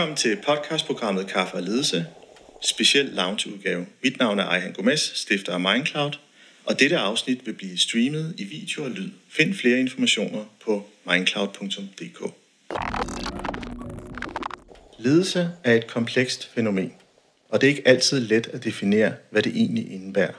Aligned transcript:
Velkommen 0.00 0.16
til 0.16 0.38
podcastprogrammet 0.46 1.26
Kaffe 1.26 1.54
og 1.54 1.62
Ledelse, 1.62 2.06
speciel 2.62 3.04
loungeudgave. 3.04 3.86
Mit 4.02 4.18
navn 4.18 4.38
er 4.38 4.44
Ejhan 4.44 4.72
Gomes, 4.72 5.00
stifter 5.00 5.52
af 5.52 5.60
Mindcloud, 5.60 6.12
og 6.64 6.80
dette 6.80 6.98
afsnit 6.98 7.46
vil 7.46 7.52
blive 7.52 7.78
streamet 7.78 8.34
i 8.38 8.44
video 8.44 8.84
og 8.84 8.90
lyd. 8.90 9.10
Find 9.28 9.54
flere 9.54 9.80
informationer 9.80 10.44
på 10.64 10.86
mindcloud.dk. 11.06 12.32
Ledelse 14.98 15.50
er 15.64 15.74
et 15.74 15.86
komplekst 15.86 16.50
fænomen, 16.54 16.92
og 17.48 17.60
det 17.60 17.66
er 17.66 17.70
ikke 17.70 17.88
altid 17.88 18.20
let 18.20 18.46
at 18.46 18.64
definere, 18.64 19.12
hvad 19.30 19.42
det 19.42 19.52
egentlig 19.56 19.92
indebærer. 19.92 20.34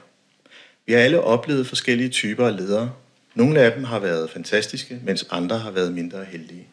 Vi 0.86 0.92
har 0.92 1.00
alle 1.00 1.20
oplevet 1.20 1.66
forskellige 1.66 2.08
typer 2.08 2.46
af 2.46 2.56
ledere. 2.56 2.92
Nogle 3.34 3.60
af 3.60 3.72
dem 3.72 3.84
har 3.84 3.98
været 3.98 4.30
fantastiske, 4.30 5.00
mens 5.04 5.26
andre 5.30 5.58
har 5.58 5.70
været 5.70 5.92
mindre 5.92 6.24
heldige. 6.24 6.68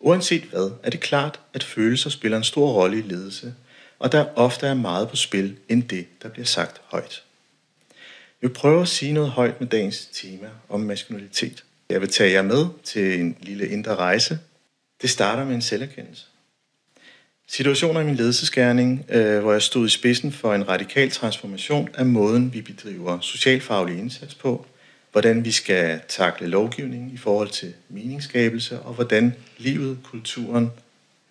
Uanset 0.00 0.42
hvad, 0.42 0.70
er 0.82 0.90
det 0.90 1.00
klart, 1.00 1.40
at 1.54 1.64
følelser 1.64 2.10
spiller 2.10 2.38
en 2.38 2.44
stor 2.44 2.72
rolle 2.72 2.98
i 2.98 3.02
ledelse, 3.02 3.54
og 3.98 4.12
der 4.12 4.26
ofte 4.36 4.66
er 4.66 4.74
meget 4.74 5.08
på 5.08 5.16
spil 5.16 5.56
end 5.68 5.82
det, 5.82 6.06
der 6.22 6.28
bliver 6.28 6.46
sagt 6.46 6.80
højt. 6.84 7.22
Jeg 8.42 8.48
vil 8.48 8.54
prøve 8.54 8.82
at 8.82 8.88
sige 8.88 9.12
noget 9.12 9.30
højt 9.30 9.60
med 9.60 9.68
dagens 9.68 10.08
tema 10.12 10.48
om 10.68 10.80
maskulinitet. 10.80 11.64
Jeg 11.90 12.00
vil 12.00 12.08
tage 12.08 12.32
jer 12.32 12.42
med 12.42 12.66
til 12.84 13.20
en 13.20 13.36
lille 13.40 13.68
indre 13.68 13.96
rejse. 13.96 14.38
Det 15.02 15.10
starter 15.10 15.44
med 15.44 15.54
en 15.54 15.62
selverkendelse. 15.62 16.26
Situationer 17.48 18.00
i 18.00 18.04
min 18.04 18.14
ledelsesgærning, 18.14 19.04
øh, 19.08 19.40
hvor 19.40 19.52
jeg 19.52 19.62
stod 19.62 19.86
i 19.86 19.90
spidsen 19.90 20.32
for 20.32 20.54
en 20.54 20.68
radikal 20.68 21.10
transformation 21.10 21.88
af 21.94 22.06
måden, 22.06 22.52
vi 22.52 22.62
bedriver 22.62 23.20
socialfaglig 23.20 23.98
indsats 23.98 24.34
på, 24.34 24.66
hvordan 25.12 25.44
vi 25.44 25.52
skal 25.52 26.00
takle 26.08 26.46
lovgivningen 26.46 27.10
i 27.10 27.16
forhold 27.16 27.48
til 27.48 27.74
meningsskabelse, 27.88 28.80
og 28.80 28.94
hvordan 28.94 29.34
livet, 29.58 29.98
kulturen 30.02 30.70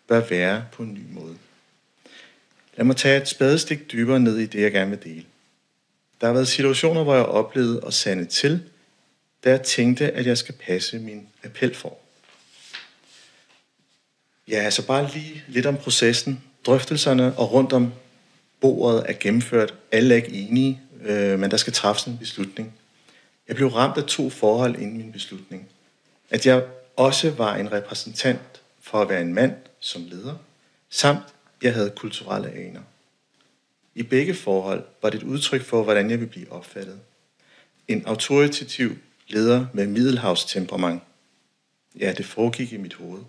bør 0.08 0.22
være 0.30 0.66
på 0.72 0.83
en 0.83 0.94
ny 0.94 1.03
måde. 1.11 1.35
Lad 2.77 2.85
mig 2.85 2.95
tage 2.95 3.22
et 3.22 3.27
spadestik 3.27 3.91
dybere 3.91 4.19
ned 4.19 4.38
i 4.38 4.45
det, 4.45 4.61
jeg 4.61 4.72
gerne 4.72 4.89
vil 4.89 5.03
dele. 5.03 5.25
Der 6.22 6.27
har 6.27 6.33
været 6.33 6.47
situationer, 6.47 7.03
hvor 7.03 7.16
jeg 7.16 7.25
oplevede 7.25 7.81
at 7.88 7.94
sande 7.94 8.25
til, 8.25 8.63
da 9.44 9.50
jeg 9.50 9.61
tænkte, 9.61 10.11
at 10.11 10.25
jeg 10.25 10.38
skal 10.38 10.55
passe 10.55 11.00
min 11.00 11.27
appelform. 11.44 11.94
Ja, 14.47 14.55
altså 14.55 14.85
bare 14.85 15.09
lige 15.13 15.44
lidt 15.47 15.66
om 15.66 15.77
processen. 15.77 16.44
Drøftelserne 16.66 17.38
og 17.38 17.52
rundt 17.52 17.73
om 17.73 17.94
bordet 18.61 19.03
er 19.07 19.13
gennemført. 19.19 19.73
Alle 19.91 20.13
er 20.13 20.16
ikke 20.16 20.33
enige, 20.33 20.81
øh, 21.05 21.39
men 21.39 21.52
der 21.52 21.57
skal 21.57 21.73
træffes 21.73 22.05
en 22.05 22.17
beslutning. 22.17 22.78
Jeg 23.50 23.55
blev 23.55 23.67
ramt 23.67 23.97
af 23.97 24.03
to 24.03 24.30
forhold 24.30 24.75
inden 24.75 24.97
min 24.97 25.11
beslutning. 25.11 25.69
At 26.30 26.45
jeg 26.45 26.66
også 26.95 27.31
var 27.31 27.56
en 27.56 27.72
repræsentant 27.72 28.61
for 28.81 29.02
at 29.02 29.09
være 29.09 29.22
en 29.22 29.33
mand 29.33 29.56
som 29.80 30.02
leder, 30.03 30.36
samt 30.89 31.23
jeg 31.61 31.73
havde 31.73 31.89
kulturelle 31.89 32.52
aner. 32.52 32.81
I 33.95 34.03
begge 34.03 34.33
forhold 34.33 34.83
var 35.02 35.09
det 35.09 35.17
et 35.17 35.28
udtryk 35.28 35.61
for, 35.61 35.83
hvordan 35.83 36.09
jeg 36.09 36.19
ville 36.19 36.31
blive 36.31 36.52
opfattet. 36.52 37.00
En 37.88 38.06
autoritativ 38.06 38.97
leder 39.28 39.66
med 39.73 39.88
middelhavstemperament. 39.88 41.01
Ja, 42.00 42.13
det 42.13 42.25
foregik 42.25 42.74
i 42.74 42.78
mit 42.78 42.94
hoved. 42.94 43.22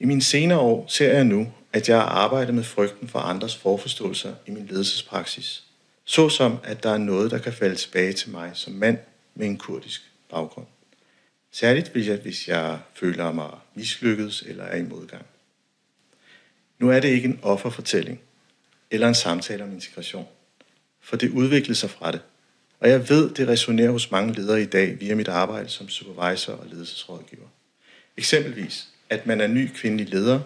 I 0.00 0.04
mine 0.04 0.22
senere 0.22 0.58
år 0.58 0.86
ser 0.88 1.12
jeg 1.12 1.24
nu, 1.24 1.52
at 1.72 1.88
jeg 1.88 1.96
har 1.96 2.06
arbejdet 2.06 2.54
med 2.54 2.64
frygten 2.64 3.08
for 3.08 3.18
andres 3.18 3.56
forforståelser 3.56 4.34
i 4.46 4.50
min 4.50 4.66
ledelsespraksis. 4.66 5.64
Såsom, 6.04 6.58
at 6.64 6.82
der 6.82 6.90
er 6.90 6.98
noget, 6.98 7.30
der 7.30 7.38
kan 7.38 7.52
falde 7.52 7.76
tilbage 7.76 8.12
til 8.12 8.30
mig 8.30 8.50
som 8.54 8.72
mand 8.72 8.98
med 9.34 9.46
en 9.46 9.58
kurdisk 9.58 10.02
baggrund. 10.30 10.66
Særligt 11.50 11.88
hvis 11.88 12.08
jeg, 12.08 12.16
hvis 12.16 12.48
jeg 12.48 12.78
føler 12.94 13.32
mig 13.32 13.50
mislykket 13.74 14.42
eller 14.46 14.64
er 14.64 14.76
i 14.76 14.82
modgang. 14.82 15.26
Nu 16.78 16.90
er 16.90 17.00
det 17.00 17.08
ikke 17.08 17.28
en 17.28 17.40
offerfortælling 17.42 18.20
eller 18.90 19.08
en 19.08 19.14
samtale 19.14 19.64
om 19.64 19.72
integration, 19.72 20.26
for 21.00 21.16
det 21.16 21.30
udvikler 21.30 21.74
sig 21.74 21.90
fra 21.90 22.12
det. 22.12 22.20
Og 22.80 22.88
jeg 22.88 23.08
ved, 23.08 23.30
det 23.30 23.48
resonerer 23.48 23.90
hos 23.90 24.10
mange 24.10 24.34
ledere 24.34 24.62
i 24.62 24.66
dag 24.66 25.00
via 25.00 25.14
mit 25.14 25.28
arbejde 25.28 25.68
som 25.68 25.88
supervisor 25.88 26.52
og 26.52 26.66
ledelsesrådgiver. 26.66 27.46
Eksempelvis, 28.16 28.88
at 29.10 29.26
man 29.26 29.40
er 29.40 29.46
ny 29.46 29.68
kvindelig 29.74 30.08
leder, 30.08 30.40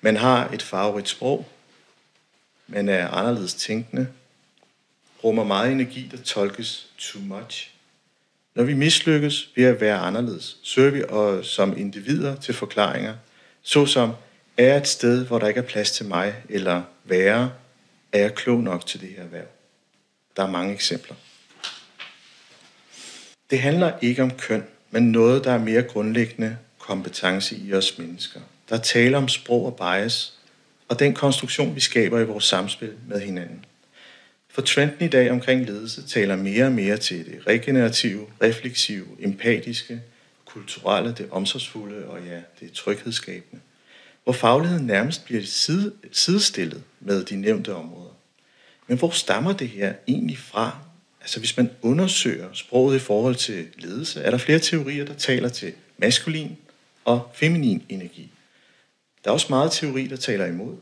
man 0.00 0.16
har 0.16 0.48
et 0.50 0.62
farverigt 0.62 1.08
sprog, 1.08 1.48
man 2.66 2.88
er 2.88 3.08
anderledes 3.08 3.54
tænkende, 3.54 4.08
rummer 5.24 5.44
meget 5.44 5.72
energi, 5.72 6.08
der 6.10 6.16
tolkes 6.16 6.86
too 6.98 7.22
much. 7.22 7.70
Når 8.54 8.64
vi 8.64 8.74
mislykkes 8.74 9.48
ved 9.56 9.64
at 9.64 9.80
være 9.80 9.98
anderledes, 9.98 10.56
søger 10.62 10.90
vi 10.90 11.04
os 11.04 11.46
som 11.46 11.78
individer 11.78 12.36
til 12.36 12.54
forklaringer, 12.54 13.14
såsom 13.62 14.12
er 14.56 14.76
et 14.76 14.88
sted, 14.88 15.26
hvor 15.26 15.38
der 15.38 15.48
ikke 15.48 15.58
er 15.58 15.64
plads 15.64 15.90
til 15.92 16.06
mig, 16.06 16.34
eller 16.48 16.82
værre, 17.04 17.52
er 18.12 18.18
jeg 18.18 18.34
klog 18.34 18.60
nok 18.60 18.86
til 18.86 19.00
det 19.00 19.08
her 19.08 19.22
erhverv? 19.22 19.46
Der 20.36 20.42
er 20.42 20.50
mange 20.50 20.74
eksempler. 20.74 21.16
Det 23.50 23.60
handler 23.60 23.92
ikke 24.02 24.22
om 24.22 24.30
køn, 24.30 24.64
men 24.90 25.12
noget, 25.12 25.44
der 25.44 25.52
er 25.52 25.58
mere 25.58 25.82
grundlæggende 25.82 26.56
kompetence 26.78 27.56
i 27.56 27.74
os 27.74 27.98
mennesker. 27.98 28.40
Der 28.68 28.78
taler 28.78 29.18
om 29.18 29.28
sprog 29.28 29.66
og 29.66 29.76
bias, 29.76 30.38
og 30.88 30.98
den 30.98 31.14
konstruktion, 31.14 31.74
vi 31.74 31.80
skaber 31.80 32.20
i 32.20 32.24
vores 32.24 32.44
samspil 32.44 32.92
med 33.08 33.20
hinanden. 33.20 33.64
For 34.54 34.62
trenden 34.62 35.06
i 35.06 35.08
dag 35.08 35.30
omkring 35.30 35.66
ledelse 35.66 36.06
taler 36.06 36.36
mere 36.36 36.64
og 36.64 36.72
mere 36.72 36.96
til 36.96 37.26
det 37.26 37.46
regenerative, 37.46 38.26
refleksive, 38.42 39.06
empatiske, 39.20 40.02
kulturelle, 40.44 41.14
det 41.18 41.28
omsorgsfulde 41.30 42.06
og 42.06 42.18
ja, 42.22 42.40
det 42.60 42.72
tryghedsskabende. 42.72 43.62
Hvor 44.24 44.32
fagligheden 44.32 44.86
nærmest 44.86 45.24
bliver 45.24 45.42
side, 45.42 45.92
sidestillet 46.12 46.82
med 47.00 47.24
de 47.24 47.36
nævnte 47.36 47.74
områder. 47.74 48.16
Men 48.86 48.98
hvor 48.98 49.10
stammer 49.10 49.52
det 49.52 49.68
her 49.68 49.94
egentlig 50.08 50.38
fra? 50.38 50.78
Altså 51.20 51.38
hvis 51.38 51.56
man 51.56 51.70
undersøger 51.82 52.48
sproget 52.52 52.96
i 52.96 52.98
forhold 52.98 53.34
til 53.34 53.66
ledelse, 53.78 54.20
er 54.20 54.30
der 54.30 54.38
flere 54.38 54.58
teorier, 54.58 55.04
der 55.04 55.14
taler 55.14 55.48
til 55.48 55.72
maskulin 55.98 56.56
og 57.04 57.30
feminin 57.34 57.82
energi. 57.88 58.30
Der 59.24 59.30
er 59.30 59.32
også 59.32 59.46
meget 59.50 59.72
teori, 59.72 60.06
der 60.06 60.16
taler 60.16 60.46
imod. 60.46 60.76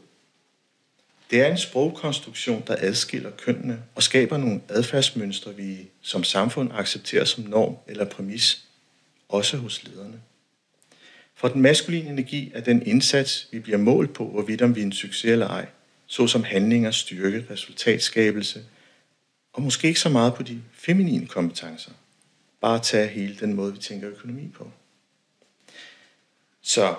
Det 1.30 1.41
er 1.41 1.50
en 1.50 1.58
sprogkonstruktion, 1.58 2.64
der 2.66 2.76
adskiller 2.78 3.30
kønnene 3.30 3.82
og 3.94 4.02
skaber 4.02 4.36
nogle 4.36 4.60
adfærdsmønstre, 4.68 5.54
vi 5.54 5.88
som 6.02 6.24
samfund 6.24 6.70
accepterer 6.72 7.24
som 7.24 7.44
norm 7.44 7.76
eller 7.86 8.04
præmis, 8.04 8.64
også 9.28 9.56
hos 9.56 9.84
lederne. 9.84 10.20
For 11.34 11.48
den 11.48 11.62
maskuline 11.62 12.10
energi 12.10 12.50
er 12.54 12.60
den 12.60 12.86
indsats, 12.86 13.48
vi 13.52 13.58
bliver 13.58 13.78
målt 13.78 14.12
på, 14.12 14.28
hvorvidt 14.28 14.62
om 14.62 14.76
vi 14.76 14.80
er 14.80 14.84
en 14.84 14.92
succes 14.92 15.24
eller 15.24 15.48
ej, 15.48 15.66
såsom 16.06 16.44
handlinger, 16.44 16.91
styrke, 16.91 17.47
resultatskabelse, 17.50 18.64
og 19.52 19.62
måske 19.62 19.88
ikke 19.88 20.00
så 20.00 20.08
meget 20.08 20.34
på 20.34 20.42
de 20.42 20.62
feminine 20.72 21.26
kompetencer. 21.26 21.91
Bare 22.60 22.78
tage 22.78 23.08
hele 23.08 23.36
den 23.41 23.54
måde, 23.54 23.72
vi 23.72 23.78
tænker 23.78 24.10
økonomi 24.10 24.48
på. 24.48 24.70
Så 26.62 26.94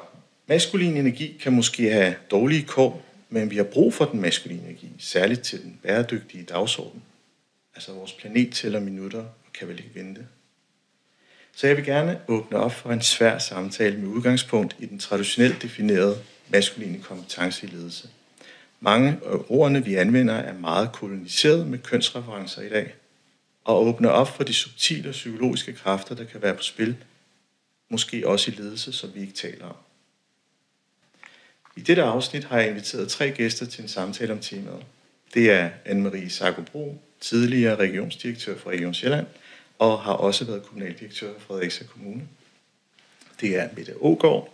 maskulin 0.48 0.98
energi 0.98 1.38
kan 1.42 1.54
måske 1.54 1.92
have 1.92 2.16
dårlige 2.32 2.64
kår, 2.64 3.06
men 3.34 3.52
vi 3.52 3.58
har 3.58 3.64
brug 3.64 3.94
for 3.94 4.06
den 4.06 4.22
maskuline 4.22 4.64
energi, 4.64 4.90
særligt 5.00 5.42
til 5.42 5.62
den 5.64 5.80
bæredygtige 5.84 6.44
dagsorden. 6.44 7.04
Altså 7.76 7.94
vores 7.94 8.14
planet 8.14 8.54
tæller 8.54 8.80
minutter 8.80 9.20
og 9.20 9.54
kan 9.54 9.68
vel 9.68 9.78
ikke 9.78 9.96
vente. 9.96 10.28
Så 11.56 11.68
jeg 11.68 11.78
vil 11.78 11.86
gerne 11.86 12.20
åbne 12.28 12.58
op 12.58 12.72
for 12.72 12.92
en 12.92 13.02
svær 13.02 13.38
samtale 13.38 13.98
med 13.98 14.08
udgangspunkt 14.08 14.76
i 14.80 14.86
den 14.86 15.00
traditionelt 15.00 15.62
definerede 15.62 16.18
maskuline 16.50 17.00
kompetence 17.00 17.68
i 17.68 17.70
ledelse. 17.70 18.10
Mange 18.80 19.20
af 19.26 19.38
ordene, 19.50 19.86
vi 19.86 19.96
anvender, 19.96 20.34
er 20.34 20.54
meget 20.54 20.92
koloniseret 20.92 21.68
med 21.68 21.80
kønsreferencer 21.80 22.62
i 22.62 22.70
dag, 22.70 22.94
og 23.64 23.86
åbne 23.86 24.12
op 24.12 24.36
for 24.36 24.44
de 24.44 24.54
subtile 24.54 25.12
psykologiske 25.12 25.74
kræfter, 25.74 26.16
der 26.16 26.24
kan 26.24 26.42
være 26.42 26.56
på 26.56 26.64
spil, 26.64 26.96
måske 27.90 28.28
også 28.28 28.52
i 28.52 28.54
ledelse, 28.54 28.94
som 28.94 29.10
vi 29.16 29.22
ikke 29.22 29.34
taler 29.34 29.66
om. 29.66 29.76
I 31.78 31.82
dette 31.82 32.04
afsnit 32.04 32.44
har 32.44 32.60
jeg 32.60 32.70
inviteret 32.70 33.10
tre 33.10 33.32
gæster 33.32 33.66
til 33.66 33.82
en 33.82 33.88
samtale 33.88 34.34
om 34.34 34.40
temaet. 34.40 34.84
Det 35.34 35.52
er 35.52 35.70
Anne-Marie 35.86 36.30
Sarko 36.30 36.98
tidligere 37.22 37.76
regionsdirektør 37.76 38.58
for 38.58 38.70
Region 38.70 38.94
Sjælland, 38.94 39.28
og 39.80 40.00
har 40.00 40.14
også 40.14 40.46
været 40.46 40.64
kommunaldirektør 40.64 41.34
for 41.40 41.54
Fredericia 41.54 41.88
Kommune. 41.88 42.22
Det 43.42 43.60
er 43.60 43.70
Mette 43.78 43.94
Ågaard, 44.02 44.54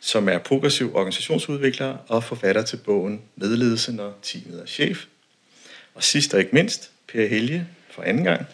som 0.00 0.28
er 0.28 0.38
progressiv 0.38 0.94
organisationsudvikler 0.94 1.96
og 2.08 2.24
forfatter 2.24 2.62
til 2.62 2.76
bogen 2.76 3.22
Medledelse, 3.36 3.92
når 3.92 4.18
teamet 4.22 4.60
er 4.60 4.66
chef. 4.66 5.04
Og 5.94 6.02
sidst 6.02 6.34
og 6.34 6.40
ikke 6.40 6.52
mindst, 6.52 6.90
Per 7.08 7.26
Helge 7.26 7.66
for 7.90 8.02
anden 8.02 8.24
gang, 8.24 8.46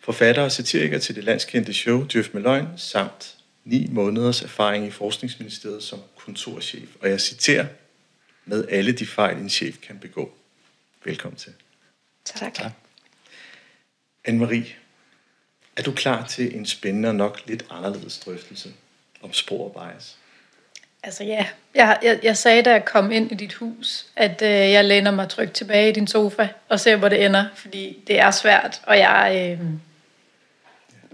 forfatter 0.00 0.42
og 0.42 0.52
satiriker 0.52 0.98
til 0.98 1.14
det 1.14 1.24
landskendte 1.24 1.72
show 1.72 2.06
Djøf 2.06 2.28
med 2.32 2.42
løgn, 2.42 2.68
samt 2.76 3.34
ni 3.64 3.88
måneders 3.90 4.42
erfaring 4.42 4.86
i 4.86 4.90
Forskningsministeriet 4.90 5.82
som 5.82 5.98
kontorchef, 6.26 6.88
og 7.00 7.10
jeg 7.10 7.20
citerer, 7.20 7.66
med 8.44 8.64
alle 8.68 8.92
de 8.92 9.06
fejl, 9.06 9.36
en 9.36 9.50
chef 9.50 9.76
kan 9.82 9.98
begå. 9.98 10.34
Velkommen 11.04 11.36
til. 11.36 11.52
Tak. 12.24 12.54
tak. 12.54 12.72
Anne-Marie, 14.28 14.66
er 15.76 15.82
du 15.82 15.92
klar 15.92 16.26
til 16.26 16.56
en 16.56 16.66
spændende 16.66 17.08
og 17.08 17.14
nok 17.14 17.40
lidt 17.46 17.64
anderledes 17.70 18.18
drøftelse 18.18 18.72
om 19.22 19.32
spor 19.32 19.64
og 19.64 19.72
bias? 19.72 20.16
Altså 21.02 21.24
ja, 21.24 21.46
jeg, 21.74 21.98
jeg, 22.02 22.20
jeg 22.22 22.36
sagde, 22.36 22.62
da 22.62 22.70
jeg 22.70 22.84
kom 22.84 23.12
ind 23.12 23.32
i 23.32 23.34
dit 23.34 23.54
hus, 23.54 24.06
at 24.16 24.42
øh, 24.42 24.50
jeg 24.50 24.84
læner 24.84 25.10
mig 25.10 25.28
trygt 25.28 25.52
tilbage 25.52 25.88
i 25.88 25.92
din 25.92 26.06
sofa 26.06 26.48
og 26.68 26.80
ser, 26.80 26.96
hvor 26.96 27.08
det 27.08 27.24
ender, 27.24 27.44
fordi 27.54 28.02
det 28.06 28.20
er 28.20 28.30
svært, 28.30 28.82
og 28.86 28.98
jeg, 28.98 29.56
øh, 29.60 29.66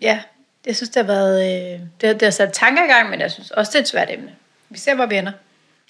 ja, 0.03 0.23
jeg 0.67 0.77
synes, 0.77 0.91
det 0.91 1.07
har 1.07 1.13
været, 1.13 1.43
øh, 1.43 1.81
det, 2.01 2.09
har, 2.09 2.13
det 2.13 2.23
har 2.23 2.31
sat 2.31 2.53
tanker 2.53 2.85
i 2.85 2.87
gang, 2.87 3.11
men 3.11 3.21
jeg 3.21 3.31
synes 3.31 3.51
også, 3.51 3.71
det 3.71 3.77
er 3.77 3.83
et 3.83 3.89
svært 3.89 4.11
emne. 4.11 4.37
Vi 4.73 4.79
ser, 4.79 4.95
hvor 4.95 5.07
vi 5.07 5.17
ender. 5.17 5.33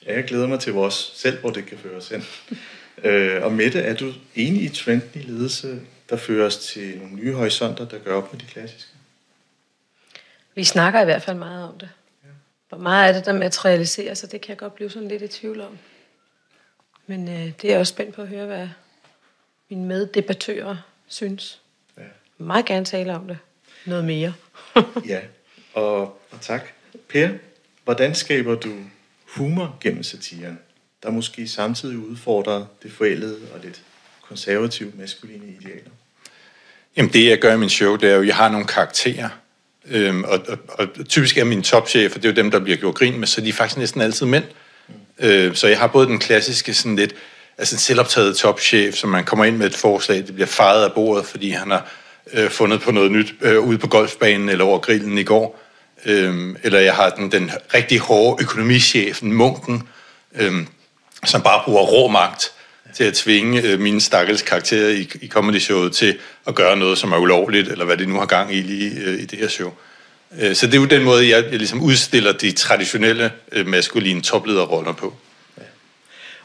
Ja, 0.07 0.15
jeg 0.15 0.25
glæder 0.25 0.47
mig 0.47 0.61
til 0.61 0.73
vores 0.73 1.13
selv, 1.15 1.41
hvor 1.41 1.51
det 1.51 1.67
kan 1.67 1.79
føre 1.79 1.97
os 1.97 2.09
hen. 2.09 2.25
øh, 3.11 3.45
og 3.45 3.53
Mette, 3.53 3.81
er 3.81 3.95
du 3.95 4.13
enig 4.35 4.63
i 4.63 4.69
trenden 4.69 5.21
i 5.21 5.25
ledelse, 5.25 5.81
der 6.11 6.17
fører 6.17 6.47
os 6.47 6.57
til 6.57 6.99
nogle 6.99 7.15
nye 7.15 7.33
horisonter, 7.33 7.89
der 7.89 7.99
gør 7.99 8.15
op 8.15 8.33
med 8.33 8.41
de 8.41 8.47
klassiske? 8.47 8.91
Vi 10.55 10.65
snakker 10.65 11.01
i 11.01 11.05
hvert 11.05 11.23
fald 11.23 11.37
meget 11.37 11.69
om 11.69 11.79
det. 11.79 11.89
Hvor 12.69 12.79
meget 12.79 13.09
er 13.09 13.13
det, 13.13 13.27
der 13.27 13.33
materialiserer 13.33 14.15
sig, 14.15 14.33
det 14.33 14.41
kan 14.41 14.49
jeg 14.49 14.59
godt 14.59 14.75
blive 14.75 14.91
sådan 14.91 15.09
lidt 15.09 15.23
i 15.23 15.29
tvivl 15.29 15.61
om. 15.61 15.79
Men 17.07 17.29
øh, 17.29 17.35
det 17.35 17.65
er 17.65 17.69
jeg 17.69 17.79
også 17.81 17.91
spændt 17.91 18.15
på 18.15 18.23
at 18.23 18.29
høre, 18.29 18.47
hvad 18.47 18.69
mine 19.71 19.85
meddebattører 19.85 20.77
synes. 21.07 21.61
Ja. 21.97 22.03
Jeg 22.03 22.47
meget 22.47 22.65
gerne 22.65 22.85
tale 22.85 23.15
om 23.15 23.29
det. 23.29 23.39
Noget 23.87 24.05
mere. 24.05 24.35
ja, 25.13 25.21
og, 25.75 26.01
og 26.03 26.41
tak. 26.41 26.63
Per, 27.09 27.31
hvordan 27.85 28.15
skaber 28.15 28.55
du 28.55 28.73
humor 29.27 29.77
gennem 29.81 30.03
satiren, 30.03 30.59
der 31.03 31.11
måske 31.11 31.49
samtidig 31.49 31.99
udfordrer 31.99 32.67
det 32.83 32.93
forældede 32.93 33.39
og 33.55 33.61
lidt 33.65 33.83
konservative 34.29 34.93
maskuline 34.99 35.45
idealer? 35.61 35.91
Jamen 36.97 37.13
det, 37.13 37.29
jeg 37.29 37.39
gør 37.39 37.55
i 37.55 37.59
min 37.59 37.71
show, 37.71 37.97
det 37.97 38.11
er 38.11 38.15
jo, 38.15 38.21
at 38.21 38.27
jeg 38.27 38.37
har 38.37 38.49
nogle 38.49 38.67
karakterer, 38.67 39.29
Øhm, 39.91 40.25
og, 40.25 40.41
og, 40.49 40.59
og 40.69 41.09
typisk 41.09 41.39
er 41.39 41.45
mine 41.45 41.63
topchefer, 41.63 42.19
det 42.19 42.25
er 42.25 42.33
jo 42.33 42.37
dem, 42.37 42.51
der 42.51 42.59
bliver 42.59 42.77
gjort 42.77 42.95
grin 42.95 43.19
med, 43.19 43.27
så 43.27 43.41
de 43.41 43.49
er 43.49 43.53
faktisk 43.53 43.79
næsten 43.79 44.01
altid 44.01 44.27
mænd. 44.27 44.45
Mm. 44.89 44.95
Øh, 45.27 45.55
så 45.55 45.69
jeg 45.69 45.79
har 45.79 45.87
både 45.87 46.07
den 46.07 46.19
klassiske 46.19 46.75
sådan 46.75 46.97
lidt, 46.97 47.15
altså 47.59 47.75
en 47.75 47.79
selvoptaget 47.79 48.37
topchef, 48.37 48.95
som 48.95 49.11
man 49.11 49.25
kommer 49.25 49.45
ind 49.45 49.57
med 49.57 49.67
et 49.67 49.75
forslag, 49.75 50.17
det 50.17 50.35
bliver 50.35 50.47
fejret 50.47 50.85
af 50.85 50.93
bordet, 50.93 51.27
fordi 51.27 51.51
han 51.51 51.71
har 51.71 51.93
øh, 52.33 52.51
fundet 52.51 52.81
på 52.81 52.93
noget 52.93 53.11
nyt 53.13 53.35
øh, 53.41 53.61
ude 53.61 53.79
på 53.79 53.87
golfbanen 53.87 54.49
eller 54.49 54.65
over 54.65 54.79
grillen 54.79 55.19
i 55.19 55.25
går. 55.25 55.62
Øh, 56.07 56.57
eller 56.63 56.81
jeg 56.81 56.95
har 56.95 57.11
den, 57.11 57.33
den 57.33 57.51
rigtig 57.75 57.99
hårde 57.99 58.43
økonomichefen, 58.43 59.33
munken, 59.33 59.89
øh, 60.35 60.53
som 61.25 61.43
bare 61.43 61.63
bruger 61.65 61.83
rå 61.83 62.09
magt 62.09 62.53
til 62.95 63.05
at 63.05 63.15
tvinge 63.15 63.63
øh, 63.63 63.81
mine 63.81 64.01
stakkels 64.01 64.43
karakterer 64.43 64.91
i, 64.91 65.09
i 65.21 65.29
comedy-showet 65.29 65.93
til 65.93 66.19
at 66.47 66.55
gøre 66.55 66.77
noget, 66.77 66.99
som 66.99 67.13
er 67.13 67.17
ulovligt, 67.17 67.69
eller 67.69 67.85
hvad 67.85 67.97
det 67.97 68.09
nu 68.09 68.19
har 68.19 68.27
gang 68.27 68.55
i 68.55 68.61
lige 68.61 69.01
øh, 69.01 69.21
i 69.21 69.25
det 69.25 69.39
her 69.39 69.49
show. 69.49 69.73
Øh, 70.41 70.55
så 70.55 70.67
det 70.67 70.75
er 70.75 70.79
jo 70.79 70.87
den 70.87 71.05
måde, 71.05 71.29
jeg, 71.29 71.45
jeg 71.45 71.59
ligesom 71.59 71.83
udstiller 71.83 72.33
de 72.33 72.53
traditionelle 72.53 73.33
øh, 73.53 73.67
maskuline 73.67 74.23
toplederroller 74.23 74.93
på. 74.93 75.15
Ja. 75.59 75.63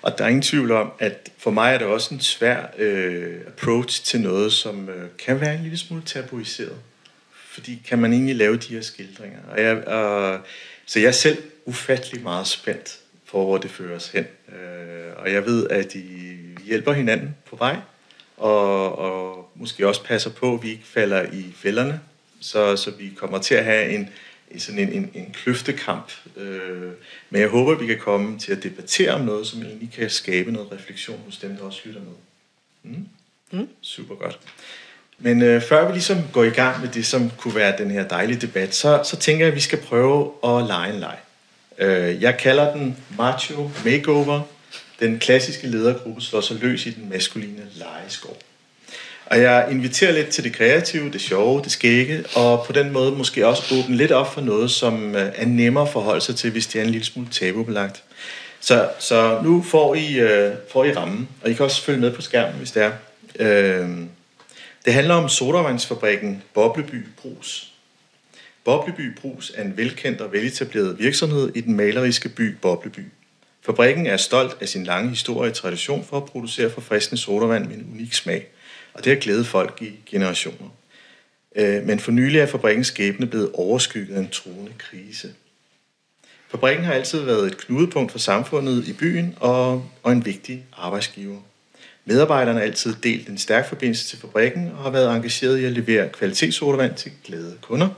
Og 0.01 0.17
der 0.17 0.23
er 0.23 0.27
ingen 0.27 0.41
tvivl 0.41 0.71
om, 0.71 0.91
at 0.99 1.29
for 1.37 1.51
mig 1.51 1.73
er 1.73 1.77
det 1.77 1.87
også 1.87 2.13
en 2.13 2.21
svær 2.21 2.57
øh, 2.77 3.35
approach 3.47 4.03
til 4.03 4.21
noget, 4.21 4.53
som 4.53 4.89
øh, 4.89 5.09
kan 5.25 5.41
være 5.41 5.55
en 5.55 5.61
lille 5.61 5.77
smule 5.77 6.03
tabuiseret. 6.05 6.75
Fordi 7.57 7.81
kan 7.87 7.99
man 7.99 8.13
egentlig 8.13 8.35
lave 8.35 8.57
de 8.57 8.73
her 8.73 8.81
skildringer? 8.81 9.39
Og 9.51 9.61
jeg, 9.61 9.75
øh, 9.75 10.39
så 10.85 10.99
jeg 10.99 11.07
er 11.07 11.11
selv 11.11 11.43
ufattelig 11.65 12.23
meget 12.23 12.47
spændt 12.47 12.99
for, 13.25 13.45
hvor 13.45 13.57
det 13.57 13.71
fører 13.71 13.95
os 13.95 14.07
hen. 14.07 14.25
Øh, 14.49 15.13
og 15.15 15.31
jeg 15.31 15.45
ved, 15.45 15.67
at 15.69 15.95
I 15.95 16.37
hjælper 16.65 16.93
hinanden 16.93 17.35
på 17.45 17.55
vej, 17.55 17.75
og, 18.37 18.97
og 18.97 19.51
måske 19.55 19.87
også 19.87 20.03
passer 20.03 20.29
på, 20.29 20.53
at 20.53 20.63
vi 20.63 20.69
ikke 20.69 20.85
falder 20.85 21.31
i 21.31 21.53
fælderne, 21.55 22.01
så, 22.39 22.75
så 22.75 22.91
vi 22.91 23.11
kommer 23.15 23.37
til 23.37 23.55
at 23.55 23.63
have 23.63 23.89
en, 23.89 24.09
sådan 24.57 24.79
en, 24.79 24.89
en, 24.89 25.11
en 25.13 25.31
kløftekamp. 25.31 26.11
Øh, 26.35 26.91
men 27.29 27.41
jeg 27.41 27.49
håber, 27.49 27.71
at 27.71 27.79
vi 27.79 27.87
kan 27.87 27.99
komme 27.99 28.39
til 28.39 28.51
at 28.51 28.63
debattere 28.63 29.11
om 29.11 29.21
noget, 29.21 29.47
som 29.47 29.61
egentlig 29.61 29.91
kan 29.91 30.09
skabe 30.09 30.51
noget 30.51 30.71
refleksion 30.71 31.21
hos 31.25 31.37
dem, 31.37 31.55
der 31.55 31.63
også 31.63 31.81
lytter 31.85 32.01
med. 32.01 32.13
Mm? 32.83 33.07
Mm. 33.51 33.69
Super 33.81 34.15
godt. 34.15 34.39
Men 35.19 35.41
øh, 35.41 35.61
før 35.61 35.87
vi 35.87 35.91
ligesom 35.91 36.17
går 36.33 36.43
i 36.43 36.49
gang 36.49 36.81
med 36.81 36.89
det, 36.89 37.05
som 37.05 37.31
kunne 37.37 37.55
være 37.55 37.77
den 37.77 37.91
her 37.91 38.07
dejlige 38.07 38.41
debat, 38.41 38.75
så, 38.75 39.01
så 39.03 39.17
tænker 39.17 39.45
jeg, 39.45 39.51
at 39.51 39.55
vi 39.55 39.61
skal 39.61 39.79
prøve 39.79 40.31
at 40.43 40.67
lege 40.67 40.93
en 40.93 40.99
leg. 40.99 41.17
Øh, 41.77 42.21
jeg 42.21 42.37
kalder 42.37 42.73
den 42.73 42.97
Macho 43.17 43.71
Makeover. 43.85 44.41
Den 44.99 45.19
klassiske 45.19 45.67
ledergruppe 45.67 46.21
slår 46.21 46.41
sig 46.41 46.57
løs 46.57 46.85
i 46.85 46.89
den 46.89 47.09
maskuline 47.09 47.61
legeskov. 47.75 48.37
Og 49.25 49.41
jeg 49.41 49.67
inviterer 49.71 50.11
lidt 50.11 50.27
til 50.27 50.43
det 50.43 50.53
kreative, 50.53 51.11
det 51.11 51.21
sjove, 51.21 51.61
det 51.61 51.71
skægge, 51.71 52.23
og 52.35 52.63
på 52.65 52.73
den 52.73 52.91
måde 52.91 53.11
måske 53.11 53.47
også 53.47 53.75
åbne 53.75 53.95
lidt 53.95 54.11
op 54.11 54.33
for 54.33 54.41
noget, 54.41 54.71
som 54.71 55.15
øh, 55.15 55.31
er 55.35 55.45
nemmere 55.45 55.83
at 55.83 55.89
forholde 55.89 56.21
sig 56.21 56.35
til, 56.35 56.51
hvis 56.51 56.67
det 56.67 56.81
er 56.81 56.85
en 56.85 56.89
lille 56.89 57.05
smule 57.05 57.27
tabubelagt. 57.31 58.03
Så, 58.59 58.89
så 58.99 59.39
nu 59.43 59.63
får 59.63 59.95
I, 59.95 60.19
øh, 60.19 60.53
får 60.71 60.85
I 60.85 60.93
rammen, 60.93 61.29
og 61.41 61.49
I 61.49 61.53
kan 61.53 61.65
også 61.65 61.83
følge 61.83 61.99
med 61.99 62.11
på 62.11 62.21
skærmen, 62.21 62.55
hvis 62.55 62.71
det 62.71 62.83
er. 62.83 62.91
Øh, 63.39 63.89
det 64.87 64.95
handler 64.95 65.15
om 65.15 65.29
sodavandsfabrikken 65.29 66.43
Bobleby 66.53 67.05
Brus. 67.17 67.73
Bobleby 68.63 69.15
Brus 69.21 69.51
er 69.55 69.63
en 69.63 69.77
velkendt 69.77 70.21
og 70.21 70.31
veletableret 70.31 70.99
virksomhed 70.99 71.51
i 71.55 71.61
den 71.61 71.75
maleriske 71.75 72.29
by 72.29 72.55
Bobleby. 72.61 73.05
Fabrikken 73.61 74.07
er 74.07 74.17
stolt 74.17 74.57
af 74.61 74.69
sin 74.69 74.83
lange 74.83 75.09
historie 75.09 75.51
og 75.51 75.55
tradition 75.55 76.03
for 76.03 76.17
at 76.17 76.25
producere 76.25 76.69
forfriskende 76.69 77.21
sodavand 77.21 77.67
med 77.67 77.75
en 77.75 77.89
unik 77.93 78.13
smag, 78.13 78.47
og 78.93 79.03
det 79.03 79.13
har 79.13 79.19
glædet 79.19 79.47
folk 79.47 79.81
i 79.81 79.91
generationer. 80.05 80.69
Øh, 81.55 81.83
men 81.83 81.99
for 81.99 82.11
nylig 82.11 82.39
er 82.39 82.45
fabrikkens 82.45 82.87
skæbne 82.87 83.27
blevet 83.27 83.51
overskygget 83.53 84.15
af 84.15 84.19
en 84.19 84.29
truende 84.29 84.73
krise. 84.77 85.33
Fabrikken 86.49 86.85
har 86.85 86.93
altid 86.93 87.21
været 87.21 87.47
et 87.47 87.57
knudepunkt 87.57 88.11
for 88.11 88.19
samfundet 88.19 88.87
i 88.87 88.93
byen 88.93 89.35
og, 89.39 89.89
og 90.03 90.11
en 90.11 90.25
vigtig 90.25 90.65
arbejdsgiver. 90.73 91.39
Medarbejderne 92.07 92.59
har 92.59 92.65
altid 92.65 92.95
delt 93.03 93.29
en 93.29 93.37
stærk 93.37 93.69
forbindelse 93.69 94.07
til 94.07 94.19
fabrikken 94.19 94.71
og 94.77 94.83
har 94.83 94.89
været 94.89 95.15
engageret 95.15 95.59
i 95.59 95.65
at 95.65 95.71
levere 95.71 96.09
kvalitetssodavand 96.09 96.95
til 96.95 97.11
glade 97.23 97.57
kunder. 97.61 97.89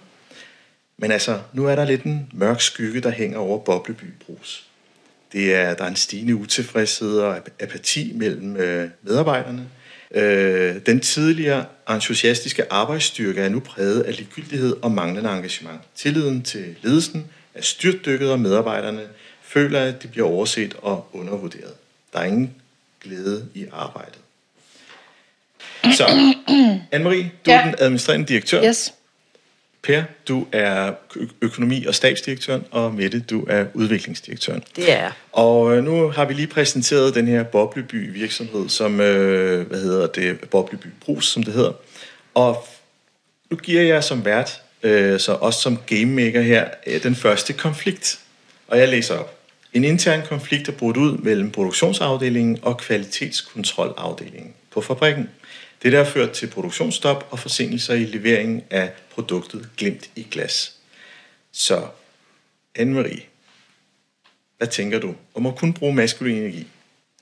Men 0.98 1.12
altså, 1.12 1.39
nu 1.53 1.65
er 1.65 1.75
der 1.75 1.86
lidt 1.86 2.03
en 2.03 2.29
mørk 2.33 2.62
skygge, 2.62 3.01
der 3.01 3.10
hænger 3.10 3.38
over 3.38 3.60
Bobleby 3.60 4.13
Brus. 4.25 4.65
Det 5.31 5.55
er, 5.55 5.74
der 5.74 5.83
er 5.83 5.88
en 5.88 5.95
stigende 5.95 6.36
utilfredshed 6.36 7.19
og 7.19 7.38
apati 7.60 8.12
mellem 8.15 8.57
øh, 8.57 8.89
medarbejderne. 9.03 9.67
Øh, 10.15 10.75
den 10.86 11.00
tidligere 11.00 11.65
entusiastiske 11.89 12.74
arbejdsstyrke 12.74 13.41
er 13.41 13.50
nu 13.50 13.60
præget 13.60 14.01
af 14.01 14.17
ligegyldighed 14.17 14.75
og 14.81 14.91
manglende 14.91 15.29
engagement. 15.29 15.81
Tilliden 15.95 16.41
til 16.41 16.75
ledelsen 16.81 17.25
er 17.53 17.62
styrtdykket, 17.62 18.31
og 18.31 18.39
medarbejderne 18.39 19.01
føler, 19.41 19.79
at 19.79 20.03
de 20.03 20.07
bliver 20.07 20.27
overset 20.27 20.75
og 20.81 21.10
undervurderet. 21.13 21.74
Der 22.13 22.19
er 22.19 22.25
ingen 22.25 22.55
glæde 23.03 23.50
i 23.53 23.65
arbejdet. 23.72 24.20
Så, 25.84 26.06
Anne-Marie, 26.94 27.27
du 27.46 27.51
ja. 27.51 27.60
er 27.60 27.65
den 27.65 27.75
administrerende 27.79 28.25
direktør. 28.25 28.63
Yes. 28.63 28.94
Per, 29.84 30.03
du 30.27 30.48
er 30.51 30.91
økonomi- 31.41 31.86
og 31.86 31.96
stabsdirektøren, 31.96 32.65
og 32.72 32.94
Mette, 32.94 33.20
du 33.20 33.46
er 33.50 33.65
udviklingsdirektøren. 33.74 34.63
Det 34.75 34.91
er 34.91 35.12
Og 35.32 35.84
nu 35.84 36.10
har 36.10 36.25
vi 36.25 36.34
lige 36.34 36.48
præsenteret 36.48 37.15
den 37.15 37.27
her 37.27 37.44
Bobleby 37.44 38.13
virksomhed, 38.13 38.70
som, 38.70 39.01
øh, 39.01 39.68
hvad 39.68 39.79
hedder 39.79 40.08
det, 40.08 40.39
Bobleby 40.39 40.88
Brus, 41.06 41.27
som 41.27 41.44
det 41.44 41.53
hedder. 41.53 41.72
Og 42.34 42.68
nu 43.51 43.58
giver 43.58 43.82
jeg 43.82 44.03
som 44.03 44.25
vært, 44.25 44.62
øh, 44.84 45.20
så 45.20 45.34
også 45.34 45.62
som 45.62 45.77
gamemaker 45.86 46.41
her, 46.41 46.70
øh, 46.88 47.03
den 47.03 47.15
første 47.15 47.53
konflikt. 47.53 48.20
Og 48.68 48.79
jeg 48.79 48.89
læser 48.89 49.18
op. 49.18 49.38
En 49.73 49.83
intern 49.83 50.21
konflikt 50.25 50.67
er 50.67 50.71
brudt 50.71 50.97
ud 50.97 51.17
mellem 51.17 51.51
produktionsafdelingen 51.51 52.59
og 52.61 52.77
kvalitetskontrolafdelingen 52.77 54.53
på 54.71 54.81
fabrikken. 54.81 55.29
Det 55.83 55.91
der 55.91 55.97
har 55.97 56.11
ført 56.11 56.31
til 56.31 56.47
produktionsstop 56.47 57.27
og 57.31 57.39
forsinkelser 57.39 57.93
i 57.93 58.03
leveringen 58.03 58.63
af 58.69 58.91
produktet 59.13 59.69
Glimt 59.77 60.09
i 60.15 60.27
glas. 60.31 60.73
Så, 61.51 61.81
Anne-Marie, 62.79 63.21
hvad 64.57 64.67
tænker 64.67 64.99
du 64.99 65.15
om 65.35 65.45
at 65.45 65.55
kunne 65.55 65.73
bruge 65.73 65.93
maskulin 65.93 66.38
energi? 66.38 66.67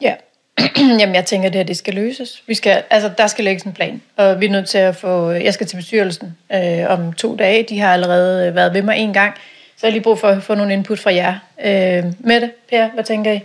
Ja, 0.01 0.16
Jamen, 1.00 1.16
jeg 1.16 1.25
tænker, 1.25 1.48
at 1.48 1.54
det 1.54 1.60
her 1.60 1.66
det 1.66 1.77
skal 1.77 1.94
løses. 1.94 2.44
Vi 2.48 2.54
skal, 2.54 2.84
altså, 2.89 3.12
der 3.18 3.27
skal 3.27 3.46
lægges 3.46 3.63
en 3.63 3.74
plan, 3.74 4.01
og 4.16 4.39
vi 4.39 4.46
er 4.46 4.50
nødt 4.50 4.70
til 4.70 4.77
at 4.77 4.96
få... 4.96 5.32
Jeg 5.32 5.54
skal 5.54 5.68
til 5.68 5.75
bestyrelsen 5.75 6.38
øh, 6.54 6.86
om 6.88 7.13
to 7.13 7.36
dage. 7.36 7.66
De 7.70 7.80
har 7.80 7.94
allerede 7.94 8.48
øh, 8.48 8.56
været 8.56 8.74
ved 8.74 8.82
mig 8.82 8.98
en 8.98 9.13
gang. 9.13 9.36
Så 9.78 9.88
jeg 9.88 9.92
har 9.92 9.94
lige 9.94 10.04
brug 10.04 10.20
for 10.20 10.28
at 10.28 10.44
få 10.44 10.56
nogle 10.56 10.74
input 10.74 11.00
fra 11.00 11.14
jer. 11.14 11.40
Øh, 11.66 12.14
Mette, 12.20 12.52
Per, 12.70 12.90
hvad 12.94 13.04
tænker 13.04 13.32
I? 13.32 13.40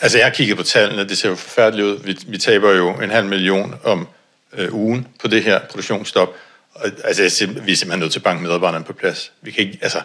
Altså, 0.00 0.18
jeg 0.18 0.26
har 0.26 0.32
kigget 0.32 0.56
på 0.56 0.62
tallene, 0.62 1.08
det 1.08 1.18
ser 1.18 1.28
jo 1.28 1.34
forfærdeligt 1.34 1.86
ud. 1.86 2.02
Vi, 2.04 2.18
vi 2.26 2.38
taber 2.38 2.70
jo 2.70 2.90
en 2.90 3.10
halv 3.10 3.26
million 3.26 3.74
om 3.84 4.08
øh, 4.52 4.74
ugen 4.74 5.06
på 5.20 5.28
det 5.28 5.42
her 5.42 5.60
produktionsstop. 5.60 6.34
Og, 6.74 6.90
altså, 7.04 7.22
jeg 7.22 7.66
vi 7.66 7.72
er 7.72 7.76
simpelthen 7.76 8.00
nødt 8.00 8.12
til 8.12 8.18
at 8.18 8.22
banke 8.22 8.42
medarbejderne 8.42 8.84
på 8.84 8.92
plads. 8.92 9.32
Vi 9.42 9.50
kan 9.50 9.64
ikke, 9.64 9.78
altså, 9.82 10.02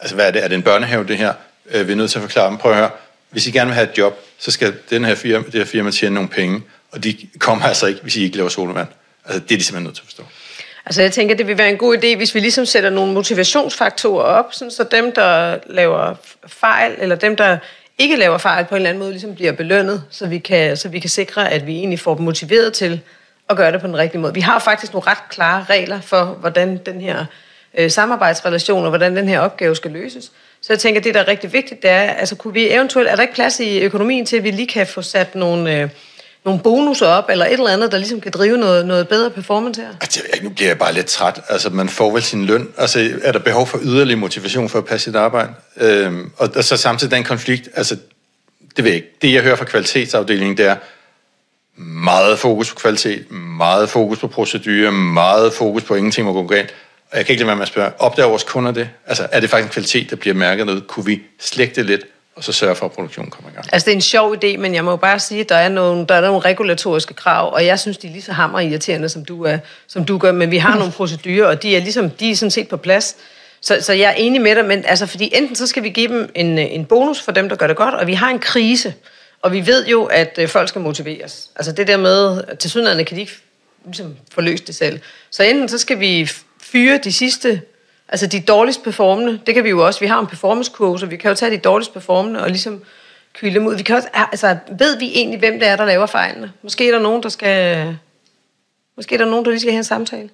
altså 0.00 0.14
hvad 0.14 0.26
er 0.26 0.30
det? 0.30 0.44
Er 0.44 0.48
det 0.48 0.54
en 0.54 0.62
børnehave, 0.62 1.06
det 1.06 1.16
her? 1.16 1.34
Øh, 1.70 1.86
vi 1.86 1.92
er 1.92 1.96
nødt 1.96 2.10
til 2.10 2.18
at 2.18 2.22
forklare 2.22 2.50
dem. 2.50 2.58
Prøv 2.58 2.72
at 2.72 2.78
høre. 2.78 2.90
Hvis 3.30 3.46
I 3.46 3.50
gerne 3.50 3.66
vil 3.66 3.74
have 3.74 3.90
et 3.90 3.98
job, 3.98 4.18
så 4.38 4.50
skal 4.50 4.74
den 4.90 5.04
her 5.04 5.14
firma, 5.14 5.44
det 5.44 5.54
her 5.54 5.64
firma 5.64 5.90
tjene 5.90 6.14
nogle 6.14 6.28
penge. 6.28 6.62
Og 6.90 7.04
de 7.04 7.16
kommer 7.38 7.64
altså 7.64 7.86
ikke, 7.86 8.00
hvis 8.02 8.16
I 8.16 8.22
ikke 8.22 8.36
laver 8.36 8.48
solvand. 8.48 8.88
Altså, 9.24 9.40
det 9.40 9.54
er 9.54 9.58
de 9.58 9.64
simpelthen 9.64 9.84
nødt 9.84 9.96
til 9.96 10.02
at 10.02 10.06
forstå. 10.06 10.22
Altså 10.88 11.02
jeg 11.02 11.12
tænker, 11.12 11.34
det 11.34 11.46
vil 11.46 11.58
være 11.58 11.70
en 11.70 11.76
god 11.76 11.96
idé, 11.96 12.16
hvis 12.16 12.34
vi 12.34 12.40
ligesom 12.40 12.66
sætter 12.66 12.90
nogle 12.90 13.12
motivationsfaktorer 13.12 14.24
op, 14.24 14.54
sådan 14.54 14.70
så 14.70 14.84
dem, 14.84 15.12
der 15.12 15.58
laver 15.66 16.14
fejl, 16.46 16.94
eller 16.98 17.16
dem, 17.16 17.36
der 17.36 17.58
ikke 17.98 18.16
laver 18.16 18.38
fejl 18.38 18.64
på 18.64 18.74
en 18.74 18.76
eller 18.76 18.88
anden 18.88 18.98
måde, 18.98 19.10
ligesom 19.10 19.34
bliver 19.34 19.52
belønnet, 19.52 20.04
så 20.10 20.26
vi 20.26 20.38
kan, 20.38 20.76
så 20.76 20.88
vi 20.88 20.98
kan 20.98 21.10
sikre, 21.10 21.50
at 21.50 21.66
vi 21.66 21.76
egentlig 21.76 22.00
får 22.00 22.14
dem 22.14 22.24
motiveret 22.24 22.72
til 22.72 23.00
at 23.48 23.56
gøre 23.56 23.72
det 23.72 23.80
på 23.80 23.86
den 23.86 23.96
rigtige 23.98 24.20
måde. 24.20 24.34
Vi 24.34 24.40
har 24.40 24.58
faktisk 24.58 24.92
nogle 24.92 25.10
ret 25.10 25.28
klare 25.30 25.66
regler 25.70 26.00
for, 26.00 26.24
hvordan 26.24 26.76
den 26.86 27.00
her 27.00 27.24
øh, 27.78 27.90
samarbejdsrelation 27.90 28.82
og 28.84 28.88
hvordan 28.88 29.16
den 29.16 29.28
her 29.28 29.40
opgave 29.40 29.76
skal 29.76 29.90
løses. 29.90 30.32
Så 30.60 30.72
jeg 30.72 30.80
tænker, 30.80 31.00
det 31.00 31.14
der 31.14 31.20
er 31.20 31.28
rigtig 31.28 31.52
vigtigt, 31.52 31.82
det 31.82 31.90
er, 31.90 32.00
altså 32.00 32.36
kunne 32.36 32.54
vi 32.54 32.70
eventuelt, 32.70 33.08
er 33.08 33.14
der 33.14 33.22
ikke 33.22 33.34
plads 33.34 33.60
i 33.60 33.80
økonomien 33.80 34.26
til, 34.26 34.36
at 34.36 34.44
vi 34.44 34.50
lige 34.50 34.68
kan 34.68 34.86
få 34.86 35.02
sat 35.02 35.34
nogle, 35.34 35.80
øh, 35.80 35.88
nogle 36.44 36.60
bonusser 36.60 37.06
op, 37.06 37.24
eller 37.30 37.46
et 37.46 37.52
eller 37.52 37.70
andet, 37.70 37.92
der 37.92 37.98
ligesom 37.98 38.20
kan 38.20 38.32
drive 38.32 38.56
noget, 38.58 38.86
noget 38.86 39.08
bedre 39.08 39.30
performance 39.30 39.80
her? 39.80 39.88
Altså, 40.00 40.20
jeg, 40.32 40.42
nu 40.42 40.50
bliver 40.50 40.68
jeg 40.68 40.78
bare 40.78 40.92
lidt 40.92 41.06
træt. 41.06 41.40
Altså, 41.48 41.70
man 41.70 41.88
får 41.88 42.12
vel 42.12 42.22
sin 42.22 42.44
løn. 42.44 42.68
Altså, 42.78 43.10
er 43.22 43.32
der 43.32 43.38
behov 43.38 43.66
for 43.66 43.78
yderligere 43.82 44.20
motivation 44.20 44.68
for 44.68 44.78
at 44.78 44.84
passe 44.84 45.04
sit 45.04 45.16
arbejde? 45.16 45.52
Øhm, 45.76 46.30
og, 46.36 46.48
og 46.56 46.64
så 46.64 46.76
samtidig 46.76 47.10
den 47.10 47.24
konflikt, 47.24 47.68
altså, 47.74 47.96
det 48.76 48.84
ved 48.84 48.90
jeg 48.90 48.96
ikke. 48.96 49.08
Det, 49.22 49.32
jeg 49.32 49.42
hører 49.42 49.56
fra 49.56 49.64
kvalitetsafdelingen, 49.64 50.56
det 50.56 50.66
er 50.66 50.76
meget 51.78 52.38
fokus 52.38 52.70
på 52.70 52.74
kvalitet, 52.74 53.30
meget 53.30 53.90
fokus 53.90 54.18
på 54.18 54.28
procedurer, 54.28 54.90
meget 54.90 55.52
fokus 55.52 55.82
på 55.82 55.94
ingenting 55.94 56.26
må 56.26 56.32
gå 56.32 56.46
galt. 56.46 56.74
Og 57.10 57.16
jeg 57.16 57.26
kan 57.26 57.32
ikke 57.32 57.40
lade 57.40 57.46
være 57.46 57.56
med 57.56 57.62
at 57.62 57.68
spørge, 57.68 57.90
opdager 57.98 58.28
vores 58.28 58.44
kunder 58.44 58.72
det? 58.72 58.90
Altså, 59.06 59.28
er 59.32 59.40
det 59.40 59.50
faktisk 59.50 59.66
en 59.66 59.72
kvalitet, 59.72 60.10
der 60.10 60.16
bliver 60.16 60.34
mærket 60.34 60.66
noget? 60.66 60.86
Kunne 60.86 61.06
vi 61.06 61.22
slægte 61.40 61.74
det 61.74 61.86
lidt, 61.86 62.04
og 62.38 62.44
så 62.44 62.52
sørge 62.52 62.74
for, 62.74 62.86
at 62.86 62.92
produktionen 62.92 63.30
kommer 63.30 63.50
i 63.50 63.54
gang? 63.54 63.66
Altså, 63.72 63.86
det 63.86 63.92
er 63.92 63.96
en 63.96 64.00
sjov 64.00 64.34
idé, 64.34 64.56
men 64.56 64.74
jeg 64.74 64.84
må 64.84 64.96
bare 64.96 65.18
sige, 65.18 65.40
at 65.40 65.48
der 65.48 65.54
er 65.54 65.68
nogle, 65.68 66.06
der 66.06 66.14
er 66.14 66.20
nogle 66.20 66.40
regulatoriske 66.40 67.14
krav, 67.14 67.52
og 67.52 67.66
jeg 67.66 67.78
synes, 67.78 67.98
de 67.98 68.06
er 68.06 68.10
lige 68.10 68.22
så 68.22 68.32
hammer 68.32 68.60
irriterende, 68.60 69.08
som 69.08 69.24
du, 69.24 69.42
er, 69.42 69.58
som 69.86 70.04
du 70.04 70.18
gør, 70.18 70.32
men 70.32 70.50
vi 70.50 70.58
har 70.58 70.76
nogle 70.78 70.92
procedurer, 70.98 71.46
og 71.46 71.62
de 71.62 71.76
er, 71.76 71.80
ligesom, 71.80 72.10
de 72.10 72.30
er 72.30 72.36
sådan 72.36 72.50
set 72.50 72.68
på 72.68 72.76
plads. 72.76 73.16
Så, 73.60 73.78
så 73.80 73.92
jeg 73.92 74.10
er 74.10 74.14
enig 74.14 74.40
med 74.40 74.56
dig, 74.56 74.64
men 74.64 74.84
altså, 74.84 75.06
fordi 75.06 75.30
enten 75.32 75.56
så 75.56 75.66
skal 75.66 75.82
vi 75.82 75.88
give 75.88 76.08
dem 76.08 76.30
en, 76.34 76.58
en 76.58 76.84
bonus 76.84 77.20
for 77.20 77.32
dem, 77.32 77.48
der 77.48 77.56
gør 77.56 77.66
det 77.66 77.76
godt, 77.76 77.94
og 77.94 78.06
vi 78.06 78.14
har 78.14 78.30
en 78.30 78.38
krise, 78.38 78.94
og 79.42 79.52
vi 79.52 79.66
ved 79.66 79.86
jo, 79.86 80.04
at 80.04 80.38
øh, 80.38 80.48
folk 80.48 80.68
skal 80.68 80.80
motiveres. 80.80 81.50
Altså 81.56 81.72
det 81.72 81.86
der 81.86 81.96
med, 81.96 82.42
til 82.56 82.70
synligheden 82.70 83.04
kan 83.04 83.16
de 83.16 83.20
ikke 83.20 83.32
ligesom, 83.84 84.16
forløse 84.32 84.64
det 84.64 84.74
selv. 84.74 85.00
Så 85.30 85.42
enten 85.42 85.68
så 85.68 85.78
skal 85.78 86.00
vi 86.00 86.30
fyre 86.62 87.00
de 87.04 87.12
sidste, 87.12 87.60
altså 88.08 88.26
de 88.26 88.40
dårligst 88.40 88.84
performende, 88.84 89.40
det 89.46 89.54
kan 89.54 89.64
vi 89.64 89.68
jo 89.68 89.86
også, 89.86 90.00
vi 90.00 90.06
har 90.06 90.20
en 90.20 90.26
performance 90.26 90.72
kurve, 90.74 90.98
så 90.98 91.06
vi 91.06 91.16
kan 91.16 91.28
jo 91.30 91.34
tage 91.34 91.50
de 91.50 91.58
dårligst 91.58 91.92
performende 91.92 92.42
og 92.42 92.48
ligesom 92.48 92.82
kylde 93.32 93.54
dem 93.54 93.66
ud. 93.66 93.76
Vi 93.76 93.82
kan 93.82 93.96
også, 93.96 94.08
altså, 94.14 94.56
ved 94.78 94.98
vi 94.98 95.10
egentlig, 95.14 95.38
hvem 95.38 95.58
det 95.58 95.68
er, 95.68 95.76
der 95.76 95.84
laver 95.84 96.06
fejlene? 96.06 96.52
Måske 96.62 96.88
er 96.88 96.92
der 96.92 97.02
nogen, 97.02 97.22
der 97.22 97.28
skal, 97.28 97.96
måske 98.96 99.14
er 99.14 99.18
der 99.18 99.26
nogen, 99.26 99.44
der 99.44 99.50
lige 99.50 99.60
skal 99.60 99.72
have 99.72 99.78
en 99.78 99.84
samtale. 99.84 100.28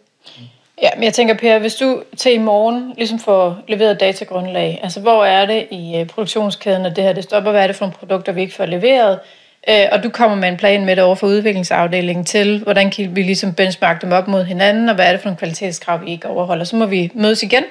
Ja, 0.83 0.89
men 0.95 1.05
jeg 1.05 1.15
tænker, 1.15 1.35
Per, 1.35 1.59
hvis 1.59 1.75
du 1.75 2.03
til 2.17 2.33
i 2.33 2.39
morgen 2.39 2.95
ligesom 2.97 3.19
får 3.19 3.59
leveret 3.69 4.01
datagrundlag, 4.01 4.81
altså 4.83 5.01
hvor 5.01 5.25
er 5.25 5.47
det 5.47 5.67
i 5.71 5.97
øh, 5.97 6.07
produktionskæden, 6.07 6.87
at 6.87 6.97
det 6.97 7.05
her 7.05 7.13
det 7.13 7.25
stopper, 7.25 7.51
hvad 7.51 7.63
er 7.63 7.67
det 7.67 7.77
for 7.77 7.85
nogle 7.85 7.97
produkter, 7.97 8.33
vi 8.33 8.41
ikke 8.41 8.55
får 8.55 8.67
leveret, 8.67 9.19
øh, 9.69 9.87
og 9.93 10.03
du 10.03 10.11
kommer 10.11 10.37
med 10.37 10.49
en 10.49 10.57
plan 10.57 10.85
med 10.85 10.97
det 10.97 11.05
over 11.05 11.15
for 11.15 11.27
udviklingsafdelingen 11.27 12.25
til, 12.25 12.59
hvordan 12.63 12.91
kan 12.91 13.17
vi 13.17 13.23
ligesom 13.23 13.55
benchmark 13.55 14.03
dem 14.03 14.13
op 14.13 14.29
mod 14.29 14.45
hinanden, 14.45 14.89
og 14.89 14.95
hvad 14.95 15.07
er 15.07 15.13
det 15.13 15.21
for 15.21 15.29
nogle 15.29 15.39
kvalitetskrav, 15.39 16.05
vi 16.05 16.11
ikke 16.11 16.29
overholder. 16.29 16.65
Så 16.65 16.77
må 16.77 16.87
vi 16.87 17.11
mødes 17.15 17.43
igen, 17.43 17.65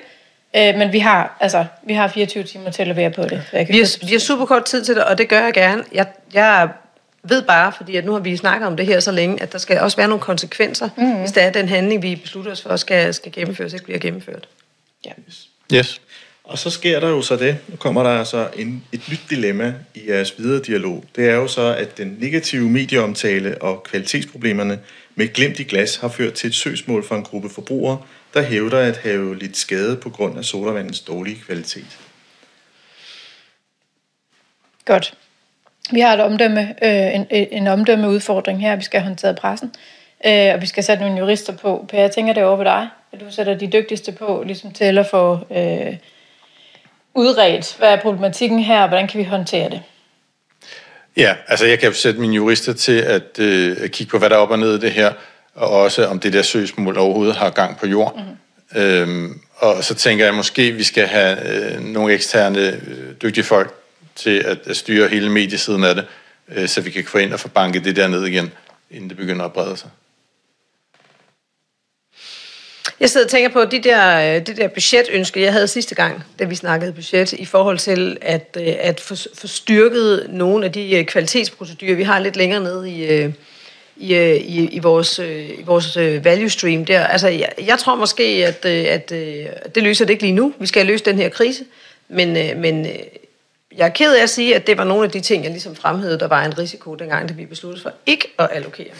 øh, 0.55 0.75
men 0.75 0.93
vi 0.93 0.99
har, 0.99 1.37
altså, 1.39 1.65
vi 1.83 1.93
har 1.93 2.07
24 2.07 2.43
timer 2.43 2.71
til 2.71 2.81
at 2.81 2.87
levere 2.87 3.09
på 3.09 3.23
det. 3.23 3.41
Vi 3.51 3.57
har, 3.77 4.05
vi 4.05 4.11
har 4.11 4.19
super 4.19 4.45
kort 4.45 4.65
tid 4.65 4.85
til 4.85 4.95
det, 4.95 5.03
og 5.03 5.17
det 5.17 5.29
gør 5.29 5.43
jeg 5.43 5.53
gerne. 5.53 5.83
Jeg, 5.93 6.05
jeg 6.33 6.69
ved 7.23 7.41
bare, 7.41 7.71
fordi 7.77 7.95
at 7.95 8.05
nu 8.05 8.11
har 8.11 8.19
vi 8.19 8.37
snakket 8.37 8.67
om 8.67 8.77
det 8.77 8.85
her 8.85 8.99
så 8.99 9.11
længe, 9.11 9.41
at 9.41 9.51
der 9.51 9.57
skal 9.57 9.79
også 9.79 9.97
være 9.97 10.07
nogle 10.07 10.21
konsekvenser, 10.21 10.89
mm. 10.97 11.19
hvis 11.19 11.31
det 11.31 11.43
er 11.43 11.51
den 11.51 11.69
handling, 11.69 12.01
vi 12.01 12.15
beslutter 12.15 12.51
os 12.51 12.61
for, 12.61 12.75
skal, 12.75 13.13
skal 13.13 13.31
gennemføres, 13.31 13.73
ikke 13.73 13.85
bliver 13.85 13.99
gennemført. 13.99 14.47
Ja. 15.05 15.11
Yes. 15.73 16.01
Og 16.43 16.57
så 16.57 16.69
sker 16.69 16.99
der 16.99 17.09
jo 17.09 17.21
så 17.21 17.35
det, 17.35 17.57
nu 17.67 17.75
kommer 17.75 18.03
der 18.03 18.09
altså 18.09 18.49
en, 18.55 18.83
et 18.91 19.01
nyt 19.09 19.21
dilemma 19.29 19.73
i 19.95 20.09
jeres 20.09 20.37
videre 20.37 20.61
dialog. 20.61 21.03
Det 21.15 21.29
er 21.29 21.35
jo 21.35 21.47
så, 21.47 21.75
at 21.75 21.97
den 21.97 22.17
negative 22.19 22.69
medieomtale 22.69 23.61
og 23.61 23.83
kvalitetsproblemerne 23.83 24.79
med 25.15 25.33
glemt 25.33 25.59
i 25.59 25.63
glas 25.63 25.95
har 25.95 26.07
ført 26.07 26.33
til 26.33 26.47
et 26.47 26.55
søgsmål 26.55 27.07
for 27.07 27.15
en 27.15 27.23
gruppe 27.23 27.49
forbrugere, 27.49 28.01
der 28.33 28.41
hævder 28.41 28.79
at 28.79 28.97
have 28.97 29.37
lidt 29.39 29.57
skade 29.57 29.97
på 29.97 30.09
grund 30.09 30.37
af 30.37 30.45
sodavandens 30.45 31.01
dårlige 31.01 31.41
kvalitet. 31.45 31.99
Godt. 34.85 35.13
Vi 35.91 35.99
har 35.99 36.13
et 36.13 36.21
omdømme, 36.21 36.75
øh, 36.83 37.15
en, 37.15 37.25
en 37.31 37.67
omdømmeudfordring 37.67 38.61
her, 38.61 38.75
vi 38.75 38.83
skal 38.83 38.99
have 38.99 39.07
håndteret 39.07 39.37
pressen, 39.37 39.73
øh, 40.25 40.53
og 40.53 40.61
vi 40.61 40.65
skal 40.65 40.83
sætte 40.83 41.03
nogle 41.03 41.19
jurister 41.19 41.57
på. 41.57 41.85
Per, 41.89 41.99
jeg 41.99 42.11
tænker 42.11 42.33
det 42.33 42.43
over 42.43 42.57
ved 42.57 42.65
dig, 42.65 42.89
at 43.11 43.19
du 43.19 43.25
sætter 43.29 43.53
de 43.57 43.67
dygtigste 43.67 44.11
på, 44.11 44.43
ligesom 44.45 44.71
til 44.71 44.97
at 44.97 45.05
få 45.05 45.39
øh, 45.51 45.97
udredt, 47.15 47.75
hvad 47.77 47.89
er 47.89 48.01
problematikken 48.01 48.59
her, 48.59 48.81
og 48.81 48.87
hvordan 48.87 49.07
kan 49.07 49.19
vi 49.19 49.23
håndtere 49.23 49.69
det? 49.69 49.81
Ja, 51.17 51.35
altså 51.47 51.65
jeg 51.65 51.79
kan 51.79 51.93
sætte 51.93 52.19
mine 52.19 52.35
jurister 52.35 52.73
til 52.73 52.97
at 52.97 53.39
øh, 53.39 53.89
kigge 53.89 54.11
på, 54.11 54.17
hvad 54.17 54.29
der 54.29 54.35
er 54.35 54.39
op 54.39 54.51
og 54.51 54.59
ned 54.59 54.75
i 54.75 54.79
det 54.79 54.91
her, 54.91 55.13
og 55.55 55.69
også 55.69 56.07
om 56.07 56.19
det 56.19 56.33
der 56.33 56.41
søgsmål 56.41 56.97
overhovedet 56.97 57.35
har 57.35 57.49
gang 57.49 57.77
på 57.77 57.87
jord. 57.87 58.15
Mm-hmm. 58.15 58.81
Øhm, 58.81 59.41
og 59.55 59.83
så 59.83 59.95
tænker 59.95 60.25
jeg 60.25 60.33
måske, 60.33 60.61
at 60.61 60.77
vi 60.77 60.83
skal 60.83 61.07
have 61.07 61.37
øh, 61.49 61.81
nogle 61.81 62.13
eksterne 62.13 62.59
øh, 62.59 63.13
dygtige 63.21 63.43
folk 63.43 63.73
til 64.15 64.39
at, 64.39 64.57
at 64.65 64.77
styre 64.77 65.07
hele 65.07 65.29
mediesiden 65.29 65.83
af 65.83 65.95
det, 65.95 66.05
øh, 66.49 66.67
så 66.67 66.81
vi 66.81 66.89
kan 66.89 67.05
få 67.07 67.17
ind 67.17 67.33
og 67.33 67.39
få 67.39 67.47
banket 67.47 67.85
det 67.85 67.95
der 67.95 68.07
ned 68.07 68.25
igen, 68.25 68.51
inden 68.91 69.09
det 69.09 69.17
begynder 69.17 69.45
at 69.45 69.53
brede 69.53 69.77
sig. 69.77 69.89
Jeg 73.03 73.09
sidder 73.09 73.25
og 73.25 73.31
tænker 73.31 73.49
på 73.49 73.65
de 73.65 73.79
der, 73.79 74.35
øh, 74.35 74.45
det 74.45 74.57
der 74.57 74.67
budgetønske, 74.67 75.41
jeg 75.41 75.53
havde 75.53 75.67
sidste 75.67 75.95
gang, 75.95 76.23
da 76.39 76.43
vi 76.43 76.55
snakkede 76.55 76.93
budget, 76.93 77.33
i 77.33 77.45
forhold 77.45 77.77
til 77.77 78.17
at, 78.21 78.57
øh, 78.59 78.73
at 78.79 78.99
få, 78.99 79.15
få 79.35 79.47
styrket 79.47 80.25
nogle 80.29 80.65
af 80.65 80.71
de 80.71 80.95
øh, 80.95 81.05
kvalitetsprocedurer, 81.05 81.95
vi 81.95 82.03
har 82.03 82.19
lidt 82.19 82.35
længere 82.35 82.63
nede 82.63 82.89
i, 82.91 83.25
i, 83.97 84.15
i, 84.35 84.69
i, 84.71 84.79
vores, 84.79 85.19
i 85.59 85.63
vores 85.65 85.97
value 85.97 86.49
stream 86.49 86.85
der. 86.85 87.05
Altså, 87.05 87.27
jeg, 87.27 87.51
jeg 87.65 87.79
tror 87.79 87.95
måske, 87.95 88.23
at, 88.23 88.65
at, 88.65 89.11
at 89.11 89.75
det 89.75 89.83
løser 89.83 90.05
det 90.05 90.13
ikke 90.13 90.23
lige 90.23 90.35
nu. 90.35 90.53
Vi 90.59 90.67
skal 90.67 90.85
løse 90.85 91.05
den 91.05 91.17
her 91.17 91.29
krise. 91.29 91.63
Men, 92.09 92.61
men 92.61 92.85
jeg 93.77 93.85
er 93.85 93.89
ked 93.89 94.15
af 94.15 94.23
at 94.23 94.29
sige, 94.29 94.55
at 94.55 94.67
det 94.67 94.77
var 94.77 94.83
nogle 94.83 95.03
af 95.03 95.11
de 95.11 95.19
ting, 95.19 95.43
jeg 95.43 95.51
ligesom 95.51 95.75
fremhævede, 95.75 96.19
der 96.19 96.27
var 96.27 96.45
en 96.45 96.57
risiko, 96.57 96.95
dengang 96.95 97.29
det 97.29 97.37
vi 97.37 97.45
besluttede 97.45 97.83
for 97.83 97.91
ikke 98.05 98.33
at 98.39 98.49
allokere 98.51 98.91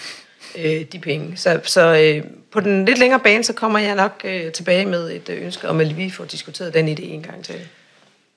øh, 0.58 0.82
de 0.82 1.00
penge. 1.00 1.38
Så, 1.38 1.60
så 1.64 1.82
øh, 1.82 2.24
på 2.52 2.60
den 2.60 2.86
lidt 2.86 2.98
længere 2.98 3.20
bane, 3.20 3.44
så 3.44 3.54
kommer 3.54 3.80
jeg 3.80 3.96
nok 3.96 4.22
øh, 4.24 4.52
tilbage 4.52 4.86
med 4.86 5.12
et 5.12 5.30
øh, 5.30 5.46
ønske 5.46 5.70
om, 5.70 5.80
at 5.80 5.98
vi 5.98 6.10
får 6.10 6.26
diskuteret 6.26 6.74
den 6.74 6.88
idé 6.88 7.02
en 7.02 7.24
gang 7.24 7.44
til. 7.46 7.56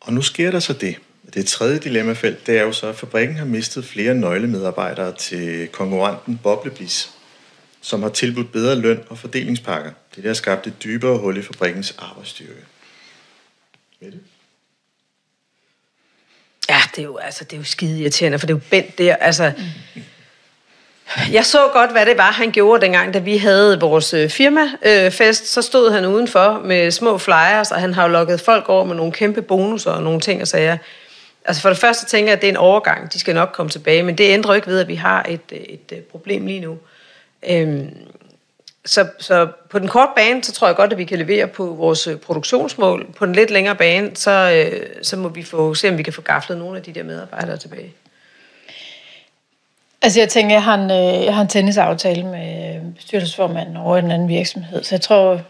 Og 0.01 0.13
nu 0.13 0.23
sker 0.23 0.51
der 0.51 0.61
så 0.61 0.73
det. 0.73 0.97
Det 1.35 1.47
tredje 1.47 1.79
dilemmafelt, 1.79 2.47
det 2.47 2.59
er 2.59 2.63
jo 2.63 2.73
så, 2.73 2.87
at 2.87 2.97
fabrikken 2.97 3.37
har 3.37 3.45
mistet 3.45 3.85
flere 3.85 4.15
nøglemedarbejdere 4.15 5.17
til 5.17 5.69
konkurrenten 5.69 6.41
Boblebliss, 6.43 7.11
som 7.81 8.03
har 8.03 8.11
tilbudt 8.11 8.53
bedre 8.53 8.75
løn 8.75 9.01
og 9.09 9.19
fordelingspakker. 9.19 9.91
Det 10.15 10.23
der 10.23 10.29
har 10.29 10.35
skabt 10.35 10.67
et 10.67 10.83
dybere 10.85 11.19
hul 11.19 11.37
i 11.37 11.43
fabrikkens 11.43 11.95
arbejdsstyrke. 11.99 12.65
Mette? 14.01 14.19
Ja, 16.69 16.81
det 16.97 16.99
er 16.99 17.05
jo, 17.05 17.17
altså, 17.17 17.45
det 17.45 17.53
er 17.53 17.57
jo 17.57 17.65
skide 17.65 18.01
irriterende, 18.01 18.39
for 18.39 18.47
det 18.47 18.55
er 18.55 18.59
jo 18.59 18.65
Bent 18.71 18.99
der. 18.99 19.17
Altså, 19.17 19.53
mm. 19.95 20.03
Jeg 21.33 21.45
så 21.45 21.69
godt, 21.73 21.91
hvad 21.91 22.07
det 22.07 22.19
var, 22.19 22.31
han 22.31 22.51
gjorde 22.51 22.81
dengang, 22.83 23.15
da 23.15 23.19
vi 23.19 23.37
havde 23.37 23.81
vores 23.81 24.15
øh, 24.15 24.29
firmafest. 24.29 25.47
Så 25.53 25.63
stod 25.63 25.91
han 25.91 26.07
udenfor 26.07 26.61
med 26.65 26.91
små 26.91 27.19
flyers, 27.19 27.71
og 27.71 27.81
han 27.81 27.95
har 27.95 28.03
jo 28.03 28.13
lukket 28.13 28.41
folk 28.41 28.69
over 28.69 28.85
med 28.85 28.97
nogle 28.97 29.13
kæmpe 29.13 29.43
bonusser 29.43 29.91
og 29.91 30.03
nogle 30.03 30.21
ting 30.21 30.43
og 30.43 30.49
sager. 30.49 30.77
Altså 31.45 31.63
for 31.63 31.69
det 31.69 31.79
første 31.79 32.07
tænker 32.07 32.29
jeg, 32.29 32.37
at 32.37 32.41
det 32.41 32.49
er 32.49 32.53
en 32.53 32.57
overgang. 32.57 33.13
De 33.13 33.19
skal 33.19 33.35
nok 33.35 33.51
komme 33.53 33.71
tilbage, 33.71 34.03
men 34.03 34.19
det 34.19 34.25
ændrer 34.25 34.55
ikke 34.55 34.67
ved, 34.67 34.81
at 34.81 34.89
vi 34.89 34.95
har 34.95 35.27
et, 35.29 35.41
øh, 35.53 35.59
et, 35.59 35.93
øh, 35.93 35.99
problem 35.99 36.47
lige 36.47 36.61
nu. 36.61 36.79
Øhm, 37.49 37.97
så, 38.85 39.09
så 39.19 39.49
på 39.71 39.79
den 39.79 39.89
korte 39.89 40.13
bane, 40.17 40.45
så 40.45 40.53
tror 40.53 40.67
jeg 40.67 40.77
godt, 40.77 40.93
at 40.93 40.99
vi 40.99 41.05
kan 41.05 41.19
levere 41.19 41.47
på 41.47 41.67
vores 41.67 42.09
produktionsmål. 42.23 43.07
På 43.17 43.27
den 43.27 43.35
lidt 43.35 43.51
længere 43.51 43.75
bane, 43.75 44.11
så, 44.15 44.31
øh, 44.31 44.87
så 45.03 45.17
må 45.17 45.29
vi 45.29 45.43
få, 45.43 45.75
se, 45.75 45.89
om 45.89 45.99
vi 45.99 46.03
kan 46.03 46.13
få 46.13 46.23
gaflet 46.23 46.59
nogle 46.59 46.77
af 46.77 46.83
de 46.83 46.93
der 46.93 47.03
medarbejdere 47.03 47.57
tilbage. 47.57 47.95
Altså 50.03 50.21
jeg 50.21 50.29
tænker, 50.29 50.55
jeg 50.55 50.65
har 50.65 50.75
en, 50.75 50.91
øh, 50.91 51.25
jeg 51.25 51.35
har 51.35 51.43
en 51.43 51.49
tennisaftale 51.49 52.23
med 52.23 52.81
bestyrelsesformanden 52.95 53.77
over 53.77 53.97
en 53.97 54.11
anden 54.11 54.29
virksomhed, 54.29 54.85
så 54.85 54.95
jeg 54.95 55.01
tror, 55.01 55.41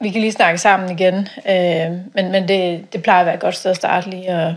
vi 0.00 0.10
kan 0.10 0.20
lige 0.20 0.32
snakke 0.32 0.58
sammen 0.58 0.98
igen. 0.98 1.14
Øh, 1.48 1.90
men 2.14 2.32
men 2.32 2.48
det, 2.48 2.92
det 2.92 3.02
plejer 3.02 3.20
at 3.20 3.26
være 3.26 3.34
et 3.34 3.40
godt 3.40 3.56
sted 3.56 3.70
at 3.70 3.76
starte 3.76 4.10
lige 4.10 4.30
og, 4.30 4.54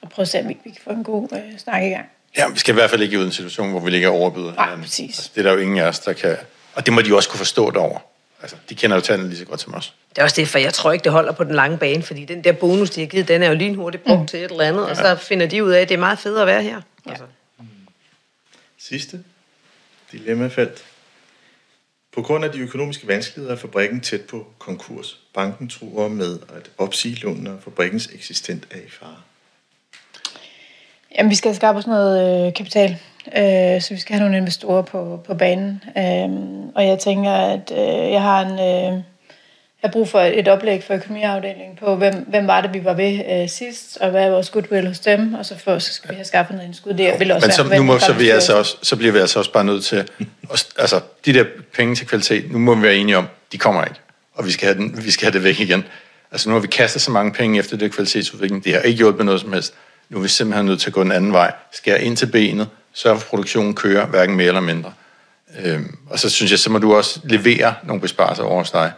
og 0.00 0.08
prøve 0.08 0.24
at 0.24 0.28
se, 0.28 0.40
om 0.40 0.48
vi, 0.48 0.56
vi 0.64 0.70
kan 0.70 0.80
få 0.84 0.90
en 0.90 1.04
god 1.04 1.28
øh, 1.32 1.58
snak 1.58 1.82
i 1.82 1.88
gang. 1.88 2.06
Ja, 2.36 2.48
vi 2.48 2.58
skal 2.58 2.72
i 2.72 2.74
hvert 2.74 2.90
fald 2.90 3.02
ikke 3.02 3.18
ud 3.18 3.22
i 3.22 3.26
en 3.26 3.32
situation, 3.32 3.70
hvor 3.70 3.80
vi 3.80 3.90
ligger 3.90 4.08
overbyder 4.08 4.54
Nej, 4.54 4.76
præcis. 4.76 5.18
Altså, 5.18 5.30
det 5.34 5.40
er 5.40 5.42
der 5.42 5.52
jo 5.52 5.58
ingen 5.58 5.78
af 5.78 5.84
os, 5.84 5.98
der 5.98 6.12
kan... 6.12 6.36
Og 6.74 6.86
det 6.86 6.94
må 6.94 7.02
de 7.02 7.16
også 7.16 7.28
kunne 7.28 7.38
forstå 7.38 7.70
derover. 7.70 7.98
Altså, 8.42 8.56
de 8.68 8.74
kender 8.74 8.96
jo 8.96 9.00
tallene 9.00 9.28
lige 9.28 9.38
så 9.38 9.44
godt 9.44 9.60
som 9.60 9.74
os. 9.74 9.94
Det 10.10 10.18
er 10.18 10.22
også 10.22 10.36
det, 10.36 10.48
for 10.48 10.58
jeg 10.58 10.74
tror 10.74 10.92
ikke, 10.92 11.04
det 11.04 11.12
holder 11.12 11.32
på 11.32 11.44
den 11.44 11.54
lange 11.54 11.78
bane, 11.78 12.02
fordi 12.02 12.24
den 12.24 12.44
der 12.44 12.52
bonus, 12.52 12.90
de 12.90 13.00
har 13.00 13.06
givet, 13.06 13.28
den 13.28 13.42
er 13.42 13.48
jo 13.48 13.54
lynhurtigt 13.54 14.04
brugt 14.04 14.20
mm. 14.20 14.26
til 14.26 14.44
et 14.44 14.50
eller 14.50 14.64
andet, 14.64 14.84
ja. 14.84 14.90
og 14.90 14.96
så 14.96 15.16
finder 15.16 15.46
de 15.46 15.64
ud 15.64 15.70
af, 15.70 15.80
at 15.80 15.88
det 15.88 15.94
er 15.94 15.98
meget 15.98 16.18
federe 16.18 16.40
at 16.40 16.46
være 16.46 16.62
her. 16.62 16.80
Ja. 17.06 17.10
Altså. 17.10 17.24
Sidste 18.88 19.24
dilemmafelt. 20.12 20.84
På 22.12 22.22
grund 22.22 22.44
af 22.44 22.52
de 22.52 22.58
økonomiske 22.58 23.08
vanskeligheder 23.08 23.54
er 23.54 23.58
fabrikken 23.60 24.00
tæt 24.00 24.20
på 24.20 24.46
konkurs. 24.58 25.20
Banken 25.34 25.68
truer 25.68 26.08
med 26.08 26.38
at 26.56 26.70
opsige 26.78 27.16
lånene, 27.16 27.50
og 27.50 27.62
fabrikkens 27.62 28.10
eksistent 28.14 28.68
er 28.70 28.76
i 28.76 28.90
fare. 28.90 29.16
Jamen, 31.18 31.30
vi 31.30 31.34
skal 31.34 31.54
skabe 31.54 31.78
os 31.78 31.86
noget 31.86 32.46
øh, 32.46 32.54
kapital, 32.54 32.90
øh, 33.26 33.82
så 33.82 33.88
vi 33.90 34.00
skal 34.00 34.14
have 34.14 34.24
nogle 34.24 34.36
investorer 34.36 34.82
på, 34.82 35.20
på 35.26 35.34
banen. 35.34 35.82
Øh, 35.96 36.30
og 36.74 36.86
jeg 36.86 36.98
tænker, 36.98 37.32
at 37.32 37.72
øh, 37.72 38.12
jeg 38.12 38.22
har 38.22 38.40
en... 38.40 38.94
Øh, 38.94 39.02
jeg 39.84 39.88
har 39.88 39.92
brug 39.92 40.08
for 40.08 40.20
et 40.20 40.48
oplæg 40.48 40.82
for 40.82 40.94
økonomiafdelingen 40.94 41.76
på, 41.76 41.96
hvem, 41.96 42.14
hvem 42.28 42.46
var 42.46 42.60
det, 42.60 42.74
vi 42.74 42.84
var 42.84 42.94
ved 42.94 43.20
øh, 43.30 43.48
sidst, 43.48 43.98
og 44.00 44.10
hvad 44.10 44.24
er 44.24 44.30
vores 44.30 44.50
goodwill 44.50 44.86
hos 44.86 44.98
dem, 44.98 45.34
og 45.34 45.46
så, 45.46 45.58
for, 45.58 45.78
så 45.78 45.92
skal 45.92 46.10
vi 46.10 46.14
have 46.14 46.24
skaffet 46.24 46.56
noget 46.56 46.66
indskud. 46.66 46.92
Det 46.92 47.20
vil 47.20 47.32
også 47.32 47.46
Men 47.46 47.52
så, 47.52 47.62
være 47.62 47.78
nu 47.78 47.84
må, 47.84 47.98
så, 47.98 48.12
vi 48.12 48.28
altså 48.28 48.58
også, 48.58 48.76
så 48.82 48.96
bliver 48.96 49.12
vi 49.12 49.18
altså 49.18 49.38
også 49.38 49.52
bare 49.52 49.64
nødt 49.64 49.84
til, 49.84 49.96
at, 49.96 50.10
altså 50.78 51.00
de 51.24 51.34
der 51.34 51.44
penge 51.74 51.94
til 51.94 52.06
kvalitet, 52.06 52.52
nu 52.52 52.58
må 52.58 52.74
vi 52.74 52.82
være 52.82 52.96
enige 52.96 53.18
om, 53.18 53.26
de 53.52 53.58
kommer 53.58 53.84
ikke, 53.84 54.00
og 54.34 54.46
vi 54.46 54.50
skal 54.50 54.66
have, 54.66 54.78
den, 54.78 55.04
vi 55.04 55.10
skal 55.10 55.26
have 55.26 55.32
det 55.32 55.44
væk 55.44 55.60
igen. 55.60 55.84
Altså 56.32 56.48
nu 56.48 56.54
har 56.54 56.60
vi 56.60 56.66
kastet 56.66 57.02
så 57.02 57.10
mange 57.10 57.32
penge 57.32 57.58
efter 57.58 57.76
det 57.76 57.92
kvalitetsudvikling, 57.92 58.64
det 58.64 58.72
har 58.72 58.80
ikke 58.80 58.98
hjulpet 58.98 59.26
noget 59.26 59.40
som 59.40 59.52
helst. 59.52 59.74
Nu 60.08 60.18
er 60.18 60.22
vi 60.22 60.28
simpelthen 60.28 60.66
nødt 60.66 60.80
til 60.80 60.90
at 60.90 60.94
gå 60.94 61.02
den 61.02 61.12
anden 61.12 61.32
vej, 61.32 61.52
skære 61.72 62.02
ind 62.02 62.16
til 62.16 62.26
benet, 62.26 62.68
sørge 62.92 63.16
for, 63.16 63.22
at 63.22 63.28
produktionen 63.28 63.74
kører, 63.74 64.06
hverken 64.06 64.36
mere 64.36 64.48
eller 64.48 64.60
mindre. 64.60 64.92
Øhm, 65.64 65.98
og 66.10 66.18
så 66.18 66.30
synes 66.30 66.50
jeg, 66.50 66.58
så 66.58 66.70
må 66.70 66.78
du 66.78 66.94
også 66.94 67.20
levere 67.24 67.74
nogle 67.84 68.00
besparelser 68.00 68.44
over 68.44 68.58
hos 68.58 68.70
dig. 68.70 68.92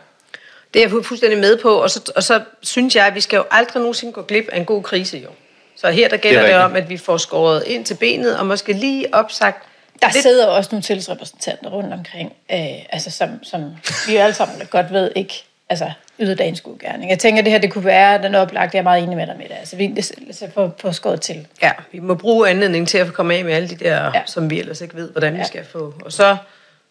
Det 0.76 0.82
er 0.84 0.88
jeg 0.88 0.96
fu- 0.96 1.02
fuldstændig 1.02 1.38
med 1.38 1.56
på, 1.58 1.70
og 1.82 1.90
så, 1.90 2.12
og 2.16 2.22
så 2.22 2.40
synes 2.62 2.96
jeg, 2.96 3.06
at 3.06 3.14
vi 3.14 3.20
skal 3.20 3.36
jo 3.36 3.44
aldrig 3.50 3.80
nogensinde 3.80 4.12
gå 4.12 4.22
glip 4.22 4.48
af 4.52 4.56
en 4.58 4.64
god 4.64 4.82
krise, 4.82 5.18
jo. 5.18 5.28
Så 5.76 5.90
her 5.90 6.08
der 6.08 6.16
gælder 6.16 6.40
Det 6.40 6.48
det, 6.50 6.56
om, 6.58 6.76
at 6.76 6.88
vi 6.88 6.96
får 6.96 7.16
skåret 7.16 7.62
ind 7.66 7.84
til 7.84 7.94
benet, 7.94 8.38
og 8.38 8.46
måske 8.46 8.72
lige 8.72 9.14
opsagt 9.14 9.62
Der 10.02 10.08
lidt- 10.08 10.22
sidder 10.22 10.46
også 10.46 10.68
nogle 10.72 10.82
tillidsrepræsentanter 10.82 11.70
rundt 11.70 11.92
omkring, 11.92 12.32
øh, 12.52 12.58
altså 12.92 13.10
som, 13.10 13.28
som 13.44 13.62
vi 14.06 14.14
jo 14.14 14.20
alle 14.20 14.34
sammen 14.34 14.66
godt 14.70 14.92
ved 14.92 15.10
ikke 15.14 15.44
altså, 15.68 15.90
yder 16.20 16.34
dagens 16.34 16.60
god 16.60 16.78
gerning. 16.78 17.10
Jeg 17.10 17.18
tænker, 17.18 17.38
at 17.38 17.44
det 17.44 17.52
her 17.52 17.58
det 17.60 17.72
kunne 17.72 17.84
være 17.84 18.22
den 18.22 18.34
oplagte, 18.34 18.74
jeg 18.76 18.78
er 18.80 18.82
meget 18.84 19.02
enig 19.02 19.16
med 19.16 19.26
dig 19.26 19.36
med 19.36 19.48
det. 19.48 19.54
Altså, 19.58 19.76
vi 19.76 19.94
så 20.32 20.48
få, 20.54 20.70
få 20.80 20.92
skåret 20.92 21.20
til. 21.20 21.46
Ja, 21.62 21.72
vi 21.92 21.98
må 21.98 22.14
bruge 22.14 22.48
anledningen 22.48 22.86
til 22.86 22.98
at 22.98 23.12
komme 23.12 23.34
af 23.34 23.44
med 23.44 23.52
alle 23.52 23.68
de 23.68 23.74
der, 23.76 24.10
Ja. 24.14 24.22
som 24.26 24.50
vi 24.50 24.60
ellers 24.60 24.80
ikke 24.80 24.94
ved, 24.96 25.10
hvordan. 25.10 25.32
Ja. 25.34 25.38
vi 25.38 25.44
skal 25.46 25.64
få. 25.64 25.94
Og 26.04 26.12
så, 26.12 26.36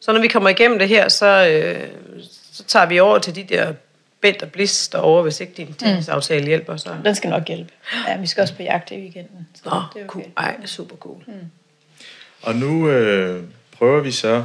så 0.02 0.12
når 0.12 0.20
vi 0.22 0.28
kommer 0.28 0.50
igennem 0.50 0.80
det 0.80 0.88
her, 0.88 1.10
så, 1.10 1.26
øh, 1.48 1.88
så 2.56 2.64
tager 2.64 2.86
vi 2.86 3.00
over 3.00 3.20
til 3.20 3.36
de 3.36 3.44
der 3.44 3.74
bælt 4.22 4.42
og 4.42 4.52
blis 4.52 4.88
derovre, 4.88 5.24
hvis 5.24 5.40
ikke 5.40 5.54
din 5.58 5.74
tillids 5.74 6.28
hjælper. 6.28 6.78
Så. 6.78 6.96
Den 7.06 7.16
skal 7.16 7.30
nok 7.30 7.48
hjælpe. 7.48 7.74
Ja, 8.08 8.18
vi 8.18 8.28
skal 8.28 8.42
også 8.42 8.56
på 8.56 8.62
jagt 8.62 8.92
i 8.92 8.96
weekenden. 8.96 9.48
Så 9.54 9.70
Åh, 9.70 9.82
det 9.94 10.02
er 10.02 10.08
cool. 10.08 10.26
Ej, 10.38 10.66
super 10.66 10.96
cool. 10.96 11.24
Mm. 11.28 11.34
Og 12.42 12.56
nu 12.56 12.90
øh, 12.90 13.44
prøver 13.72 14.02
vi 14.02 14.12
så 14.12 14.44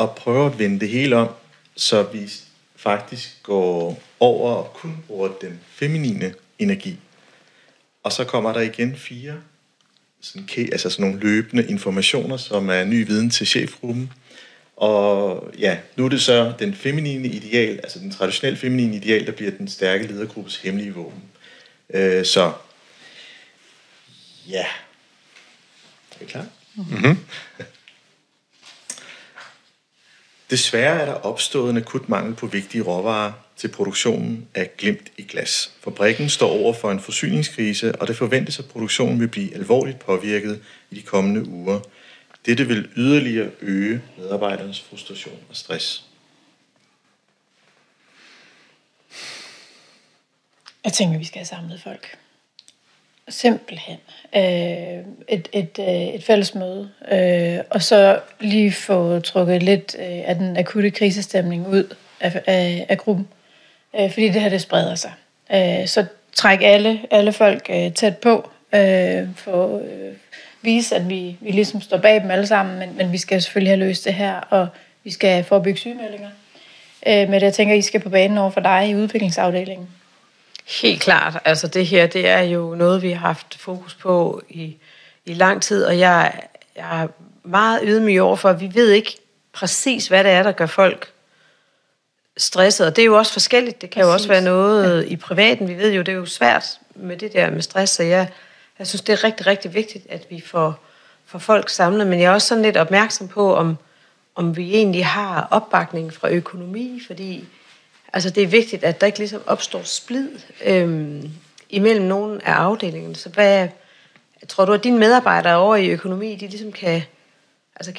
at 0.00 0.10
prøve 0.10 0.46
at 0.46 0.58
vende 0.58 0.80
det 0.80 0.88
hele 0.88 1.16
om, 1.16 1.28
så 1.76 2.02
vi 2.02 2.30
faktisk 2.76 3.42
går 3.42 4.02
over 4.20 4.54
og 4.54 4.72
kun 4.74 5.04
bruger 5.06 5.28
den 5.40 5.60
feminine 5.66 6.34
energi. 6.58 6.98
Og 8.02 8.12
så 8.12 8.24
kommer 8.24 8.52
der 8.52 8.60
igen 8.60 8.96
fire 8.96 9.34
sådan, 10.20 10.48
altså 10.72 10.90
sådan 10.90 11.06
nogle 11.06 11.20
løbende 11.20 11.66
informationer, 11.66 12.36
som 12.36 12.70
er 12.70 12.84
ny 12.84 13.06
viden 13.06 13.30
til 13.30 13.46
chefgruppen. 13.46 14.12
Og 14.80 15.44
ja, 15.58 15.78
nu 15.96 16.04
er 16.04 16.08
det 16.08 16.22
så 16.22 16.52
den 16.58 16.74
feminine 16.74 17.28
ideal, 17.28 17.76
altså 17.76 17.98
den 17.98 18.10
traditionelle 18.10 18.58
feminine 18.58 18.96
ideal, 18.96 19.26
der 19.26 19.32
bliver 19.32 19.50
den 19.50 19.68
stærke 19.68 20.06
ledergruppes 20.06 20.56
hemmelige 20.56 20.94
våben. 20.94 21.22
Øh, 21.94 22.24
så 22.24 22.52
ja, 24.48 24.66
er 26.20 26.22
I 26.22 26.24
klar? 26.24 26.46
Desværre 30.50 31.00
er 31.00 31.04
der 31.04 31.12
opstået 31.12 31.70
en 31.70 31.76
akut 31.76 32.08
mangel 32.08 32.34
på 32.34 32.46
vigtige 32.46 32.82
råvarer 32.82 33.32
til 33.56 33.68
produktionen 33.68 34.48
af 34.54 34.70
glimt 34.76 35.12
i 35.16 35.22
glas. 35.22 35.72
Fabrikken 35.84 36.28
står 36.28 36.50
over 36.50 36.72
for 36.72 36.90
en 36.90 37.00
forsyningskrise, 37.00 37.96
og 37.96 38.08
det 38.08 38.16
forventes, 38.16 38.58
at 38.58 38.64
produktionen 38.64 39.20
vil 39.20 39.28
blive 39.28 39.54
alvorligt 39.54 39.98
påvirket 39.98 40.62
i 40.90 40.94
de 40.94 41.02
kommende 41.02 41.48
uger. 41.48 41.80
Dette 42.46 42.66
vil 42.66 42.88
yderligere 42.96 43.50
øge 43.60 44.02
medarbejdernes 44.18 44.80
frustration 44.80 45.38
og 45.48 45.56
stress. 45.56 46.04
Jeg 50.84 50.92
tænker, 50.92 51.18
vi 51.18 51.24
skal 51.24 51.38
have 51.38 51.46
samlet 51.46 51.80
folk. 51.82 52.18
Simpelthen. 53.28 53.98
Øh, 54.36 54.42
et, 55.28 55.48
et, 55.52 55.78
øh, 55.78 55.86
et 55.86 56.24
fælles 56.24 56.54
møde. 56.54 56.90
Øh, 57.12 57.64
og 57.70 57.82
så 57.82 58.20
lige 58.40 58.72
få 58.72 59.20
trukket 59.20 59.62
lidt 59.62 59.96
øh, 59.98 60.28
af 60.28 60.34
den 60.34 60.56
akutte 60.56 60.90
krisestemning 60.90 61.68
ud 61.68 61.96
af, 62.20 62.42
af, 62.46 62.86
af 62.88 62.98
gruppen. 62.98 63.28
Øh, 64.00 64.12
fordi 64.12 64.28
det 64.28 64.42
her, 64.42 64.48
det 64.48 64.60
spreder 64.60 64.94
sig. 64.94 65.12
Øh, 65.52 65.88
så 65.88 66.06
træk 66.32 66.58
alle, 66.62 67.00
alle 67.10 67.32
folk 67.32 67.66
øh, 67.70 67.92
tæt 67.92 68.16
på. 68.16 68.50
Øh, 68.74 69.28
få 69.36 69.80
øh, 69.80 70.14
vise, 70.62 70.96
at 70.96 71.08
vi, 71.08 71.36
vi 71.40 71.50
ligesom 71.50 71.80
står 71.80 71.96
bag 71.96 72.22
dem 72.22 72.30
alle 72.30 72.46
sammen, 72.46 72.78
men, 72.78 72.96
men 72.96 73.12
vi 73.12 73.18
skal 73.18 73.42
selvfølgelig 73.42 73.70
have 73.70 73.86
løst 73.86 74.04
det 74.04 74.14
her, 74.14 74.40
og 74.40 74.68
vi 75.04 75.10
skal 75.10 75.44
forebygge 75.44 75.78
sygemeldinger. 75.78 76.30
Øh, 77.06 77.28
men 77.28 77.42
jeg 77.42 77.54
tænker, 77.54 77.74
I 77.74 77.82
skal 77.82 78.00
på 78.00 78.08
banen 78.08 78.38
over 78.38 78.50
for 78.50 78.60
dig 78.60 78.88
i 78.88 78.94
udviklingsafdelingen. 78.94 79.88
Helt 80.82 81.02
klart. 81.02 81.38
Altså 81.44 81.68
det 81.68 81.86
her, 81.86 82.06
det 82.06 82.28
er 82.28 82.40
jo 82.40 82.74
noget, 82.74 83.02
vi 83.02 83.10
har 83.10 83.26
haft 83.26 83.58
fokus 83.58 83.94
på 83.94 84.42
i, 84.48 84.76
i 85.26 85.34
lang 85.34 85.62
tid, 85.62 85.84
og 85.84 85.98
jeg, 85.98 86.40
jeg 86.76 87.02
er 87.02 87.08
meget 87.44 87.80
ydmyg 87.84 88.20
over 88.20 88.36
for, 88.36 88.48
at 88.48 88.60
vi 88.60 88.70
ved 88.74 88.90
ikke 88.90 89.16
præcis, 89.52 90.08
hvad 90.08 90.24
det 90.24 90.32
er, 90.32 90.42
der 90.42 90.52
gør 90.52 90.66
folk 90.66 91.12
stresset. 92.36 92.86
Og 92.86 92.96
det 92.96 93.02
er 93.02 93.06
jo 93.06 93.18
også 93.18 93.32
forskelligt. 93.32 93.82
Det 93.82 93.90
kan 93.90 94.02
jo 94.02 94.12
også 94.12 94.28
være 94.28 94.42
noget 94.42 95.06
i 95.06 95.16
privaten. 95.16 95.68
Vi 95.68 95.74
ved 95.74 95.92
jo, 95.92 96.02
det 96.02 96.12
er 96.12 96.16
jo 96.16 96.26
svært 96.26 96.78
med 96.94 97.16
det 97.16 97.32
der 97.32 97.50
med 97.50 97.62
stress, 97.62 97.92
så 97.92 98.02
jeg, 98.02 98.28
jeg 98.80 98.86
synes, 98.86 99.02
det 99.02 99.12
er 99.12 99.24
rigtig, 99.24 99.46
rigtig 99.46 99.74
vigtigt, 99.74 100.06
at 100.08 100.26
vi 100.30 100.42
får, 100.46 100.78
får 101.26 101.38
folk 101.38 101.68
samlet. 101.68 102.06
Men 102.06 102.20
jeg 102.20 102.26
er 102.26 102.34
også 102.34 102.46
sådan 102.46 102.62
lidt 102.62 102.76
opmærksom 102.76 103.28
på, 103.28 103.54
om, 103.54 103.76
om 104.34 104.56
vi 104.56 104.74
egentlig 104.74 105.06
har 105.06 105.48
opbakning 105.50 106.14
fra 106.14 106.30
økonomi, 106.30 107.02
fordi 107.06 107.44
altså, 108.12 108.30
det 108.30 108.42
er 108.42 108.46
vigtigt, 108.46 108.84
at 108.84 109.00
der 109.00 109.06
ikke 109.06 109.18
ligesom 109.18 109.42
opstår 109.46 109.82
splid 109.84 110.28
øhm, 110.64 111.30
imellem 111.70 112.06
nogle 112.06 112.40
af 112.48 112.52
afdelingerne. 112.52 113.16
Så 113.16 113.28
hvad, 113.28 113.68
tror 114.48 114.64
du, 114.64 114.72
at 114.72 114.84
dine 114.84 114.98
medarbejdere 114.98 115.56
over 115.56 115.76
i 115.76 115.88
økonomi, 115.88 116.36
de 116.36 116.46
ligesom 116.46 116.72
kan, 116.72 117.02
altså, 117.76 117.92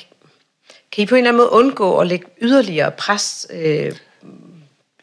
kan, 0.91 1.04
I 1.04 1.06
på 1.06 1.15
en 1.15 1.20
eller 1.20 1.30
anden 1.30 1.38
måde 1.38 1.52
undgå 1.52 1.98
at 1.98 2.08
lægge 2.08 2.26
yderligere 2.41 2.91
pres? 2.91 3.48
Øh, 3.50 3.62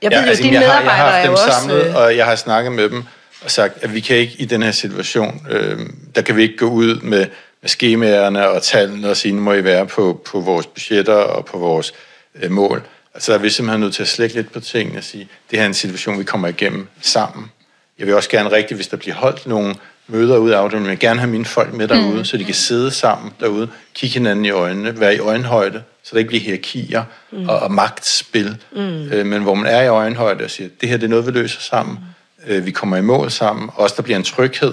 jeg 0.03 0.11
ved 0.11 0.19
ja, 0.19 0.25
jo, 0.25 0.31
at 0.31 0.39
dine 0.39 0.61
jeg 0.61 0.73
har, 0.73 0.75
jeg 0.75 0.85
medarbejdere 0.85 0.95
har 0.95 1.07
er 1.07 1.13
haft 1.13 1.27
jo 1.27 1.31
dem 1.31 1.33
også... 1.33 1.61
samlet, 1.61 1.87
øh, 1.87 1.97
og 1.97 2.17
jeg 2.17 2.27
har 2.27 2.37
snakket 2.37 2.73
med 2.73 2.91
dem 2.91 3.05
og 3.45 3.51
sagt, 3.51 3.85
at 3.85 3.95
vi 3.95 4.01
kan 4.01 4.17
ikke 4.17 4.35
i 4.39 4.45
den 4.45 4.63
her 4.63 4.71
situation, 4.71 5.47
øh, 5.51 5.79
der 6.15 6.23
kan 6.23 6.37
vi 6.37 6.43
ikke 6.43 6.57
gå 6.57 6.67
ud 6.67 7.01
med, 7.01 7.27
med 7.63 7.69
skemaerne 7.69 8.49
og 8.49 8.63
tallene 8.63 9.11
og 9.11 9.17
sige, 9.17 9.33
nu 9.33 9.41
må 9.41 9.53
I 9.53 9.65
være 9.65 9.87
på, 9.87 10.21
på 10.27 10.41
vores 10.41 10.67
budgetter 10.67 11.15
og 11.15 11.45
på 11.45 11.59
vores 11.59 11.93
øh, 12.43 12.51
mål. 12.51 12.83
Altså 13.15 13.33
der 13.33 13.39
er 13.39 13.43
vi 13.43 13.51
simpelthen 13.51 13.81
nødt 13.81 13.95
til 13.95 14.03
at 14.03 14.09
slække 14.09 14.35
lidt 14.35 14.53
på 14.53 14.61
tingene 14.61 14.99
og 14.99 15.05
sige, 15.05 15.29
det 15.51 15.59
her 15.59 15.65
er 15.65 15.69
en 15.69 15.75
situation, 15.75 16.19
vi 16.19 16.25
kommer 16.25 16.49
igennem 16.49 16.87
sammen. 17.01 17.51
Jeg 17.99 18.07
vil 18.07 18.15
også 18.15 18.31
gerne 18.31 18.53
rigtig, 18.53 18.75
hvis 18.75 18.89
der 18.89 18.97
bliver 18.97 19.15
holdt 19.15 19.47
nogle 19.47 19.75
møder 20.09 20.37
ud 20.37 20.51
af 20.51 20.59
afdelingen, 20.59 20.87
jeg 20.87 20.91
vil 20.91 20.99
gerne 20.99 21.21
have 21.21 21.31
mine 21.31 21.45
folk 21.45 21.75
med 21.75 21.89
derude, 21.89 22.19
mm. 22.19 22.25
så 22.25 22.37
de 22.37 22.45
kan 22.45 22.55
sidde 22.55 22.91
sammen 22.91 23.33
derude, 23.41 23.69
kigge 23.95 24.15
hinanden 24.15 24.45
i 24.45 24.51
øjnene, 24.51 25.01
være 25.01 25.15
i 25.15 25.19
øjenhøjde, 25.19 25.83
så 26.03 26.11
der 26.13 26.19
ikke 26.19 26.29
bliver 26.29 26.43
hierarkier 26.43 27.05
mm. 27.33 27.49
og, 27.49 27.59
og 27.59 27.73
magtspil, 27.73 28.57
mm. 28.73 29.13
øh, 29.13 29.27
men 29.27 29.43
hvor 29.43 29.55
man 29.55 29.67
er 29.67 29.83
i 29.83 29.89
øjenhøjde 29.89 30.45
og 30.45 30.51
siger, 30.51 30.69
det 30.81 30.89
her 30.89 30.97
det 30.97 31.05
er 31.05 31.11
noget, 31.11 31.27
vi 31.27 31.31
løser 31.31 31.61
sammen, 31.61 31.99
mm. 32.01 32.05
Øh, 32.47 32.67
vi 32.67 32.71
kommer 32.71 32.97
i 32.97 33.03
mål 33.03 33.31
sammen, 33.31 33.71
også 33.75 33.95
der 33.97 34.03
bliver 34.03 34.17
en 34.17 34.25
tryghed, 34.25 34.73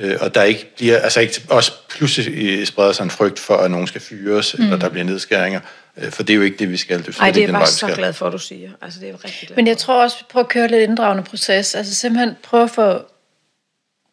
øh, 0.00 0.16
og 0.20 0.34
der 0.34 0.42
ikke 0.42 0.74
bliver, 0.76 0.98
altså 0.98 1.20
ikke 1.20 1.40
også 1.50 1.72
pludselig 1.88 2.58
øh, 2.58 2.66
spreder 2.66 2.92
sig 2.92 3.04
en 3.04 3.10
frygt 3.10 3.38
for, 3.38 3.56
at 3.56 3.70
nogen 3.70 3.86
skal 3.86 4.00
fyres, 4.00 4.58
mm. 4.58 4.64
eller 4.64 4.78
der 4.78 4.88
bliver 4.88 5.04
nedskæringer, 5.04 5.60
øh, 5.96 6.10
for 6.10 6.22
det 6.22 6.32
er 6.32 6.36
jo 6.36 6.42
ikke 6.42 6.56
det, 6.56 6.70
vi 6.70 6.76
skal. 6.76 6.98
Det 6.98 7.08
er, 7.08 7.22
Ej, 7.22 7.30
det 7.30 7.42
er 7.42 7.46
den 7.46 7.48
jeg 7.48 7.52
vej, 7.52 7.60
bare 7.60 7.88
vi 7.88 7.92
så 7.92 7.96
glad 7.96 8.12
for, 8.12 8.26
at 8.26 8.32
du 8.32 8.38
siger. 8.38 8.70
Altså, 8.82 9.00
det 9.00 9.06
er 9.06 9.12
jo 9.12 9.18
rigtig 9.24 9.48
glad 9.48 9.56
Men 9.56 9.66
jeg 9.66 9.76
for. 9.76 9.80
tror 9.80 10.02
også, 10.02 10.16
prøv 10.28 10.40
at 10.40 10.48
køre 10.48 10.68
lidt 10.68 10.82
inddragende 10.82 11.22
proces. 11.22 11.74
Altså 11.74 11.94
simpelthen 11.94 12.36
prøve 12.42 12.62
at 12.62 12.70
få 12.70 12.98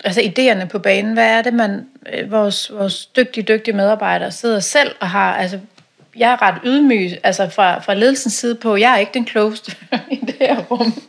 altså 0.04 0.21
idéerne 0.21 0.67
på 0.67 0.80
banen. 0.80 1.13
Hvad 1.13 1.27
er 1.27 1.41
det, 1.41 1.54
man, 1.54 1.88
øh, 2.13 2.32
vores, 2.32 2.71
vores 2.73 3.06
dygtige, 3.06 3.43
dygtige 3.43 3.75
medarbejdere 3.75 4.32
sidder 4.32 4.60
selv 4.60 4.95
og 4.99 5.10
har, 5.10 5.36
altså 5.36 5.60
jeg 6.15 6.32
er 6.32 6.41
ret 6.41 6.56
ydmyg, 6.63 7.17
altså 7.23 7.49
fra, 7.49 7.80
fra 7.80 7.93
ledelsens 7.93 8.34
side 8.34 8.56
på, 8.56 8.75
jeg 8.75 8.93
er 8.93 8.97
ikke 8.97 9.13
den 9.13 9.25
klogeste 9.25 9.75
i 10.12 10.19
det 10.25 10.36
her 10.39 10.60
rum. 10.60 11.01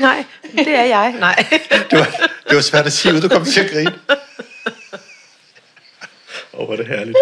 Nej, 0.00 0.24
det 0.52 0.68
er 0.68 0.84
jeg. 0.84 1.14
Nej. 1.18 1.44
Det 1.90 1.98
var, 1.98 2.30
det 2.48 2.56
var 2.56 2.60
svært 2.60 2.86
at 2.86 2.92
sige 2.92 3.14
ud, 3.14 3.20
du 3.20 3.28
kom 3.28 3.44
til 3.44 3.60
at 3.60 3.70
grine. 3.70 3.92
Åh, 6.52 6.60
oh, 6.60 6.66
hvor 6.66 6.72
er 6.72 6.76
det 6.76 6.86
herligt. 6.86 7.16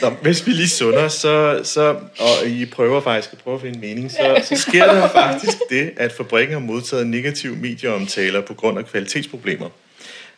Nå, 0.00 0.10
hvis 0.10 0.46
vi 0.46 0.52
lige 0.52 0.68
sunder, 0.68 1.08
så, 1.08 1.60
så, 1.64 1.96
og 2.18 2.46
I 2.46 2.66
prøver 2.66 3.00
faktisk 3.00 3.32
at 3.32 3.38
prøve 3.38 3.54
at 3.54 3.62
finde 3.62 3.78
mening, 3.78 4.10
så, 4.10 4.42
så 4.44 4.56
sker 4.56 4.92
der 4.92 5.08
faktisk 5.08 5.58
det, 5.70 5.92
at 5.96 6.12
fabrikken 6.12 6.52
har 6.52 6.60
modtaget 6.60 7.06
negative 7.06 7.56
medieomtaler 7.56 8.40
på 8.40 8.54
grund 8.54 8.78
af 8.78 8.86
kvalitetsproblemer. 8.86 9.68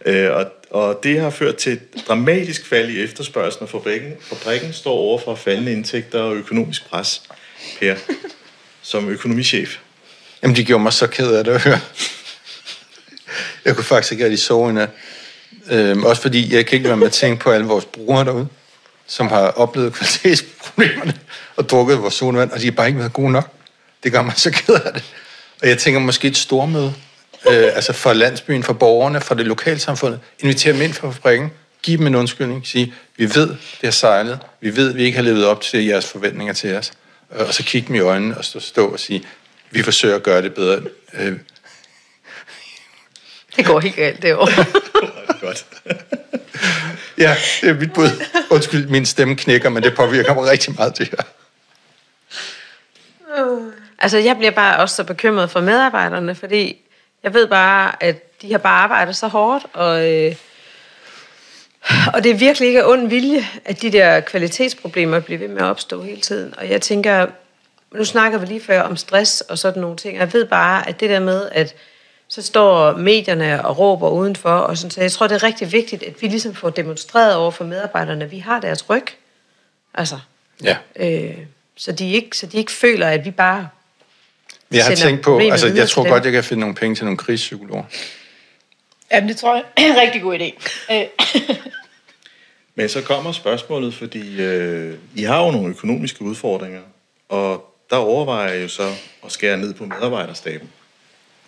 Øh, 0.07 0.31
og, 0.31 0.47
og 0.71 1.01
det 1.03 1.21
har 1.21 1.31
ført 1.31 1.57
til 1.57 1.73
et 1.73 1.83
dramatisk 2.09 2.67
fald 2.67 2.91
i 2.91 3.03
efterspørgselen, 3.03 3.63
og 3.63 3.69
fabrikken, 3.69 4.13
fabrikken 4.21 4.73
står 4.73 4.93
over 4.93 5.19
for 5.19 5.35
faldende 5.35 5.73
indtægter 5.73 6.21
og 6.21 6.35
økonomisk 6.35 6.89
pres. 6.89 7.23
Per, 7.81 7.95
som 8.83 9.09
økonomichef. 9.09 9.79
Jamen, 10.43 10.57
de 10.57 10.65
gjorde 10.65 10.83
mig 10.83 10.93
så 10.93 11.07
ked 11.07 11.35
af 11.35 11.45
det 11.45 11.53
at 11.53 11.61
høre. 11.61 11.81
Jeg 13.65 13.75
kunne 13.75 13.85
faktisk 13.85 14.13
ikke 14.13 14.25
rigtig 14.25 14.39
sove 14.39 14.71
i 14.71 14.73
nat. 14.73 14.91
Øhm, 15.71 16.05
også 16.05 16.23
fordi 16.23 16.55
jeg 16.55 16.67
kan 16.67 16.77
ikke 16.77 16.89
være 16.89 16.97
med 16.97 17.07
at 17.07 17.13
tænke 17.13 17.43
på 17.43 17.51
alle 17.51 17.67
vores 17.67 17.85
brugere 17.85 18.25
derude, 18.25 18.49
som 19.07 19.29
har 19.29 19.49
oplevet 19.49 19.93
kvalitetsproblemerne 19.93 21.15
og 21.57 21.69
drukket 21.69 22.03
vores 22.03 22.15
solvand, 22.15 22.51
og 22.51 22.61
de 22.61 22.65
har 22.65 22.73
bare 22.73 22.87
ikke 22.87 22.99
været 22.99 23.13
gode 23.13 23.33
nok. 23.33 23.51
Det 24.03 24.13
gør 24.13 24.23
mig 24.23 24.33
så 24.37 24.51
ked 24.51 24.75
af 24.75 24.93
det. 24.93 25.05
Og 25.63 25.69
jeg 25.69 25.79
tænker 25.79 26.01
måske 26.01 26.29
et 26.29 26.37
stormøde, 26.37 26.95
øh, 27.51 27.71
altså 27.75 27.93
for 27.93 28.13
landsbyen, 28.13 28.63
for 28.63 28.73
borgerne, 28.73 29.21
for 29.21 29.35
det 29.35 29.47
lokale 29.47 29.79
samfund. 29.79 30.19
Invitere 30.39 30.73
dem 30.73 30.83
ind 30.83 30.93
fra 30.93 31.11
fabrikken, 31.11 31.51
give 31.83 31.99
dem 31.99 32.07
en 32.07 32.15
undskyldning, 32.15 32.67
sige, 32.67 32.95
vi 33.17 33.25
ved, 33.25 33.49
det 33.49 33.59
har 33.83 33.91
sejlet, 33.91 34.39
vi 34.61 34.77
ved, 34.77 34.93
vi 34.93 35.05
ikke 35.05 35.17
har 35.17 35.23
levet 35.23 35.47
op 35.47 35.61
til 35.61 35.85
jeres 35.85 36.07
forventninger 36.07 36.55
til 36.55 36.77
os. 36.77 36.93
Og 37.31 37.55
så 37.55 37.63
kigge 37.63 37.89
dem 37.89 37.95
i 37.95 38.01
øjnene 38.01 38.39
og 38.39 38.45
stå, 38.45 38.61
stå 38.61 38.89
og 38.89 39.01
sige, 39.01 39.23
vi 39.73 39.83
forsøger 39.83 40.17
at 40.17 40.23
gøre 40.23 40.43
det 40.43 40.55
bedre. 40.55 40.83
Øh, 41.15 41.33
Det 43.57 43.67
går 43.67 43.81
helt 43.81 43.97
galt 43.97 44.23
derovre. 44.23 44.65
Godt. 45.47 45.67
ja, 47.19 47.37
det 47.61 47.69
er 47.69 47.75
mit 47.75 47.93
bud. 47.93 48.09
Undskyld, 48.51 48.87
min 48.87 49.07
stemme 49.07 49.37
knækker, 49.37 49.69
men 49.69 49.83
det 49.83 49.95
påvirker 49.97 50.35
mig 50.35 50.51
rigtig 50.51 50.75
meget, 50.75 50.99
det 50.99 51.09
her. 51.09 51.23
Altså, 53.99 54.19
jeg 54.19 54.37
bliver 54.37 54.51
bare 54.51 54.79
også 54.79 54.97
så 54.97 55.05
bekymret 55.05 55.51
for 55.51 55.61
medarbejderne, 55.61 56.35
fordi 56.35 56.77
jeg 57.23 57.35
ved 57.35 57.47
bare, 57.47 58.03
at 58.03 58.43
de 58.43 58.51
har 58.51 58.59
bare 58.59 58.83
arbejdet 58.83 59.17
så 59.17 59.29
hårdt, 59.29 59.67
og, 59.73 60.13
øh, 60.13 60.35
og 62.15 62.25
det 62.25 62.31
er 62.31 62.35
virkelig 62.35 62.67
ikke 62.69 62.83
af 62.83 62.89
ond 62.89 63.09
vilje, 63.09 63.47
at 63.65 63.83
de 63.83 63.93
der 63.93 64.21
kvalitetsproblemer 64.21 65.21
bliver 65.21 65.39
ved 65.39 65.49
med 65.49 65.59
at 65.63 65.67
opstå 65.67 66.03
hele 66.03 66.21
tiden. 66.21 66.55
Og 66.59 66.71
jeg 66.71 66.81
tænker, 66.81 67.27
nu 67.95 68.05
snakker 68.05 68.39
vi 68.39 68.47
lige 68.47 68.61
før 68.61 68.81
om 68.83 68.97
stress 68.97 69.41
og 69.41 69.59
sådan 69.59 69.81
nogle 69.81 69.97
ting, 69.97 70.19
jeg 70.19 70.33
ved 70.33 70.47
bare, 70.47 70.89
at 70.89 71.01
det 71.01 71.11
der 71.11 71.21
med, 71.21 71.49
at 71.53 71.75
så 72.29 72.43
står 72.43 72.97
medierne 72.97 73.67
og 73.67 73.79
råber 73.79 74.09
udenfor, 74.09 74.51
og 74.51 74.79
sådan, 74.79 74.91
så 74.91 75.01
jeg 75.01 75.13
tror, 75.13 75.27
det 75.27 75.35
er 75.35 75.43
rigtig 75.43 75.73
vigtigt, 75.73 76.03
at 76.03 76.23
vi 76.23 76.27
ligesom 76.27 76.55
får 76.55 76.71
demonstreret 76.71 77.35
over 77.37 77.51
for 77.51 77.65
medarbejderne, 77.65 78.25
at 78.25 78.31
vi 78.31 78.39
har 78.39 78.61
deres 78.61 78.91
ryg. 78.91 79.07
Altså, 79.95 80.19
Ja. 80.65 80.77
øh, 80.97 81.39
så, 81.77 81.93
de 81.93 82.13
ikke, 82.13 82.37
så 82.37 82.47
de 82.47 82.59
ikke 82.59 82.73
føler, 82.73 83.07
at 83.07 83.25
vi 83.25 83.31
bare 83.31 83.69
Jeg 84.71 84.85
har 84.85 84.95
tænkt 84.95 85.23
på, 85.23 85.39
altså 85.39 85.67
jeg 85.69 85.89
tror 85.89 86.09
godt, 86.09 86.25
jeg 86.25 86.33
kan 86.33 86.45
finde 86.45 86.61
nogle 86.61 86.75
penge 86.75 86.95
til 86.97 87.05
nogle 87.05 87.19
krigspsykologer. 87.19 87.85
Jamen, 89.13 89.29
det 89.29 89.37
tror 89.37 89.55
jeg 89.55 89.65
er 89.77 89.83
en 89.93 90.01
rigtig 90.01 90.23
god 90.23 90.39
idé. 90.39 90.63
Øh, 90.95 91.07
Men 92.75 92.89
så 92.89 93.03
kommer 93.03 93.33
spørgsmålet, 93.33 93.95
fordi 93.95 94.43
øh, 94.43 94.99
I 95.15 95.23
har 95.23 95.45
jo 95.45 95.51
nogle 95.51 95.69
økonomiske 95.69 96.23
udfordringer, 96.23 96.81
og 97.29 97.72
der 97.93 97.99
overvejer 97.99 98.53
jeg 98.53 98.63
jo 98.63 98.69
så 98.69 98.95
at 99.25 99.33
skære 99.33 99.59
ned 99.59 99.75
på 99.75 99.85
medarbejderstaben. 99.85 100.71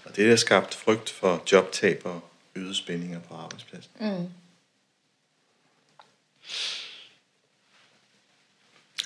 Og 0.04 0.16
det 0.16 0.28
har 0.28 0.36
skabt 0.36 0.74
frygt 0.74 1.10
for 1.10 1.42
jobtab 1.52 2.02
og 2.04 2.20
øgede 2.54 2.74
spændinger 2.74 3.20
på 3.20 3.34
arbejdspladsen. 3.34 3.90
Mm. 4.00 4.28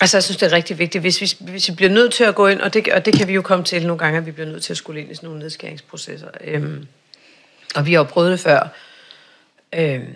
Altså, 0.01 0.17
jeg 0.17 0.23
synes, 0.23 0.37
det 0.37 0.45
er 0.45 0.51
rigtig 0.51 0.79
vigtigt, 0.79 1.01
hvis 1.01 1.21
vi, 1.21 1.51
hvis 1.51 1.69
vi 1.69 1.75
bliver 1.75 1.89
nødt 1.89 2.13
til 2.13 2.23
at 2.23 2.35
gå 2.35 2.47
ind, 2.47 2.61
og 2.61 2.73
det, 2.73 2.87
og 2.87 3.05
det 3.05 3.13
kan 3.13 3.27
vi 3.27 3.33
jo 3.33 3.41
komme 3.41 3.65
til 3.65 3.87
nogle 3.87 3.99
gange, 3.99 4.17
at 4.17 4.25
vi 4.25 4.31
bliver 4.31 4.47
nødt 4.47 4.63
til 4.63 4.73
at 4.73 4.77
skulle 4.77 5.01
ind 5.01 5.11
i 5.11 5.15
sådan 5.15 5.27
nogle 5.27 5.39
nedskæringsprocesser. 5.39 6.29
Øhm, 6.41 6.87
og 7.75 7.85
vi 7.85 7.93
har 7.93 7.99
jo 7.99 8.03
prøvet 8.03 8.31
det 8.31 8.39
før. 8.39 8.67
Øhm, 9.73 10.13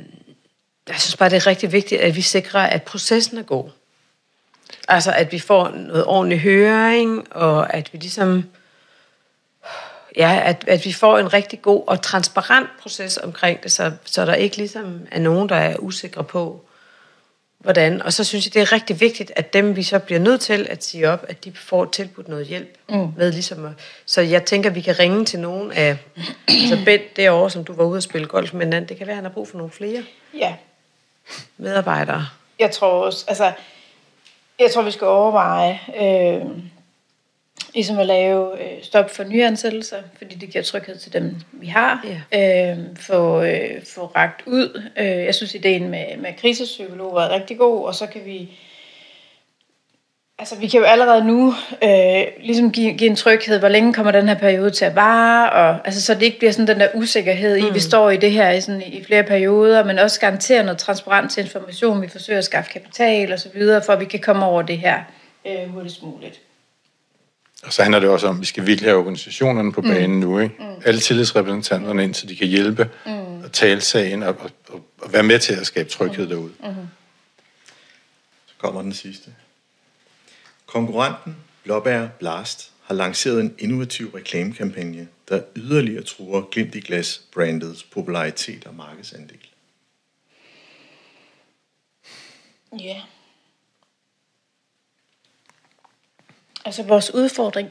jeg 0.88 0.99
synes 0.99 1.15
bare, 1.15 1.29
det 1.29 1.36
er 1.36 1.47
rigtig 1.47 1.71
vigtigt, 1.71 2.01
at 2.01 2.15
vi 2.15 2.21
sikrer, 2.21 2.59
at 2.59 2.83
processen 2.83 3.38
er 3.38 3.43
god. 3.43 3.69
Altså, 4.88 5.12
at 5.12 5.31
vi 5.31 5.39
får 5.39 5.69
noget 5.69 6.05
ordentlig 6.05 6.39
høring, 6.39 7.33
og 7.36 7.73
at 7.73 7.93
vi 7.93 7.97
ligesom... 7.97 8.45
Ja, 10.17 10.41
at, 10.45 10.63
at 10.67 10.86
vi 10.86 10.93
får 10.93 11.17
en 11.17 11.33
rigtig 11.33 11.62
god 11.62 11.83
og 11.88 12.01
transparent 12.01 12.69
proces 12.81 13.17
omkring 13.17 13.63
det, 13.63 13.71
så, 13.71 13.91
så 14.05 14.25
der 14.25 14.33
ikke 14.33 14.57
ligesom 14.57 15.07
er 15.12 15.19
nogen, 15.19 15.49
der 15.49 15.55
er 15.55 15.75
usikre 15.79 16.23
på, 16.23 16.65
hvordan. 17.63 18.01
Og 18.01 18.13
så 18.13 18.23
synes 18.23 18.45
jeg, 18.45 18.53
det 18.53 18.62
er 18.62 18.71
rigtig 18.71 19.01
vigtigt, 19.01 19.31
at 19.36 19.53
dem, 19.53 19.75
vi 19.75 19.83
så 19.83 19.99
bliver 19.99 20.19
nødt 20.19 20.41
til 20.41 20.67
at 20.69 20.83
sige 20.83 21.09
op, 21.09 21.25
at 21.27 21.45
de 21.45 21.53
får 21.55 21.86
tilbudt 21.86 22.27
noget 22.27 22.47
hjælp 22.47 22.77
mm. 22.89 23.07
med 23.17 23.31
ligesom 23.31 23.65
at, 23.65 23.71
Så 24.05 24.21
jeg 24.21 24.45
tænker, 24.45 24.69
vi 24.69 24.81
kan 24.81 24.99
ringe 24.99 25.25
til 25.25 25.39
nogen 25.39 25.71
af... 25.71 25.97
altså 26.47 26.77
Bent 26.86 27.17
derovre, 27.17 27.49
som 27.49 27.63
du 27.63 27.73
var 27.73 27.83
ude 27.83 27.97
at 27.97 28.03
spille 28.03 28.27
golf 28.27 28.53
med, 28.53 28.88
det 28.88 28.97
kan 28.97 29.07
være, 29.07 29.13
at 29.13 29.15
han 29.15 29.25
har 29.25 29.31
brug 29.31 29.47
for 29.47 29.57
nogle 29.57 29.71
flere 29.71 30.03
ja, 30.38 30.55
medarbejdere. 31.57 32.27
jeg 32.59 32.71
tror 32.71 33.05
også, 33.05 33.25
altså, 33.27 33.51
jeg 34.63 34.71
tror, 34.71 34.82
vi 34.82 34.91
skal 34.91 35.08
overveje, 35.08 35.80
øh, 36.02 36.45
ligesom 37.73 37.99
at 37.99 38.06
lave 38.06 38.63
øh, 38.63 38.84
stop 38.84 39.10
for 39.10 39.23
nyansættelser, 39.23 39.97
fordi 40.17 40.36
det 40.36 40.49
giver 40.49 40.63
tryghed 40.63 40.97
til 40.97 41.13
dem, 41.13 41.36
vi 41.52 41.67
har. 41.67 42.08
Ja. 42.32 42.71
Øh, 42.71 42.78
få, 42.95 43.41
øh, 43.43 43.86
få 43.95 44.06
ragt 44.06 44.43
ud. 44.45 44.82
Øh, 44.97 45.06
jeg 45.06 45.36
synes, 45.36 45.56
ideen 45.56 45.89
med, 45.89 46.17
med 46.17 46.34
krisepsykologer 46.38 47.21
er 47.21 47.30
rigtig 47.30 47.58
god, 47.58 47.86
og 47.86 47.95
så 47.95 48.08
kan 48.08 48.26
vi 48.26 48.49
Altså, 50.43 50.56
vi 50.56 50.67
kan 50.67 50.79
jo 50.79 50.86
allerede 50.86 51.25
nu 51.25 51.53
øh, 51.84 52.23
ligesom 52.39 52.71
give, 52.71 52.93
give 52.93 53.10
en 53.10 53.15
tryghed, 53.15 53.60
hvor 53.60 53.67
længe 53.67 53.93
kommer 53.93 54.12
den 54.12 54.27
her 54.27 54.36
periode 54.36 54.71
til 54.71 54.86
at 54.86 54.95
vare, 54.95 55.49
og 55.49 55.79
altså, 55.86 56.01
så 56.01 56.13
det 56.13 56.21
ikke 56.21 56.38
bliver 56.38 56.51
sådan 56.51 56.67
den 56.67 56.79
der 56.79 56.88
usikkerhed 56.93 57.56
i, 57.56 57.62
mm. 57.62 57.73
vi 57.73 57.79
står 57.79 58.10
i 58.10 58.17
det 58.17 58.32
her 58.32 58.51
i, 58.51 58.62
sådan, 58.62 58.82
i 58.82 59.03
flere 59.03 59.23
perioder, 59.23 59.86
men 59.86 59.99
også 59.99 60.19
garantere 60.19 60.63
noget 60.63 60.77
transparent 60.77 61.32
til 61.32 61.43
information, 61.43 62.01
vi 62.01 62.08
forsøger 62.08 62.38
at 62.38 62.45
skaffe 62.45 62.71
kapital 62.71 63.34
og 63.34 63.39
så 63.39 63.49
videre, 63.53 63.82
for 63.86 63.93
at 63.93 63.99
vi 63.99 64.06
kan 64.06 64.19
komme 64.19 64.45
over 64.45 64.62
det 64.62 64.77
her 64.77 65.03
øh, 65.47 65.69
hurtigst 65.73 66.03
muligt. 66.03 66.39
Og 67.63 67.73
så 67.73 67.82
handler 67.84 67.99
det 67.99 68.10
også 68.10 68.27
om, 68.27 68.36
at 68.36 68.41
vi 68.41 68.45
skal 68.45 68.67
virkelig 68.67 68.89
have 68.89 68.99
organisationerne 68.99 69.71
på 69.71 69.82
banen 69.82 70.19
nu. 70.19 70.39
Ikke? 70.39 70.56
Mm. 70.60 70.65
Alle 70.86 70.99
tillidsrepræsentanterne 70.99 72.03
ind, 72.03 72.13
så 72.13 72.27
de 72.27 72.36
kan 72.36 72.47
hjælpe 72.47 72.89
mm. 73.06 73.43
og 73.43 73.51
tale 73.51 73.82
sagen 73.82 74.23
og, 74.23 74.36
og, 74.39 74.49
og, 74.69 74.82
og 75.01 75.13
være 75.13 75.23
med 75.23 75.39
til 75.39 75.53
at 75.53 75.65
skabe 75.65 75.89
tryghed 75.89 76.23
mm. 76.23 76.29
derude. 76.29 76.51
Mm. 76.60 76.69
Så 78.47 78.53
kommer 78.58 78.82
den 78.82 78.93
sidste. 78.93 79.29
Konkurrenten 80.73 81.36
Blåbær 81.63 82.07
Blast 82.07 82.71
har 82.83 82.95
lanceret 82.95 83.39
en 83.39 83.55
innovativ 83.59 84.12
reklamekampagne, 84.15 85.07
der 85.29 85.41
yderligere 85.55 86.03
truer 86.03 86.41
Glimt 86.51 86.75
i 86.75 86.79
Glas 86.79 87.21
brandets 87.33 87.83
popularitet 87.83 88.65
og 88.65 88.75
markedsandel. 88.75 89.38
Ja. 92.79 92.86
Yeah. 92.86 93.01
Altså 96.65 96.83
vores 96.83 97.13
udfordring 97.13 97.69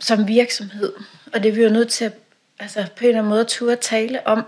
som 0.00 0.28
virksomhed, 0.28 0.92
og 1.32 1.42
det 1.42 1.48
er 1.48 1.52
vi 1.52 1.62
jo 1.62 1.70
nødt 1.70 1.90
til 1.90 2.04
at 2.04 2.14
altså, 2.58 2.86
på 2.96 3.04
en 3.04 3.08
eller 3.08 3.18
anden 3.18 3.30
måde 3.30 3.44
turde 3.44 3.76
tale 3.76 4.26
om, 4.26 4.42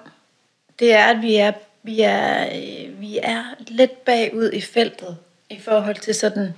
det 0.79 0.93
er, 0.93 1.07
at 1.07 1.23
vi 1.23 1.37
er, 1.37 1.53
vi 1.83 2.01
er, 2.01 2.47
øh, 2.47 3.01
vi 3.01 3.19
er 3.23 3.45
lidt 3.69 4.05
bagud 4.05 4.53
i 4.53 4.61
feltet 4.61 5.19
i 5.51 5.59
forhold 5.59 5.97
til 5.97 6.15
sådan 6.15 6.55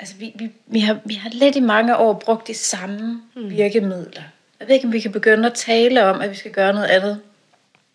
Altså, 0.00 0.14
vi, 0.16 0.32
vi, 0.34 0.50
vi, 0.66 0.80
har, 0.80 0.98
vi 1.04 1.14
har 1.14 1.30
lidt 1.32 1.56
i 1.56 1.60
mange 1.60 1.96
år 1.96 2.12
brugt 2.12 2.46
de 2.46 2.54
samme 2.54 3.22
mm. 3.36 3.50
virkemidler. 3.50 4.22
Jeg 4.60 4.68
ved 4.68 4.74
ikke, 4.74 4.86
om 4.86 4.92
vi 4.92 5.00
kan 5.00 5.12
begynde 5.12 5.46
at 5.46 5.54
tale 5.54 6.04
om, 6.04 6.20
at 6.20 6.30
vi 6.30 6.34
skal 6.34 6.50
gøre 6.50 6.72
noget 6.72 6.86
andet. 6.86 7.20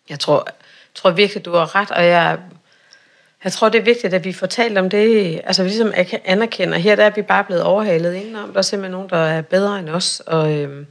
Jeg 0.08 0.20
tror, 0.20 0.42
jeg 0.46 0.54
tror 0.94 1.10
virkelig, 1.10 1.44
du 1.44 1.52
har 1.52 1.74
ret, 1.74 1.90
og 1.90 2.06
jeg, 2.06 2.38
jeg 3.44 3.52
tror, 3.52 3.68
det 3.68 3.78
er 3.78 3.82
vigtigt, 3.82 4.14
at 4.14 4.24
vi 4.24 4.32
får 4.32 4.46
talt 4.46 4.78
om 4.78 4.90
det. 4.90 5.40
Altså, 5.44 5.62
vi 5.62 5.68
ligesom 5.68 5.92
anerkender, 6.24 6.78
her 6.78 6.96
der 6.96 7.04
er 7.04 7.10
vi 7.10 7.22
bare 7.22 7.44
blevet 7.44 7.62
overhalet 7.62 8.14
indenom. 8.14 8.52
Der 8.52 8.58
er 8.58 8.62
simpelthen 8.62 8.92
nogen, 8.92 9.10
der 9.10 9.16
er 9.16 9.42
bedre 9.42 9.78
end 9.78 9.88
os, 9.88 10.20
og, 10.20 10.52
øhm, 10.52 10.86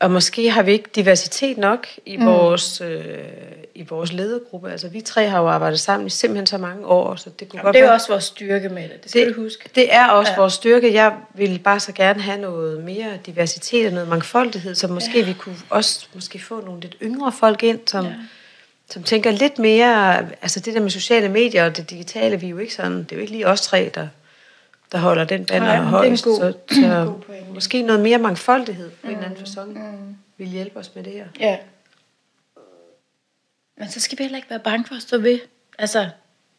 og 0.00 0.10
måske 0.10 0.50
har 0.50 0.62
vi 0.62 0.72
ikke 0.72 0.88
diversitet 0.94 1.58
nok 1.58 1.86
i 2.06 2.16
mm. 2.16 2.26
vores, 2.26 2.80
øh, 2.80 3.18
i 3.74 3.82
vores 3.82 4.12
ledergruppe. 4.12 4.70
Altså, 4.70 4.88
vi 4.88 5.00
tre 5.00 5.28
har 5.28 5.38
jo 5.40 5.48
arbejdet 5.48 5.80
sammen 5.80 6.06
i 6.06 6.10
simpelthen 6.10 6.46
så 6.46 6.58
mange 6.58 6.86
år, 6.86 7.16
så 7.16 7.30
det 7.38 7.48
kunne 7.48 7.58
Jamen, 7.58 7.64
godt 7.64 7.74
det 7.74 7.80
er 7.80 7.84
være- 7.84 7.94
også 7.94 8.08
vores 8.08 8.24
styrke 8.24 8.68
med 8.68 8.82
det, 8.82 9.02
det 9.02 9.10
skal 9.10 9.26
det, 9.26 9.36
du 9.36 9.42
huske. 9.42 9.70
Det 9.74 9.94
er 9.94 10.08
også 10.08 10.32
Ja. 10.32 10.36
vores 10.40 10.52
styrke. 10.52 10.92
Jeg 10.94 11.12
vil 11.34 11.58
bare 11.64 11.80
så 11.80 11.92
gerne 11.92 12.20
have 12.22 12.40
noget 12.40 12.84
mere 12.84 13.08
diversitet 13.26 13.86
og 13.86 13.92
noget 13.92 14.08
mangfoldighed, 14.08 14.74
så 14.74 14.88
måske 14.88 15.18
ja. 15.18 15.24
vi 15.24 15.32
kunne 15.32 15.56
også 15.70 16.06
måske 16.14 16.38
få 16.38 16.60
nogle 16.64 16.80
lidt 16.80 16.96
yngre 17.02 17.32
folk 17.32 17.62
ind, 17.62 17.80
som, 17.86 18.04
ja. 18.04 18.12
som 18.90 19.02
tænker 19.02 19.30
lidt 19.30 19.58
mere... 19.58 20.18
Altså 20.42 20.60
det 20.60 20.74
der 20.74 20.80
med 20.80 20.90
sociale 20.90 21.28
medier 21.28 21.64
og 21.64 21.76
det 21.76 21.90
digitale, 21.90 22.40
vi 22.40 22.46
er 22.46 22.50
jo 22.50 22.58
ikke 22.58 22.74
sådan... 22.74 22.98
Det 22.98 23.12
er 23.12 23.16
jo 23.16 23.20
ikke 23.20 23.32
lige 23.32 23.46
os 23.46 23.60
tre, 23.60 23.90
der, 23.94 24.08
der 24.92 24.98
holder 24.98 25.24
den 25.24 25.44
banner 25.46 25.68
er 25.68 25.80
en 25.80 25.86
højst. 25.86 26.24
god- 26.24 26.36
så, 26.40 26.52
så 26.74 27.04
god 27.06 27.20
pointe. 27.20 27.52
måske 27.54 27.82
noget 27.82 28.00
mere 28.02 28.18
mangfoldighed 28.18 28.90
på 28.90 28.96
mm. 29.02 29.08
en 29.08 29.14
eller 29.16 29.26
anden 29.30 29.40
fasong 29.46 29.72
mm. 29.72 30.16
vil 30.38 30.46
hjælpe 30.46 30.78
os 30.78 30.90
med 30.94 31.04
det 31.04 31.12
her. 31.12 31.26
Ja. 31.40 31.56
Men 33.78 33.90
så 33.90 34.00
skal 34.00 34.18
vi 34.18 34.22
heller 34.24 34.36
ikke 34.38 34.50
være 34.50 34.58
bange 34.64 34.84
for 34.88 34.94
at 34.94 35.02
stå 35.02 35.18
ved. 35.18 35.38
Altså, 35.78 36.08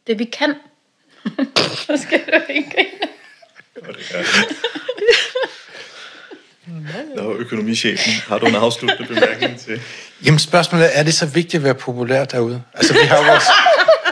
det 0.07 0.19
vi 0.19 0.25
kan. 0.25 0.53
så 1.87 1.97
skal 1.97 2.21
du 2.27 2.39
ikke 2.53 2.69
grine. 2.75 3.09
Nå, 7.15 7.33
økonomichefen, 7.35 8.13
har 8.27 8.37
du 8.37 8.45
en 8.45 8.55
afsluttende 8.55 9.07
bemærkning 9.13 9.59
til? 9.59 9.81
Jamen 10.25 10.39
spørgsmålet 10.39 10.85
er, 10.85 10.99
er 10.99 11.03
det 11.03 11.13
så 11.13 11.25
vigtigt 11.25 11.55
at 11.55 11.63
være 11.63 11.73
populær 11.75 12.25
derude? 12.25 12.63
Altså 12.73 12.93
vi 12.93 12.99
har 12.99 13.31
vores, 13.31 13.43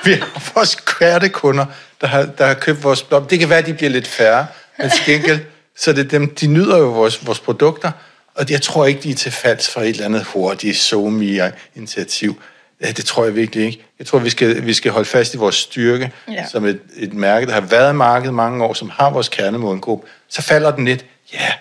vi 0.08 0.12
har 0.14 0.52
vores 0.56 0.76
kværte 0.76 1.30
kunder, 1.30 1.66
der 2.02 2.08
har, 2.08 2.24
der 2.26 2.46
har 2.46 2.54
købt 2.54 2.84
vores 2.84 3.04
blom. 3.04 3.26
Det 3.28 3.40
kan 3.40 3.50
være, 3.50 3.60
at 3.60 3.66
de 3.66 3.74
bliver 3.74 3.90
lidt 3.90 4.08
færre, 4.08 4.48
men 4.80 4.90
til 4.90 5.06
gengæld, 5.06 5.40
så 5.78 5.94
det 5.94 6.12
dem, 6.12 6.36
de 6.36 6.48
nyder 6.48 6.78
jo 6.78 6.86
vores, 6.90 7.26
vores 7.28 7.40
produkter, 7.40 7.92
og 8.36 8.46
jeg 8.50 8.62
tror 8.62 8.86
ikke, 8.86 9.02
de 9.04 9.12
er 9.12 9.16
til 9.16 9.32
falds 9.32 9.70
for 9.70 9.82
et 9.82 9.90
eller 9.90 10.06
andet 10.06 10.24
hurtigt 10.24 10.78
SoMe-initiativ. 10.78 12.42
Ja, 12.82 12.92
det 12.92 13.06
tror 13.06 13.24
jeg 13.26 13.36
virkelig 13.36 13.66
ikke. 13.66 13.84
Jeg 14.00 14.08
tror, 14.08 14.20
vi 14.20 14.30
skal, 14.30 14.66
vi 14.66 14.74
skal 14.74 14.92
holde 14.92 15.10
fast 15.10 15.34
i 15.34 15.38
vores 15.38 15.56
styrke, 15.56 16.12
Ja. 16.28 16.34
ja. 16.34 16.46
som 16.52 16.66
et, 16.66 16.80
et 16.96 17.14
mærke, 17.14 17.46
der 17.48 17.54
har 17.54 17.62
været 17.62 17.94
i 17.94 17.96
markedet 17.96 18.34
mange 18.34 18.64
år, 18.66 18.74
som 18.74 18.90
har 18.90 19.10
vores 19.10 19.30
kernemålgruppe. 19.30 20.08
Så 20.30 20.42
falder 20.42 20.72
den 20.76 20.86
lidt. 20.86 21.06
Ja, 21.34 21.52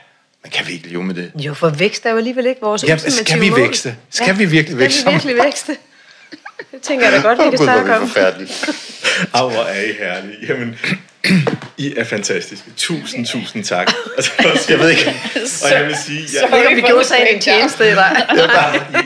men 0.43 0.51
kan 0.51 0.67
vi 0.67 0.73
ikke 0.73 0.89
leve 0.89 1.03
med 1.05 1.15
det? 1.15 1.31
Jo, 1.35 1.55
for 1.55 1.69
vækst 1.69 2.07
er 2.07 2.11
jo 2.11 2.17
alligevel 2.17 2.47
ikke 2.47 2.61
vores 2.61 2.85
Ja, 2.85 2.93
ultimative 2.93 3.25
skal 3.27 3.41
vi 3.41 3.51
mål. 3.51 3.61
vækste? 3.61 3.97
Skal 4.11 4.39
vi 4.39 4.45
virkelig 4.45 4.79
vækste 4.79 5.01
Skal 5.01 5.13
vi 5.13 5.17
virkelig 5.17 5.45
vækste? 5.45 5.77
Det 6.73 6.83
tænker 6.83 7.07
jeg 7.11 7.23
da 7.23 7.29
godt, 7.29 7.39
vi 7.39 7.45
kan 7.45 7.53
er 7.53 7.57
snakke 7.57 7.85
vi 7.85 7.91
om. 7.91 8.09
forfærdelige. 8.09 8.53
Au, 9.33 9.51
hvor 9.51 9.63
er 9.63 9.83
I 9.83 9.93
herlige. 9.99 10.37
Jamen, 10.49 10.79
I 11.79 11.95
er 11.97 12.05
fantastiske. 12.05 12.65
Tusind, 12.77 13.27
tusind 13.27 13.65
tak. 13.65 13.93
Altså, 14.17 14.33
Jeg 14.69 14.79
ved 14.79 14.91
ikke, 14.91 15.15
Og 15.65 15.71
jeg 15.73 15.87
vil 15.87 15.97
sige, 15.97 16.21
jeg, 16.35 16.43
Jeg 16.51 16.59
ved 16.59 16.69
ikke, 16.71 16.83
vi 16.83 16.87
gjorde 16.89 17.05
sagen 17.05 17.35
en 17.35 17.41
tjeneste, 17.41 17.85
eller 17.89 18.05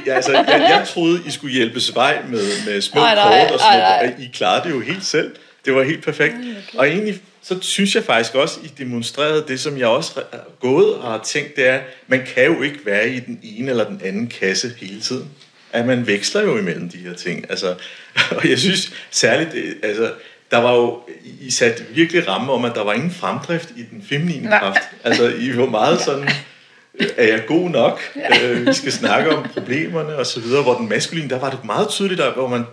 Ja, 0.07 0.15
altså, 0.15 0.33
jeg, 0.33 0.47
jeg 0.49 0.87
troede, 0.95 1.21
I 1.27 1.31
skulle 1.31 1.55
hjælpes 1.55 1.95
vej 1.95 2.19
med, 2.29 2.45
med 2.67 2.81
små 2.81 3.01
Ej, 3.01 3.15
nej, 3.15 3.49
kort 3.49 3.61
og 3.61 3.61
ej, 3.67 3.79
nej. 3.79 4.15
I 4.19 4.31
klarede 4.35 4.69
det 4.69 4.75
jo 4.75 4.81
helt 4.81 5.05
selv. 5.05 5.31
Det 5.65 5.75
var 5.75 5.83
helt 5.83 6.05
perfekt. 6.05 6.35
Og 6.75 6.89
egentlig, 6.89 7.21
så 7.43 7.59
synes 7.61 7.95
jeg 7.95 8.05
faktisk 8.05 8.35
også, 8.35 8.59
I 8.65 8.71
demonstrerede 8.79 9.45
det, 9.49 9.61
som 9.61 9.79
jeg 9.79 9.87
også 9.87 10.13
har 10.33 10.41
gået 10.61 10.95
og 10.95 11.11
har 11.13 11.21
tænkt, 11.25 11.57
det 11.57 11.69
er, 11.69 11.79
man 12.07 12.23
kan 12.35 12.45
jo 12.45 12.63
ikke 12.63 12.79
være 12.85 13.09
i 13.09 13.21
den 13.21 13.39
ene 13.43 13.71
eller 13.71 13.85
den 13.85 14.01
anden 14.05 14.27
kasse 14.41 14.73
hele 14.81 15.01
tiden. 15.01 15.29
At 15.73 15.87
man 15.87 16.07
veksler 16.07 16.43
jo 16.43 16.59
imellem 16.59 16.89
de 16.89 16.99
her 16.99 17.15
ting. 17.15 17.51
Altså, 17.51 17.75
og 18.37 18.49
jeg 18.49 18.59
synes 18.59 18.93
særligt, 19.11 19.53
det, 19.53 19.75
altså, 19.83 20.13
der 20.51 20.59
var 20.59 20.75
jo, 20.75 21.03
I 21.41 21.51
satte 21.51 21.85
virkelig 21.91 22.29
ramme 22.29 22.53
om, 22.53 22.65
at 22.65 22.75
der 22.75 22.85
var 22.85 22.93
ingen 22.93 23.11
fremdrift 23.11 23.71
i 23.77 23.83
den 23.91 24.05
feminine 24.09 24.49
Nej. 24.49 24.59
kraft. 24.59 24.81
Altså, 25.05 25.33
I 25.39 25.57
var 25.57 25.67
meget 25.67 26.01
sådan, 26.01 26.29
er 27.17 27.27
jeg 27.27 27.43
god 27.47 27.71
nok? 27.71 28.01
Øh, 28.43 28.67
vi 28.67 28.73
skal 28.73 28.93
snakke 28.93 29.37
om 29.37 29.49
problemerne 29.55 30.17
og 30.17 30.27
så 30.27 30.41
videre. 30.41 30.63
Hvor 30.63 30.75
den 30.75 30.89
maskuline, 30.89 31.31
der 31.31 31.39
var 31.39 31.51
det 31.51 31.65
meget 31.65 31.89
tydeligt, 31.89 32.19
der, 32.19 32.33
hvor 32.33 32.49
man 32.49 32.65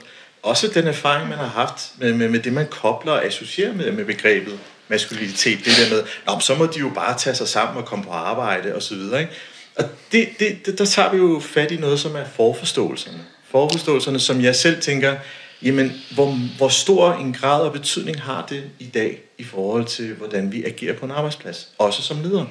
også 0.44 0.68
den 0.68 0.88
erfaring, 0.88 1.30
man 1.30 1.38
har 1.38 1.48
haft 1.48 1.92
med, 1.98 2.14
med, 2.14 2.30
med 2.30 2.40
det, 2.40 2.54
man 2.54 2.68
kobler 2.68 3.12
og 3.12 3.26
associerer 3.26 3.74
med, 3.74 3.92
med 3.92 4.06
begrebet 4.06 4.60
maskulinitet, 4.88 5.60
det 5.66 5.74
der 5.78 5.96
med, 5.96 6.04
Nå, 6.28 6.40
så 6.40 6.56
må 6.56 6.66
de 6.66 6.80
jo 6.80 6.90
bare 6.96 7.18
tage 7.18 7.36
sig 7.36 7.48
sammen 7.48 7.78
og 7.78 7.86
komme 7.86 8.06
på 8.06 8.12
arbejde 8.12 8.76
og 8.76 8.82
så 8.82 8.96
videre. 8.96 9.20
Ikke? 9.22 9.34
Og 9.78 9.84
det, 10.12 10.30
det, 10.40 10.66
det, 10.66 10.78
der 10.78 10.86
tager 10.86 11.12
vi 11.12 11.18
jo 11.18 11.40
fat 11.40 11.72
i 11.72 11.78
noget, 11.78 12.00
som 12.00 12.16
er 12.16 12.26
forforståelserne. 12.36 13.20
Forforståelserne, 13.52 14.20
som 14.20 14.42
jeg 14.42 14.56
selv 14.56 14.82
tænker, 14.82 15.16
jamen, 15.62 15.92
hvor, 16.12 16.32
hvor 16.58 16.70
stor 16.70 17.14
en 17.14 17.34
grad 17.34 17.62
og 17.62 17.74
betydning 17.74 18.22
har 18.22 18.46
det 18.50 18.64
i 18.80 18.86
dag 18.86 19.22
i 19.38 19.44
forhold 19.44 19.86
til, 19.86 20.14
hvordan 20.14 20.52
vi 20.52 20.64
agerer 20.64 20.94
på 20.94 21.06
en 21.06 21.12
arbejdsplads, 21.12 21.70
også 21.78 22.02
som 22.02 22.22
leder. 22.24 22.46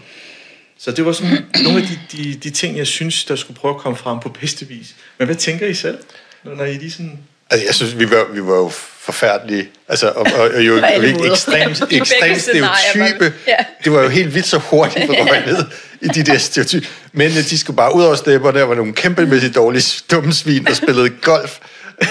Så 0.79 0.93
det 0.93 1.07
var 1.07 1.13
sådan 1.13 1.45
nogle 1.65 1.83
af 1.83 1.87
de, 1.87 2.17
de, 2.17 2.35
de 2.35 2.51
ting, 2.51 2.77
jeg 2.77 2.87
synes, 2.87 3.25
der 3.25 3.37
skulle 3.37 3.57
prøve 3.57 3.75
at 3.75 3.81
komme 3.81 3.97
frem 3.97 4.21
på 4.21 4.29
bedste 4.29 4.69
vis. 4.69 4.97
Men 5.19 5.27
hvad 5.27 5.37
tænker 5.37 5.67
I 5.67 5.75
selv, 5.75 5.99
når, 6.45 6.55
når 6.55 6.65
I 6.65 6.75
lige 6.75 6.91
sådan... 6.91 7.19
Altså, 7.51 7.67
jeg 7.67 7.75
synes, 7.75 7.99
vi 7.99 8.11
var, 8.11 8.27
vi 8.33 8.41
var 8.43 8.57
jo 8.57 8.69
forfærdelige. 9.01 9.69
Altså, 9.89 10.09
og, 10.09 10.27
og, 10.39 10.51
og 10.55 10.67
jo 10.67 10.75
måder. 10.75 11.33
ekstremt, 11.33 11.83
ekstremt 11.91 12.41
stereotype. 12.43 13.25
men- 13.25 13.33
ja. 13.47 13.57
Det 13.85 13.93
var 13.93 14.03
jo 14.03 14.09
helt 14.09 14.35
vildt 14.35 14.47
så 14.47 14.59
hurtigt, 14.59 15.05
hvor 15.07 15.15
røg 15.31 15.47
ned 15.47 15.65
i 16.01 16.07
de 16.09 16.23
der 16.23 16.39
stereotype. 16.39 16.87
Mændene, 17.13 17.43
de 17.43 17.59
skulle 17.59 17.77
bare 17.77 17.95
ud 17.95 18.05
over 18.05 18.15
stepperne, 18.15 18.59
der 18.59 18.65
var 18.65 18.75
nogle 18.75 18.93
kæmpemæssigt 18.93 19.55
dårlige 19.55 20.03
dumme 20.11 20.33
svin, 20.33 20.65
der 20.65 20.75
spillede 20.75 21.09
golf. 21.11 21.59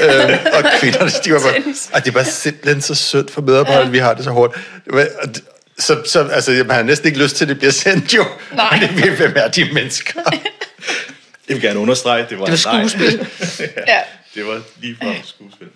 øhm, 0.03 0.33
og 0.53 0.63
kvinderne, 0.79 1.11
de 1.25 1.33
var 1.33 1.39
bare... 1.39 1.73
Og 1.93 2.05
det 2.05 2.13
var 2.13 2.23
simpelthen 2.23 2.81
så 2.81 2.95
synd 2.95 3.29
for 3.29 3.41
medarbejderne, 3.41 3.91
vi 3.91 3.97
har 3.97 4.13
det 4.13 4.23
så 4.23 4.29
hårdt. 4.31 4.55
Det 4.85 4.93
var- 4.93 5.07
og 5.21 5.35
det- 5.35 5.43
Så, 5.79 5.97
så 6.05 6.27
altså, 6.27 6.51
man 6.51 6.75
har 6.75 6.83
næsten 6.83 7.07
ikke 7.07 7.19
lyst 7.19 7.35
til, 7.35 7.45
at 7.45 7.49
det 7.49 7.57
bliver 7.57 7.71
sendt 7.71 8.13
jo. 8.13 8.25
Nej. 8.55 8.79
Men 8.79 9.03
det, 9.03 9.11
hvem 9.11 9.33
er 9.35 9.47
de 9.47 9.69
mennesker? 9.73 10.21
Jeg 11.49 11.55
vil 11.55 11.61
gerne 11.61 11.79
understrege, 11.79 12.25
det 12.29 12.39
var, 12.39 12.45
Det 12.45 12.65
var 12.65 12.87
skuespil. 12.87 13.27
Ja. 13.87 13.99
Det 14.35 14.45
var 14.45 14.61
lige 14.81 14.95
fra 15.01 15.13
skuespil. 15.23 15.67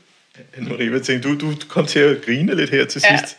Anne-Marie, 0.57 0.89
hvad 0.89 0.99
tænkte 0.99 1.29
du? 1.29 1.39
Du 1.39 1.53
kom 1.69 1.85
til 1.85 1.99
at 1.99 2.25
grine 2.25 2.55
lidt 2.55 2.69
her 2.69 2.85
til 2.85 3.01
Ja. 3.09 3.17
sidst. 3.17 3.37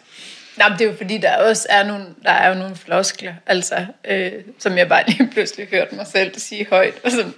Nej, 0.56 0.68
men 0.68 0.78
det 0.78 0.84
er 0.84 0.90
jo 0.90 0.96
fordi, 0.96 1.18
der 1.18 1.36
også 1.36 1.66
er 1.70 1.84
nogle, 1.86 2.04
der 2.22 2.30
er 2.30 2.48
jo 2.48 2.54
nogle 2.54 2.76
floskler, 2.76 3.34
altså, 3.46 3.86
øh, 4.04 4.32
som 4.58 4.78
jeg 4.78 4.88
bare 4.88 5.04
lige 5.06 5.28
pludselig 5.32 5.68
hørte 5.70 5.94
mig 5.94 6.06
selv 6.06 6.38
sige 6.38 6.66
højt, 6.70 6.94
og 7.04 7.10
som, 7.10 7.34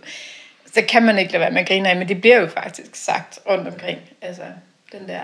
så 0.74 0.82
kan 0.88 1.02
man 1.02 1.18
ikke 1.18 1.32
lade 1.32 1.40
være 1.40 1.50
med 1.50 1.60
at 1.60 1.68
grine 1.68 1.88
af, 1.90 1.96
men 1.96 2.08
det 2.08 2.20
bliver 2.20 2.40
jo 2.40 2.46
faktisk 2.46 2.88
sagt 2.92 3.38
rundt 3.50 3.68
omkring. 3.68 3.98
Altså, 4.22 4.42
den 4.92 5.08
der, 5.08 5.20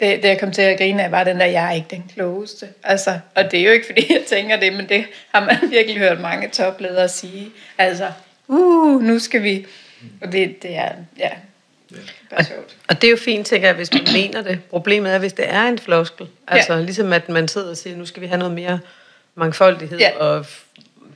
det, 0.00 0.22
det 0.22 0.28
jeg 0.28 0.40
kom 0.40 0.52
til 0.52 0.62
at 0.62 0.78
grine 0.78 1.02
af, 1.04 1.10
var 1.10 1.24
den 1.24 1.40
der, 1.40 1.46
jeg 1.46 1.66
er 1.66 1.70
ikke 1.72 1.88
den 1.90 2.04
klogeste. 2.14 2.68
Altså, 2.82 3.18
og 3.34 3.50
det 3.50 3.60
er 3.60 3.64
jo 3.64 3.70
ikke, 3.70 3.86
fordi 3.92 4.12
jeg 4.12 4.22
tænker 4.28 4.56
det, 4.60 4.72
men 4.72 4.88
det 4.88 5.04
har 5.34 5.44
man 5.44 5.70
virkelig 5.70 5.98
hørt 5.98 6.20
mange 6.20 6.48
topledere 6.48 7.08
sige. 7.08 7.50
Altså, 7.78 8.12
uh, 8.48 9.02
nu 9.02 9.18
skal 9.18 9.42
vi... 9.42 9.66
Og 10.20 10.32
det, 10.32 10.62
det 10.62 10.76
er, 10.76 10.92
ja, 11.18 11.30
bare 12.30 12.44
sjovt. 12.44 12.76
Og 12.88 13.02
det 13.02 13.06
er 13.08 13.10
jo 13.10 13.16
fint, 13.16 13.46
tænker 13.46 13.68
jeg, 13.68 13.76
hvis 13.76 13.92
man 13.92 14.02
mener 14.22 14.42
det. 14.42 14.58
Problemet 14.70 15.12
er, 15.12 15.18
hvis 15.18 15.32
det 15.32 15.44
er 15.48 15.62
en 15.62 15.78
floskel. 15.78 16.26
Altså 16.48 16.76
ligesom 16.80 17.12
at 17.12 17.28
man 17.28 17.48
sidder 17.48 17.70
og 17.70 17.76
siger, 17.76 17.96
nu 17.96 18.06
skal 18.06 18.22
vi 18.22 18.26
have 18.26 18.38
noget 18.38 18.54
mere 18.54 18.80
mangfoldighed, 19.34 19.98
Ja. 19.98 20.10
og 20.18 20.46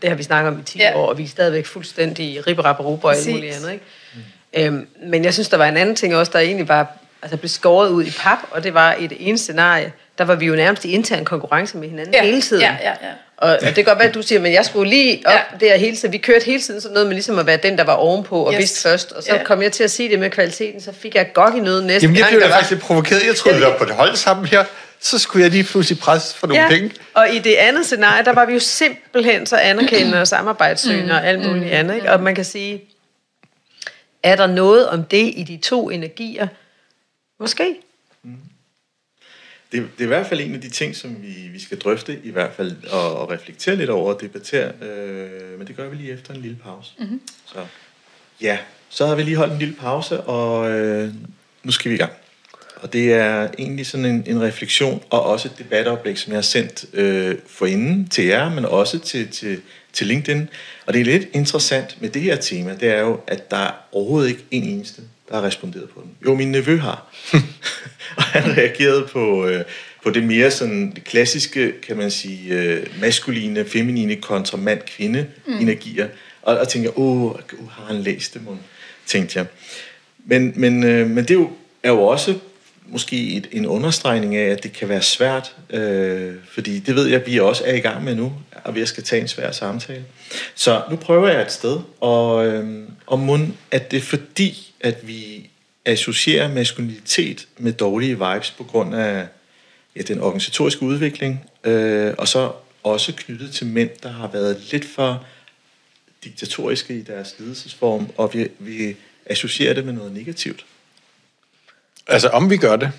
det 0.02 0.10
har 0.10 0.16
vi 0.16 0.22
snakket 0.22 0.52
om 0.52 0.60
i 0.60 0.62
10 0.62 0.78
Ja. 0.78 0.96
år, 0.96 1.06
og 1.06 1.18
vi 1.18 1.24
er 1.24 1.28
stadigvæk 1.28 1.66
fuldstændig 1.66 2.46
ribberapperuber 2.46 3.08
og 3.08 3.14
alt 3.14 3.18
Præcis. 3.18 3.34
muligt 3.34 3.54
andet. 3.54 3.72
Ikke? 3.72 4.66
Øhm, 4.66 4.86
men 5.02 5.24
jeg 5.24 5.34
synes, 5.34 5.48
der 5.48 5.56
var 5.56 5.66
en 5.66 5.76
anden 5.76 5.96
ting 5.96 6.16
også, 6.16 6.32
der 6.32 6.38
egentlig 6.38 6.68
var, 6.68 6.96
altså 7.22 7.36
blev 7.36 7.48
skåret 7.48 7.88
ud 7.90 8.04
i 8.04 8.10
pap, 8.10 8.38
og 8.50 8.64
det 8.64 8.74
var 8.74 8.94
i 8.94 9.06
det 9.06 9.16
ene 9.28 9.38
scenarie, 9.38 9.92
der 10.18 10.24
var 10.24 10.35
vi 10.35 10.46
jo 10.46 10.54
nærmest 10.54 10.85
i 10.85 10.90
intern 10.90 11.24
konkurrence 11.24 11.76
med 11.76 11.88
hinanden 11.88 12.14
Ja, 12.14 12.22
hele 12.24 12.42
tiden. 12.42 12.62
ja, 12.62 12.76
ja, 12.83 12.88
ja. 12.90 13.12
Og, 13.37 13.50
og 13.50 13.59
det 13.66 13.74
kan 13.74 13.85
godt 13.85 13.98
være, 13.98 14.09
at 14.09 14.14
du 14.14 14.22
siger, 14.22 14.40
men 14.40 14.52
jeg 14.52 14.64
skulle 14.64 14.90
lige 14.90 15.22
op 15.26 15.33
Ja. 15.62 15.66
der 15.66 15.76
hele 15.76 15.96
tiden. 15.96 16.12
Vi 16.12 16.18
kørte 16.18 16.44
hele 16.44 16.61
tiden 16.61 16.81
sådan 16.81 16.94
noget 16.94 17.07
med 17.07 17.14
ligesom 17.14 17.38
at 17.38 17.46
være 17.46 17.57
den, 17.57 17.78
der 17.78 17.85
var 17.85 17.92
ovenpå 17.92 18.42
og 18.42 18.52
Yes. 18.52 18.59
vidste 18.59 18.81
først. 18.88 19.12
Og 19.12 19.22
så 19.22 19.35
Ja. 19.35 19.44
kom 19.44 19.62
jeg 19.62 19.72
til 19.72 19.85
at 19.85 19.90
sige 19.90 20.09
det 20.09 20.18
med 20.18 20.31
kvaliteten, 20.31 20.81
så 20.81 20.92
fik 20.92 21.14
jeg 21.14 21.33
godt 21.35 21.54
i 21.54 21.61
noget 21.61 21.85
næste 21.85 22.04
Jamen, 22.04 22.16
jeg 22.16 22.24
gang. 22.24 22.31
blev 22.37 22.42
var- 22.42 22.54
faktisk 22.54 22.70
lidt 22.70 22.83
provokeret. 22.83 23.26
Jeg 23.26 23.37
troede, 23.37 23.59
vi 23.59 23.64
var 23.64 23.76
på 23.78 23.85
et 23.85 23.90
hold 23.90 24.16
sammen 24.16 24.46
her. 24.46 24.64
Så 25.00 25.18
skulle 25.18 25.42
jeg 25.42 25.50
lige 25.50 25.64
pludselig 25.64 25.98
presse 25.98 26.37
for 26.37 26.46
nogle 26.46 26.62
Ja, 26.62 26.68
penge. 26.68 26.90
og 27.14 27.28
i 27.35 27.38
det 27.38 27.54
andet 27.54 27.87
scenarie, 27.87 28.24
der 28.24 28.33
var 28.33 28.46
vi 28.46 28.52
jo 28.52 28.59
simpelthen 28.59 29.46
så 29.46 29.57
anerkendende 29.57 30.20
og 30.20 30.28
samarbejdssøgende 30.28 31.14
og 31.14 31.26
alt 31.26 31.46
muligt 31.46 31.70
andet. 31.72 31.94
Ikke? 31.94 32.12
Og 32.12 32.22
man 32.22 32.35
kan 32.35 32.44
sige, 32.44 32.83
er 34.22 34.37
der 34.37 34.46
noget 34.46 34.88
om 34.88 35.04
det 35.04 35.33
i 35.37 35.42
de 35.48 35.57
to 35.57 35.90
energier? 35.90 36.46
Måske. 37.40 37.74
Det, 39.72 39.88
det 39.98 40.00
er 40.00 40.04
i 40.04 40.07
hvert 40.07 40.26
fald 40.26 40.40
en 40.40 40.54
af 40.54 40.61
de 40.61 40.68
ting, 40.68 40.96
som 40.96 41.16
vi, 41.22 41.48
vi 41.52 41.61
skal 41.61 41.78
drøfte, 41.78 42.18
i 42.24 42.31
hvert 42.31 42.54
fald, 42.54 42.76
og, 42.90 43.16
og 43.16 43.31
reflektere 43.31 43.76
lidt 43.76 43.90
over 43.90 44.14
og 44.14 44.20
debattere. 44.20 44.72
Øh, 44.83 45.59
men 45.59 45.66
det 45.66 45.76
gør 45.76 45.88
vi 45.88 45.96
lige 45.96 46.12
efter 46.12 46.35
en 46.35 46.40
lille 46.40 46.57
pause. 46.64 46.92
Mm-hmm. 46.98 47.20
Så 47.46 47.59
ja, 48.40 48.59
så 48.88 49.07
har 49.07 49.14
vi 49.14 49.22
lige 49.22 49.37
holdt 49.37 49.52
en 49.52 49.59
lille 49.59 49.74
pause, 49.74 50.20
og 50.20 50.70
øh, 50.70 51.14
nu 51.62 51.72
skal 51.72 51.90
vi 51.90 51.94
i 51.94 51.98
gang. 51.98 52.12
Og 52.76 52.92
det 52.92 53.12
er 53.12 53.48
egentlig 53.59 53.87
sådan 53.87 54.07
en, 54.07 54.24
en 54.26 54.42
refleksion 54.42 55.02
og 55.11 55.22
også 55.22 55.48
et 55.48 55.59
debatoplæg, 55.59 56.18
som 56.18 56.33
jeg 56.33 56.37
har 56.37 56.42
sendt 56.42 56.85
øh, 56.92 57.37
forinden 57.46 58.09
til 58.09 58.24
jer, 58.24 58.50
men 58.50 58.64
også 58.64 58.98
til, 58.98 59.28
til, 59.28 59.61
til 59.92 60.07
LinkedIn. 60.07 60.48
Og 60.87 60.94
det 60.94 61.00
er 61.00 61.04
lidt 61.04 61.28
interessant 61.33 61.96
med 62.00 62.09
det 62.09 62.22
her 62.22 62.37
tema, 62.37 62.76
det 62.81 62.88
er 62.88 63.00
jo, 63.00 63.20
at 63.26 63.50
der 63.50 63.57
er 63.57 63.72
overhovedet 63.92 64.28
ikke 64.28 64.44
en 64.50 64.64
eneste, 64.64 65.02
der 65.28 65.34
har 65.34 65.42
responderet 65.42 65.88
på 65.88 66.00
den. 66.00 66.10
Jo, 66.24 66.34
min 66.34 66.50
nevø 66.50 66.76
har. 66.76 67.06
og 68.16 68.22
han 68.22 68.56
reagerede 68.56 69.08
på, 69.12 69.46
øh, 69.46 69.64
på 70.04 70.10
det 70.10 70.24
mere 70.24 70.50
sådan 70.50 70.92
det 70.94 71.04
klassiske, 71.04 71.72
kan 71.86 71.96
man 71.96 72.10
sige, 72.10 72.54
øh, 72.54 72.86
maskuline, 73.00 73.64
feminine 73.64 74.16
kontra 74.16 74.56
mand-kvinde 74.56 75.26
energier. 75.60 76.08
Og, 76.42 76.58
og 76.58 76.68
tænker, 76.68 76.98
åh, 76.98 77.22
oh, 77.24 77.36
har 77.70 77.84
han 77.84 78.02
læst 78.02 78.34
det, 78.34 78.44
mon? 78.44 78.60
tænkte 79.06 79.38
jeg. 79.38 79.46
Men, 80.24 80.52
men, 80.56 80.84
øh, 80.84 81.10
men 81.10 81.24
det 81.24 81.30
er 81.30 81.34
jo, 81.34 81.50
er 81.82 81.90
jo 81.90 82.02
også 82.02 82.34
måske 82.86 83.36
et, 83.36 83.48
en 83.52 83.66
understregning 83.66 84.36
af, 84.36 84.50
at 84.50 84.62
det 84.62 84.72
kan 84.72 84.88
være 84.88 85.02
svært, 85.02 85.56
øh, 85.70 86.34
fordi 86.50 86.78
det 86.78 86.94
ved 86.94 87.06
jeg, 87.06 87.26
vi 87.26 87.40
også 87.40 87.62
er 87.66 87.74
i 87.74 87.80
gang 87.80 88.04
med 88.04 88.14
nu, 88.14 88.32
og 88.68 88.74
vi 88.74 88.87
skal 88.87 89.04
tage 89.04 89.22
en 89.22 89.28
svær 89.28 89.52
samtale. 89.52 90.04
Så 90.54 90.83
nu 90.90 90.96
prøver 90.96 91.28
jeg 91.28 91.42
et 91.42 91.52
sted, 91.52 91.81
og, 92.00 92.46
øh, 92.46 92.88
og 93.07 93.18
mund, 93.18 93.52
at 93.70 93.90
det 93.90 93.96
er 93.96 94.00
fordi, 94.00 94.74
at 94.81 95.09
vi 95.09 95.50
associerer 95.85 96.48
maskulinitet 96.48 97.48
med 97.59 97.72
dårlige 97.72 98.18
vibes 98.18 98.50
på 98.50 98.64
grund 98.64 98.94
af 98.94 99.26
ja, 99.96 100.02
den 100.02 100.20
organisatoriske 100.20 100.83
udvikling, 100.83 101.50
øh, 101.64 102.14
og 102.18 102.28
så 102.28 102.52
også 102.83 103.12
knyttet 103.16 103.52
til 103.52 103.66
mænd, 103.66 103.90
der 104.02 104.09
har 104.09 104.28
været 104.28 104.61
lidt 104.72 104.85
for 104.85 105.24
diktatoriske 106.24 106.98
i 106.98 107.02
deres 107.02 107.35
ledelsesform, 107.38 108.09
og 108.16 108.31
vi, 108.35 108.48
vi 108.59 108.96
associerer 109.26 109.74
det 109.74 109.85
med 109.85 109.92
noget 109.92 110.12
negativt. 110.12 110.64
Altså, 112.07 112.28
om 112.28 112.50
vi 112.50 112.57
gør 112.57 112.76
det? 112.76 112.90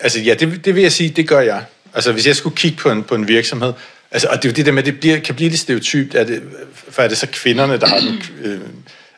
Altså, 0.00 0.20
ja, 0.20 0.34
det, 0.34 0.64
det 0.64 0.74
vil 0.74 0.82
jeg 0.82 0.92
sige, 0.92 1.10
det 1.10 1.28
gør 1.28 1.40
jeg. 1.40 1.64
Altså, 1.94 2.12
hvis 2.12 2.26
jeg 2.26 2.36
skulle 2.36 2.56
kigge 2.56 2.76
på 2.76 2.90
en, 2.90 3.04
på 3.04 3.14
en 3.14 3.28
virksomhed, 3.28 3.72
Altså, 4.10 4.28
og 4.28 4.36
det 4.36 4.48
er 4.48 4.52
jo 4.52 4.54
det 4.54 4.66
der 4.66 4.72
med, 4.72 4.82
at 4.82 4.86
det 4.86 5.00
bliver, 5.00 5.18
kan 5.18 5.34
blive 5.34 5.50
lidt 5.50 5.60
stereotypt, 5.60 6.14
at 6.14 6.28
det, 6.28 6.42
for 6.90 7.02
er 7.02 7.08
det 7.08 7.18
så 7.18 7.26
kvinderne, 7.32 7.80
der 7.80 7.86
har 7.86 7.98
den 7.98 8.22
øh, 8.42 8.60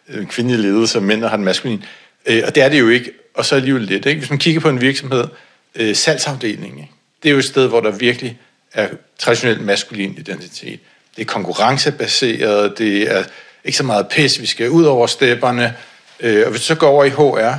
øh 0.08 0.26
kvindelige 0.26 0.62
ledelse, 0.62 0.98
og 0.98 1.02
mænd, 1.02 1.20
der 1.20 1.28
har 1.28 1.36
den 1.36 1.44
maskuline. 1.44 1.82
Øh, 2.26 2.42
og 2.46 2.54
det 2.54 2.62
er 2.62 2.68
det 2.68 2.80
jo 2.80 2.88
ikke, 2.88 3.10
og 3.34 3.44
så 3.44 3.54
alligevel 3.54 3.82
lidt. 3.82 4.06
Ikke? 4.06 4.18
Hvis 4.18 4.30
man 4.30 4.38
kigger 4.38 4.60
på 4.60 4.68
en 4.68 4.80
virksomhed, 4.80 5.24
øh, 5.74 5.96
salgsafdelingen, 5.96 6.78
ikke? 6.78 6.92
det 7.22 7.28
er 7.28 7.32
jo 7.32 7.38
et 7.38 7.44
sted, 7.44 7.68
hvor 7.68 7.80
der 7.80 7.90
virkelig 7.90 8.38
er 8.72 8.88
traditionelt 9.18 9.60
maskulin 9.60 10.14
identitet. 10.18 10.80
Det 11.16 11.22
er 11.22 11.26
konkurrencebaseret, 11.26 12.78
det 12.78 13.16
er 13.16 13.24
ikke 13.64 13.78
så 13.78 13.84
meget 13.84 14.08
pis, 14.08 14.40
vi 14.40 14.46
skal 14.46 14.70
ud 14.70 14.84
over 14.84 15.06
stepperne. 15.06 15.74
Øh, 16.20 16.42
og 16.44 16.50
hvis 16.50 16.60
du 16.60 16.66
så 16.66 16.74
går 16.74 16.88
over 16.88 17.04
i 17.04 17.10
HR, 17.10 17.58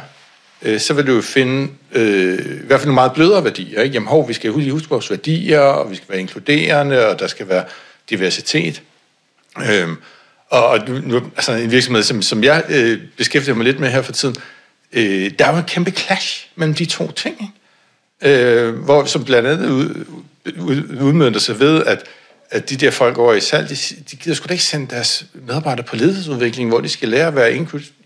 øh, 0.62 0.80
så 0.80 0.94
vil 0.94 1.08
du 1.08 1.16
jo 1.16 1.22
finde 1.22 1.72
øh, 1.92 2.40
i 2.40 2.66
hvert 2.66 2.80
fald 2.80 2.88
nogle 2.88 2.94
meget 2.94 3.14
blødere 3.14 3.44
værdier. 3.44 3.82
Ikke? 3.82 3.94
Jamen 3.94 4.08
hov, 4.08 4.28
vi 4.28 4.34
skal 4.34 4.52
huske 4.52 4.90
vores 4.90 5.10
værdier, 5.10 5.60
og 5.60 5.92
vi 5.92 5.96
skal 5.96 6.10
være 6.10 6.20
inkluderende, 6.20 7.08
og 7.08 7.20
der 7.20 7.28
skal 7.28 7.50
være 7.50 7.64
diversitet. 8.10 8.82
Øh, 9.58 9.88
og 10.50 10.68
og 10.68 10.80
nu, 11.04 11.22
altså 11.36 11.54
en 11.54 11.72
virksomhed, 11.72 12.04
som, 12.04 12.22
som 12.22 12.44
jeg 12.44 12.64
øh, 12.70 13.00
beskæftiger 13.18 13.56
mig 13.56 13.66
lidt 13.66 13.80
med 13.80 13.90
her 13.90 14.02
for 14.02 14.12
tiden, 14.12 14.36
øh, 14.94 15.32
der 15.40 15.46
er 15.46 15.52
jo 15.52 15.58
en 15.58 15.64
kæmpe 15.64 15.92
clash 15.92 16.48
mellem 16.56 16.76
de 16.76 16.86
to 16.86 17.12
ting, 17.12 17.36
ikke? 17.42 17.54
Øh, 18.40 18.76
hvor, 18.76 19.06
som 19.06 19.26
blandt 19.26 19.48
andet 19.48 19.70
ud, 19.70 20.06
ud, 20.60 20.98
udmønter 21.02 21.40
sig 21.40 21.60
ved, 21.60 21.84
at 21.86 22.06
at 22.52 22.70
de 22.70 22.76
der 22.76 22.92
folk 22.92 23.18
over 23.18 23.34
i 23.34 23.40
salg, 23.40 23.70
de, 23.70 23.76
de 24.12 24.16
gider 24.16 24.36
sgu 24.36 24.48
da 24.48 24.54
ikke 24.54 24.64
sende 24.64 24.88
deres 24.96 25.26
medarbejdere 25.34 25.86
på 25.86 25.96
ledelsesudvikling, 25.96 26.70
hvor 26.70 26.80
de 26.80 26.90
skal 26.90 27.10
lære 27.10 27.28
at 27.28 27.36
være 27.36 27.54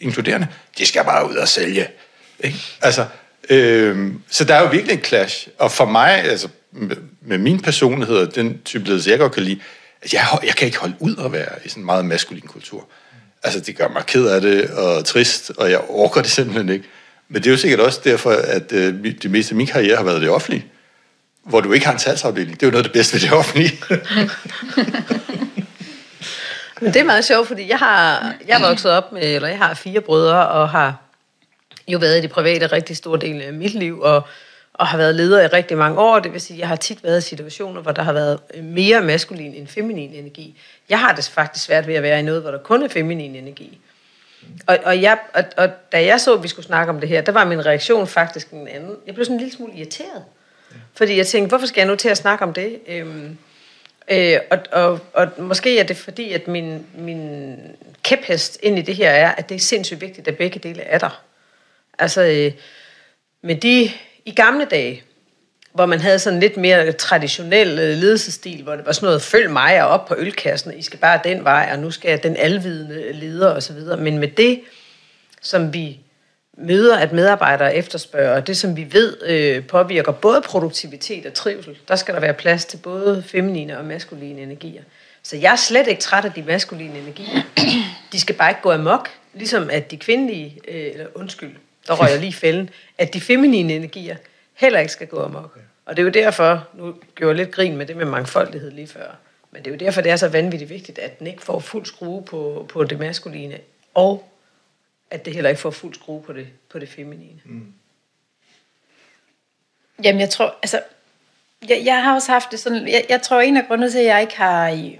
inkluderende. 0.01 0.47
De 0.77 0.85
skal 0.85 1.03
bare 1.03 1.29
ud 1.29 1.35
og 1.35 1.47
sælge. 1.47 1.87
Ikke? 2.43 2.59
Altså, 2.81 3.05
øh, 3.49 4.11
så 4.29 4.43
der 4.43 4.55
er 4.55 4.61
jo 4.61 4.67
virkelig 4.67 4.93
en 4.93 5.03
clash. 5.03 5.47
Og 5.59 5.71
for 5.71 5.85
mig, 5.85 6.09
altså, 6.09 6.47
med, 6.71 6.95
med 7.21 7.37
min 7.37 7.61
personlighed 7.61 8.15
og 8.15 8.35
den 8.35 8.61
type 8.65 8.85
ledelse, 8.85 9.09
jeg 9.09 9.19
godt 9.19 9.31
kan 9.31 9.43
lide, 9.43 9.59
at 10.01 10.13
jeg, 10.13 10.25
jeg 10.43 10.55
kan 10.55 10.65
ikke 10.65 10.79
holde 10.79 10.95
ud 10.99 11.15
at 11.25 11.31
være 11.31 11.49
i 11.65 11.69
sådan 11.69 11.81
en 11.81 11.85
meget 11.85 12.05
maskulin 12.05 12.47
kultur. 12.47 12.87
Altså, 13.43 13.59
det 13.59 13.77
gør 13.77 13.87
mig 13.87 14.05
ked 14.05 14.27
af 14.27 14.41
det 14.41 14.69
og 14.69 15.05
trist, 15.05 15.51
og 15.57 15.71
jeg 15.71 15.81
orker 15.89 16.21
det 16.21 16.31
simpelthen 16.31 16.69
ikke. 16.69 16.85
Men 17.29 17.43
det 17.43 17.47
er 17.47 17.51
jo 17.51 17.57
sikkert 17.57 17.79
også 17.79 18.01
derfor, 18.03 18.31
at 18.31 18.71
øh, 18.71 19.05
det 19.21 19.31
meste 19.31 19.51
af 19.51 19.55
min 19.55 19.67
karriere 19.67 19.97
har 19.97 20.03
været 20.03 20.21
det 20.21 20.29
offentlige 20.29 20.65
hvor 21.43 21.61
du 21.61 21.71
ikke 21.71 21.85
har 21.85 21.93
en 21.93 21.99
salgsafdeling. 21.99 22.59
Det 22.59 22.63
er 22.63 22.67
jo 22.67 22.71
noget 22.71 22.85
af 22.85 22.91
det 22.91 22.93
bedste 22.93 23.13
ved 23.13 23.21
det 23.21 23.31
offentlige. 23.31 23.79
Men 26.81 26.87
det 26.93 26.95
er 26.95 27.03
meget 27.03 27.25
sjovt, 27.25 27.47
fordi 27.47 27.69
jeg 27.69 27.77
har 27.77 28.33
jeg 28.47 28.61
er 28.61 28.67
vokset 28.67 28.91
op 28.91 29.11
med, 29.11 29.35
eller 29.35 29.47
jeg 29.47 29.57
har 29.57 29.73
fire 29.73 30.01
brødre, 30.01 30.47
og 30.47 30.69
har 30.69 31.02
jo 31.87 31.97
været 31.97 32.17
i 32.17 32.21
det 32.21 32.29
private 32.29 32.67
rigtig 32.67 32.97
stor 32.97 33.15
del 33.15 33.41
af 33.41 33.53
mit 33.53 33.73
liv, 33.73 34.01
og, 34.01 34.21
og 34.73 34.87
har 34.87 34.97
været 34.97 35.15
leder 35.15 35.41
i 35.41 35.47
rigtig 35.47 35.77
mange 35.77 35.99
år. 35.99 36.19
Det 36.19 36.33
vil 36.33 36.41
sige, 36.41 36.59
jeg 36.59 36.67
har 36.67 36.75
tit 36.75 37.03
været 37.03 37.17
i 37.17 37.27
situationer, 37.29 37.81
hvor 37.81 37.91
der 37.91 38.01
har 38.01 38.13
været 38.13 38.39
øh, 38.53 38.63
mere 38.63 39.01
maskulin 39.01 39.53
end 39.53 39.67
feminin 39.67 40.13
energi. 40.13 40.59
Jeg 40.89 40.99
har 40.99 41.15
det 41.15 41.25
faktisk 41.25 41.65
svært 41.65 41.87
ved 41.87 41.95
at 41.95 42.03
være 42.03 42.19
i 42.19 42.21
noget, 42.21 42.41
hvor 42.41 42.51
der 42.51 42.57
kun 42.57 42.83
er 42.83 42.87
feminin 42.87 43.35
energi. 43.35 43.79
Og, 44.67 44.77
og, 44.85 45.01
jeg, 45.01 45.17
og, 45.33 45.43
og 45.57 45.69
da 45.91 46.05
jeg 46.05 46.21
så, 46.21 46.33
at 46.33 46.43
vi 46.43 46.47
skulle 46.47 46.65
snakke 46.65 46.93
om 46.93 46.99
det 46.99 47.09
her, 47.09 47.21
der 47.21 47.31
var 47.31 47.45
min 47.45 47.65
reaktion 47.65 48.07
faktisk 48.07 48.51
en 48.51 48.67
anden. 48.67 48.95
Jeg 49.07 49.13
blev 49.13 49.25
sådan 49.25 49.35
en 49.35 49.39
lille 49.39 49.55
smule 49.55 49.73
irriteret. 49.73 50.23
Fordi 50.93 51.17
jeg 51.17 51.27
tænkte, 51.27 51.49
hvorfor 51.49 51.67
skal 51.67 51.81
jeg 51.81 51.87
nu 51.87 51.95
til 51.95 52.09
at 52.09 52.17
snakke 52.17 52.45
om 52.45 52.53
det? 52.53 52.79
Øhm, 52.87 53.37
øh, 54.11 54.39
og, 54.51 54.59
og, 54.71 54.99
og 55.13 55.27
måske 55.37 55.79
er 55.79 55.83
det 55.83 55.97
fordi, 55.97 56.31
at 56.31 56.47
min, 56.47 56.85
min 56.97 57.57
kæphest 58.03 58.59
ind 58.63 58.79
i 58.79 58.81
det 58.81 58.95
her 58.95 59.09
er, 59.09 59.31
at 59.31 59.49
det 59.49 59.55
er 59.55 59.59
sindssygt 59.59 60.01
vigtigt, 60.01 60.27
at 60.27 60.37
begge 60.37 60.59
dele 60.59 60.81
er 60.81 60.97
der. 60.97 61.23
Altså, 61.99 62.21
øh, 62.21 62.51
med 63.41 63.55
de 63.55 63.91
i 64.25 64.31
gamle 64.31 64.65
dage, 64.65 65.03
hvor 65.73 65.85
man 65.85 65.99
havde 65.99 66.19
sådan 66.19 66.39
lidt 66.39 66.57
mere 66.57 66.91
traditionel 66.91 67.67
øh, 67.67 67.97
ledelsesstil, 67.97 68.63
hvor 68.63 68.75
det 68.75 68.85
var 68.85 68.91
sådan 68.91 69.07
noget, 69.07 69.21
følg 69.21 69.51
mig 69.51 69.83
og 69.83 69.89
op 69.89 70.05
på 70.05 70.15
ølkassen, 70.17 70.77
I 70.77 70.81
skal 70.81 70.99
bare 70.99 71.19
den 71.23 71.43
vej, 71.43 71.69
og 71.71 71.79
nu 71.79 71.91
skal 71.91 72.09
jeg 72.09 72.23
den 72.23 72.37
alvidende 72.37 73.13
leder 73.13 73.49
osv. 73.49 73.77
Men 73.97 74.17
med 74.17 74.27
det, 74.27 74.61
som 75.41 75.73
vi 75.73 75.99
møder, 76.57 76.97
at 76.97 77.13
medarbejdere 77.13 77.75
efterspørger, 77.75 78.39
det 78.39 78.57
som 78.57 78.77
vi 78.77 78.93
ved 78.93 79.17
øh, 79.25 79.67
påvirker 79.67 80.11
både 80.11 80.41
produktivitet 80.41 81.25
og 81.25 81.33
trivsel, 81.33 81.77
der 81.87 81.95
skal 81.95 82.13
der 82.13 82.19
være 82.19 82.33
plads 82.33 82.65
til 82.65 82.77
både 82.77 83.23
feminine 83.27 83.77
og 83.77 83.85
maskuline 83.85 84.41
energier. 84.41 84.83
Så 85.23 85.37
jeg 85.37 85.51
er 85.51 85.55
slet 85.55 85.87
ikke 85.87 86.01
træt 86.01 86.25
af 86.25 86.31
de 86.31 86.41
maskuline 86.41 86.99
energier. 86.99 87.41
De 88.11 88.19
skal 88.19 88.35
bare 88.35 88.51
ikke 88.51 88.61
gå 88.61 88.71
amok, 88.71 89.09
ligesom 89.33 89.69
at 89.69 89.91
de 89.91 89.97
kvindelige, 89.97 90.59
øh, 90.67 90.91
eller 90.93 91.05
undskyld, 91.15 91.55
der 91.87 91.93
rører 91.93 92.19
lige 92.19 92.33
fælden, 92.33 92.69
at 92.97 93.13
de 93.13 93.21
feminine 93.21 93.73
energier 93.73 94.15
heller 94.53 94.79
ikke 94.79 94.91
skal 94.91 95.07
gå 95.07 95.23
amok. 95.23 95.59
Og 95.85 95.97
det 95.97 96.01
er 96.01 96.05
jo 96.05 96.11
derfor, 96.11 96.67
nu 96.73 96.95
gjorde 97.15 97.29
jeg 97.29 97.45
lidt 97.45 97.55
grin 97.55 97.77
med 97.77 97.85
det 97.85 97.97
med 97.97 98.05
mangfoldighed 98.05 98.71
lige 98.71 98.87
før, 98.87 99.15
men 99.51 99.63
det 99.63 99.67
er 99.67 99.75
jo 99.75 99.77
derfor, 99.77 100.01
det 100.01 100.11
er 100.11 100.15
så 100.15 100.27
vanvittigt 100.27 100.69
vigtigt, 100.69 100.99
at 100.99 101.19
den 101.19 101.27
ikke 101.27 101.41
får 101.41 101.59
fuld 101.59 101.85
skrue 101.85 102.23
på, 102.25 102.65
på 102.69 102.83
det 102.83 102.99
maskuline, 102.99 103.59
og 103.93 104.29
at 105.11 105.25
det 105.25 105.33
heller 105.33 105.49
ikke 105.49 105.61
får 105.61 105.71
fuld 105.71 105.93
skrue 105.93 106.21
på 106.21 106.33
det, 106.33 106.47
på 106.69 106.79
det 106.79 106.89
feminine. 106.89 107.39
Mm. 107.45 107.73
Jamen, 110.03 110.21
jeg 110.21 110.29
tror, 110.29 110.55
altså, 110.61 110.81
jeg, 111.69 111.81
jeg 111.85 112.03
har 112.03 112.13
også 112.13 112.31
haft 112.31 112.51
det 112.51 112.59
sådan, 112.59 112.87
jeg, 112.87 113.05
jeg 113.09 113.21
tror, 113.21 113.41
en 113.41 113.57
af 113.57 113.67
grundene 113.67 113.91
til, 113.91 113.99
at 113.99 114.05
jeg 114.05 114.21
ikke 114.21 114.37
har, 114.37 114.67
i, 114.67 114.99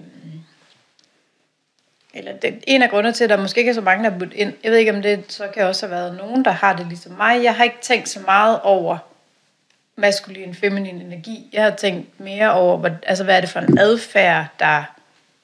eller 2.13 2.33
det, 2.33 2.63
en 2.67 2.81
af 2.81 2.89
grundene 2.89 3.13
til, 3.13 3.23
at 3.23 3.29
der 3.29 3.37
måske 3.37 3.59
ikke 3.59 3.69
er 3.69 3.73
så 3.73 3.81
mange, 3.81 4.03
der 4.03 4.11
har 4.11 4.19
budt 4.19 4.33
ind, 4.33 4.53
jeg 4.63 4.71
ved 4.71 4.79
ikke, 4.79 4.93
om 4.93 5.01
det 5.01 5.23
så 5.27 5.47
kan 5.47 5.65
også 5.65 5.87
have 5.87 5.95
været 5.95 6.17
nogen, 6.17 6.45
der 6.45 6.51
har 6.51 6.75
det 6.75 6.87
ligesom 6.87 7.11
mig. 7.11 7.43
Jeg 7.43 7.55
har 7.55 7.63
ikke 7.63 7.81
tænkt 7.81 8.09
så 8.09 8.19
meget 8.19 8.59
over 8.63 8.97
maskulin, 9.95 10.55
feminin 10.55 11.01
energi. 11.01 11.49
Jeg 11.53 11.63
har 11.63 11.71
tænkt 11.71 12.19
mere 12.19 12.53
over, 12.53 12.77
hvad, 12.77 12.91
altså, 13.03 13.23
hvad 13.23 13.37
er 13.37 13.41
det 13.41 13.49
for 13.49 13.59
en 13.59 13.77
adfærd, 13.77 14.45
der 14.59 14.83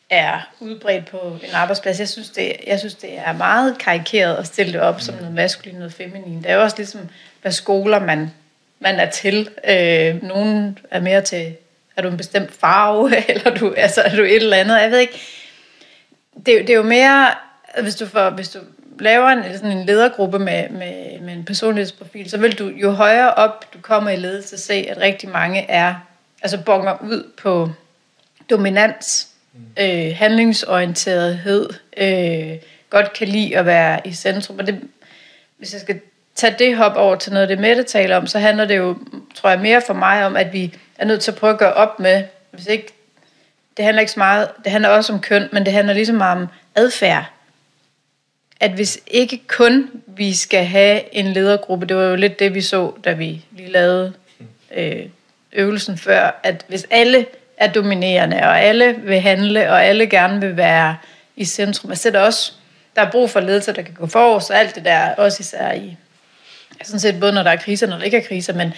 er 0.09 0.49
udbredt 0.59 1.05
på 1.05 1.17
en 1.17 1.53
arbejdsplads. 1.53 1.99
Jeg 1.99 2.09
synes, 2.09 2.29
det, 2.29 2.55
jeg 2.67 2.79
synes, 2.79 2.95
det 2.95 3.17
er 3.17 3.33
meget 3.33 3.77
karikeret 3.77 4.35
at 4.35 4.45
stille 4.45 4.73
det 4.73 4.81
op 4.81 5.01
som 5.01 5.15
noget 5.15 5.33
maskulin, 5.33 5.75
noget 5.75 5.93
feminin. 5.93 6.37
Det 6.37 6.51
er 6.51 6.55
jo 6.55 6.61
også 6.61 6.77
ligesom, 6.77 7.01
hvad 7.41 7.51
skoler 7.51 7.99
man, 7.99 8.31
man 8.79 8.99
er 8.99 9.09
til. 9.09 9.49
Øh, 9.67 10.23
nogen 10.23 10.79
er 10.91 10.99
mere 10.99 11.21
til, 11.21 11.55
er 11.97 12.01
du 12.01 12.07
en 12.07 12.17
bestemt 12.17 12.53
farve, 12.53 13.11
eller 13.31 13.55
du, 13.55 13.73
altså, 13.77 14.01
er 14.01 14.15
du 14.15 14.23
et 14.23 14.35
eller 14.35 14.57
andet. 14.57 14.81
Jeg 14.81 14.91
ved 14.91 14.99
ikke. 14.99 15.19
Det, 16.45 16.45
det 16.45 16.69
er 16.69 16.75
jo 16.75 16.83
mere, 16.83 17.27
hvis 17.81 17.95
du, 17.95 18.05
får, 18.05 18.29
hvis 18.29 18.49
du 18.49 18.59
laver 18.99 19.27
en, 19.27 19.43
sådan 19.53 19.77
en 19.77 19.85
ledergruppe 19.85 20.39
med, 20.39 20.69
med, 20.69 21.19
med 21.19 21.33
en 21.33 21.45
personlighedsprofil, 21.45 22.29
så 22.29 22.37
vil 22.37 22.59
du 22.59 22.67
jo 22.67 22.91
højere 22.91 23.33
op 23.33 23.73
du 23.73 23.79
kommer 23.81 24.09
i 24.09 24.15
ledelse 24.15 24.57
se, 24.57 24.73
at 24.73 24.97
rigtig 24.97 25.29
mange 25.29 25.69
er, 25.69 25.95
altså 26.41 26.57
bonger 26.65 26.97
ud 27.03 27.31
på 27.41 27.69
dominans, 28.49 29.27
øh, 29.79 30.15
handlingsorienterethed, 30.15 31.69
øh, 31.97 32.57
godt 32.89 33.13
kan 33.13 33.27
lide 33.27 33.57
at 33.57 33.65
være 33.65 34.07
i 34.07 34.13
centrum. 34.13 34.59
Og 34.59 34.67
det, 34.67 34.81
hvis 35.57 35.73
jeg 35.73 35.81
skal 35.81 35.99
tage 36.35 36.55
det 36.59 36.77
hop 36.77 36.95
over 36.95 37.15
til 37.15 37.33
noget, 37.33 37.49
det 37.49 37.59
Mette 37.59 37.83
taler 37.83 38.17
om, 38.17 38.27
så 38.27 38.39
handler 38.39 38.65
det 38.65 38.77
jo, 38.77 38.97
tror 39.35 39.49
jeg, 39.49 39.59
mere 39.59 39.81
for 39.87 39.93
mig 39.93 40.25
om, 40.25 40.35
at 40.35 40.53
vi 40.53 40.75
er 40.97 41.05
nødt 41.05 41.21
til 41.21 41.31
at 41.31 41.37
prøve 41.37 41.53
at 41.53 41.59
gøre 41.59 41.73
op 41.73 41.99
med, 41.99 42.23
hvis 42.51 42.67
ikke, 42.67 42.93
det 43.79 43.85
handler 43.85 43.99
ikke 43.99 44.11
så 44.11 44.19
meget, 44.19 44.47
det 44.63 44.71
handler 44.71 44.89
også 44.89 45.13
om 45.13 45.19
køn, 45.19 45.49
men 45.51 45.65
det 45.65 45.73
handler 45.73 45.93
ligesom 45.93 46.15
meget 46.15 46.37
om 46.37 46.47
adfærd. 46.75 47.25
At 48.59 48.71
hvis 48.71 48.99
ikke 49.07 49.41
kun 49.47 49.89
vi 50.07 50.33
skal 50.33 50.65
have 50.65 51.15
en 51.15 51.33
ledergruppe, 51.33 51.85
det 51.85 51.97
var 51.97 52.03
jo 52.03 52.15
lidt 52.15 52.39
det, 52.39 52.53
vi 52.53 52.61
så, 52.61 52.93
da 53.03 53.11
vi 53.11 53.45
lige 53.51 53.71
lavede 53.71 54.13
øh, 54.75 55.05
øvelsen 55.53 55.97
før, 55.97 56.39
at 56.43 56.65
hvis 56.67 56.87
alle 56.89 57.25
er 57.57 57.71
dominerende, 57.71 58.37
og 58.37 58.61
alle 58.61 58.95
vil 59.03 59.19
handle, 59.19 59.71
og 59.71 59.85
alle 59.85 60.07
gerne 60.07 60.41
vil 60.41 60.57
være 60.57 60.97
i 61.35 61.45
centrum. 61.45 61.91
Altså, 61.91 62.09
der 62.09 62.19
er 62.19 62.23
også 62.23 62.53
der 62.95 63.01
er 63.01 63.11
brug 63.11 63.29
for 63.29 63.39
ledelse, 63.39 63.73
der 63.73 63.81
kan 63.81 63.93
gå 63.93 64.07
forrest, 64.07 64.51
og 64.51 64.59
alt 64.59 64.75
det 64.75 64.85
der, 64.85 65.15
også 65.15 65.37
især 65.39 65.71
i, 65.71 65.97
sådan 66.83 66.99
set 66.99 67.19
både 67.19 67.31
når 67.31 67.43
der 67.43 67.51
er 67.51 67.55
kriser, 67.55 67.87
når 67.87 67.97
der 67.97 68.03
ikke 68.03 68.17
er 68.17 68.27
kriser, 68.27 68.53
men, 68.53 68.73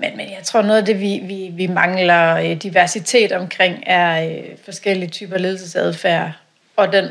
men, 0.00 0.16
men 0.16 0.30
jeg 0.30 0.42
tror 0.44 0.62
noget 0.62 0.78
af 0.78 0.84
det, 0.84 1.00
vi, 1.00 1.20
vi, 1.24 1.50
vi 1.52 1.66
mangler 1.66 2.36
øh, 2.36 2.62
diversitet 2.62 3.32
omkring, 3.32 3.84
er 3.86 4.24
øh, 4.24 4.44
forskellige 4.64 5.10
typer 5.10 5.38
ledelsesadfærd, 5.38 6.32
og 6.76 6.92
den 6.92 7.08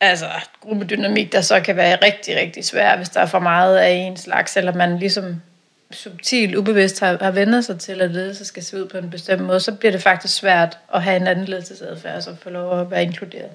altså, 0.00 0.26
gruppedynamik, 0.60 1.32
der 1.32 1.40
så 1.40 1.60
kan 1.60 1.76
være 1.76 1.98
rigtig, 2.02 2.36
rigtig 2.36 2.64
svær, 2.64 2.96
hvis 2.96 3.08
der 3.08 3.20
er 3.20 3.26
for 3.26 3.38
meget 3.38 3.76
af 3.76 3.90
en 3.90 4.16
slags, 4.16 4.56
eller 4.56 4.74
man 4.74 4.98
ligesom 4.98 5.42
subtilt, 5.90 6.54
ubevidst 6.54 7.00
har, 7.00 7.18
har 7.20 7.30
vendt 7.30 7.64
sig 7.64 7.80
til, 7.80 8.00
at 8.00 8.10
ledelse 8.10 8.44
skal 8.44 8.62
se 8.62 8.82
ud 8.82 8.88
på 8.88 8.98
en 8.98 9.10
bestemt 9.10 9.42
måde, 9.42 9.60
så 9.60 9.72
bliver 9.72 9.92
det 9.92 10.02
faktisk 10.02 10.34
svært 10.34 10.78
at 10.94 11.02
have 11.02 11.16
en 11.16 11.26
anden 11.26 11.44
ledelsesadfærd, 11.44 12.22
som 12.22 12.36
får 12.36 12.50
lov 12.50 12.80
at 12.80 12.90
være 12.90 13.02
inkluderet. 13.02 13.50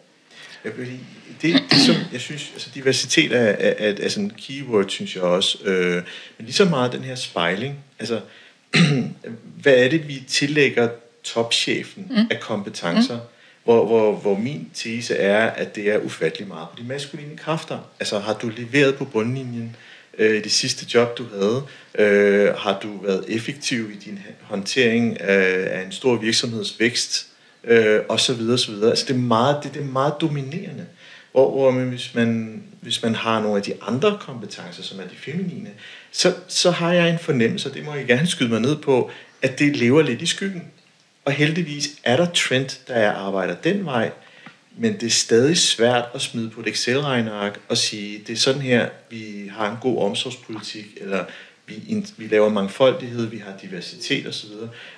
Ja, 0.66 0.70
fordi 0.70 1.00
det, 1.42 1.64
det 1.72 1.80
som 1.80 1.96
jeg 2.12 2.22
synes, 2.22 2.50
altså 2.54 2.70
diversitet 2.76 3.32
er, 3.32 3.40
er, 3.40 3.74
er, 3.78 3.94
er 4.00 4.10
sådan 4.10 4.24
en 4.24 4.34
keyword, 4.38 4.90
synes 4.90 5.16
jeg 5.16 5.24
også, 5.24 5.58
øh, 5.64 5.96
men 6.38 6.46
lige 6.46 6.54
så 6.54 6.66
meget 6.66 6.92
den 6.92 7.04
her 7.04 7.16
spejling, 7.16 7.76
altså 8.00 8.22
hvad 9.62 9.74
er 9.74 9.90
det, 9.90 10.08
vi 10.08 10.24
tillægger 10.28 10.90
topchefen 11.24 12.08
mm. 12.10 12.28
af 12.32 12.40
kompetencer, 12.40 13.16
mm. 13.16 13.22
hvor, 13.64 13.86
hvor, 13.86 14.16
hvor 14.16 14.38
min 14.38 14.70
tese 14.74 15.16
er, 15.16 15.46
at 15.46 15.76
det 15.76 15.90
er 15.90 15.98
ufattelig 15.98 16.48
meget 16.48 16.68
på 16.70 16.76
de 16.82 16.88
maskuline 16.88 17.38
kræfter. 17.38 17.80
Altså 18.00 18.20
har 18.20 18.34
du 18.34 18.52
leveret 18.58 18.96
på 18.96 19.06
bundlinjen, 19.06 19.76
øh, 20.18 20.38
i 20.38 20.42
det 20.42 20.52
sidste 20.52 20.86
job, 20.94 21.18
du 21.18 21.26
havde? 21.34 21.64
Øh, 21.96 22.56
har 22.56 22.80
du 22.84 22.98
været 23.02 23.26
effektiv 23.28 23.92
i 23.92 23.96
din 23.96 24.20
håndtering 24.42 25.22
af, 25.22 25.80
af 25.80 25.86
en 25.86 25.92
stor 25.92 26.16
virksomhedsvækst? 26.16 27.28
Øh, 27.64 28.02
og 28.10 28.20
så 28.20 28.34
videre, 28.34 28.58
så 28.58 28.72
videre. 28.72 28.90
Altså 28.90 29.06
det 29.08 29.14
er 29.14 29.20
meget, 29.20 29.58
det, 29.64 29.74
det 29.74 29.82
er 29.82 29.86
meget 29.86 30.14
dominerende. 30.22 30.86
Hvor, 31.32 31.52
hvor 31.52 31.72
man, 31.72 31.90
hvis, 31.90 32.16
man, 32.16 32.64
hvis 32.82 33.04
man 33.04 33.16
har 33.16 33.42
nogle 33.42 33.58
af 33.58 33.64
de 33.64 33.74
andre 33.82 34.18
kompetencer, 34.20 34.84
som 34.84 35.00
er 35.00 35.04
de 35.04 35.16
feminine, 35.16 35.70
så, 36.12 36.34
så 36.48 36.72
har 36.72 36.94
jeg 36.94 37.10
en 37.10 37.20
fornemmelse, 37.20 37.70
og 37.70 37.76
det 37.76 37.86
må 37.86 37.94
jeg 37.96 38.06
gerne 38.06 38.28
skyde 38.28 38.50
mig 38.50 38.60
ned 38.60 38.76
på, 38.76 39.12
at 39.42 39.60
det 39.60 39.76
lever 39.76 40.02
lidt 40.02 40.22
i 40.22 40.26
skyggen. 40.26 40.64
Og 41.26 41.32
heldigvis 41.32 41.90
er 42.04 42.18
der 42.18 42.28
trend, 42.34 42.80
der 42.88 43.00
jeg 43.00 43.14
arbejder 43.14 43.56
den 43.56 43.86
vej, 43.86 44.12
men 44.78 44.94
det 44.94 45.04
er 45.04 45.10
stadig 45.10 45.58
svært 45.58 46.06
at 46.14 46.22
smide 46.22 46.50
på 46.50 46.62
et 46.62 46.68
Excel-regneark 46.68 47.60
og 47.70 47.78
sige, 47.78 48.24
det 48.28 48.34
er 48.34 48.38
sådan 48.38 48.62
her, 48.62 48.90
vi 49.10 49.52
har 49.52 49.72
en 49.72 49.78
god 49.82 50.04
omsorgspolitik, 50.04 50.86
eller 51.02 51.26
vi, 51.66 52.06
vi 52.18 52.28
laver 52.28 52.50
mangfoldighed, 52.50 53.26
vi 53.26 53.38
har 53.38 53.54
diversitet 53.62 54.28
osv. 54.28 54.50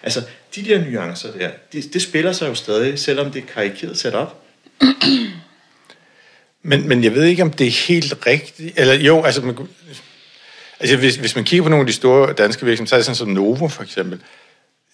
Altså, 0.03 0.21
de 0.55 0.65
der 0.65 0.85
nuancer 0.85 1.31
der, 1.31 1.49
det, 1.73 1.93
det 1.93 2.01
spiller 2.01 2.31
sig 2.31 2.49
jo 2.49 2.55
stadig, 2.55 2.99
selvom 2.99 3.31
det 3.31 3.43
er 3.43 3.47
karikeret 3.53 3.97
sat 3.97 4.13
op. 4.13 4.41
Men, 6.67 6.87
men 6.87 7.03
jeg 7.03 7.15
ved 7.15 7.23
ikke, 7.23 7.43
om 7.43 7.51
det 7.51 7.67
er 7.67 7.87
helt 7.87 8.25
rigtigt. 8.27 8.79
Eller 8.79 8.93
jo, 8.93 9.23
altså, 9.23 9.41
man, 9.41 9.57
altså 10.79 10.97
hvis, 10.97 11.15
hvis 11.15 11.35
man 11.35 11.43
kigger 11.43 11.63
på 11.63 11.69
nogle 11.69 11.81
af 11.81 11.87
de 11.87 11.93
store 11.93 12.33
danske 12.33 12.65
virksomheder, 12.65 12.89
så 12.89 12.95
er 12.95 12.99
det 12.99 13.05
sådan 13.05 13.15
som 13.15 13.27
Novo 13.27 13.67
for 13.67 13.83
eksempel. 13.83 14.19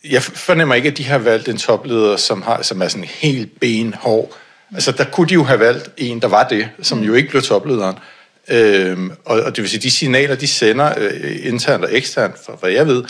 Jeg 0.10 0.24
fornemmer 0.24 0.76
ikke, 0.76 0.90
at 0.90 0.98
de 0.98 1.04
har 1.04 1.18
valgt 1.18 1.50
en 1.50 1.58
topleder, 1.58 2.18
som, 2.18 2.42
har, 2.42 2.62
som 2.62 2.82
er 2.82 2.88
sådan 2.88 3.08
helt 3.08 3.60
benhård. 3.60 4.38
Altså, 4.74 4.92
der 4.92 5.04
kunne 5.04 5.30
de 5.30 5.34
jo 5.34 5.44
have 5.44 5.60
valgt 5.60 5.90
en, 5.98 6.22
der 6.22 6.28
var 6.28 6.48
det, 6.48 6.70
som 6.82 7.04
jo 7.04 7.14
ikke 7.14 7.30
blev 7.30 7.42
toplederen. 7.42 7.96
Øhm, 8.52 9.12
og, 9.26 9.42
og 9.42 9.56
det 9.56 9.62
vil 9.62 9.70
sige, 9.70 9.82
de 9.82 9.92
signaler, 9.92 10.36
de 10.36 10.48
sender 10.48 10.94
øh, 10.98 11.40
internt 11.44 11.86
og 11.86 11.96
eksternt, 11.96 12.36
for 12.46 12.56
hvad 12.56 12.70
jeg 12.72 12.88
ved, 12.88 13.04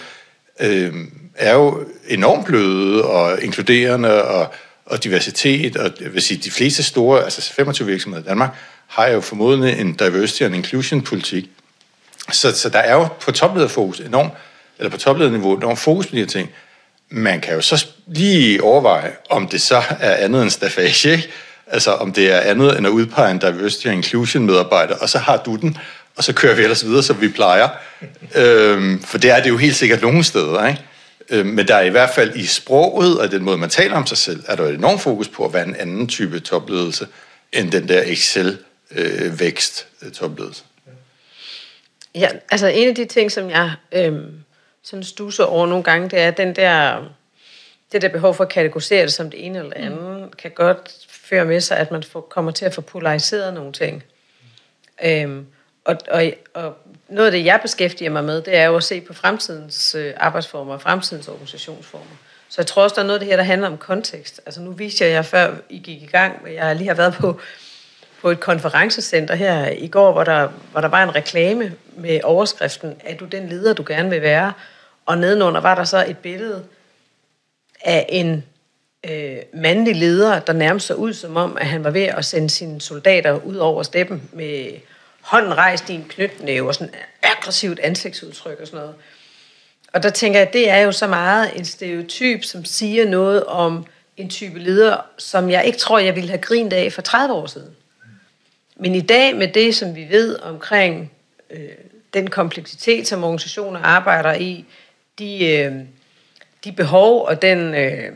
øh, 0.59 0.93
er 1.35 1.53
jo 1.53 1.85
enormt 2.07 2.45
bløde 2.45 3.05
og 3.05 3.43
inkluderende 3.43 4.23
og, 4.23 4.53
og 4.85 5.03
diversitet. 5.03 5.77
Og 5.77 5.91
jeg 6.01 6.13
vil 6.13 6.21
sige, 6.21 6.37
de 6.43 6.51
fleste 6.51 6.83
store, 6.83 7.23
altså 7.23 7.53
25 7.53 7.87
virksomheder 7.87 8.23
i 8.23 8.27
Danmark, 8.27 8.49
har 8.87 9.07
jo 9.07 9.21
formodentlig 9.21 9.79
en 9.79 9.93
diversity 9.93 10.43
and 10.43 10.55
inclusion 10.55 11.01
politik. 11.01 11.49
Så, 12.31 12.51
så 12.51 12.69
der 12.69 12.79
er 12.79 12.93
jo 12.93 13.07
på 13.21 13.31
toplederfokus 13.31 13.99
enormt, 13.99 14.31
eller 14.79 14.89
på 14.89 14.97
toplederniveau 14.97 15.57
enormt 15.57 15.79
fokus 15.79 16.07
på 16.07 16.15
de 16.15 16.19
her 16.19 16.27
ting. 16.27 16.49
Man 17.09 17.41
kan 17.41 17.53
jo 17.53 17.61
så 17.61 17.85
lige 18.07 18.63
overveje, 18.63 19.11
om 19.29 19.47
det 19.47 19.61
så 19.61 19.83
er 19.99 20.15
andet 20.15 20.41
end 20.41 20.49
staffage, 20.49 21.11
ikke? 21.11 21.29
Altså 21.71 21.91
om 21.91 22.13
det 22.13 22.31
er 22.31 22.39
andet 22.39 22.77
end 22.77 22.87
at 22.87 22.91
udpege 22.91 23.31
en 23.31 23.39
diversity 23.39 23.87
and 23.87 23.95
inclusion 23.95 24.45
medarbejder, 24.45 24.95
og 24.95 25.09
så 25.09 25.17
har 25.17 25.37
du 25.37 25.55
den, 25.55 25.77
og 26.15 26.23
så 26.23 26.33
kører 26.33 26.55
vi 26.55 26.61
ellers 26.61 26.85
videre, 26.85 27.03
som 27.03 27.21
vi 27.21 27.27
plejer. 27.27 27.69
øhm, 28.35 29.03
for 29.03 29.17
det 29.17 29.31
er 29.31 29.43
det 29.43 29.49
jo 29.49 29.57
helt 29.57 29.75
sikkert 29.75 30.01
nogle 30.01 30.23
steder, 30.23 30.67
ikke? 30.67 30.81
Øhm, 31.29 31.47
men 31.47 31.67
der 31.67 31.75
er 31.75 31.81
i 31.81 31.89
hvert 31.89 32.09
fald 32.09 32.35
i 32.35 32.45
sproget 32.45 33.19
og 33.19 33.31
den 33.31 33.43
måde, 33.43 33.57
man 33.57 33.69
taler 33.69 33.95
om 33.95 34.07
sig 34.07 34.17
selv, 34.17 34.43
er 34.47 34.55
der 34.55 34.63
et 34.63 34.73
enormt 34.73 35.01
fokus 35.01 35.27
på 35.27 35.45
at 35.45 35.53
være 35.53 35.67
en 35.67 35.75
anden 35.75 36.07
type 36.07 36.39
topledelse, 36.39 37.07
end 37.53 37.71
den 37.71 37.87
der 37.87 38.03
Excel-vækst-topledelse. 38.05 40.63
Øh, 40.87 40.93
ja, 42.21 42.29
altså 42.51 42.67
en 42.67 42.87
af 42.87 42.95
de 42.95 43.05
ting, 43.05 43.31
som 43.31 43.49
jeg 43.49 43.71
øhm, 43.91 44.31
sådan 44.83 45.03
stusser 45.03 45.43
over 45.43 45.67
nogle 45.67 45.83
gange, 45.83 46.09
det 46.09 46.19
er 46.19 46.31
den 46.31 46.55
der, 46.55 46.97
det 47.91 48.01
der 48.01 48.09
behov 48.09 48.33
for 48.33 48.43
at 48.43 48.49
kategorisere 48.49 49.01
det 49.01 49.13
som 49.13 49.29
det 49.29 49.45
ene 49.45 49.59
eller 49.59 49.73
andet, 49.75 50.21
mm. 50.21 50.31
kan 50.31 50.51
godt 50.51 51.07
føre 51.09 51.45
med 51.45 51.61
sig, 51.61 51.77
at 51.77 51.91
man 51.91 52.03
får, 52.03 52.21
kommer 52.21 52.51
til 52.51 52.65
at 52.65 52.73
få 52.73 52.81
polariseret 52.81 53.53
nogle 53.53 53.71
ting. 53.71 54.03
Øhm, 55.03 55.45
og, 55.85 55.97
og, 56.11 56.31
og 56.53 56.77
noget 57.09 57.25
af 57.25 57.31
det, 57.31 57.45
jeg 57.45 57.59
beskæftiger 57.61 58.09
mig 58.09 58.23
med, 58.23 58.41
det 58.41 58.55
er 58.55 58.65
jo 58.65 58.75
at 58.75 58.83
se 58.83 59.01
på 59.01 59.13
fremtidens 59.13 59.95
øh, 59.95 60.13
arbejdsformer 60.17 60.73
og 60.73 60.81
fremtidens 60.81 61.27
organisationsformer. 61.27 62.15
Så 62.49 62.61
jeg 62.61 62.67
tror 62.67 62.83
også, 62.83 62.95
der 62.95 63.01
er 63.01 63.05
noget 63.05 63.19
af 63.19 63.19
det 63.19 63.29
her, 63.29 63.35
der 63.35 63.43
handler 63.43 63.67
om 63.67 63.77
kontekst. 63.77 64.41
Altså 64.45 64.61
nu 64.61 64.71
viste 64.71 65.03
jeg 65.03 65.11
jer 65.11 65.21
før, 65.21 65.55
I 65.69 65.77
gik 65.79 66.01
i 66.01 66.05
gang, 66.05 66.47
jeg 66.53 66.75
lige 66.75 66.87
har 66.87 66.95
været 66.95 67.13
på, 67.13 67.39
på 68.21 68.29
et 68.29 68.39
konferencecenter 68.39 69.35
her 69.35 69.69
i 69.69 69.87
går, 69.87 70.11
hvor 70.11 70.23
der, 70.23 70.49
hvor 70.71 70.81
der 70.81 70.87
var 70.87 71.03
en 71.03 71.15
reklame 71.15 71.73
med 71.95 72.19
overskriften, 72.23 72.95
er 73.05 73.15
du 73.15 73.25
den 73.25 73.49
leder, 73.49 73.73
du 73.73 73.83
gerne 73.87 74.09
vil 74.09 74.21
være? 74.21 74.53
Og 75.05 75.17
nedenunder 75.17 75.61
var 75.61 75.75
der 75.75 75.83
så 75.83 76.05
et 76.07 76.17
billede 76.17 76.63
af 77.83 78.05
en 78.09 78.43
øh, 79.09 79.37
mandlig 79.53 79.95
leder, 79.95 80.39
der 80.39 80.53
nærmest 80.53 80.87
så 80.87 80.93
ud 80.93 81.13
som 81.13 81.35
om, 81.35 81.57
at 81.57 81.67
han 81.67 81.83
var 81.83 81.91
ved 81.91 82.03
at 82.03 82.25
sende 82.25 82.49
sine 82.49 82.81
soldater 82.81 83.39
ud 83.45 83.55
over 83.55 83.83
steppen 83.83 84.29
med 84.33 84.71
hånden 85.21 85.57
rejst 85.57 85.89
i 85.89 85.93
en 85.93 86.05
knytnæve 86.09 86.67
og 86.67 86.75
sådan 86.75 86.93
aggressivt 87.23 87.79
ansigtsudtryk 87.79 88.59
og 88.59 88.67
sådan 88.67 88.79
noget. 88.79 88.95
Og 89.93 90.03
der 90.03 90.09
tænker 90.09 90.39
jeg, 90.39 90.47
at 90.47 90.53
det 90.53 90.69
er 90.69 90.77
jo 90.77 90.91
så 90.91 91.07
meget 91.07 91.57
en 91.57 91.65
stereotyp, 91.65 92.43
som 92.43 92.65
siger 92.65 93.09
noget 93.09 93.43
om 93.43 93.85
en 94.17 94.29
type 94.29 94.59
leder, 94.59 94.97
som 95.17 95.49
jeg 95.49 95.65
ikke 95.65 95.79
tror, 95.79 95.99
jeg 95.99 96.15
ville 96.15 96.29
have 96.29 96.41
grint 96.41 96.73
af 96.73 96.93
for 96.93 97.01
30 97.01 97.33
år 97.33 97.45
siden. 97.45 97.75
Men 98.75 98.95
i 98.95 99.01
dag 99.01 99.35
med 99.35 99.47
det, 99.47 99.75
som 99.75 99.95
vi 99.95 100.07
ved 100.09 100.39
omkring 100.39 101.11
øh, 101.49 101.69
den 102.13 102.29
kompleksitet, 102.29 103.07
som 103.07 103.23
organisationer 103.23 103.79
arbejder 103.79 104.33
i, 104.33 104.65
de, 105.19 105.45
øh, 105.45 105.75
de 106.63 106.71
behov 106.71 107.25
og 107.25 107.41
den... 107.41 107.75
Øh, 107.75 108.11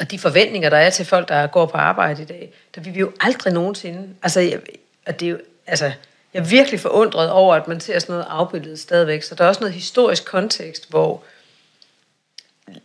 og 0.00 0.10
de 0.10 0.18
forventninger, 0.18 0.70
der 0.70 0.76
er 0.76 0.90
til 0.90 1.06
folk, 1.06 1.28
der 1.28 1.46
går 1.46 1.66
på 1.66 1.76
arbejde 1.76 2.22
i 2.22 2.24
dag, 2.24 2.52
der 2.74 2.80
vil 2.80 2.94
vi 2.94 3.00
jo 3.00 3.12
aldrig 3.20 3.52
nogensinde... 3.52 4.14
Altså, 4.22 4.40
jeg, 4.40 4.60
og 5.06 5.20
det 5.20 5.26
er 5.26 5.30
jo, 5.30 5.38
altså, 5.66 5.92
jeg 6.34 6.40
er 6.40 6.44
virkelig 6.44 6.80
forundret 6.80 7.30
over, 7.30 7.54
at 7.54 7.68
man 7.68 7.80
ser 7.80 7.98
sådan 7.98 8.12
noget 8.12 8.26
afbildet 8.28 8.78
stadigvæk. 8.78 9.22
Så 9.22 9.34
der 9.34 9.44
er 9.44 9.48
også 9.48 9.60
noget 9.60 9.74
historisk 9.74 10.24
kontekst, 10.24 10.90
hvor 10.90 11.22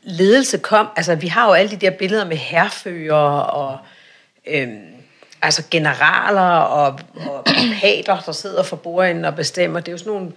ledelse 0.04 0.58
kom... 0.58 0.88
Altså, 0.96 1.16
vi 1.16 1.28
har 1.28 1.48
jo 1.48 1.54
alle 1.54 1.72
de 1.72 1.76
der 1.76 1.89
billeder 1.89 2.26
med 2.26 2.38
herfører 2.38 3.39
og... 3.39 3.78
Øhm, 4.48 4.96
altså 5.41 5.64
generaler 5.72 6.41
og, 6.41 7.00
og 7.16 7.46
pater, 7.82 8.20
der 8.20 8.32
sidder 8.32 8.64
for 8.64 8.76
bordenden 8.76 9.26
og 9.26 9.36
bestemmer. 9.36 9.80
Det 9.80 9.88
er 9.88 9.91
jo 9.91 9.98
sådan 9.98 10.14
nogle 10.14 10.32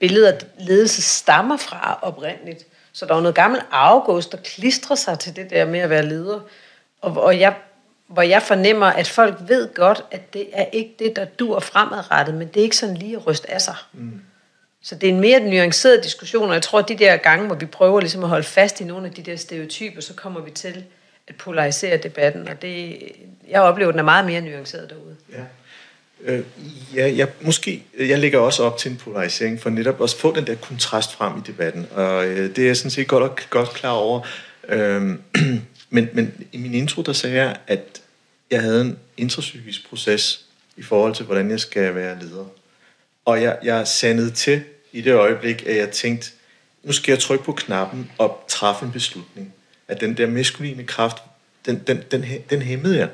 billeder, 0.00 0.32
ledelse 0.58 1.02
stammer 1.02 1.56
fra 1.56 1.98
oprindeligt. 2.02 2.66
Så 2.94 3.06
der 3.06 3.14
var 3.14 3.20
noget 3.20 3.34
gammel 3.34 3.60
afgås, 3.70 4.26
der 4.26 4.38
klistrer 4.38 4.96
sig 4.96 5.18
til 5.18 5.36
det 5.36 5.50
der 5.50 5.64
med 5.64 5.80
at 5.80 5.90
være 5.90 6.06
leder. 6.06 6.40
Og, 7.00 7.22
og 7.22 7.40
jeg, 7.40 7.54
hvor 8.06 8.22
jeg 8.22 8.42
fornemmer, 8.42 8.86
at 8.86 9.08
folk 9.08 9.34
ved 9.40 9.74
godt, 9.74 10.04
at 10.10 10.34
det 10.34 10.46
er 10.52 10.64
ikke 10.72 10.94
det, 10.98 11.16
der 11.16 11.24
dur 11.24 11.60
fremadrettet, 11.60 12.34
men 12.34 12.48
det 12.48 12.56
er 12.56 12.64
ikke 12.64 12.76
sådan 12.76 12.96
lige 12.96 13.16
at 13.16 13.26
ryste 13.26 13.50
af 13.50 13.62
sig. 13.62 13.76
Mm. 13.92 14.20
Så 14.82 14.94
det 14.94 15.08
er 15.08 15.12
en 15.12 15.20
mere 15.20 15.40
nuanceret 15.40 16.04
diskussion, 16.04 16.48
og 16.48 16.54
jeg 16.54 16.62
tror, 16.62 16.78
at 16.78 16.88
de 16.88 16.96
der 16.96 17.16
gange, 17.16 17.46
hvor 17.46 17.56
vi 17.56 17.66
prøver 17.66 18.00
ligesom 18.00 18.22
at 18.22 18.28
holde 18.28 18.44
fast 18.44 18.80
i 18.80 18.84
nogle 18.84 19.06
af 19.06 19.12
de 19.12 19.22
der 19.22 19.36
stereotyper, 19.36 20.00
så 20.00 20.14
kommer 20.14 20.40
vi 20.40 20.50
til 20.50 20.84
at 21.28 21.36
polarisere 21.36 21.96
debatten, 21.96 22.48
og 22.48 22.62
det, 22.62 22.98
jeg 23.48 23.60
oplever, 23.62 23.88
at 23.88 23.92
den 23.92 23.98
er 23.98 24.04
meget 24.04 24.26
mere 24.26 24.40
nuanceret 24.40 24.90
derude. 24.90 25.16
Ja. 25.32 25.42
Øh, 26.24 26.44
ja, 26.94 27.12
jeg, 27.16 27.28
måske, 27.40 27.84
øh, 27.94 28.08
jeg 28.08 28.18
lægger 28.18 28.38
også 28.38 28.62
op 28.62 28.78
til 28.78 28.90
en 28.90 28.96
polarisering, 28.96 29.60
for 29.60 29.70
netop 29.70 30.02
at 30.02 30.14
få 30.18 30.34
den 30.36 30.46
der 30.46 30.54
kontrast 30.54 31.12
frem 31.12 31.38
i 31.38 31.40
debatten, 31.46 31.86
og 31.90 32.26
øh, 32.26 32.56
det 32.56 32.58
er 32.58 32.66
jeg 32.66 32.76
sådan 32.76 32.90
set 32.90 33.08
godt, 33.08 33.22
og, 33.22 33.38
godt 33.50 33.70
klar 33.70 33.90
over. 33.90 34.20
Øh, 34.68 35.02
men, 35.90 36.08
men 36.12 36.34
i 36.52 36.58
min 36.58 36.74
intro, 36.74 37.02
der 37.02 37.12
sagde 37.12 37.36
jeg, 37.36 37.56
at 37.66 38.02
jeg 38.50 38.62
havde 38.62 38.80
en 38.80 38.98
intrapsykisk 39.16 39.88
proces 39.88 40.44
i 40.76 40.82
forhold 40.82 41.14
til, 41.14 41.24
hvordan 41.24 41.50
jeg 41.50 41.60
skal 41.60 41.94
være 41.94 42.18
leder. 42.20 42.46
Og 43.24 43.42
jeg, 43.42 43.58
jeg 43.62 43.88
sandede 43.88 44.30
til 44.30 44.62
i 44.92 45.00
det 45.00 45.14
øjeblik, 45.14 45.66
at 45.66 45.76
jeg 45.76 45.90
tænkte, 45.90 46.30
nu 46.82 46.92
skal 46.92 47.12
jeg 47.12 47.18
trykke 47.18 47.44
på 47.44 47.52
knappen 47.52 48.10
og 48.18 48.44
træffe 48.48 48.86
en 48.86 48.92
beslutning. 48.92 49.54
At 49.88 50.00
den 50.00 50.16
der 50.16 50.26
maskuline 50.26 50.84
kraft, 50.84 51.16
den, 51.66 51.82
den, 51.86 52.02
den, 52.10 52.24
den 52.50 52.62
hæmmede 52.62 52.98
jeg 52.98 53.08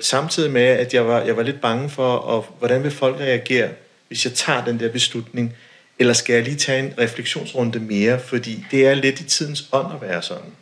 samtidig 0.00 0.50
med, 0.50 0.62
at 0.62 0.94
jeg 0.94 1.06
var, 1.06 1.20
jeg 1.20 1.36
var 1.36 1.42
lidt 1.42 1.60
bange 1.60 1.90
for, 1.90 2.12
og, 2.12 2.46
hvordan 2.58 2.82
vil 2.82 2.90
folk 2.90 3.20
reagere, 3.20 3.68
hvis 4.08 4.24
jeg 4.24 4.32
tager 4.32 4.64
den 4.64 4.80
der 4.80 4.88
beslutning, 4.88 5.56
eller 5.98 6.14
skal 6.14 6.34
jeg 6.34 6.44
lige 6.44 6.56
tage 6.56 6.78
en 6.78 6.94
refleksionsrunde 6.98 7.78
mere, 7.78 8.20
fordi 8.20 8.64
det 8.70 8.86
er 8.86 8.94
lidt 8.94 9.20
i 9.20 9.24
tidens 9.24 9.68
ånd 9.72 9.94
at 9.94 10.08
være 10.08 10.22
sådan. 10.22 10.52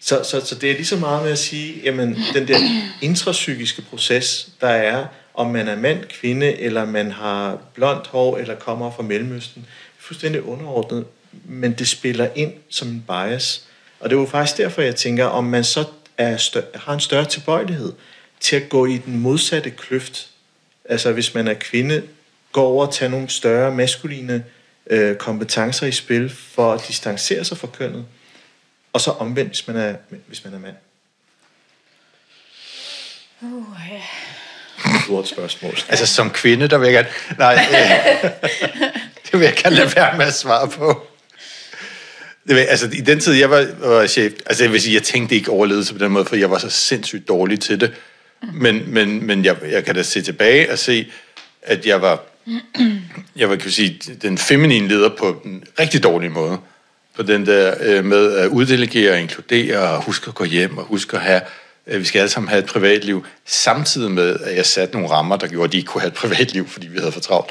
Så, 0.00 0.22
så, 0.24 0.46
så 0.46 0.54
det 0.54 0.70
er 0.70 0.74
lige 0.74 0.86
så 0.86 0.96
meget 0.96 1.22
med 1.22 1.32
at 1.32 1.38
sige, 1.38 1.80
jamen 1.84 2.18
den 2.34 2.48
der 2.48 2.58
intrapsykiske 3.02 3.82
proces, 3.82 4.48
der 4.60 4.68
er, 4.68 5.06
om 5.34 5.50
man 5.50 5.68
er 5.68 5.76
mand, 5.76 6.04
kvinde, 6.04 6.60
eller 6.60 6.84
man 6.84 7.10
har 7.10 7.58
blondt 7.74 8.06
hår, 8.06 8.38
eller 8.38 8.54
kommer 8.54 8.90
fra 8.90 9.02
Mellemøsten, 9.02 9.66
fuldstændig 9.98 10.42
underordnet, 10.42 11.04
men 11.44 11.72
det 11.72 11.88
spiller 11.88 12.28
ind 12.34 12.52
som 12.68 12.88
en 12.88 13.04
bias. 13.08 13.64
Og 14.00 14.10
det 14.10 14.16
er 14.16 14.20
jo 14.20 14.26
faktisk 14.26 14.56
derfor, 14.56 14.82
jeg 14.82 14.96
tænker, 14.96 15.24
om 15.24 15.44
man 15.44 15.64
så 15.64 15.84
er 16.18 16.36
større, 16.36 16.64
har 16.74 16.94
en 16.94 17.00
større 17.00 17.24
tilbøjelighed 17.24 17.92
til 18.40 18.56
at 18.56 18.68
gå 18.68 18.86
i 18.86 18.96
den 18.96 19.18
modsatte 19.18 19.70
kløft. 19.70 20.28
Altså 20.84 21.12
hvis 21.12 21.34
man 21.34 21.48
er 21.48 21.54
kvinde, 21.54 22.02
går 22.52 22.66
over 22.66 22.86
og 22.86 22.94
tager 22.94 23.10
nogle 23.10 23.28
større 23.28 23.74
maskuline 23.74 24.44
øh, 24.90 25.16
kompetencer 25.16 25.86
i 25.86 25.92
spil 25.92 26.30
for 26.30 26.72
at 26.72 26.80
distancere 26.88 27.44
sig 27.44 27.58
fra 27.58 27.66
kønnet. 27.66 28.06
Og 28.92 29.00
så 29.00 29.10
omvendt, 29.10 29.50
hvis 29.50 29.66
man 29.66 29.76
er, 29.76 29.94
hvis 30.26 30.44
man 30.44 30.54
er 30.54 30.58
mand. 30.58 30.74
Uh, 33.40 33.64
ja. 33.90 34.02
stort 35.04 35.28
spørgsmål. 35.28 35.78
Altså 35.88 36.06
som 36.06 36.30
kvinde, 36.30 36.68
der 36.68 36.78
vil 36.78 36.92
jeg 36.92 36.94
gerne... 36.94 37.08
Nej, 37.38 37.54
øh, 37.54 38.30
det 39.24 39.32
vil 39.32 39.40
jeg 39.40 39.54
gerne 39.54 39.76
lade 39.76 39.96
være 39.96 40.16
med 40.16 40.26
at 40.26 40.34
svare 40.34 40.68
på. 40.68 41.06
Det 42.48 42.56
vil, 42.56 42.62
altså 42.62 42.86
i 42.92 43.00
den 43.00 43.20
tid, 43.20 43.32
jeg 43.32 43.50
var, 43.50 43.66
var 43.78 44.06
chef, 44.06 44.32
altså 44.46 44.64
jeg 44.64 44.72
vil 44.72 44.80
sige, 44.80 44.94
jeg 44.94 45.02
tænkte 45.02 45.34
ikke 45.34 45.50
over 45.50 45.66
ledelse 45.66 45.92
på 45.92 45.98
den 45.98 46.12
måde, 46.12 46.24
for 46.24 46.36
jeg 46.36 46.50
var 46.50 46.58
så 46.58 46.70
sindssygt 46.70 47.28
dårlig 47.28 47.60
til 47.60 47.80
det. 47.80 47.94
Men, 48.52 48.82
men, 48.86 49.26
men 49.26 49.44
jeg, 49.44 49.56
jeg 49.70 49.84
kan 49.84 49.94
da 49.94 50.02
se 50.02 50.22
tilbage 50.22 50.72
og 50.72 50.78
se, 50.78 51.12
at 51.62 51.86
jeg 51.86 52.02
var, 52.02 52.22
jeg 53.36 53.50
var, 53.50 53.56
kan 53.56 53.70
sige, 53.70 54.00
den 54.22 54.38
feminine 54.38 54.88
leder 54.88 55.08
på 55.08 55.42
en 55.44 55.64
rigtig 55.80 56.02
dårlig 56.02 56.30
måde. 56.30 56.58
På 57.16 57.22
den 57.22 57.46
der 57.46 57.74
øh, 57.80 58.04
med 58.04 58.36
at 58.36 58.48
uddelegere 58.48 59.12
og 59.12 59.20
inkludere 59.20 59.78
og 59.78 60.02
huske 60.02 60.28
at 60.28 60.34
gå 60.34 60.44
hjem 60.44 60.78
og 60.78 60.84
huske 60.84 61.16
at 61.16 61.22
have, 61.22 61.40
øh, 61.86 62.00
vi 62.00 62.04
skal 62.04 62.18
alle 62.18 62.30
sammen 62.30 62.48
have 62.48 62.58
et 62.58 62.66
privatliv, 62.66 63.26
samtidig 63.46 64.10
med, 64.10 64.36
at 64.40 64.56
jeg 64.56 64.66
satte 64.66 64.94
nogle 64.94 65.10
rammer, 65.10 65.36
der 65.36 65.46
gjorde, 65.48 65.64
at 65.64 65.72
de 65.72 65.76
ikke 65.76 65.86
kunne 65.86 66.00
have 66.00 66.08
et 66.08 66.14
privatliv, 66.14 66.68
fordi 66.68 66.86
vi 66.86 66.98
havde 66.98 67.12
for 67.12 67.20
travlt. 67.20 67.50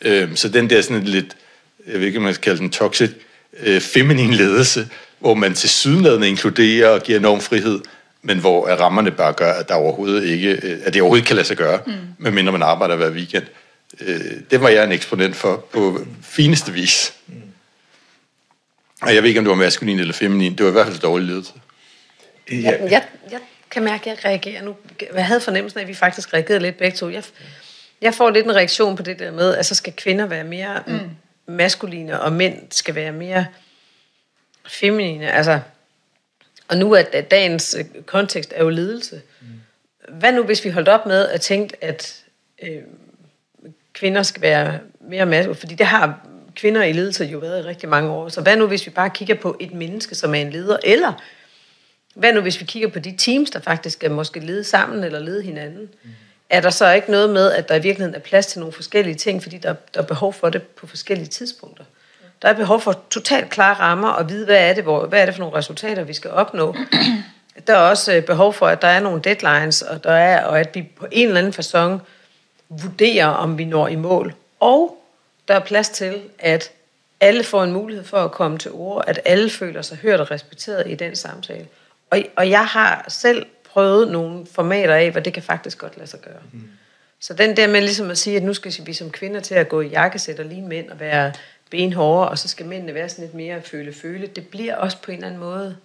Øh, 0.00 0.36
så 0.36 0.48
den 0.48 0.70
der 0.70 0.82
sådan 0.82 1.02
lidt, 1.02 1.36
jeg 1.86 2.00
ved 2.00 2.06
ikke, 2.06 2.20
man 2.20 2.34
skal 2.34 2.42
kalde 2.42 2.58
den 2.58 2.70
toxic, 2.70 3.10
øh, 3.60 3.80
feminin 3.80 4.34
ledelse, 4.34 4.88
hvor 5.18 5.34
man 5.34 5.54
til 5.54 5.70
sydenladende 5.70 6.28
inkluderer 6.28 6.88
og 6.88 7.02
giver 7.02 7.18
enorm 7.18 7.40
frihed, 7.40 7.80
men 8.24 8.38
hvor 8.38 8.66
rammerne 8.66 9.10
bare 9.10 9.32
gør, 9.32 9.52
at, 9.52 9.68
der 9.68 9.74
overhovedet 9.74 10.24
ikke, 10.24 10.50
øh, 10.50 10.78
at 10.84 10.94
det 10.94 11.02
overhovedet 11.02 11.20
ikke 11.20 11.26
kan 11.26 11.36
lade 11.36 11.46
sig 11.46 11.56
gøre, 11.56 11.80
mm. 11.86 11.92
medmindre 12.18 12.52
man 12.52 12.62
arbejder 12.62 12.96
hver 12.96 13.10
weekend. 13.10 13.44
Øh, 14.00 14.20
det 14.50 14.60
var 14.60 14.68
jeg 14.68 14.84
en 14.84 14.92
eksponent 14.92 15.36
for 15.36 15.66
på 15.72 15.98
fineste 16.22 16.72
vis. 16.72 17.14
Mm. 17.26 17.34
Og 19.02 19.14
jeg 19.14 19.22
ved 19.22 19.28
ikke, 19.28 19.38
om 19.38 19.44
det 19.44 19.50
var 19.50 19.56
maskulin 19.56 19.98
eller 19.98 20.14
feminin. 20.14 20.52
Det 20.58 20.64
var 20.64 20.70
i 20.70 20.72
hvert 20.72 20.86
fald 20.86 20.98
dårlig 20.98 21.26
ledelse. 21.28 21.52
Ja. 22.50 22.54
Jeg, 22.56 22.80
jeg, 22.90 23.02
jeg 23.30 23.40
kan 23.70 23.84
mærke, 23.84 24.10
at 24.10 24.16
jeg 24.16 24.24
reagerer 24.30 24.62
nu. 24.62 24.76
Jeg 25.14 25.26
havde 25.26 25.40
fornemmelsen 25.40 25.78
af, 25.78 25.82
at 25.82 25.88
vi 25.88 25.94
faktisk 25.94 26.34
reagerede 26.34 26.62
lidt 26.62 26.78
begge 26.78 26.96
to. 26.96 27.10
Jeg, 27.10 27.24
jeg 28.00 28.14
får 28.14 28.30
lidt 28.30 28.46
en 28.46 28.54
reaktion 28.54 28.96
på 28.96 29.02
det 29.02 29.18
der 29.18 29.32
med, 29.32 29.54
at 29.54 29.66
så 29.66 29.74
skal 29.74 29.92
kvinder 29.92 30.26
være 30.26 30.44
mere 30.44 30.82
mm. 30.86 31.10
maskuline, 31.46 32.20
og 32.20 32.32
mænd 32.32 32.58
skal 32.70 32.94
være 32.94 33.12
mere 33.12 33.46
feminine. 34.66 35.32
Altså, 35.32 35.60
og 36.68 36.76
nu 36.76 36.92
er 36.92 37.02
dagens 37.20 37.76
øh, 37.78 38.02
kontekst 38.06 38.52
er 38.56 38.62
jo 38.62 38.68
ledelse. 38.68 39.22
Mm. 39.40 39.46
Hvad 40.08 40.32
nu, 40.32 40.42
hvis 40.42 40.64
vi 40.64 40.70
holdt 40.70 40.88
op 40.88 41.06
med 41.06 41.28
at 41.28 41.40
tænke, 41.40 41.84
at 41.84 42.24
øh, 42.62 42.82
kvinder 43.92 44.22
skal 44.22 44.42
være 44.42 44.78
mere 45.00 45.26
maskuline? 45.26 45.54
Fordi 45.60 45.74
det 45.74 45.86
har 45.86 46.26
kvinder 46.56 46.82
i 46.82 46.92
ledelse 46.92 47.24
jo 47.24 47.38
været 47.38 47.64
i 47.64 47.68
rigtig 47.68 47.88
mange 47.88 48.10
år. 48.10 48.28
Så 48.28 48.40
hvad 48.40 48.56
nu, 48.56 48.66
hvis 48.66 48.86
vi 48.86 48.90
bare 48.90 49.10
kigger 49.10 49.34
på 49.34 49.56
et 49.60 49.74
menneske, 49.74 50.14
som 50.14 50.34
er 50.34 50.40
en 50.40 50.50
leder? 50.50 50.76
Eller 50.84 51.12
hvad 52.14 52.32
nu, 52.32 52.40
hvis 52.40 52.60
vi 52.60 52.64
kigger 52.64 52.88
på 52.88 52.98
de 52.98 53.14
teams, 53.18 53.50
der 53.50 53.60
faktisk 53.60 53.96
skal 53.96 54.10
måske 54.10 54.40
lede 54.40 54.64
sammen 54.64 55.04
eller 55.04 55.18
lede 55.18 55.42
hinanden? 55.42 55.88
Mm. 56.04 56.10
Er 56.50 56.60
der 56.60 56.70
så 56.70 56.92
ikke 56.92 57.10
noget 57.10 57.30
med, 57.30 57.52
at 57.52 57.68
der 57.68 57.74
i 57.74 57.82
virkeligheden 57.82 58.14
er 58.14 58.18
plads 58.18 58.46
til 58.46 58.60
nogle 58.60 58.72
forskellige 58.72 59.14
ting, 59.14 59.42
fordi 59.42 59.58
der, 59.58 59.74
der 59.94 60.02
er 60.02 60.06
behov 60.06 60.32
for 60.32 60.50
det 60.50 60.62
på 60.62 60.86
forskellige 60.86 61.28
tidspunkter? 61.28 61.84
Der 62.44 62.50
er 62.50 62.54
behov 62.54 62.80
for 62.80 63.00
totalt 63.10 63.50
klare 63.50 63.74
rammer 63.74 64.08
og 64.08 64.28
vide, 64.28 64.44
hvad 64.44 64.70
er 64.70 64.74
det, 64.74 64.82
hvor, 64.82 65.06
hvad 65.06 65.20
er 65.20 65.26
det 65.26 65.34
for 65.34 65.40
nogle 65.40 65.56
resultater, 65.56 66.04
vi 66.04 66.12
skal 66.12 66.30
opnå. 66.30 66.76
Der 67.66 67.72
er 67.74 67.78
også 67.78 68.14
øh, 68.14 68.22
behov 68.22 68.52
for, 68.52 68.66
at 68.66 68.82
der 68.82 68.88
er 68.88 69.00
nogle 69.00 69.20
deadlines, 69.20 69.82
og, 69.82 70.04
der 70.04 70.12
er, 70.12 70.44
og 70.44 70.60
at 70.60 70.74
vi 70.74 70.82
på 70.82 71.06
en 71.12 71.28
eller 71.28 71.40
anden 71.40 71.52
façon 71.52 71.98
vurderer, 72.68 73.26
om 73.26 73.58
vi 73.58 73.64
når 73.64 73.88
i 73.88 73.96
mål. 73.96 74.34
Og 74.60 74.96
der 75.48 75.54
er 75.54 75.60
plads 75.60 75.88
til, 75.88 76.22
at 76.38 76.70
alle 77.20 77.44
får 77.44 77.64
en 77.64 77.72
mulighed 77.72 78.04
for 78.04 78.16
at 78.16 78.32
komme 78.32 78.58
til 78.58 78.70
ord, 78.70 79.04
at 79.06 79.20
alle 79.24 79.50
føler 79.50 79.82
sig 79.82 79.98
hørt 79.98 80.20
og 80.20 80.30
respekteret 80.30 80.90
i 80.90 80.94
den 80.94 81.16
samtale. 81.16 81.66
Og, 82.10 82.18
og 82.36 82.50
jeg 82.50 82.66
har 82.66 83.04
selv 83.08 83.46
prøvet 83.72 84.10
nogle 84.10 84.46
formater 84.52 84.94
af, 84.94 85.10
hvad 85.10 85.22
det 85.22 85.32
kan 85.32 85.42
faktisk 85.42 85.78
godt 85.78 85.96
lade 85.96 86.10
sig 86.10 86.20
gøre. 86.20 86.42
Mm. 86.52 86.68
Så 87.20 87.34
den 87.34 87.56
der 87.56 87.66
med 87.66 87.80
ligesom 87.80 88.10
at 88.10 88.18
sige, 88.18 88.36
at 88.36 88.42
nu 88.42 88.54
skal 88.54 88.72
vi 88.84 88.92
som 88.92 89.10
kvinder 89.10 89.40
til 89.40 89.54
at 89.54 89.68
gå 89.68 89.80
i 89.80 89.88
jakkesæt 89.88 90.38
og 90.38 90.44
ligne 90.44 90.68
mænd 90.68 90.90
og 90.90 91.00
være 91.00 91.32
benhårdere, 91.70 92.28
og 92.28 92.38
så 92.38 92.48
skal 92.48 92.66
mændene 92.66 92.94
være 92.94 93.08
sådan 93.08 93.24
lidt 93.24 93.34
mere 93.34 93.62
føle-føle. 93.62 94.26
Det 94.26 94.48
bliver 94.48 94.76
også 94.76 94.96
på 95.02 95.10
en 95.10 95.16
eller 95.16 95.26
anden 95.26 95.40
måde 95.40 95.76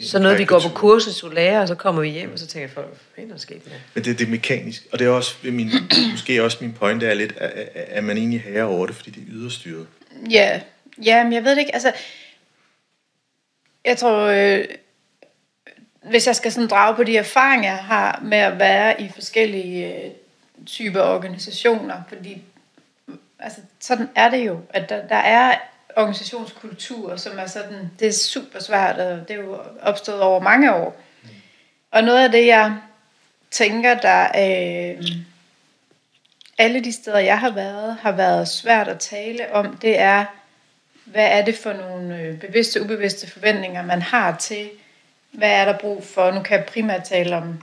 så 0.00 0.18
noget, 0.18 0.38
vi 0.38 0.44
går 0.44 0.60
på 0.60 0.68
kursus 0.68 1.22
og 1.22 1.32
lærer, 1.32 1.60
og 1.60 1.68
så 1.68 1.74
kommer 1.74 2.02
vi 2.02 2.08
hjem, 2.08 2.32
og 2.32 2.38
så 2.38 2.46
tænker 2.46 2.68
jeg, 2.68 2.70
for 2.70 2.84
hvad 3.14 3.24
er 3.24 3.28
der 3.28 3.36
sket 3.36 3.66
med? 3.66 3.72
Men 3.94 4.04
det, 4.04 4.18
det 4.18 4.26
er 4.26 4.30
mekanisk, 4.30 4.86
og 4.92 4.98
det 4.98 5.06
er 5.06 5.10
også 5.10 5.36
min, 5.44 5.70
måske 6.10 6.44
også 6.44 6.58
min 6.60 6.72
pointe 6.72 7.06
er 7.06 7.14
lidt, 7.14 7.32
at, 7.36 7.68
at 7.74 8.04
man 8.04 8.16
egentlig 8.16 8.40
herre 8.40 8.64
over 8.64 8.86
det, 8.86 8.96
fordi 8.96 9.10
det 9.10 9.20
er 9.20 9.26
yderstyret. 9.28 9.86
Ja, 10.30 10.60
ja 11.04 11.24
men 11.24 11.32
jeg 11.32 11.44
ved 11.44 11.50
det 11.50 11.58
ikke, 11.58 11.74
altså, 11.74 11.92
jeg 13.84 13.98
tror, 13.98 14.18
øh, 14.18 14.64
hvis 16.10 16.26
jeg 16.26 16.36
skal 16.36 16.52
sådan 16.52 16.68
drage 16.68 16.96
på 16.96 17.04
de 17.04 17.16
erfaringer, 17.16 17.70
jeg 17.70 17.84
har 17.84 18.20
med 18.24 18.38
at 18.38 18.58
være 18.58 19.02
i 19.02 19.08
forskellige 19.14 20.04
øh, 20.04 20.10
typer 20.66 21.00
organisationer, 21.00 22.02
fordi 22.08 22.42
altså, 23.40 23.60
sådan 23.80 24.10
er 24.14 24.30
det 24.30 24.46
jo, 24.46 24.60
at 24.70 24.88
der, 24.88 25.08
der 25.08 25.16
er 25.16 25.54
organisationskultur, 25.96 27.16
som 27.16 27.38
er 27.38 27.46
sådan, 27.46 27.90
det 27.98 28.08
er 28.08 28.12
super 28.12 28.60
svært, 28.60 28.98
og 28.98 29.28
det 29.28 29.36
er 29.36 29.40
jo 29.40 29.58
opstået 29.82 30.20
over 30.20 30.40
mange 30.40 30.74
år. 30.74 31.00
Og 31.90 32.04
noget 32.04 32.24
af 32.24 32.30
det, 32.30 32.46
jeg 32.46 32.76
tænker, 33.50 33.94
der 33.94 34.22
øh, 34.22 35.04
alle 36.58 36.84
de 36.84 36.92
steder, 36.92 37.18
jeg 37.18 37.38
har 37.38 37.50
været, 37.50 37.96
har 38.00 38.12
været 38.12 38.48
svært 38.48 38.88
at 38.88 38.98
tale 38.98 39.52
om, 39.52 39.76
det 39.76 39.98
er, 39.98 40.24
hvad 41.04 41.26
er 41.26 41.44
det 41.44 41.56
for 41.58 41.72
nogle 41.72 42.18
øh, 42.18 42.38
bevidste 42.38 42.78
og 42.80 42.84
ubevidste 42.84 43.30
forventninger, 43.30 43.82
man 43.82 44.02
har 44.02 44.36
til, 44.36 44.70
hvad 45.30 45.50
er 45.50 45.64
der 45.64 45.78
brug 45.78 46.04
for? 46.04 46.30
Nu 46.30 46.42
kan 46.42 46.58
jeg 46.58 46.66
primært 46.66 47.04
tale 47.04 47.36
om 47.36 47.62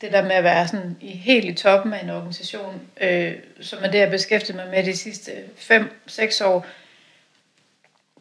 det 0.00 0.12
der 0.12 0.22
med 0.22 0.32
at 0.32 0.44
være 0.44 0.68
sådan 0.68 0.96
i, 1.00 1.16
helt 1.16 1.44
i 1.44 1.52
toppen 1.52 1.92
af 1.92 2.02
en 2.02 2.10
organisation, 2.10 2.80
øh, 3.00 3.34
som 3.60 3.78
er 3.82 3.90
det, 3.90 3.98
jeg 3.98 4.10
beskæftiget 4.10 4.56
mig 4.56 4.68
med 4.70 4.84
de 4.84 4.96
sidste 4.96 5.32
5-6 5.58 6.44
år. 6.44 6.66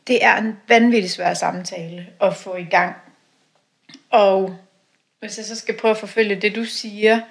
Det 0.07 0.25
er 0.25 0.37
en 0.37 0.59
vanvittig 0.67 1.11
svær 1.11 1.33
samtale 1.33 2.07
at 2.21 2.35
få 2.35 2.55
i 2.55 2.63
gang. 2.63 2.95
Og 4.09 4.57
hvis 5.19 5.37
jeg 5.37 5.45
så 5.45 5.55
skal 5.55 5.77
prøve 5.77 5.91
at 5.91 5.97
forfølge 5.97 6.35
det, 6.35 6.55
du 6.55 6.65
siger, 6.65 7.21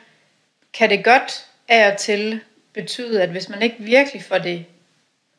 kan 0.72 0.90
det 0.90 1.04
godt 1.04 1.46
af 1.68 1.92
og 1.92 1.98
til 1.98 2.40
betyde, 2.72 3.22
at 3.22 3.28
hvis 3.28 3.48
man 3.48 3.62
ikke 3.62 3.76
virkelig 3.78 4.22
får 4.22 4.38
det 4.38 4.66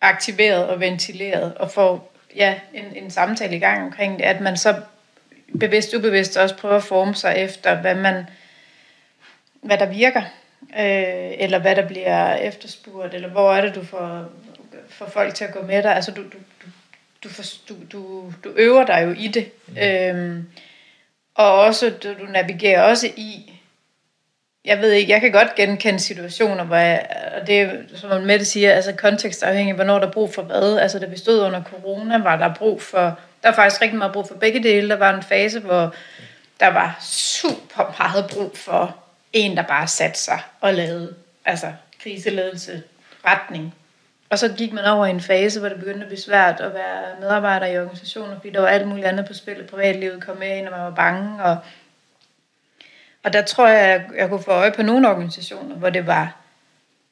aktiveret 0.02 0.68
og 0.68 0.80
ventileret, 0.80 1.56
og 1.56 1.72
får 1.72 2.14
ja, 2.36 2.60
en, 2.74 2.86
en 2.96 3.12
samtale 3.12 3.56
i 3.56 3.60
gang 3.60 3.84
omkring 3.84 4.20
det, 4.20 4.26
at 4.26 4.42
man 4.42 4.58
så 4.58 4.82
bevidst 5.60 5.94
ubevidst 5.94 6.38
også 6.38 6.58
prøver 6.58 6.76
at 6.76 6.84
forme 6.84 7.16
sig 7.16 7.36
efter, 7.38 7.82
hvad 7.82 7.96
man 7.96 8.26
hvad 9.68 9.78
der 9.78 9.86
virker, 9.86 10.22
øh, 10.62 11.34
eller 11.40 11.60
hvad 11.60 11.76
der 11.76 11.88
bliver 11.88 12.34
efterspurgt, 12.36 13.14
eller 13.14 13.30
hvor 13.30 13.54
er 13.54 13.62
det, 13.62 13.76
du 13.76 13.86
får, 13.86 14.26
får 14.90 15.06
folk 15.06 15.36
til 15.36 15.46
at 15.46 15.54
gå 15.54 15.62
med 15.62 15.84
dig. 15.84 15.96
Altså, 15.96 16.12
du, 16.12 16.24
du, 16.24 16.38
du, 17.24 17.30
du, 17.70 17.74
du, 17.92 18.34
du 18.44 18.50
øver 18.56 18.86
dig 18.86 19.04
jo 19.06 19.12
i 19.18 19.28
det. 19.28 19.52
Mm. 19.68 19.78
Øhm, 19.78 20.50
og 21.36 21.54
også, 21.54 21.90
du, 22.04 22.14
du 22.14 22.26
navigerer 22.32 22.82
også 22.82 23.08
i, 23.18 23.54
jeg 24.66 24.82
ved 24.82 24.92
ikke, 24.92 25.12
jeg 25.12 25.22
kan 25.22 25.32
godt 25.32 25.56
genkende 25.56 26.00
situationer, 26.00 26.64
hvor 26.64 26.76
jeg, 26.76 27.06
og 27.42 27.48
det 27.48 27.62
er 27.62 27.72
som 27.96 28.10
man 28.10 28.26
med 28.26 28.40
det 28.40 28.48
siger, 28.48 28.74
altså 28.74 28.92
kontekstafhængig, 28.92 29.76
hvornår 29.76 30.00
der 30.00 30.08
er 30.08 30.12
brug 30.12 30.34
for 30.34 30.42
hvad. 30.42 30.78
Altså 30.78 31.00
da 31.00 31.06
vi 31.06 31.18
stod 31.18 31.40
under 31.40 31.64
corona, 31.64 32.18
var 32.18 32.38
der 32.38 32.54
brug 32.54 32.82
for, 32.82 33.20
der 33.44 33.50
var 33.50 33.56
faktisk 33.56 33.82
rigtig 33.82 33.98
meget 33.98 34.14
brug 34.14 34.28
for 34.28 34.36
begge 34.36 34.64
dele. 34.64 34.90
Der 34.90 34.96
var 34.96 35.16
en 35.16 35.24
fase, 35.24 35.60
hvor 35.60 35.94
der 36.60 36.68
var 36.68 36.98
super 37.02 37.96
meget 38.00 38.30
brug 38.32 38.58
for 38.58 39.07
en, 39.34 39.58
der 39.58 39.64
bare 39.64 39.88
satte 39.88 40.20
sig 40.20 40.40
og 40.62 40.74
lavede 40.74 41.16
altså 41.46 41.74
kriseledelse, 42.00 42.84
retning. 43.26 43.76
Og 44.30 44.40
så 44.40 44.54
gik 44.58 44.74
man 44.74 44.86
over 44.86 45.06
i 45.06 45.10
en 45.10 45.22
fase, 45.22 45.60
hvor 45.60 45.70
det 45.70 45.80
begyndte 45.80 46.02
at 46.02 46.08
blive 46.08 46.22
svært 46.22 46.60
at 46.60 46.74
være 46.74 47.20
medarbejder 47.20 47.66
i 47.66 47.80
organisationer, 47.80 48.36
fordi 48.36 48.50
der 48.50 48.60
var 48.60 48.68
alt 48.68 48.88
muligt 48.88 49.08
andet 49.08 49.28
på 49.28 49.34
spil, 49.34 49.68
privatlivet 49.70 50.24
kom 50.24 50.38
med 50.38 50.58
ind, 50.58 50.68
og 50.68 50.72
man 50.72 50.82
var 50.82 50.96
bange. 50.96 51.44
Og, 51.44 51.58
og 53.24 53.34
der 53.34 53.42
tror 53.42 53.68
jeg, 53.68 53.90
jeg, 53.90 54.18
jeg 54.18 54.30
kunne 54.30 54.44
få 54.44 54.52
øje 54.52 54.72
på 54.72 54.82
nogle 54.82 55.10
organisationer, 55.10 55.76
hvor 55.76 55.90
det 55.90 56.08
var, 56.08 56.36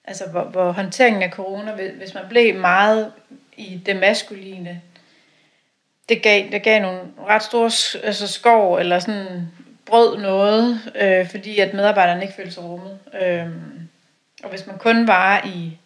altså 0.04 0.30
hvor, 0.30 0.44
hvor 0.44 0.72
håndteringen 0.72 1.24
af 1.24 1.32
corona, 1.32 1.72
hvis 1.72 2.14
man 2.14 2.24
blev 2.30 2.56
meget 2.56 3.12
i 3.58 3.82
det 3.86 3.96
maskuline, 3.96 4.82
det 6.10 6.22
gav, 6.22 6.52
det 6.52 6.64
gav 6.64 6.82
nogle 6.82 7.02
ret 7.28 7.44
store 7.44 7.72
altså 8.04 8.28
skov, 8.28 8.78
eller 8.78 9.00
sådan 9.00 9.52
brød 9.86 10.18
noget, 10.18 10.80
øh, 10.96 11.30
fordi 11.30 11.60
at 11.60 11.74
medarbejderne 11.74 12.22
ikke 12.22 12.34
følte 12.34 12.52
sig 12.52 12.64
rummet. 12.64 13.00
Øh, 13.22 13.48
og 14.44 14.50
hvis 14.50 14.68
man 14.68 14.78
kun 14.78 15.08
var 15.08 15.46
i 15.46 15.78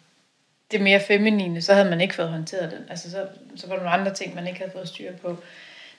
det 0.70 0.80
mere 0.80 1.00
feminine, 1.00 1.62
så 1.62 1.74
havde 1.74 1.90
man 1.90 2.00
ikke 2.00 2.14
fået 2.14 2.28
håndteret 2.28 2.70
den. 2.70 2.86
Altså, 2.90 3.10
så, 3.10 3.26
så 3.56 3.66
var 3.66 3.74
der 3.74 3.82
nogle 3.82 3.98
andre 3.98 4.14
ting, 4.14 4.34
man 4.34 4.46
ikke 4.46 4.58
havde 4.58 4.72
fået 4.72 4.88
styr 4.88 5.12
på. 5.12 5.36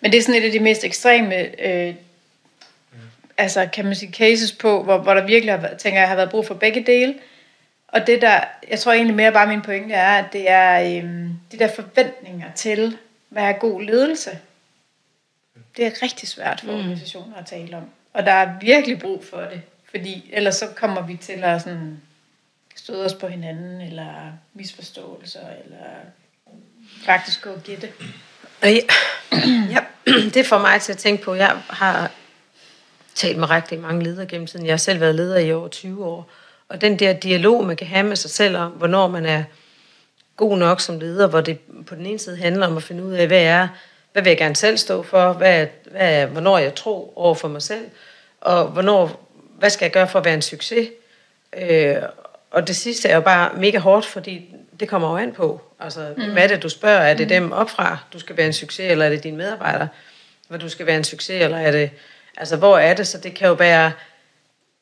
Men 0.02 0.12
det 0.12 0.18
er 0.18 0.22
sådan 0.22 0.42
et 0.42 0.46
af 0.46 0.52
de 0.52 0.60
mest 0.60 0.84
ekstreme, 0.84 1.62
øh, 1.68 1.96
altså 3.38 3.70
kan 3.74 3.86
man 3.86 3.96
sige, 3.96 4.12
cases 4.12 4.52
på, 4.52 4.84
hvor, 4.84 4.98
hvor 4.98 5.14
der 5.14 5.26
virkelig 5.26 5.60
har, 5.60 5.76
tænker 5.78 6.00
jeg, 6.00 6.10
har 6.10 6.16
været 6.16 6.30
brug 6.30 6.48
for 6.48 6.54
begge 6.54 6.84
dele. 6.86 7.16
Og 7.88 8.08
det 8.08 8.22
der, 8.22 8.40
jeg 8.70 8.80
tror 8.80 8.94
egentlig 8.94 9.16
mere 9.16 9.32
bare 9.32 9.48
min 9.48 9.62
pointe 9.62 9.94
er, 9.94 10.12
at 10.12 10.26
det 10.34 10.50
er 10.50 10.82
øh, 10.82 11.04
de 11.52 11.60
der 11.60 11.68
forventninger 11.68 12.52
til, 12.56 12.98
hvad 13.30 13.44
er 13.44 13.52
god 13.52 13.82
ledelse 13.82 14.40
det 15.78 15.86
er 15.86 15.92
rigtig 16.02 16.30
svært 16.30 16.60
for 16.60 16.72
mm. 16.72 16.78
organisationer 16.80 17.38
at 17.38 17.46
tale 17.46 17.78
om. 17.78 17.84
Og 18.14 18.26
der 18.26 18.32
er 18.32 18.60
virkelig 18.62 19.00
brug 19.00 19.26
for 19.26 19.42
det. 19.42 19.62
Fordi 19.90 20.30
ellers 20.34 20.56
så 20.56 20.68
kommer 20.76 21.02
vi 21.02 21.16
til 21.16 21.44
at 21.44 21.62
sådan 21.62 22.02
støde 22.76 23.06
os 23.06 23.14
på 23.14 23.28
hinanden, 23.28 23.82
eller 23.82 24.32
misforståelser, 24.54 25.50
eller 25.66 25.86
faktisk 27.06 27.42
gå 27.42 27.50
og 27.50 27.64
gætte. 27.64 27.90
Ja, 28.64 28.70
ja, 29.70 29.80
det 30.34 30.46
får 30.46 30.58
mig 30.58 30.82
til 30.82 30.92
at 30.92 30.98
tænke 30.98 31.24
på, 31.24 31.34
jeg 31.34 31.62
har 31.70 32.12
talt 33.16 33.38
med 33.38 33.50
rigtig 33.50 33.80
mange 33.80 34.04
ledere 34.04 34.26
gennem 34.26 34.48
tiden. 34.48 34.66
Jeg 34.66 34.74
har 34.74 34.78
selv 34.78 35.00
været 35.00 35.16
leder 35.16 35.38
i 35.38 35.54
over 35.54 35.68
20 35.68 36.06
år. 36.06 36.30
Og 36.70 36.82
den 36.82 37.00
der 37.00 37.14
dialog, 37.14 37.66
man 37.66 37.76
kan 37.76 37.88
have 37.88 38.04
med 38.04 38.16
sig 38.16 38.32
selv 38.32 38.58
om, 38.58 38.72
hvornår 38.72 39.08
man 39.08 39.26
er 39.26 39.44
god 40.36 40.58
nok 40.58 40.82
som 40.82 41.00
leder, 41.00 41.28
hvor 41.28 41.42
det 41.42 41.60
på 41.86 41.96
den 41.96 42.06
ene 42.06 42.20
side 42.20 42.38
handler 42.38 42.68
om 42.68 42.78
at 42.78 42.84
finde 42.84 43.04
ud 43.04 43.14
af, 43.14 43.28
hvad 43.28 43.44
er, 43.44 43.68
hvad 44.12 44.24
vil 44.24 44.30
jeg 44.30 44.38
gerne 44.38 44.56
selv 44.56 44.78
stå 44.78 45.04
for, 45.04 45.34
hvad, 45.34 45.68
hvad, 45.92 46.26
hvornår 46.26 46.58
jeg 46.58 46.76
tror 46.76 47.14
over 47.16 47.36
for 47.36 47.48
mig 47.48 47.62
selv, 47.62 47.86
og 48.42 48.68
hvornår, 48.68 49.28
hvad 49.60 49.70
skal 49.70 49.86
jeg 49.86 49.92
gøre 49.92 50.08
for 50.08 50.20
at 50.20 50.26
være 50.26 50.34
en 50.34 50.42
succes. 50.42 50.90
Øh, 51.58 51.96
og 52.52 52.68
det 52.68 52.76
sidste 52.76 53.10
er 53.10 53.16
jo 53.16 53.22
bare 53.22 53.52
mega 53.58 53.80
hårdt, 53.80 54.06
fordi 54.06 54.56
det 54.80 54.90
kommer 54.90 55.12
jo 55.12 55.18
an 55.18 55.34
på. 55.34 55.62
Altså, 55.80 56.14
mm. 56.18 56.32
hvad 56.32 56.44
er 56.44 56.48
det, 56.48 56.64
du 56.64 56.70
spørger? 56.70 57.00
Er 57.00 57.14
det 57.14 57.26
mm. 57.26 57.30
dem 57.30 57.52
opfra, 57.52 57.98
du 58.14 58.20
skal 58.20 58.38
være 58.38 58.46
en 58.46 58.54
succes, 58.54 58.92
eller 58.92 59.06
er 59.06 59.10
det 59.10 59.24
dine 59.24 59.38
medarbejdere, 59.38 59.88
hvor 60.48 60.58
du 60.58 60.70
skal 60.70 60.86
være 60.86 60.98
en 60.98 61.04
succes, 61.04 61.44
eller 61.44 61.58
er 61.58 61.72
det... 61.72 61.92
Altså, 62.38 62.56
hvor 62.56 62.78
er 62.78 62.94
det? 62.94 63.08
Så 63.08 63.18
det 63.18 63.34
kan 63.34 63.48
jo 63.48 63.54
være... 63.54 63.92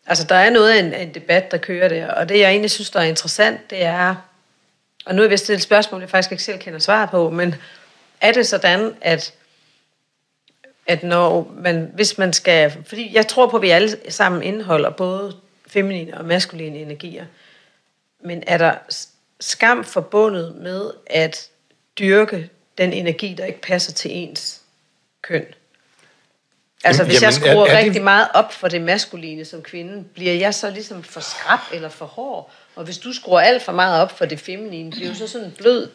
Altså, 0.07 0.23
der 0.23 0.35
er 0.35 0.49
noget 0.49 0.71
af 0.71 0.79
en, 0.79 0.93
en 0.93 1.13
debat, 1.13 1.51
der 1.51 1.57
kører 1.57 1.87
der, 1.87 2.11
og 2.11 2.29
det, 2.29 2.39
jeg 2.39 2.49
egentlig 2.49 2.71
synes, 2.71 2.89
der 2.89 2.99
er 2.99 3.03
interessant, 3.03 3.69
det 3.69 3.83
er... 3.85 4.15
Og 5.05 5.15
nu 5.15 5.23
er 5.23 5.29
at 5.29 5.39
stille 5.39 5.55
et 5.57 5.63
spørgsmål, 5.63 6.01
jeg 6.01 6.09
faktisk 6.09 6.31
ikke 6.31 6.43
selv 6.43 6.59
kender 6.59 6.79
svaret 6.79 7.09
på, 7.09 7.29
men 7.29 7.55
er 8.21 8.31
det 8.31 8.47
sådan, 8.47 8.95
at 9.01 9.33
at 10.89 11.03
når 11.03 11.53
man, 11.57 11.91
hvis 11.93 12.17
man 12.17 12.33
skal, 12.33 12.77
fordi 12.85 13.15
jeg 13.15 13.27
tror 13.27 13.47
på, 13.47 13.55
at 13.55 13.61
vi 13.61 13.69
alle 13.69 13.97
sammen 14.09 14.43
indeholder 14.43 14.89
både 14.89 15.35
feminine 15.67 16.17
og 16.17 16.25
maskuline 16.25 16.77
energier, 16.77 17.25
men 18.23 18.43
er 18.47 18.57
der 18.57 18.75
skam 19.39 19.83
forbundet 19.83 20.55
med 20.55 20.91
at 21.07 21.49
dyrke 21.99 22.49
den 22.77 22.93
energi, 22.93 23.33
der 23.33 23.45
ikke 23.45 23.61
passer 23.61 23.93
til 23.93 24.11
ens 24.13 24.61
køn? 25.21 25.45
Altså 26.83 27.03
hvis 27.03 27.13
Jamen, 27.13 27.23
jeg 27.23 27.33
skruer 27.33 27.65
er, 27.65 27.71
er 27.71 27.77
rigtig 27.77 27.93
det... 27.93 28.01
meget 28.01 28.27
op 28.33 28.53
for 28.53 28.67
det 28.67 28.81
maskuline 28.81 29.45
som 29.45 29.61
kvinde, 29.61 30.03
bliver 30.03 30.33
jeg 30.33 30.53
så 30.53 30.69
ligesom 30.69 31.03
for 31.03 31.19
skrab 31.19 31.59
eller 31.73 31.89
for 31.89 32.05
hård? 32.05 32.51
Og 32.75 32.83
hvis 32.83 32.97
du 32.97 33.13
skruer 33.13 33.39
alt 33.39 33.63
for 33.63 33.71
meget 33.71 34.01
op 34.01 34.17
for 34.17 34.25
det 34.25 34.39
feminine, 34.39 34.91
bliver 34.91 35.09
du 35.09 35.15
så 35.15 35.27
sådan 35.27 35.47
en 35.47 35.53
blød 35.57 35.89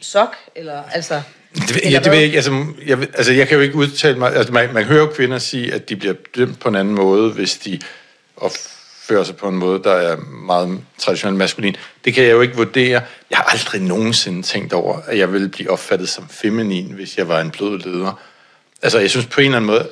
sok? 0.00 0.36
Eller, 0.54 0.82
altså, 0.82 1.22
det, 1.54 1.80
ja, 1.92 1.98
det 1.98 2.06
ved 2.06 2.14
jeg 2.14 2.24
ikke. 2.24 2.36
Altså 2.36 2.64
jeg, 2.86 2.98
altså, 3.14 3.32
jeg 3.32 3.48
kan 3.48 3.56
jo 3.56 3.62
ikke 3.62 3.74
udtale 3.74 4.18
mig. 4.18 4.34
Altså, 4.36 4.52
man, 4.52 4.74
man 4.74 4.84
hører 4.84 5.00
jo 5.00 5.06
kvinder 5.06 5.38
sige, 5.38 5.74
at 5.74 5.88
de 5.88 5.96
bliver 5.96 6.14
dømt 6.36 6.60
på 6.60 6.68
en 6.68 6.74
anden 6.74 6.94
måde, 6.94 7.32
hvis 7.32 7.56
de 7.56 7.80
opfører 8.36 9.24
sig 9.24 9.36
på 9.36 9.48
en 9.48 9.56
måde, 9.56 9.80
der 9.84 9.92
er 9.92 10.16
meget 10.46 10.80
traditionelt 10.98 11.38
maskulin. 11.38 11.76
Det 12.04 12.14
kan 12.14 12.24
jeg 12.24 12.32
jo 12.32 12.40
ikke 12.40 12.56
vurdere. 12.56 13.02
Jeg 13.30 13.38
har 13.38 13.44
aldrig 13.44 13.82
nogensinde 13.82 14.42
tænkt 14.42 14.72
over, 14.72 14.98
at 15.06 15.18
jeg 15.18 15.32
ville 15.32 15.48
blive 15.48 15.70
opfattet 15.70 16.08
som 16.08 16.28
feminin, 16.28 16.92
hvis 16.92 17.18
jeg 17.18 17.28
var 17.28 17.40
en 17.40 17.50
blød 17.50 17.78
leder. 17.78 18.20
Altså, 18.82 18.98
jeg 18.98 19.10
synes 19.10 19.26
på 19.26 19.40
en 19.40 19.44
eller 19.44 19.56
anden 19.56 19.70
måde, 19.70 19.88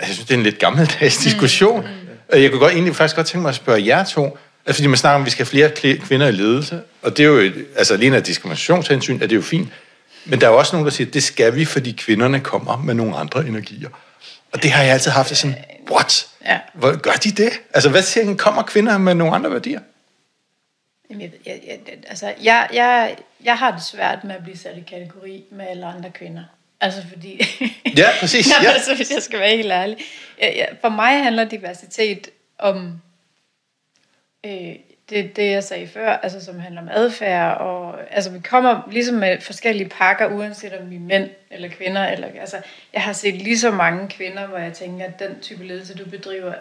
jeg 0.00 0.08
synes, 0.08 0.18
det 0.18 0.34
er 0.34 0.38
en 0.38 0.42
lidt 0.42 0.58
gammeldags 0.58 1.18
mm. 1.18 1.24
diskussion. 1.24 1.80
Mm. 1.80 1.86
Mm. 2.32 2.40
Jeg 2.40 2.50
kunne 2.50 2.60
godt, 2.60 2.72
egentlig 2.72 2.96
faktisk 2.96 3.16
godt 3.16 3.26
tænke 3.26 3.42
mig 3.42 3.48
at 3.48 3.54
spørge 3.54 3.86
jer 3.86 4.04
to, 4.04 4.38
altså, 4.66 4.78
fordi 4.78 4.86
man 4.86 4.96
snakker 4.96 5.14
om, 5.14 5.22
at 5.22 5.26
vi 5.26 5.30
skal 5.30 5.46
have 5.46 5.72
flere 5.76 5.96
kvinder 5.96 6.28
i 6.28 6.32
ledelse, 6.32 6.80
og 7.02 7.16
det 7.16 7.24
er 7.24 7.28
jo, 7.28 7.52
altså 7.76 7.94
alene 7.94 8.16
af 8.16 8.22
diskriminationshensyn, 8.22 9.22
er 9.22 9.26
det 9.26 9.36
jo 9.36 9.42
fint. 9.42 9.68
Men 10.24 10.40
der 10.40 10.46
er 10.46 10.50
også 10.50 10.76
nogen, 10.76 10.86
der 10.86 10.92
siger, 10.92 11.08
at 11.08 11.14
det 11.14 11.22
skal 11.22 11.54
vi, 11.54 11.64
fordi 11.64 11.92
kvinderne 11.92 12.40
kommer 12.40 12.76
med 12.76 12.94
nogle 12.94 13.16
andre 13.16 13.46
energier. 13.46 13.88
Og 14.52 14.62
det 14.62 14.70
har 14.70 14.82
jeg 14.82 14.92
altid 14.92 15.10
haft 15.10 15.36
sådan, 15.36 15.56
what? 15.90 16.28
Ja. 16.44 16.58
Hvor 16.74 16.96
gør 16.96 17.12
de 17.12 17.30
det? 17.30 17.52
Altså, 17.74 17.90
hvad 17.90 18.02
siger 18.02 18.24
den? 18.24 18.36
Kommer 18.36 18.62
kvinder 18.62 18.98
med 18.98 19.14
nogle 19.14 19.34
andre 19.34 19.50
værdier? 19.50 19.80
Jamen, 21.10 21.22
jeg, 21.22 21.30
jeg, 21.46 21.60
jeg, 21.66 21.78
altså, 22.06 22.34
jeg, 22.42 22.68
jeg, 22.72 23.16
jeg 23.44 23.58
har 23.58 23.70
det 23.70 23.82
svært 23.82 24.24
med 24.24 24.34
at 24.34 24.42
blive 24.42 24.56
sat 24.56 24.76
i 24.76 24.80
kategori 24.80 25.44
med 25.50 25.66
alle 25.66 25.86
andre 25.86 26.10
kvinder. 26.10 26.44
Altså 26.80 27.02
fordi... 27.08 27.40
ja, 27.96 28.08
præcis. 28.20 28.50
ja. 28.62 28.70
altså, 28.70 28.94
hvis 28.94 29.10
jeg 29.10 29.22
skal 29.22 29.40
være 29.40 29.56
helt 29.56 29.72
ærlig. 29.72 29.96
Ja, 30.40 30.52
ja, 30.52 30.66
for 30.80 30.88
mig 30.88 31.22
handler 31.22 31.44
diversitet 31.44 32.28
om 32.58 33.00
øh, 34.46 34.74
det, 35.10 35.36
det, 35.36 35.50
jeg 35.50 35.64
sagde 35.64 35.88
før, 35.88 36.10
altså 36.10 36.44
som 36.44 36.58
handler 36.58 36.82
om 36.82 36.88
adfærd, 36.92 37.56
og 37.58 38.14
altså 38.14 38.30
vi 38.30 38.40
kommer 38.40 38.88
ligesom 38.90 39.16
med 39.16 39.40
forskellige 39.40 39.88
pakker, 39.88 40.26
uanset 40.26 40.72
om 40.72 40.90
vi 40.90 40.96
er 40.96 41.00
mænd 41.00 41.30
eller 41.50 41.68
kvinder, 41.68 42.08
eller, 42.08 42.28
altså 42.40 42.62
jeg 42.92 43.02
har 43.02 43.12
set 43.12 43.34
lige 43.34 43.58
så 43.58 43.70
mange 43.70 44.08
kvinder, 44.08 44.46
hvor 44.46 44.58
jeg 44.58 44.72
tænker, 44.72 45.04
at 45.04 45.18
den 45.18 45.40
type 45.40 45.64
ledelse, 45.64 45.94
du 45.94 46.10
bedriver, 46.10 46.54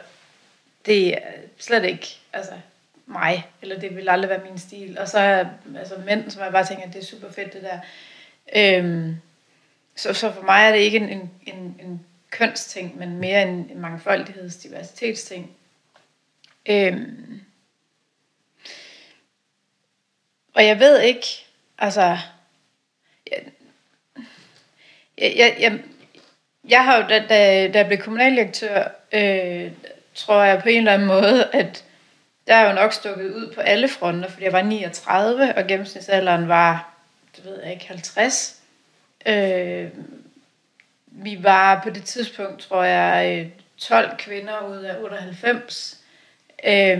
det 0.85 1.13
er 1.13 1.19
slet 1.57 1.85
ikke, 1.85 2.07
altså 2.33 2.53
mig, 3.05 3.47
eller 3.61 3.79
det 3.79 3.95
vil 3.95 4.09
aldrig 4.09 4.29
være 4.29 4.41
min 4.49 4.59
stil, 4.59 4.97
og 4.99 5.07
så 5.07 5.19
er 5.19 5.45
altså 5.79 5.95
mænd, 6.05 6.29
som 6.29 6.43
jeg 6.43 6.51
bare 6.51 6.65
tænker, 6.65 6.83
at 6.83 6.93
det 6.93 7.01
er 7.01 7.05
super 7.05 7.31
fedt 7.31 7.53
det 7.53 7.61
der. 7.63 7.79
Øhm, 8.55 9.15
så, 9.95 10.13
så 10.13 10.31
for 10.31 10.41
mig 10.41 10.67
er 10.67 10.71
det 10.71 10.79
ikke 10.79 10.97
en, 10.97 11.09
en, 11.09 11.31
en, 11.45 11.75
en 11.83 12.05
kønsting, 12.29 12.97
men 12.97 13.17
mere 13.17 13.41
en, 13.41 13.49
en 13.49 13.79
mangfoldigheds 13.79 14.55
diversitetsting. 14.55 15.51
Øhm, 16.65 17.41
og 20.53 20.65
jeg 20.65 20.79
ved 20.79 21.01
ikke, 21.01 21.27
altså, 21.77 22.17
jeg, 25.17 25.33
jeg, 25.37 25.55
jeg, 25.59 25.79
jeg 26.69 26.83
har 26.85 26.97
jo, 26.97 27.07
da, 27.09 27.19
da, 27.19 27.67
da 27.67 27.77
jeg 27.77 27.87
blev 27.87 27.99
kommunaldirektør, 27.99 28.87
øh, 29.11 29.71
tror 30.15 30.43
jeg 30.43 30.61
på 30.61 30.69
en 30.69 30.77
eller 30.77 30.93
anden 30.93 31.07
måde, 31.07 31.49
at 31.53 31.85
der 32.47 32.55
er 32.55 32.69
jo 32.69 32.75
nok 32.75 32.93
stukket 32.93 33.31
ud 33.31 33.53
på 33.55 33.61
alle 33.61 33.87
fronter, 33.87 34.29
fordi 34.29 34.45
jeg 34.45 34.53
var 34.53 34.61
39, 34.61 35.55
og 35.55 35.67
gennemsnitsalderen 35.67 36.47
var, 36.47 36.93
det 37.35 37.45
ved 37.45 37.63
jeg 37.63 37.73
ikke, 37.73 37.87
50. 37.87 38.61
Øh, 39.25 39.89
vi 41.07 41.43
var 41.43 41.81
på 41.83 41.89
det 41.89 42.03
tidspunkt, 42.03 42.61
tror 42.61 42.83
jeg, 42.83 43.39
øh, 43.39 43.51
12 43.77 44.17
kvinder 44.17 44.67
ud 44.67 44.83
af 44.83 45.03
98. 45.03 45.99
Øh, 46.65 46.99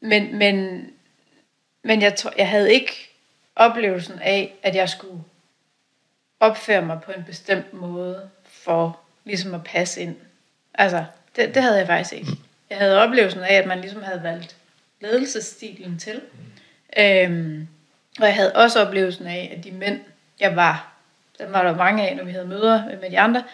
men, 0.00 0.38
men 0.38 0.86
men 1.82 2.02
jeg, 2.02 2.14
tror, 2.14 2.32
jeg 2.36 2.48
havde 2.48 2.74
ikke 2.74 3.10
oplevelsen 3.56 4.18
af, 4.18 4.54
at 4.62 4.74
jeg 4.74 4.88
skulle 4.88 5.24
opføre 6.40 6.82
mig 6.82 7.00
på 7.04 7.12
en 7.12 7.24
bestemt 7.24 7.72
måde 7.72 8.30
for 8.44 9.00
ligesom 9.24 9.54
at 9.54 9.64
passe 9.64 10.00
ind. 10.00 10.16
Altså, 10.74 11.04
det, 11.36 11.54
det 11.54 11.62
havde 11.62 11.78
jeg 11.78 11.86
faktisk 11.86 12.12
ikke. 12.12 12.30
Jeg 12.70 12.78
havde 12.78 13.02
oplevelsen 13.02 13.40
af, 13.40 13.54
at 13.54 13.66
man 13.66 13.80
ligesom 13.80 14.02
havde 14.02 14.22
valgt 14.22 14.56
ledelsesstilen 15.00 15.98
til. 15.98 16.20
Øhm, 16.98 17.68
og 18.18 18.26
jeg 18.26 18.34
havde 18.34 18.52
også 18.52 18.86
oplevelsen 18.86 19.26
af, 19.26 19.54
at 19.56 19.64
de 19.64 19.70
mænd, 19.70 20.00
jeg 20.40 20.56
var, 20.56 20.92
der 21.38 21.48
var 21.48 21.62
der 21.62 21.76
mange 21.76 22.08
af, 22.08 22.16
når 22.16 22.24
vi 22.24 22.32
havde 22.32 22.46
møder 22.46 22.84
med 23.00 23.10
de 23.10 23.18
andre, 23.18 23.44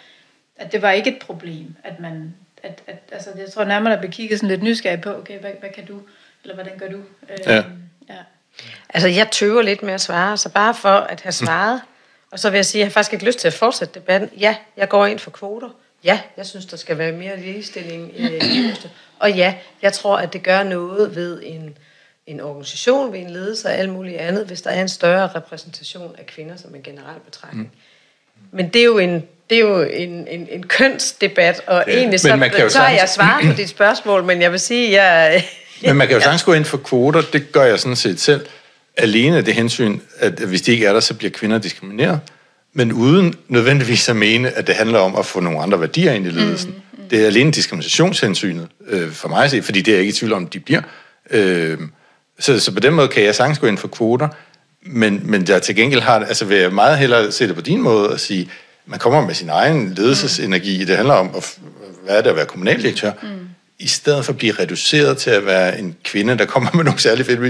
at 0.57 0.73
det 0.73 0.83
var 0.83 0.91
ikke 0.91 1.11
et 1.11 1.19
problem, 1.19 1.77
at 1.85 2.01
man, 2.01 2.35
at, 2.63 2.83
at 2.87 2.99
altså, 3.13 3.31
jeg 3.37 3.53
tror 3.53 3.65
nærmere, 3.65 3.95
der 3.95 4.01
blev 4.01 4.11
kigget 4.13 4.39
sådan 4.39 4.49
lidt 4.49 4.63
nysgerrig 4.63 5.01
på, 5.01 5.15
okay, 5.15 5.41
hvad, 5.41 5.53
hvad 5.61 5.71
kan 5.71 5.87
du, 5.87 6.01
eller 6.43 6.55
hvordan 6.55 6.79
gør 6.79 6.89
du? 6.89 6.99
Øhm, 7.29 7.39
ja. 7.47 7.65
Ja. 8.09 8.15
Altså, 8.89 9.09
jeg 9.09 9.31
tøver 9.31 9.63
lidt 9.63 9.83
med 9.83 9.95
at 9.95 10.01
svare, 10.01 10.37
så 10.37 10.49
bare 10.49 10.75
for 10.75 10.89
at 10.89 11.21
have 11.21 11.33
svaret, 11.33 11.81
og 12.33 12.39
så 12.39 12.51
vil 12.51 12.59
jeg 12.59 12.67
sige, 12.67 12.81
at 12.81 12.81
jeg 12.81 12.87
har 12.87 12.93
faktisk 12.93 13.13
ikke 13.13 13.25
lyst 13.25 13.39
til 13.39 13.49
at 13.49 13.55
fortsætte 13.55 13.95
debatten. 13.95 14.31
Ja, 14.39 14.57
jeg 14.77 14.89
går 14.89 15.07
ind 15.07 15.19
for 15.19 15.31
kvoter. 15.31 15.69
Ja, 16.05 16.21
jeg 16.37 16.47
synes, 16.47 16.67
der 16.67 16.77
skal 16.77 16.99
være 16.99 17.13
mere 17.13 17.41
ligestilling 17.41 18.21
i 18.21 18.23
det. 18.23 18.91
Og 19.19 19.33
ja, 19.33 19.55
jeg 19.83 19.93
tror, 19.93 20.17
at 20.17 20.33
det 20.33 20.43
gør 20.43 20.63
noget 20.63 21.17
ved 21.17 21.43
en, 21.45 21.79
en 22.27 22.41
organisation, 22.41 23.13
ved 23.13 23.21
en 23.21 23.31
ledelse 23.31 23.69
og 23.69 23.75
alt 23.75 23.91
muligt 23.91 24.17
andet, 24.17 24.47
hvis 24.47 24.63
der 24.63 24.71
er 24.71 24.81
en 24.81 24.89
større 24.89 25.31
repræsentation 25.35 26.15
af 26.19 26.27
kvinder 26.27 26.57
som 26.57 26.75
en 26.75 26.83
generel 26.83 27.21
betragtning. 27.21 27.71
Mm. 27.73 28.49
Men 28.51 28.69
det 28.69 28.81
er 28.81 28.85
jo 28.85 28.99
en, 28.99 29.29
det 29.51 29.59
er 29.59 29.63
jo 29.63 29.83
en, 29.83 30.29
en, 30.29 30.49
en 30.51 30.63
kønsdebat, 30.63 31.63
og 31.67 31.85
ja. 31.87 31.93
egentlig 31.93 32.21
så, 32.21 32.51
så 32.69 32.79
har 32.79 32.91
jeg 32.91 33.09
svaret 33.09 33.47
på 33.47 33.53
dit 33.57 33.69
spørgsmål, 33.69 34.25
men 34.25 34.43
jeg 34.43 34.53
vil 34.53 34.61
sige, 34.61 35.03
jeg, 35.03 35.45
men 35.83 35.97
man 35.97 36.07
kan 36.07 36.17
jo 36.17 36.23
sagtens 36.23 36.43
gå 36.43 36.53
ind 36.53 36.65
for 36.65 36.77
kvoter, 36.77 37.23
det 37.33 37.53
gør 37.53 37.65
jeg 37.65 37.81
sådan 37.81 37.97
set 37.97 38.21
selv. 38.21 38.47
Alene 38.97 39.43
det 39.43 39.55
hensyn, 39.55 40.01
at 40.19 40.33
hvis 40.33 40.63
de 40.63 40.73
ikke 40.73 40.87
er 40.87 40.93
der, 40.93 41.01
så 41.01 41.15
bliver 41.15 41.31
kvinder 41.31 41.59
diskrimineret. 41.59 42.21
Men 42.73 42.93
uden 42.93 43.35
nødvendigvis 43.49 44.09
at 44.09 44.17
mene, 44.17 44.51
at 44.51 44.67
det 44.67 44.75
handler 44.75 44.99
om 44.99 45.17
at 45.17 45.27
få 45.27 45.41
nogle 45.41 45.63
andre 45.63 45.81
værdier 45.81 46.13
ind 46.13 46.27
i 46.27 46.31
ledelsen. 46.31 46.71
Mm, 46.71 47.03
mm. 47.03 47.09
Det 47.09 47.23
er 47.23 47.27
alene 47.27 47.51
diskriminationshensynet 47.51 48.69
øh, 48.89 49.11
for 49.13 49.29
mig 49.29 49.45
at 49.45 49.51
se, 49.51 49.63
fordi 49.63 49.81
det 49.81 49.93
er 49.93 49.97
jeg 49.97 50.01
ikke 50.01 50.11
i 50.11 50.15
tvivl 50.15 50.33
om, 50.33 50.47
de 50.47 50.61
bliver. 50.61 50.83
Øh, 51.31 51.79
så, 52.39 52.61
så 52.61 52.73
på 52.73 52.81
den 52.81 52.95
måde 52.95 53.09
kan 53.09 53.25
jeg 53.25 53.35
sagtens 53.35 53.59
gå 53.59 53.67
ind 53.67 53.79
for 53.79 53.89
kvoter, 53.89 54.29
men, 54.83 55.21
men 55.25 55.49
jeg 55.49 55.63
til 55.63 55.77
gengæld 55.77 56.01
har, 56.01 56.19
altså 56.19 56.45
vil 56.45 56.59
jeg 56.59 56.73
meget 56.73 56.99
hellere 56.99 57.33
se 57.33 57.49
det 57.49 57.55
på 57.55 57.61
din 57.61 57.83
måde 57.83 58.11
og 58.11 58.21
sige, 58.21 58.51
man 58.87 58.99
kommer 58.99 59.27
med 59.27 59.35
sin 59.35 59.49
egen 59.49 59.95
ledelsesenergi. 59.95 60.85
Det 60.85 60.97
handler 60.97 61.15
om, 61.15 61.31
at, 61.37 61.59
hvad 62.05 62.17
er 62.17 62.23
det 62.23 62.31
at 62.31 62.37
være 62.37 62.47
kommunaldirektør? 62.47 63.13
Mm 63.23 63.29
i 63.81 63.87
stedet 63.87 64.25
for 64.25 64.33
at 64.33 64.39
blive 64.39 64.53
reduceret 64.53 65.19
til 65.19 65.31
at 65.31 65.47
være 65.47 65.79
en 65.79 65.97
kvinde, 66.05 66.39
der 66.39 66.45
kommer 66.45 66.71
med 66.75 66.85
nogle 66.85 67.01
særlige 67.01 67.25
fedt 67.25 67.41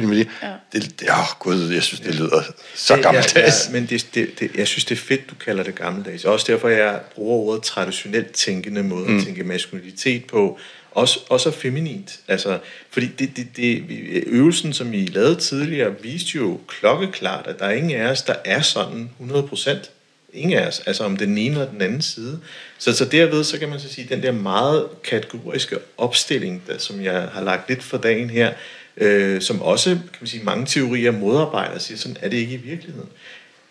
ja. 0.42 0.48
det, 0.72 1.00
det, 1.00 1.08
åh 1.10 1.38
gud, 1.38 1.72
jeg 1.72 1.82
synes, 1.82 2.00
det 2.00 2.14
lyder 2.14 2.42
så 2.74 2.94
det, 2.96 3.02
gammeldags. 3.02 3.36
Ja, 3.36 3.42
ja, 3.42 3.72
men 3.72 3.86
det, 3.86 4.06
det, 4.14 4.40
det, 4.40 4.50
jeg 4.54 4.66
synes, 4.66 4.84
det 4.84 4.94
er 4.94 5.00
fedt, 5.00 5.30
du 5.30 5.34
kalder 5.34 5.62
det 5.62 5.74
gammeldags. 5.74 6.24
Også 6.24 6.52
derfor, 6.52 6.68
jeg 6.68 7.00
bruger 7.14 7.36
ordet 7.36 7.62
traditionelt 7.62 8.32
tænkende 8.32 8.82
måde 8.82 9.08
mm. 9.08 9.18
at 9.18 9.24
tænke 9.24 9.44
maskulinitet 9.44 10.24
på, 10.24 10.58
Også, 10.90 11.18
også 11.28 11.50
feminint. 11.50 12.20
Altså, 12.28 12.58
fordi 12.90 13.06
det, 13.06 13.36
det, 13.36 13.46
det, 13.56 13.84
øvelsen, 14.26 14.72
som 14.72 14.94
I 14.94 15.06
lavede 15.06 15.34
tidligere, 15.34 15.94
viste 16.02 16.36
jo 16.36 16.60
klokkeklart, 16.68 17.46
at 17.46 17.58
der 17.58 17.64
er 17.64 17.72
ingen 17.72 18.00
af 18.00 18.10
os, 18.10 18.22
der 18.22 18.34
er 18.44 18.62
sådan 18.62 19.10
100 19.20 19.42
procent. 19.42 19.90
Ingen 20.38 20.58
af 20.58 20.66
os, 20.66 20.82
altså 20.86 21.04
om 21.04 21.16
den 21.16 21.38
ene 21.38 21.54
eller 21.54 21.70
den 21.70 21.82
anden 21.82 22.02
side. 22.02 22.40
Så, 22.78 22.92
så 22.92 23.04
derved, 23.04 23.44
så 23.44 23.58
kan 23.58 23.68
man 23.68 23.80
så 23.80 23.88
sige, 23.88 24.08
den 24.10 24.22
der 24.22 24.32
meget 24.32 24.86
kategoriske 25.04 25.76
opstilling, 25.96 26.62
der, 26.66 26.78
som 26.78 27.04
jeg 27.04 27.22
har 27.22 27.42
lagt 27.42 27.68
lidt 27.68 27.82
for 27.82 27.98
dagen 27.98 28.30
her, 28.30 28.52
øh, 28.96 29.40
som 29.40 29.62
også, 29.62 29.90
kan 29.90 30.18
man 30.20 30.28
sige, 30.28 30.44
mange 30.44 30.66
teorier 30.66 31.10
modarbejder, 31.10 31.78
siger, 31.78 31.98
sådan 31.98 32.16
er 32.20 32.28
det 32.28 32.36
ikke 32.36 32.54
i 32.54 32.56
virkeligheden. 32.56 33.08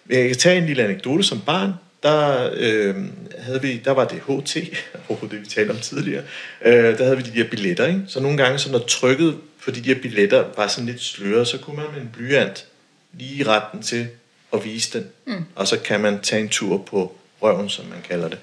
Jeg 0.09 0.27
kan 0.27 0.37
tage 0.37 0.57
en 0.57 0.65
lille 0.65 0.83
anekdote 0.83 1.23
som 1.23 1.41
barn, 1.41 1.73
der, 2.03 2.49
øh, 2.53 2.95
havde 3.37 3.61
vi, 3.61 3.81
der 3.85 3.91
var 3.91 4.05
det 4.05 4.19
HT, 4.19 4.53
det 5.31 5.41
vi 5.41 5.45
talte 5.45 5.71
om 5.71 5.79
tidligere, 5.79 6.23
øh, 6.65 6.97
der 6.97 7.03
havde 7.03 7.17
vi 7.17 7.23
de 7.23 7.39
der 7.39 7.49
billetter, 7.49 7.87
ikke? 7.87 8.01
så 8.07 8.19
nogle 8.19 8.37
gange, 8.37 8.59
så 8.59 8.71
når 8.71 8.79
trykket 8.79 9.37
på 9.63 9.71
de 9.71 9.81
der 9.81 10.01
billetter 10.01 10.45
var 10.57 10.67
sådan 10.67 10.85
lidt 10.85 11.01
sløret, 11.01 11.47
så 11.47 11.57
kunne 11.57 11.75
man 11.75 11.85
med 11.93 12.01
en 12.01 12.09
blyant 12.13 12.65
lige 13.13 13.47
retten 13.47 13.81
til 13.81 14.07
at 14.53 14.65
vise 14.65 14.99
den, 14.99 15.09
mm. 15.25 15.45
og 15.55 15.67
så 15.67 15.79
kan 15.79 15.99
man 15.99 16.21
tage 16.21 16.41
en 16.41 16.49
tur 16.49 16.77
på 16.77 17.17
røven, 17.41 17.69
som 17.69 17.85
man 17.85 18.01
kalder 18.09 18.27
det. 18.27 18.39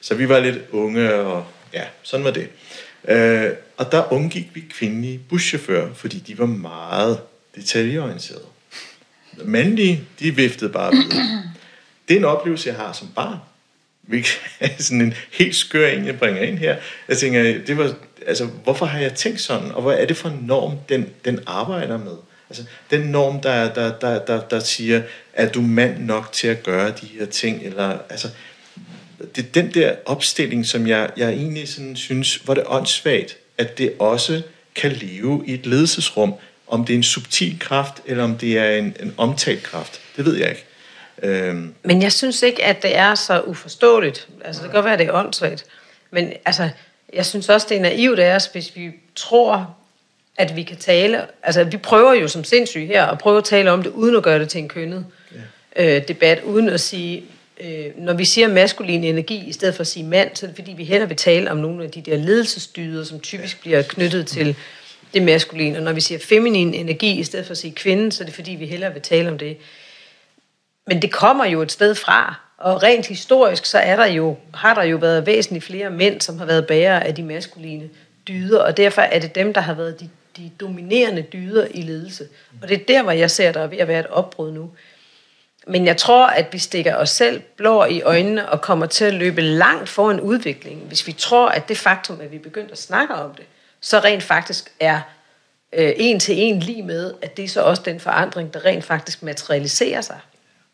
Så 0.00 0.14
vi 0.14 0.28
var 0.28 0.38
lidt 0.38 0.58
unge, 0.72 1.14
og 1.14 1.46
ja, 1.72 1.84
sådan 2.02 2.24
var 2.24 2.30
det. 2.30 2.48
Øh, 3.08 3.50
og 3.76 3.92
der 3.92 4.12
undgik 4.12 4.50
vi 4.54 4.64
kvindelige 4.70 5.18
buschauffører, 5.18 5.94
fordi 5.94 6.18
de 6.18 6.38
var 6.38 6.46
meget 6.46 7.20
detaljeorienterede. 7.54 8.44
Mandlige, 9.44 10.04
de 10.20 10.30
viftede 10.30 10.72
bare 10.72 10.92
videre. 10.92 11.42
Det 12.08 12.14
er 12.14 12.18
en 12.18 12.24
oplevelse, 12.24 12.68
jeg 12.68 12.76
har 12.76 12.92
som 12.92 13.08
barn. 13.14 13.38
sådan 14.78 15.00
en 15.00 15.14
helt 15.32 15.54
skør 15.54 15.88
en, 15.88 16.06
jeg 16.06 16.18
bringer 16.18 16.42
ind 16.42 16.58
her. 16.58 16.76
Jeg 17.08 17.18
tænker, 17.18 17.42
det 17.42 17.78
var, 17.78 17.94
altså, 18.26 18.44
hvorfor 18.44 18.86
har 18.86 18.98
jeg 18.98 19.14
tænkt 19.14 19.40
sådan, 19.40 19.72
og 19.72 19.82
hvad 19.82 19.98
er 19.98 20.06
det 20.06 20.16
for 20.16 20.28
en 20.28 20.38
norm, 20.42 20.78
den, 20.88 21.08
den 21.24 21.40
arbejder 21.46 21.98
med? 21.98 22.16
Altså, 22.50 22.64
den 22.90 23.00
norm, 23.00 23.40
der, 23.40 23.74
der, 23.74 23.98
der, 23.98 24.24
der, 24.24 24.40
der 24.40 24.60
siger, 24.60 25.02
er 25.32 25.48
du 25.48 25.60
mand 25.60 25.98
nok 25.98 26.32
til 26.32 26.48
at 26.48 26.62
gøre 26.62 26.90
de 26.90 27.06
her 27.06 27.26
ting? 27.26 27.62
Eller, 27.62 27.98
altså, 28.10 28.28
det 29.36 29.44
er 29.44 29.48
den 29.54 29.74
der 29.74 29.94
opstilling, 30.04 30.66
som 30.66 30.86
jeg, 30.86 31.10
jeg 31.16 31.28
egentlig 31.28 31.68
sådan 31.68 31.96
synes, 31.96 32.36
hvor 32.36 32.54
det 32.54 32.62
er 32.62 32.70
åndssvagt, 32.70 33.36
at 33.58 33.78
det 33.78 33.92
også 33.98 34.42
kan 34.74 34.92
leve 34.92 35.44
i 35.46 35.54
et 35.54 35.66
ledelsesrum, 35.66 36.34
om 36.66 36.84
det 36.84 36.92
er 36.92 36.96
en 36.96 37.02
subtil 37.02 37.58
kraft, 37.58 38.02
eller 38.06 38.24
om 38.24 38.38
det 38.38 38.58
er 38.58 38.70
en, 38.70 38.96
en 39.00 39.14
omtalt 39.16 39.62
kraft. 39.62 40.00
Det 40.16 40.24
ved 40.24 40.36
jeg 40.36 40.48
ikke. 40.48 40.64
Øhm. 41.22 41.74
Men 41.82 42.02
jeg 42.02 42.12
synes 42.12 42.42
ikke, 42.42 42.64
at 42.64 42.82
det 42.82 42.96
er 42.96 43.14
så 43.14 43.40
uforståeligt. 43.40 44.28
Altså, 44.44 44.62
det 44.62 44.70
kan 44.70 44.74
godt 44.74 44.84
være, 44.84 44.92
at 44.92 44.98
det 44.98 45.08
er 45.08 45.12
åndssvagt. 45.12 45.64
Men 46.10 46.32
altså, 46.44 46.68
jeg 47.12 47.26
synes 47.26 47.48
også, 47.48 47.66
det 47.70 47.76
er 47.76 47.80
naivt 47.80 48.18
af 48.18 48.34
os, 48.34 48.46
hvis 48.46 48.76
vi 48.76 48.90
tror, 49.14 49.76
at 50.38 50.56
vi 50.56 50.62
kan 50.62 50.76
tale... 50.76 51.20
Altså, 51.42 51.64
vi 51.64 51.76
prøver 51.76 52.12
jo 52.12 52.28
som 52.28 52.44
sindssyge 52.44 52.86
her 52.86 53.06
at 53.06 53.18
prøve 53.18 53.38
at 53.38 53.44
tale 53.44 53.70
om 53.70 53.82
det, 53.82 53.90
uden 53.90 54.16
at 54.16 54.22
gøre 54.22 54.38
det 54.38 54.48
til 54.48 54.58
en 54.58 54.68
kønnet 54.68 55.06
ja. 55.76 55.96
øh, 55.96 56.08
debat, 56.08 56.42
uden 56.42 56.68
at 56.68 56.80
sige... 56.80 57.24
Øh, 57.60 57.86
når 57.96 58.12
vi 58.12 58.24
siger 58.24 58.48
maskulin 58.48 59.04
energi, 59.04 59.48
i 59.48 59.52
stedet 59.52 59.74
for 59.74 59.80
at 59.80 59.86
sige 59.86 60.04
mand, 60.04 60.36
så 60.36 60.46
er 60.46 60.48
det 60.48 60.56
fordi, 60.56 60.72
vi 60.72 60.84
hellere 60.84 61.08
vil 61.08 61.16
tale 61.16 61.50
om 61.50 61.56
nogle 61.56 61.84
af 61.84 61.90
de 61.90 62.00
der 62.00 62.16
ledelsesdyder, 62.16 63.04
som 63.04 63.20
typisk 63.20 63.60
bliver 63.60 63.82
knyttet 63.82 64.26
til 64.26 64.56
det 65.14 65.22
maskuline. 65.22 65.78
Og 65.78 65.82
når 65.82 65.92
vi 65.92 66.00
siger 66.00 66.18
feminin 66.18 66.74
energi, 66.74 67.18
i 67.18 67.24
stedet 67.24 67.46
for 67.46 67.50
at 67.50 67.58
sige 67.58 67.72
kvinde, 67.72 68.12
så 68.12 68.22
er 68.22 68.26
det 68.26 68.34
fordi, 68.34 68.50
vi 68.50 68.66
hellere 68.66 68.92
vil 68.92 69.02
tale 69.02 69.28
om 69.28 69.38
det. 69.38 69.56
Men 70.86 71.02
det 71.02 71.12
kommer 71.12 71.44
jo 71.44 71.62
et 71.62 71.72
sted 71.72 71.94
fra, 71.94 72.40
og 72.58 72.82
rent 72.82 73.06
historisk, 73.06 73.64
så 73.64 73.78
er 73.78 73.96
der 73.96 74.06
jo, 74.06 74.36
har 74.54 74.74
der 74.74 74.82
jo 74.82 74.96
været 74.96 75.26
væsentligt 75.26 75.64
flere 75.64 75.90
mænd, 75.90 76.20
som 76.20 76.38
har 76.38 76.44
været 76.46 76.66
bærere 76.66 77.06
af 77.06 77.14
de 77.14 77.22
maskuline 77.22 77.88
dyder, 78.28 78.58
og 78.58 78.76
derfor 78.76 79.02
er 79.02 79.18
det 79.18 79.34
dem, 79.34 79.54
der 79.54 79.60
har 79.60 79.74
været 79.74 80.00
de, 80.00 80.08
de 80.36 80.50
dominerende 80.60 81.22
dyder 81.22 81.66
i 81.70 81.82
ledelse. 81.82 82.28
Og 82.62 82.68
det 82.68 82.80
er 82.80 82.84
der, 82.84 83.02
hvor 83.02 83.12
jeg 83.12 83.30
ser, 83.30 83.52
der 83.52 83.60
er 83.60 83.66
ved 83.66 83.78
at 83.78 83.88
være 83.88 84.00
et 84.00 84.06
opbrud 84.06 84.52
nu. 84.52 84.70
Men 85.66 85.86
jeg 85.86 85.96
tror, 85.96 86.26
at 86.26 86.46
vi 86.52 86.58
stikker 86.58 86.96
os 86.96 87.10
selv 87.10 87.42
blå 87.56 87.84
i 87.84 88.02
øjnene 88.02 88.48
og 88.48 88.60
kommer 88.60 88.86
til 88.86 89.04
at 89.04 89.14
løbe 89.14 89.40
langt 89.40 89.88
foran 89.88 90.20
udviklingen, 90.20 90.86
hvis 90.88 91.06
vi 91.06 91.12
tror, 91.12 91.48
at 91.48 91.68
det 91.68 91.78
faktum, 91.78 92.20
at 92.20 92.32
vi 92.32 92.38
begynder 92.38 92.72
at 92.72 92.78
snakke 92.78 93.14
om 93.14 93.34
det, 93.34 93.44
så 93.80 93.98
rent 93.98 94.22
faktisk 94.22 94.72
er 94.80 95.00
øh, 95.72 95.92
en 95.96 96.20
til 96.20 96.34
en 96.38 96.60
lige 96.60 96.82
med, 96.82 97.14
at 97.22 97.36
det 97.36 97.44
er 97.44 97.48
så 97.48 97.62
også 97.62 97.82
den 97.82 98.00
forandring, 98.00 98.54
der 98.54 98.64
rent 98.64 98.84
faktisk 98.84 99.22
materialiserer 99.22 100.00
sig. 100.00 100.20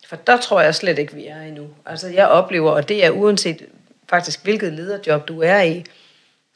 For 0.06 0.16
der 0.16 0.36
tror 0.36 0.60
jeg 0.60 0.74
slet 0.74 0.98
ikke, 0.98 1.14
vi 1.14 1.26
er 1.26 1.40
endnu. 1.40 1.66
Altså 1.86 2.08
jeg 2.08 2.26
oplever, 2.26 2.70
og 2.70 2.88
det 2.88 3.04
er 3.04 3.10
uanset 3.10 3.66
faktisk 4.08 4.44
hvilket 4.44 4.72
lederjob 4.72 5.28
du 5.28 5.42
er 5.42 5.62
i, 5.62 5.84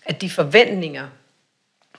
at 0.06 0.20
de 0.20 0.30
forventninger, 0.30 1.08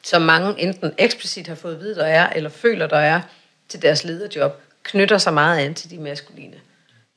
som 0.04 0.22
mange 0.22 0.62
enten 0.62 0.94
eksplicit 0.98 1.48
har 1.48 1.56
fået 1.56 1.74
at 1.74 1.80
vide, 1.80 1.96
der 1.96 2.06
er, 2.06 2.30
eller 2.30 2.50
føler, 2.50 2.88
der 2.88 2.98
er 2.98 3.22
til 3.70 3.82
deres 3.82 4.04
lederjob, 4.04 4.62
knytter 4.84 5.18
sig 5.18 5.34
meget 5.34 5.66
an 5.66 5.74
til 5.74 5.90
de 5.90 5.98
maskuline 5.98 6.56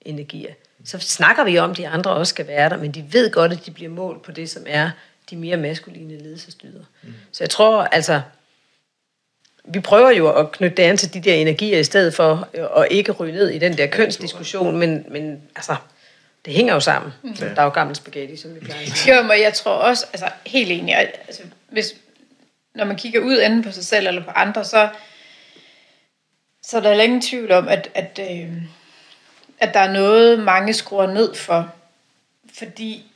energier. 0.01 0.55
Så 0.85 0.99
snakker 0.99 1.45
vi 1.45 1.59
om, 1.59 1.71
at 1.71 1.77
de 1.77 1.89
andre 1.89 2.11
også 2.11 2.31
skal 2.31 2.47
være 2.47 2.69
der, 2.69 2.77
men 2.77 2.93
de 2.93 3.05
ved 3.13 3.31
godt, 3.31 3.53
at 3.53 3.67
de 3.67 3.71
bliver 3.71 3.91
målt 3.91 4.23
på 4.23 4.33
det, 4.33 4.51
som 4.51 4.63
er 4.67 4.91
de 5.31 5.37
mere 5.37 5.57
maskuline 5.57 6.19
ledelsesdyder. 6.19 6.85
Mm. 7.03 7.15
Så 7.33 7.45
jeg 7.45 7.51
tror, 7.51 7.83
altså, 7.83 8.21
vi 9.65 9.81
prøver 9.81 10.11
jo 10.11 10.33
at 10.33 10.53
knytte 10.53 10.77
det 10.77 10.83
an 10.83 10.97
til 10.97 11.15
de 11.15 11.21
der 11.21 11.35
energier, 11.35 11.79
i 11.79 11.85
stedet 11.85 12.15
for 12.15 12.49
at 12.77 12.89
ikke 12.91 13.13
ryge 13.13 13.33
ned 13.33 13.49
i 13.49 13.59
den 13.59 13.79
der 13.79 13.87
kønsdiskussion, 13.87 14.79
men, 14.79 15.07
men 15.09 15.43
altså, 15.57 15.77
det 16.45 16.55
hænger 16.55 16.75
jo 16.75 16.81
sammen. 16.81 17.13
Mm. 17.23 17.35
Der 17.35 17.55
er 17.57 17.65
jo 17.65 17.69
gammel 17.69 17.97
spaghetti, 17.97 18.37
som 18.37 18.55
vi 18.55 18.61
plejer 18.61 18.83
at 18.83 19.09
Jo, 19.09 19.23
men 19.23 19.41
jeg 19.43 19.55
tror 19.55 19.73
også, 19.73 20.07
altså 20.13 20.29
helt 20.47 20.71
enig, 20.71 20.97
altså, 20.97 21.43
hvis, 21.69 21.95
når 22.75 22.85
man 22.85 22.97
kigger 22.97 23.21
ud 23.21 23.43
enten 23.43 23.63
på 23.63 23.71
sig 23.71 23.85
selv 23.85 24.07
eller 24.07 24.25
på 24.25 24.31
andre, 24.31 24.65
så, 24.65 24.89
så 26.63 26.77
er 26.77 26.81
der 26.81 27.03
ingen 27.03 27.21
tvivl 27.21 27.53
om, 27.53 27.69
at, 27.69 27.91
at, 27.95 28.21
øh, 28.23 28.53
at 29.59 29.75
der 29.75 29.81
er 29.81 29.93
noget, 29.93 30.39
mange 30.39 30.73
skruer 30.73 31.07
ned 31.07 31.35
for. 31.35 31.75
Fordi 32.59 33.07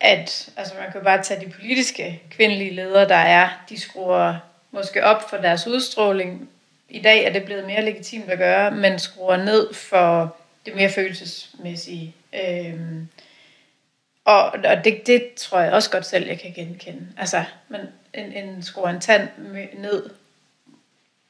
at, 0.00 0.48
altså 0.56 0.74
man 0.74 0.92
kan 0.92 1.04
bare 1.04 1.22
tage 1.22 1.46
de 1.46 1.50
politiske 1.50 2.22
kvindelige 2.30 2.74
ledere, 2.74 3.08
der 3.08 3.14
er, 3.14 3.48
de 3.68 3.80
skruer 3.80 4.36
måske 4.70 5.04
op 5.04 5.30
for 5.30 5.36
deres 5.36 5.66
udstråling. 5.66 6.48
I 6.88 7.00
dag 7.00 7.24
er 7.24 7.32
det 7.32 7.44
blevet 7.44 7.66
mere 7.66 7.84
legitimt 7.84 8.30
at 8.30 8.38
gøre, 8.38 8.70
men 8.70 8.98
skruer 8.98 9.36
ned 9.36 9.74
for 9.74 10.36
det 10.66 10.74
mere 10.74 10.90
følelsesmæssige. 10.90 12.14
Øh, 12.32 12.80
og 14.24 14.44
og 14.44 14.84
det, 14.84 15.06
det 15.06 15.34
tror 15.34 15.60
jeg 15.60 15.72
også 15.72 15.90
godt 15.90 16.06
selv, 16.06 16.26
jeg 16.26 16.40
kan 16.40 16.52
genkende. 16.52 17.06
Altså, 17.16 17.44
men 17.68 17.80
en, 18.14 18.32
en 18.32 18.62
skruer 18.62 18.88
en 18.88 19.00
tand 19.00 19.28
ned, 19.78 20.10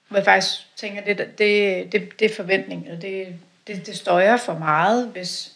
hvor 0.09 0.19
jeg 0.19 0.25
faktisk 0.25 0.61
tænker, 0.77 1.05
det, 1.05 1.19
det, 1.39 1.93
det, 1.93 2.19
det 2.19 2.31
er 2.31 2.35
forventning, 2.35 2.89
og 2.91 3.03
det, 3.03 3.27
det, 3.67 3.87
det 3.87 3.97
støjer 3.97 4.37
for 4.37 4.59
meget, 4.59 5.09
hvis 5.09 5.53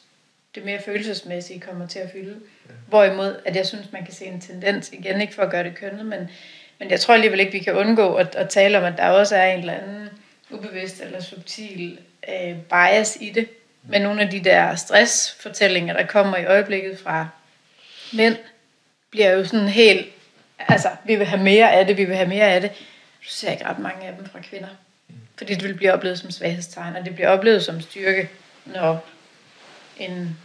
det 0.55 0.65
mere 0.65 0.83
følelsesmæssige 0.83 1.61
kommer 1.61 1.87
til 1.87 1.99
at 1.99 2.11
fylde. 2.13 2.41
Ja. 2.69 2.73
Hvorimod, 2.89 3.37
at 3.45 3.57
jeg 3.57 3.67
synes, 3.67 3.93
man 3.93 4.05
kan 4.05 4.15
se 4.15 4.25
en 4.25 4.41
tendens, 4.41 4.93
igen 4.93 5.21
ikke 5.21 5.35
for 5.35 5.43
at 5.43 5.51
gøre 5.51 5.65
det 5.65 5.75
kønnet, 5.75 6.07
men 6.07 6.29
men 6.79 6.91
jeg 6.91 7.01
tror 7.01 7.15
alligevel 7.15 7.41
ikke, 7.41 7.53
vi 7.53 7.59
kan 7.59 7.75
undgå 7.75 8.15
at, 8.15 8.35
at 8.35 8.49
tale 8.49 8.79
om, 8.79 8.85
at 8.85 8.95
der 8.97 9.09
også 9.09 9.37
er 9.37 9.53
en 9.53 9.61
eller 9.61 9.73
anden 9.73 10.09
ubevidst 10.51 11.01
eller 11.01 11.21
subtil 11.21 11.99
øh, 12.29 12.57
bias 12.57 13.19
i 13.21 13.31
det. 13.31 13.49
Men 13.83 14.03
nogle 14.03 14.23
af 14.23 14.31
de 14.31 14.41
der 14.41 14.75
stressfortællinger, 14.75 15.95
der 15.95 16.07
kommer 16.07 16.37
i 16.37 16.45
øjeblikket 16.45 16.99
fra 16.99 17.29
mænd, 18.13 18.37
bliver 19.11 19.31
jo 19.31 19.45
sådan 19.45 19.69
helt, 19.69 20.07
altså, 20.59 20.89
vi 21.05 21.17
vil 21.17 21.27
have 21.27 21.43
mere 21.43 21.73
af 21.73 21.87
det, 21.87 21.97
vi 21.97 22.05
vil 22.05 22.17
have 22.17 22.29
mere 22.29 22.45
af 22.45 22.61
det. 22.61 22.71
Du 23.21 23.29
ser 23.29 23.51
ikke 23.51 23.65
ret 23.65 23.79
mange 23.79 24.07
af 24.07 24.15
dem 24.17 24.27
fra 24.29 24.39
kvinder. 24.43 24.69
Fordi 25.39 25.55
det 25.55 25.65
vil 25.65 25.75
blive 25.75 25.93
oplevet 25.93 26.19
som 26.19 26.31
svaghedstegn, 26.31 26.97
og 26.97 27.05
det 27.05 27.15
bliver 27.15 27.29
oplevet 27.29 27.65
som 27.65 27.81
styrke, 27.81 28.31
når 28.65 29.07
en 29.97 30.39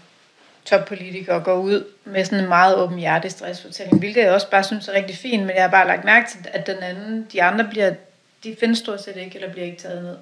toppolitiker 0.65 1.39
går 1.39 1.55
ud 1.55 1.85
med 2.05 2.25
sådan 2.25 2.39
en 2.39 2.49
meget 2.49 2.75
åben 2.75 2.99
hjertestressfortælling, 2.99 3.99
hvilket 3.99 4.21
jeg 4.21 4.31
også 4.31 4.49
bare 4.49 4.63
synes 4.63 4.87
er 4.87 4.93
rigtig 4.93 5.17
fint, 5.17 5.45
men 5.45 5.55
jeg 5.55 5.63
har 5.63 5.69
bare 5.69 5.87
lagt 5.87 6.05
mærke 6.05 6.31
til, 6.31 6.39
at 6.53 6.67
den 6.67 6.77
anden, 6.77 7.27
de 7.31 7.43
andre 7.43 7.67
bliver, 7.71 7.93
de 8.43 8.55
findes 8.59 8.79
stort 8.79 9.03
set 9.03 9.17
ikke, 9.17 9.35
eller 9.35 9.51
bliver 9.51 9.65
ikke 9.65 9.81
taget 9.81 10.03
ned. 10.03 10.17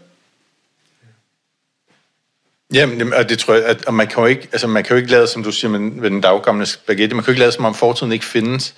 Jamen, 2.74 3.14
og 3.14 3.30
det 3.30 3.40
tror 3.40 3.54
jeg, 3.54 3.66
at 3.66 3.94
man 3.94 4.08
kan 4.08 4.20
jo 4.20 4.26
ikke, 4.26 4.48
altså 4.52 4.68
man 4.68 4.84
kan 4.84 4.96
jo 4.96 4.98
ikke 4.98 5.12
lade, 5.12 5.28
som 5.28 5.44
du 5.44 5.52
siger 5.52 5.72
med, 5.72 5.80
med 5.80 6.10
den 6.10 6.22
daggamle 6.22 6.66
spaghetti, 6.66 7.16
man 7.16 7.24
kan 7.24 7.28
jo 7.28 7.32
ikke 7.32 7.40
lade, 7.40 7.52
som 7.52 7.66
om 7.66 7.76
fortiden 7.76 8.12
ikke 8.12 8.26
findes, 8.26 8.76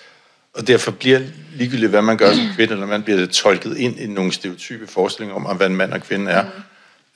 og 0.54 0.68
derfor 0.68 0.92
bliver 0.92 1.20
ligegyldigt, 1.56 1.90
hvad 1.90 2.02
man 2.02 2.18
gør 2.18 2.34
som 2.34 2.48
kvinde, 2.56 2.74
eller 2.74 2.86
man 2.86 3.04
bliver 3.04 3.26
tolket 3.26 3.78
ind 3.78 4.00
i 4.00 4.08
nogle 4.08 4.32
stereotype 4.32 4.88
forestillinger 4.88 5.36
om, 5.36 5.58
hvad 5.58 5.68
en 5.68 5.76
mand 5.76 5.94
og 5.94 6.02
kvinde 6.02 6.32
er. 6.32 6.44
Mm. 6.44 6.50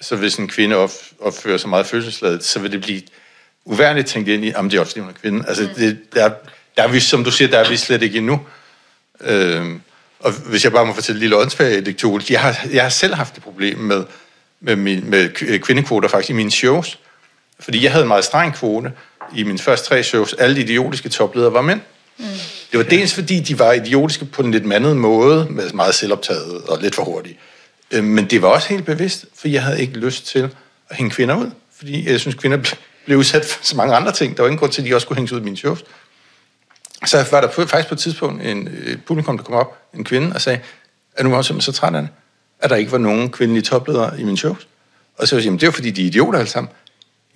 Så 0.02 0.16
hvis 0.16 0.36
en 0.36 0.48
kvinde 0.48 0.76
opfører 1.20 1.58
sig 1.58 1.70
meget 1.70 1.86
følelsesladet, 1.86 2.44
så 2.44 2.60
vil 2.60 2.72
det 2.72 2.82
blive 2.82 3.02
uværligt 3.66 4.08
tænkt 4.08 4.30
ind 4.30 4.46
i, 4.46 4.54
om 4.54 4.70
det 4.70 4.78
er 4.78 4.82
også 4.82 5.00
hun 5.00 5.10
er 5.10 5.14
kvinde. 5.14 5.46
Altså, 5.48 5.70
det, 5.76 6.14
der, 6.14 6.30
der 6.78 6.84
er 6.84 6.88
vi, 6.88 7.00
som 7.00 7.24
du 7.24 7.32
siger, 7.32 7.48
der 7.48 7.60
er 7.60 7.70
vi 7.70 7.78
slet 7.78 8.02
ikke 8.02 8.18
endnu. 8.18 8.42
Øhm, 9.22 9.82
og 10.20 10.32
hvis 10.32 10.64
jeg 10.64 10.72
bare 10.72 10.86
må 10.86 10.94
fortælle 10.94 11.18
en 11.18 11.20
lille 11.20 11.38
åndsfag 11.38 11.96
jeg 12.30 12.42
har, 12.42 12.68
jeg 12.72 12.84
har 12.84 12.90
selv 12.90 13.14
haft 13.14 13.38
et 13.38 13.44
problem 13.44 13.78
med, 13.78 14.04
med, 14.60 14.76
min, 14.76 15.10
med 15.10 15.30
kvindekvoter 15.60 16.10
faktisk 16.10 16.30
i 16.30 16.34
mine 16.34 16.52
shows. 16.52 17.00
Fordi 17.60 17.84
jeg 17.84 17.92
havde 17.92 18.04
en 18.04 18.08
meget 18.08 18.26
streng 18.26 18.56
kvote 18.56 18.92
i 19.36 19.44
mine 19.44 19.60
første 19.60 19.88
tre 19.88 20.04
shows. 20.04 20.34
Alle 20.34 20.56
de 20.56 20.62
idiotiske 20.62 21.10
topledere 21.10 21.54
var 21.54 21.62
mænd. 21.62 21.82
Mm. 22.18 22.26
Det 22.72 22.78
var 22.78 22.84
dels 22.84 23.14
fordi, 23.14 23.40
de 23.40 23.60
var 23.60 23.72
idiotiske 23.72 24.26
på 24.26 24.42
en 24.42 24.52
lidt 24.52 24.66
mandet 24.66 24.98
måde, 24.98 25.48
med 25.50 25.72
meget 25.74 25.96
selvoptaget 25.96 26.62
og 26.62 26.82
lidt 26.82 26.96
for 26.96 27.04
hurtigt. 27.04 27.40
Øh, 27.92 28.04
men 28.04 28.26
det 28.26 28.42
var 28.42 28.48
også 28.48 28.70
helt 28.70 28.86
bevidst, 28.86 29.26
for 29.36 29.48
jeg 29.48 29.64
havde 29.64 29.82
ikke 29.82 29.94
lyst 29.94 30.28
til 30.28 30.50
at 30.90 30.96
hænge 30.96 31.12
kvinder 31.12 31.36
ud. 31.36 31.52
Fordi 31.78 32.12
jeg 32.12 32.20
synes, 32.20 32.36
kvinder 32.36 32.76
blev 33.06 33.18
udsat 33.18 33.46
for 33.46 33.66
så 33.66 33.76
mange 33.76 33.96
andre 33.96 34.12
ting. 34.12 34.38
Der 34.38 34.44
var 34.44 34.48
ingen 34.48 34.60
grund 34.60 34.72
til, 34.72 34.82
at 34.82 34.88
de 34.88 34.96
også 34.96 35.06
skulle 35.06 35.18
hænges 35.18 35.32
ud 35.32 35.40
i 35.40 35.44
min 35.44 35.58
shows. 35.58 35.84
Så 37.06 37.28
var 37.32 37.42
der 37.42 37.50
faktisk 37.50 37.88
på 37.88 37.96
et 37.96 38.00
tidspunkt 38.00 38.44
en 38.44 38.68
øh, 38.68 38.98
publikum, 39.08 39.38
der 39.38 39.44
kom 39.44 39.56
op, 39.56 39.78
en 39.94 40.04
kvinde, 40.04 40.36
og 40.36 40.42
sagde, 40.42 40.60
er 41.18 41.24
du 41.24 41.36
også 41.36 41.60
så 41.60 41.72
træt 41.72 41.96
af 41.96 42.02
det, 42.02 42.10
at 42.60 42.70
der 42.70 42.76
ikke 42.76 42.92
var 42.92 42.98
nogen 42.98 43.30
kvindelige 43.30 43.64
topledere 43.64 44.20
i 44.20 44.24
min 44.24 44.38
shows? 44.38 44.68
Og 45.18 45.28
så 45.28 45.36
var 45.36 45.44
jeg, 45.44 45.52
det 45.52 45.66
var 45.66 45.72
fordi, 45.72 45.92
de 45.92 46.02
er 46.02 46.06
idioter 46.06 46.40
alle 46.40 46.50
sammen. 46.50 46.72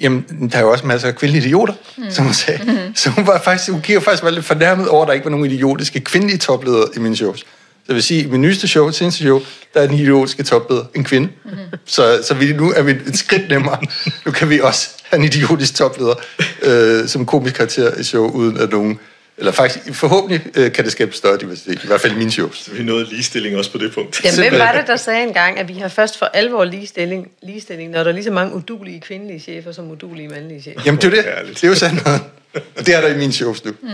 Jamen, 0.02 0.50
der 0.52 0.58
er 0.58 0.62
jo 0.62 0.72
også 0.72 0.88
masser 0.88 1.08
af 1.08 1.16
kvindelige 1.16 1.46
idioter, 1.46 1.74
mm. 1.98 2.04
som 2.10 2.26
hun 2.26 2.34
sagde. 2.34 2.64
Mm. 2.64 2.96
Så 2.96 3.10
hun, 3.10 3.28
var 3.28 3.42
faktisk, 3.44 3.72
hun 3.72 3.82
kigger 3.82 4.02
faktisk 4.02 4.24
var 4.24 4.30
lidt 4.30 4.46
fornærmet 4.46 4.88
over, 4.88 5.02
at 5.02 5.08
der 5.08 5.14
ikke 5.14 5.26
var 5.26 5.32
nogen 5.32 5.46
idiotiske 5.52 6.00
kvindelige 6.00 6.38
topledere 6.38 6.88
i 6.96 7.00
mine 7.00 7.16
shows. 7.16 7.46
Så 7.88 7.94
vil 7.94 8.04
sige, 8.04 8.20
at 8.20 8.26
i 8.26 8.30
min 8.30 8.42
nyeste 8.42 8.68
show, 8.68 8.92
seneste 8.92 9.24
show, 9.24 9.42
der 9.74 9.82
er 9.82 9.88
den 9.88 9.96
idiotiske 9.96 10.44
topleder 10.44 10.84
en 10.96 11.04
kvinde. 11.04 11.30
Mm. 11.46 11.52
Så, 11.86 12.24
så 12.28 12.34
vi, 12.34 12.54
nu 12.54 12.72
er 12.76 12.82
vi 12.82 12.92
et 12.92 13.18
skridt 13.18 13.50
nemmere. 13.50 13.78
nu 14.26 14.32
kan 14.32 14.50
vi 14.50 14.60
også 14.60 14.90
have 15.10 15.20
en 15.20 15.26
idiotisk 15.26 15.76
topleder 15.76 16.14
øh, 16.62 17.08
som 17.08 17.26
komisk 17.26 17.56
karakter 17.56 18.00
i 18.00 18.04
show, 18.04 18.32
uden 18.32 18.58
at 18.58 18.72
nogen 18.72 19.00
eller 19.42 19.52
faktisk, 19.52 19.94
forhåbentlig 19.94 20.42
øh, 20.56 20.72
kan 20.72 20.84
det 20.84 20.92
skabe 20.92 21.12
større 21.12 21.38
diversitet, 21.38 21.84
i 21.84 21.88
hvert 21.88 22.02
fald 22.02 22.14
i 22.14 22.16
mine 22.16 22.32
shows. 22.32 22.58
Så 22.58 22.72
vi 22.72 22.84
nåede 22.84 23.06
ligestilling 23.10 23.58
også 23.58 23.72
på 23.72 23.78
det 23.78 23.94
punkt. 23.94 24.22
Jamen, 24.24 24.50
hvem 24.50 24.60
var 24.60 24.72
det, 24.72 24.88
der 24.88 24.96
sagde 24.96 25.24
engang, 25.24 25.60
at 25.60 25.68
vi 25.68 25.74
har 25.74 25.88
først 25.88 26.18
for 26.18 26.26
alvor 26.26 26.66
ligestilling, 26.66 27.32
ligestilling 27.44 27.92
når 27.92 28.04
der 28.04 28.10
er 28.10 28.14
lige 28.14 28.24
så 28.24 28.32
mange 28.32 28.56
udulige 28.56 29.00
kvindelige 29.00 29.40
chefer, 29.40 29.72
som 29.72 29.92
udulige 29.92 30.28
mandlige 30.28 30.62
chefer? 30.62 30.82
Jamen, 30.86 31.02
det 31.02 31.18
er 31.18 31.44
det. 31.46 31.56
Det 31.56 31.64
er 31.64 31.68
jo 31.68 31.76
sandt 31.76 32.06
noget. 32.06 32.22
Og 32.78 32.86
det 32.86 32.96
er 32.96 33.02
der 33.02 33.08
i 33.08 33.18
mine 33.18 33.34
shows 33.34 33.66
nu. 33.66 33.72
Mm. 33.82 33.90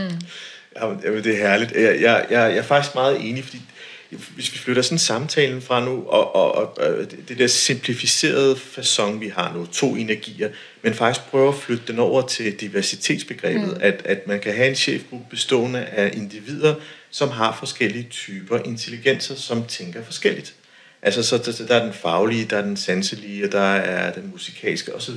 Jamen, 0.82 1.24
det 1.24 1.34
er 1.34 1.38
herligt. 1.38 1.72
Jeg, 1.72 1.82
jeg, 1.84 2.02
jeg, 2.02 2.26
jeg 2.30 2.58
er 2.58 2.62
faktisk 2.62 2.96
meget 2.96 3.30
enig, 3.30 3.44
fordi 3.44 3.62
hvis 4.10 4.54
vi 4.54 4.58
flytter 4.58 4.82
sådan 4.82 4.98
samtalen 4.98 5.62
fra 5.62 5.86
nu, 5.86 6.04
og, 6.08 6.36
og, 6.36 6.78
og 6.78 7.12
det 7.28 7.38
der 7.38 7.48
simplificerede 7.48 8.56
façon, 8.56 9.12
vi 9.12 9.28
har 9.28 9.54
nu, 9.54 9.66
to 9.66 9.96
energier, 9.96 10.50
men 10.82 10.94
faktisk 10.94 11.26
prøver 11.26 11.50
at 11.50 11.56
flytte 11.60 11.84
den 11.88 12.00
over 12.00 12.22
til 12.22 12.60
diversitetsbegrebet, 12.60 13.68
mm. 13.68 13.82
at, 13.82 14.02
at 14.06 14.28
man 14.28 14.40
kan 14.40 14.54
have 14.54 14.70
en 14.70 14.76
chefgruppe 14.76 15.26
bestående 15.30 15.86
af 15.86 16.12
individer, 16.14 16.76
som 17.10 17.30
har 17.30 17.56
forskellige 17.60 18.08
typer 18.10 18.60
intelligenser, 18.66 19.36
som 19.36 19.66
tænker 19.66 20.04
forskelligt. 20.04 20.54
Altså, 21.02 21.24
så 21.24 21.38
der, 21.38 21.66
der 21.68 21.76
er 21.76 21.84
den 21.84 21.94
faglige, 21.94 22.46
der 22.46 22.58
er 22.58 22.62
den 22.62 22.78
sanselige, 22.78 23.48
der 23.48 23.60
er 23.76 24.14
den 24.14 24.30
musikalske 24.32 24.96
osv. 24.96 25.16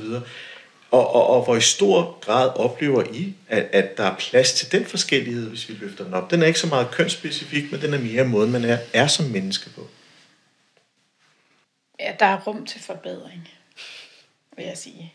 Og, 0.91 1.15
og, 1.15 1.27
og 1.27 1.45
hvor 1.45 1.57
i 1.57 1.61
stor 1.61 2.19
grad 2.21 2.57
oplever 2.57 3.05
I, 3.13 3.35
at, 3.49 3.63
at 3.73 3.97
der 3.97 4.05
er 4.05 4.17
plads 4.17 4.53
til 4.53 4.73
den 4.73 4.87
forskellighed, 4.87 5.49
hvis 5.49 5.69
vi 5.69 5.75
løfter 5.75 6.05
den 6.05 6.15
op. 6.15 6.31
Den 6.31 6.43
er 6.43 6.47
ikke 6.47 6.59
så 6.59 6.67
meget 6.67 6.91
kønsspecifik, 6.91 7.73
men 7.73 7.81
den 7.81 7.95
er 7.95 7.99
mere 7.99 8.25
måden, 8.25 8.53
man 8.53 8.65
er, 8.65 8.79
er 8.95 9.07
som 9.07 9.25
menneske 9.25 9.71
på. 9.71 9.87
Ja, 12.01 12.13
der 12.21 12.27
er 12.27 12.41
rum 12.47 12.67
til 12.67 12.81
forbedring, 12.81 13.49
vil 14.57 14.67
jeg 14.67 14.79
sige. 14.79 15.15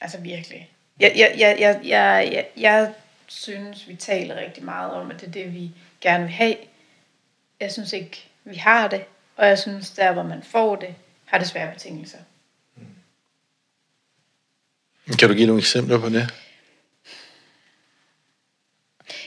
Altså 0.00 0.18
virkelig. 0.18 0.70
Jeg, 1.00 1.12
jeg, 1.16 1.34
jeg, 1.38 1.56
jeg, 1.60 1.80
jeg, 1.84 2.28
jeg, 2.32 2.46
jeg 2.56 2.92
synes, 3.26 3.88
vi 3.88 3.94
taler 3.94 4.36
rigtig 4.36 4.64
meget 4.64 4.92
om, 4.92 5.10
at 5.10 5.20
det 5.20 5.26
er 5.26 5.32
det, 5.32 5.54
vi 5.54 5.70
gerne 6.00 6.24
vil 6.24 6.32
have. 6.32 6.56
Jeg 7.60 7.72
synes 7.72 7.92
ikke, 7.92 8.28
vi 8.44 8.56
har 8.56 8.88
det. 8.88 9.04
Og 9.36 9.46
jeg 9.46 9.58
synes, 9.58 9.90
der 9.90 10.12
hvor 10.12 10.22
man 10.22 10.42
får 10.42 10.76
det, 10.76 10.94
har 11.24 11.38
det 11.38 11.48
svære 11.48 11.72
betingelser. 11.72 12.18
Kan 15.18 15.28
du 15.28 15.34
give 15.34 15.46
nogle 15.46 15.60
eksempler 15.60 15.98
på 15.98 16.08
det? 16.08 16.34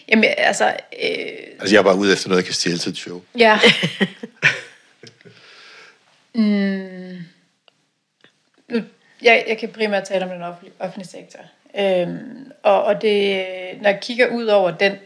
Jamen, 0.07 0.25
altså... 0.37 0.67
Øh... 0.67 0.73
Altså, 1.59 1.75
jeg 1.75 1.79
er 1.79 1.83
bare 1.83 1.97
ude 1.97 2.13
efter 2.13 2.29
noget, 2.29 2.41
jeg 2.41 2.45
kan 2.45 2.53
stjæle 2.53 2.77
til 2.77 2.91
et 2.91 2.97
show. 2.97 3.21
Ja. 3.37 3.59
mm. 6.35 7.17
Jeg, 9.21 9.45
jeg 9.47 9.57
kan 9.59 9.69
primært 9.69 10.03
tale 10.03 10.25
om 10.25 10.31
den 10.31 10.41
offentlige, 10.41 10.73
offentlige 10.79 11.07
sektor. 11.07 11.39
Øhm, 11.79 12.51
og, 12.63 12.83
og 12.83 13.01
det, 13.01 13.45
når 13.81 13.89
jeg 13.89 13.99
kigger 14.01 14.27
ud 14.27 14.45
over 14.45 14.77
den, 14.77 14.97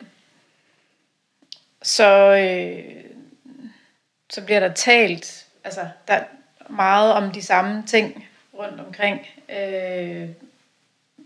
så, 1.81 2.35
øh, 2.35 3.03
så 4.29 4.41
bliver 4.41 4.59
der 4.59 4.73
talt 4.73 5.43
altså, 5.63 5.87
der 6.07 6.13
er 6.13 6.23
meget 6.69 7.13
om 7.13 7.31
de 7.31 7.41
samme 7.41 7.83
ting 7.87 8.27
rundt 8.53 8.79
omkring. 8.79 9.27
Øh, 9.49 10.29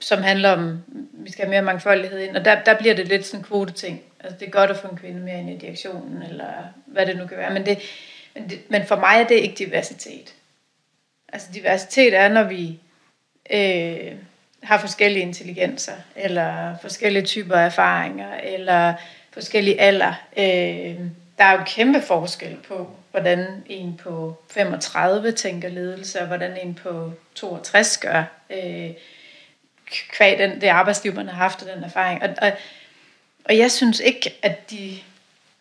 som 0.02 0.24
handler 0.24 0.50
om, 0.50 0.84
vi 1.14 1.32
skal 1.32 1.46
have 1.46 1.50
mere 1.50 1.62
mangfoldighed 1.62 2.20
ind, 2.20 2.38
og 2.38 2.46
der, 2.46 2.64
der 2.64 2.78
bliver 2.78 2.94
det 2.94 3.08
lidt 3.08 3.26
sådan 3.26 3.40
en 3.40 3.44
kvoteting. 3.44 4.02
Altså 4.20 4.40
det 4.40 4.48
er 4.48 4.52
godt 4.52 4.72
at 4.72 4.78
få 4.78 4.88
en 4.88 4.98
kvinde 4.98 5.20
mere 5.20 5.40
ind 5.40 5.50
i 5.50 5.58
direktionen, 5.58 6.24
eller 6.24 6.52
hvad 6.86 7.06
det 7.06 7.18
nu 7.18 7.28
kan 7.28 7.38
være, 7.38 7.54
men, 7.54 7.66
det, 7.66 7.78
men, 8.36 8.50
det, 8.50 8.60
men 8.70 8.86
for 8.86 8.96
mig 8.96 9.22
er 9.22 9.28
det 9.28 9.36
ikke 9.36 9.56
diversitet. 9.56 10.34
Altså 11.34 11.48
diversitet 11.54 12.14
er, 12.14 12.28
når 12.28 12.44
vi 12.44 12.80
øh, 13.50 14.12
har 14.64 14.78
forskellige 14.78 15.24
intelligenser, 15.24 15.94
eller 16.16 16.76
forskellige 16.82 17.26
typer 17.26 17.56
af 17.56 17.66
erfaringer, 17.66 18.38
eller 18.38 18.94
forskellige 19.34 19.82
alder. 19.82 20.14
Øh, 20.38 21.00
der 21.38 21.44
er 21.44 21.52
jo 21.52 21.64
kæmpe 21.66 22.02
forskel 22.02 22.58
på, 22.68 22.90
hvordan 23.12 23.64
en 23.66 24.00
på 24.04 24.38
35 24.52 25.32
tænker 25.32 25.70
ledelse, 25.70 26.22
og 26.22 26.28
hvordan 26.28 26.58
en 26.64 26.74
på 26.74 27.12
62 27.36 27.98
gør. 27.98 28.24
Øh, 28.50 28.92
kvæg 29.90 30.40
den, 30.40 30.62
det 30.62 30.68
arbejdsliv, 30.68 31.14
man 31.14 31.28
har 31.28 31.36
haft 31.36 31.62
og 31.62 31.68
den 31.76 31.84
erfaring. 31.84 32.24
Og, 32.24 32.30
og, 32.42 32.52
og 33.46 33.58
jeg 33.58 33.72
synes 33.72 34.00
ikke, 34.00 34.36
at 34.42 34.72
de... 34.72 34.98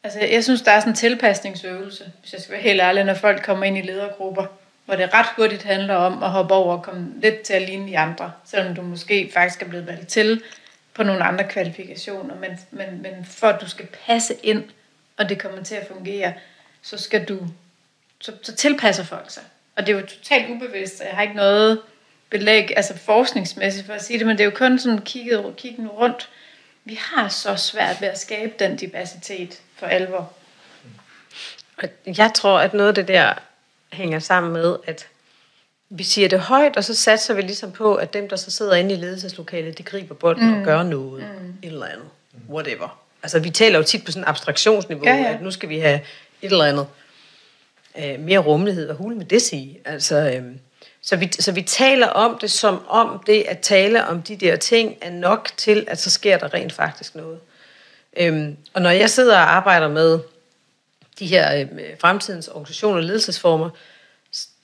Altså, 0.04 0.20
jeg 0.20 0.44
synes, 0.44 0.62
der 0.62 0.70
er 0.70 0.80
sådan 0.80 0.92
en 0.92 0.96
tilpasningsøvelse, 0.96 2.12
hvis 2.20 2.32
jeg 2.32 2.40
skal 2.40 2.52
være 2.52 2.62
helt 2.62 2.80
ærlig, 2.80 3.04
når 3.04 3.14
folk 3.14 3.42
kommer 3.42 3.64
ind 3.64 3.78
i 3.78 3.82
ledergrupper, 3.82 4.46
hvor 4.84 4.94
det 4.94 5.14
ret 5.14 5.26
hurtigt 5.36 5.62
handler 5.62 5.94
om 5.94 6.22
at 6.22 6.30
hoppe 6.30 6.54
over 6.54 6.76
og 6.76 6.82
komme 6.82 7.12
lidt 7.22 7.40
til 7.40 7.54
at 7.54 7.62
ligne 7.62 7.88
de 7.88 7.98
andre, 7.98 8.32
selvom 8.44 8.74
du 8.74 8.82
måske 8.82 9.30
faktisk 9.34 9.62
er 9.62 9.66
blevet 9.68 9.86
valgt 9.86 10.08
til 10.08 10.42
på 10.94 11.02
nogle 11.02 11.24
andre 11.24 11.44
kvalifikationer. 11.48 12.34
Men, 12.34 12.58
men, 12.70 13.02
men 13.02 13.24
for 13.24 13.46
at 13.46 13.60
du 13.60 13.68
skal 13.68 13.86
passe 14.06 14.34
ind, 14.42 14.64
og 15.16 15.28
det 15.28 15.38
kommer 15.38 15.62
til 15.62 15.74
at 15.74 15.86
fungere, 15.88 16.32
så 16.82 16.98
skal 16.98 17.24
du, 17.24 17.38
så, 18.20 18.32
så 18.42 18.54
tilpasser 18.54 19.04
folk 19.04 19.30
sig. 19.30 19.42
Og 19.76 19.86
det 19.86 19.94
er 19.94 20.00
jo 20.00 20.06
totalt 20.06 20.50
ubevidst, 20.50 21.00
og 21.00 21.06
jeg 21.06 21.14
har 21.14 21.22
ikke 21.22 21.36
noget 21.36 21.80
belæg, 22.30 22.76
altså 22.76 22.96
forskningsmæssigt 22.96 23.86
for 23.86 23.92
at 23.92 24.04
sige 24.04 24.18
det, 24.18 24.26
men 24.26 24.38
det 24.38 24.44
er 24.44 24.50
jo 24.50 24.56
kun 24.56 24.78
sådan 24.78 25.00
kigget, 25.00 25.56
kigget 25.56 25.90
rundt. 25.92 26.28
Vi 26.84 26.98
har 27.00 27.28
så 27.28 27.56
svært 27.56 28.00
ved 28.00 28.08
at 28.08 28.18
skabe 28.18 28.52
den 28.58 28.76
diversitet 28.76 29.60
for 29.76 29.86
alvor. 29.86 30.32
Jeg 32.06 32.30
tror, 32.34 32.58
at 32.58 32.74
noget 32.74 32.88
af 32.88 32.94
det 32.94 33.08
der 33.08 33.34
hænger 33.92 34.18
sammen 34.18 34.52
med, 34.52 34.76
at 34.86 35.08
vi 35.88 36.02
siger 36.02 36.28
det 36.28 36.40
højt, 36.40 36.76
og 36.76 36.84
så 36.84 36.94
satser 36.94 37.34
vi 37.34 37.42
ligesom 37.42 37.72
på, 37.72 37.94
at 37.94 38.12
dem, 38.12 38.28
der 38.28 38.36
så 38.36 38.50
sidder 38.50 38.74
inde 38.74 38.94
i 38.94 38.96
ledelseslokalet, 38.96 39.78
de 39.78 39.82
griber 39.82 40.14
bolden 40.14 40.50
mm. 40.50 40.58
og 40.58 40.64
gør 40.64 40.82
noget. 40.82 41.24
Mm. 41.40 41.54
Et 41.62 41.72
eller 41.72 41.86
andet. 41.86 42.08
Whatever. 42.48 43.00
Altså, 43.22 43.38
vi 43.38 43.50
taler 43.50 43.78
jo 43.78 43.84
tit 43.84 44.04
på 44.04 44.12
sådan 44.12 44.22
en 44.22 44.28
abstraktionsniveau, 44.28 45.04
ja, 45.04 45.14
ja. 45.14 45.34
at 45.34 45.42
nu 45.42 45.50
skal 45.50 45.68
vi 45.68 45.78
have 45.78 46.00
et 46.42 46.52
eller 46.52 46.64
andet 46.64 46.86
øh, 47.98 48.20
mere 48.20 48.38
rummelighed. 48.38 48.88
og 48.88 48.96
hul 48.96 49.16
med 49.16 49.24
det 49.24 49.42
sige? 49.42 49.78
Altså, 49.84 50.16
øh, 50.16 50.44
så 51.06 51.16
vi, 51.16 51.30
så 51.40 51.52
vi 51.52 51.62
taler 51.62 52.06
om 52.06 52.38
det 52.38 52.50
som 52.50 52.86
om 52.88 53.22
det 53.26 53.42
at 53.48 53.58
tale 53.58 54.06
om 54.06 54.22
de 54.22 54.36
der 54.36 54.56
ting 54.56 54.96
er 55.00 55.10
nok 55.10 55.50
til, 55.56 55.84
at 55.88 56.00
så 56.00 56.10
sker 56.10 56.38
der 56.38 56.54
rent 56.54 56.72
faktisk 56.72 57.14
noget. 57.14 57.38
Øhm, 58.16 58.56
og 58.74 58.82
når 58.82 58.90
jeg 58.90 59.10
sidder 59.10 59.36
og 59.36 59.56
arbejder 59.56 59.88
med 59.88 60.18
de 61.18 61.26
her 61.26 61.60
øh, 61.60 61.68
fremtidens 62.00 62.48
organisationer 62.48 62.96
og 62.96 63.02
ledelsesformer, 63.02 63.70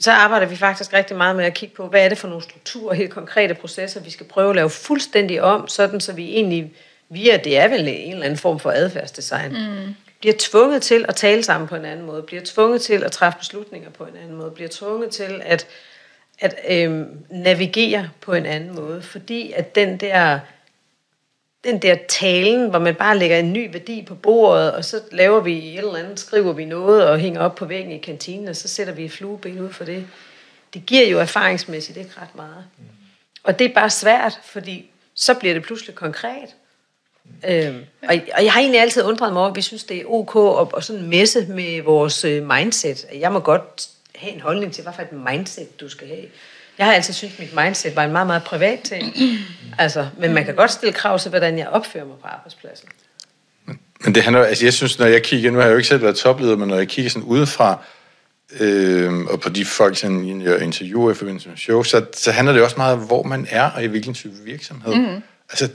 så 0.01 0.13
arbejder 0.13 0.47
vi 0.47 0.57
faktisk 0.57 0.93
rigtig 0.93 1.17
meget 1.17 1.37
med 1.37 1.45
at 1.45 1.55
kigge 1.55 1.75
på, 1.75 1.87
hvad 1.87 2.05
er 2.05 2.09
det 2.09 2.19
for 2.19 2.29
nogle 2.29 2.43
strukturer, 2.43 2.95
helt 2.95 3.11
konkrete 3.11 3.55
processer, 3.55 4.01
vi 4.01 4.11
skal 4.11 4.27
prøve 4.27 4.51
at 4.51 4.57
lave 4.57 4.71
fuldstændig 4.71 5.43
om, 5.43 5.69
sådan 5.69 6.01
så 6.01 6.13
vi 6.13 6.31
egentlig 6.31 6.75
via, 7.09 7.37
det 7.37 7.59
er 7.59 7.69
vel 7.69 7.89
en 7.89 8.13
eller 8.13 8.25
anden 8.25 8.39
form 8.39 8.61
for 8.61 8.71
adfærdsdesign, 8.71 9.53
mm. 9.53 9.95
bliver 10.21 10.35
tvunget 10.39 10.83
til 10.83 11.05
at 11.09 11.17
tale 11.17 11.43
sammen 11.43 11.69
på 11.69 11.77
en 11.77 11.85
anden 11.85 12.07
måde, 12.07 12.23
bliver 12.23 12.43
tvunget 12.45 12.83
til 12.83 13.05
at 13.05 13.13
træffe 13.13 13.39
beslutninger 13.39 13.91
på 13.91 14.05
en 14.05 14.17
anden 14.23 14.37
måde, 14.37 14.51
bliver 14.51 14.71
tvunget 14.73 15.11
til 15.11 15.43
at 15.45 15.67
at 16.43 16.55
øh, 16.69 17.07
navigere 17.31 18.11
på 18.21 18.33
en 18.33 18.47
anden 18.47 18.75
måde, 18.75 19.03
fordi 19.03 19.53
at 19.53 19.75
den 19.75 19.97
der 19.97 20.41
den 21.65 21.83
der 21.83 21.97
talen, 22.09 22.71
hvor 22.71 22.79
man 22.79 22.95
bare 22.95 23.19
lægger 23.19 23.39
en 23.39 23.53
ny 23.53 23.73
værdi 23.73 24.05
på 24.09 24.15
bordet, 24.15 24.73
og 24.73 24.85
så 24.85 25.01
laver 25.13 25.41
vi 25.41 25.69
et 25.69 25.79
eller 25.79 25.97
andet, 25.97 26.21
skriver 26.21 26.53
vi 26.53 26.65
noget 26.65 27.09
og 27.09 27.19
hænger 27.19 27.41
op 27.41 27.55
på 27.55 27.65
væggen 27.65 27.93
i 27.93 27.99
kantinen, 27.99 28.49
og 28.49 28.57
så 28.57 28.69
sætter 28.69 28.93
vi 28.93 29.05
et 29.05 29.13
flueben 29.13 29.61
ud 29.61 29.73
for 29.73 29.85
det. 29.85 30.07
Det 30.75 30.87
giver 30.87 31.09
jo 31.09 31.21
erfaringsmæssigt 31.21 31.99
ikke 31.99 32.11
ret 32.21 32.35
meget. 32.35 32.65
Og 33.43 33.59
det 33.59 33.65
er 33.65 33.75
bare 33.75 33.91
svært, 33.91 34.41
fordi 34.45 34.91
så 35.15 35.35
bliver 35.35 35.55
det 35.55 35.63
pludselig 35.63 35.95
konkret. 35.95 36.49
Øhm, 37.49 37.85
og, 38.03 38.15
og 38.35 38.45
jeg 38.45 38.53
har 38.53 38.61
egentlig 38.61 38.81
altid 38.81 39.03
undret 39.05 39.33
mig 39.33 39.41
over, 39.41 39.51
at 39.51 39.57
vi 39.57 39.63
synes, 39.63 39.85
det 39.85 39.97
er 39.97 40.05
ok 40.07 40.61
at, 40.61 40.69
at 40.77 40.85
sådan 40.85 41.09
messe 41.09 41.47
med 41.47 41.83
vores 41.83 42.25
øh, 42.25 42.49
mindset. 42.49 43.07
Jeg 43.15 43.33
må 43.33 43.41
godt 43.41 43.89
have 44.23 44.35
en 44.35 44.41
holdning 44.41 44.73
til, 44.73 44.83
hvad 44.83 44.93
for 44.93 45.03
et 45.03 45.13
mindset 45.13 45.81
du 45.81 45.89
skal 45.89 46.09
have. 46.09 46.27
Jeg 46.79 46.87
har 46.87 46.95
altid 46.95 47.15
syntes, 47.15 47.35
at 47.35 47.41
mit 47.41 47.65
mindset 47.65 47.97
var 47.97 48.05
en 48.05 48.13
meget, 48.13 48.27
meget 48.27 48.43
privat 48.45 48.81
ting. 48.81 49.15
Altså, 49.79 50.09
men 50.19 50.35
man 50.35 50.45
kan 50.45 50.55
godt 50.55 50.71
stille 50.71 50.93
krav 50.93 51.19
til, 51.19 51.29
hvordan 51.29 51.59
jeg 51.59 51.69
opfører 51.69 52.05
mig 52.05 52.17
på 52.23 52.27
arbejdspladsen. 52.27 52.89
Men 54.05 54.15
det 54.15 54.23
handler, 54.23 54.45
altså 54.45 54.67
jeg 54.67 54.73
synes, 54.73 54.99
når 54.99 55.07
jeg 55.07 55.23
kigger, 55.23 55.51
nu 55.51 55.59
har 55.59 55.65
jeg 55.65 55.73
jo 55.73 55.77
ikke 55.77 55.89
selv 55.89 56.03
været 56.03 56.17
topleder, 56.17 56.57
men 56.57 56.69
når 56.69 56.77
jeg 56.77 56.89
kigger 56.89 57.11
sådan 57.11 57.29
udefra, 57.29 57.79
øh, 58.61 59.21
og 59.21 59.41
på 59.41 59.49
de 59.49 59.65
folk, 59.65 59.97
som 59.97 60.43
jeg 60.43 60.63
interviewer 60.63 61.11
i 61.11 61.15
forbindelse 61.15 61.49
med 61.49 61.57
show, 61.57 61.83
så, 61.83 62.05
så 62.15 62.33
handler 62.33 62.53
det 62.53 62.63
også 62.63 62.77
meget 62.77 62.95
om, 62.95 63.01
hvor 63.01 63.23
man 63.23 63.47
er, 63.51 63.71
og 63.71 63.85
i 63.85 63.87
hvilken 63.87 64.15
type 64.15 64.35
virksomhed. 64.45 64.95
Mm. 64.95 65.23
Altså, 65.51 65.69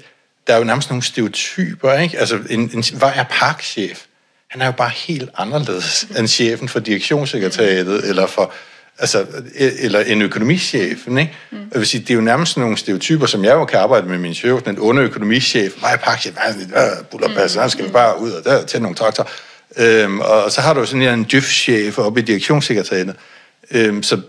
der 0.48 0.54
er 0.54 0.58
jo 0.58 0.64
nærmest 0.64 0.90
nogle 0.90 1.04
stereotyper, 1.04 1.94
ikke? 1.94 2.20
Altså, 2.20 2.40
en, 2.50 2.60
en, 2.60 2.84
hvad 2.98 3.12
er 3.16 3.24
parkchef? 3.30 4.06
Han 4.50 4.62
er 4.62 4.66
jo 4.66 4.72
bare 4.72 4.90
helt 4.90 5.30
anderledes 5.38 6.08
end 6.18 6.28
chefen 6.28 6.70
for 6.70 6.80
direktionssekretariatet, 6.80 8.10
eller 8.10 8.28
for 8.28 8.54
altså, 9.00 9.26
eller 9.56 10.00
en 10.00 10.22
økonomichef. 10.22 11.08
Ikke? 11.08 11.34
Mm. 11.52 11.58
Jeg 11.58 11.80
vil 11.80 11.88
sige, 11.88 12.02
det 12.02 12.10
er 12.10 12.16
jo 12.16 12.22
nærmest 12.22 12.58
nogle 12.58 12.78
stereotyper, 12.78 13.26
som 13.26 13.44
jeg 13.44 13.54
jo 13.54 13.66
kan 13.66 13.80
arbejde 13.80 14.08
med 14.08 14.18
min 14.18 14.34
chef, 14.34 14.62
den 14.62 14.78
onde 14.80 15.02
økonomichef, 15.02 15.74
mig 15.82 16.00
parkchef, 16.04 16.36
bullerpass, 17.12 17.56
han 17.56 17.70
skal 17.70 17.92
bare 17.92 18.20
ud 18.20 18.32
og 18.32 18.44
der, 18.44 18.66
til 18.66 18.82
nogle 18.82 18.96
traktor. 18.96 19.30
Øhm, 19.78 20.20
og 20.20 20.52
så 20.52 20.62
har 20.62 20.74
du 20.74 20.86
sådan 20.86 21.20
en 21.20 21.26
djøf-chef 21.32 21.98
oppe 21.98 22.20
i 22.20 22.24
direktionssekretariatet. 22.24 23.16
Øhm, 23.72 24.04
så, 24.04 24.22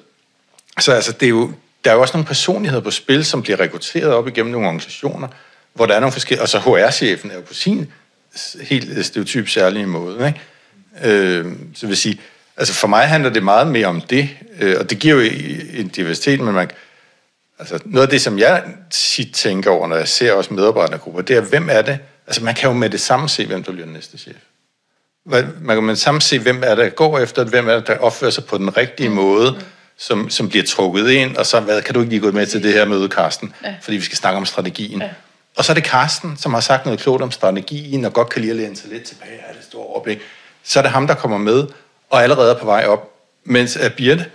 så 0.81 0.93
altså, 0.93 1.13
det 1.13 1.27
er 1.27 1.31
jo, 1.31 1.53
der 1.85 1.91
er 1.91 1.95
jo 1.95 2.01
også 2.01 2.17
nogle 2.17 2.27
personligheder 2.27 2.83
på 2.83 2.91
spil, 2.91 3.25
som 3.25 3.43
bliver 3.43 3.61
rekrutteret 3.61 4.13
op 4.13 4.29
igennem 4.29 4.53
nogle 4.53 4.67
organisationer, 4.67 5.29
hvor 5.75 5.87
der 5.87 5.95
er 5.95 6.01
nogle 6.01 6.13
forskellige, 6.13 6.43
og 6.43 6.49
så 6.49 6.59
HR-chefen 6.59 7.31
er 7.31 7.35
jo 7.35 7.41
på 7.41 7.55
sin 7.55 7.93
helt 8.61 9.07
stereotyp 9.07 9.49
særlige 9.49 9.87
måde. 9.87 10.27
Ikke? 10.27 10.41
Øhm, 11.05 11.75
så 11.75 11.87
vil 11.87 11.97
sige, 11.97 12.21
altså 12.57 12.75
for 12.75 12.89
mig 12.89 13.09
handler 13.09 13.31
det 13.31 13.43
meget 13.43 13.67
mere 13.67 13.87
om 13.87 14.01
det, 14.01 14.29
øh, 14.61 14.77
og 14.79 14.91
det 14.91 14.99
giver 14.99 15.15
jo 15.15 15.31
en 15.75 15.89
diversitet, 15.89 16.41
men 16.41 16.55
man, 16.55 16.71
altså 17.59 17.79
noget 17.85 18.07
af 18.07 18.11
det, 18.11 18.21
som 18.21 18.39
jeg 18.39 18.65
tit 18.91 19.35
tænker 19.35 19.71
over, 19.71 19.87
når 19.87 19.97
jeg 19.97 20.09
ser 20.09 20.33
også 20.33 20.55
medarbejdergrupper, 20.55 21.23
det 21.23 21.37
er, 21.37 21.41
hvem 21.41 21.69
er 21.71 21.83
det? 21.83 21.99
Altså 22.27 22.45
man 22.45 22.55
kan 22.55 22.69
jo 22.69 22.75
med 22.75 22.91
det 22.91 23.01
samme 23.01 23.29
se, 23.29 23.47
hvem 23.47 23.63
der 23.63 23.73
bliver 23.73 23.87
næste 23.87 24.19
chef. 24.19 24.37
Man 25.61 25.77
kan 25.77 25.83
med 25.83 25.95
det 25.95 26.03
samme 26.03 26.21
se, 26.21 26.39
hvem 26.39 26.63
er 26.63 26.75
det, 26.75 26.79
der 26.79 26.89
går 26.89 27.19
efter, 27.19 27.45
hvem 27.45 27.69
er 27.69 27.75
det, 27.75 27.87
der 27.87 27.99
opfører 27.99 28.31
sig 28.31 28.45
på 28.45 28.59
den 28.59 28.77
rigtige 28.77 29.09
måde, 29.09 29.61
som, 29.99 30.31
som 30.31 30.49
bliver 30.49 30.65
trukket 30.65 31.11
ind, 31.11 31.37
og 31.37 31.47
så, 31.47 31.61
hvad, 31.61 31.83
kan 31.83 31.95
du 31.95 32.01
ikke 32.01 32.11
lige 32.11 32.21
gå 32.21 32.33
med 32.33 32.47
til 32.47 32.63
det 32.63 32.73
her 32.73 32.85
møde, 32.85 33.09
Karsten? 33.09 33.55
Ja. 33.65 33.75
Fordi 33.83 33.97
vi 33.97 34.03
skal 34.03 34.19
snakke 34.19 34.37
om 34.37 34.47
strategien. 34.47 35.03
Ja. 35.03 35.09
Og 35.59 35.65
så 35.65 35.73
er 35.73 35.75
det 35.75 35.85
Karsten, 35.85 36.37
som 36.37 36.55
har 36.55 36.61
sagt 36.61 36.85
noget 36.85 37.01
klogt 37.01 37.23
om 37.23 37.31
strategien, 37.31 38.05
og 38.05 38.13
godt 38.13 38.29
kan 38.29 38.41
lide 38.41 38.51
at 38.51 38.57
læne 38.57 38.77
sig 38.77 38.91
lidt 38.91 39.03
tilbage 39.03 39.39
af 39.49 39.55
det 39.55 39.65
store 39.65 39.87
overblik. 39.87 40.19
Så 40.63 40.79
er 40.79 40.83
det 40.83 40.93
ham, 40.93 41.07
der 41.07 41.15
kommer 41.15 41.39
med, 41.39 41.67
og 42.11 42.23
allerede 42.23 42.51
er 42.51 42.59
på 42.59 42.67
vej 42.67 42.85
op. 42.87 43.11
Mens 43.45 43.77
at 43.77 43.95
Birte, 43.95 44.27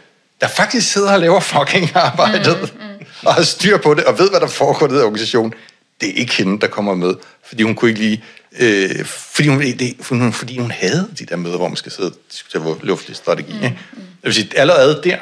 der 0.42 0.48
faktisk 0.48 0.92
sidder 0.92 1.14
og 1.14 1.20
laver 1.20 1.40
fucking 1.40 1.90
arbejdet, 1.96 2.74
mm, 2.74 2.80
mm. 2.80 3.06
og 3.26 3.34
har 3.34 3.42
styr 3.42 3.78
på 3.78 3.94
det, 3.94 4.04
og 4.04 4.20
ved, 4.20 4.30
hvad 4.30 4.40
der 4.40 4.48
foregår 4.48 4.86
i 4.86 4.90
den 4.90 4.98
organisation, 4.98 5.54
det 6.02 6.10
er 6.10 6.14
ikke 6.14 6.34
hende, 6.34 6.62
der 6.62 6.68
kommer 6.68 6.96
med, 6.96 7.14
fordi 7.44 7.64
hun 7.64 7.76
kunne 7.76 7.90
ikke 7.90 8.02
lige... 8.02 8.24
Øh, 8.60 9.06
fordi, 9.06 9.48
hun, 9.48 9.62
det, 9.62 9.96
fordi 10.34 10.58
hun 10.58 10.72
havde 10.72 11.10
de 11.20 11.26
der 11.26 11.36
møder, 11.36 11.58
hvor 11.58 11.68
man 11.68 11.78
skal 11.78 11.92
sidde 11.92 12.10
og 12.10 12.16
diskutere 12.32 12.78
luftlig 12.82 13.16
strategi. 13.16 13.54
Mm, 13.54 13.60
mm. 13.60 13.68
Jeg 13.98 14.24
vil 14.24 14.34
sige, 14.34 14.50
allerede 14.56 15.02
der, 15.04 15.18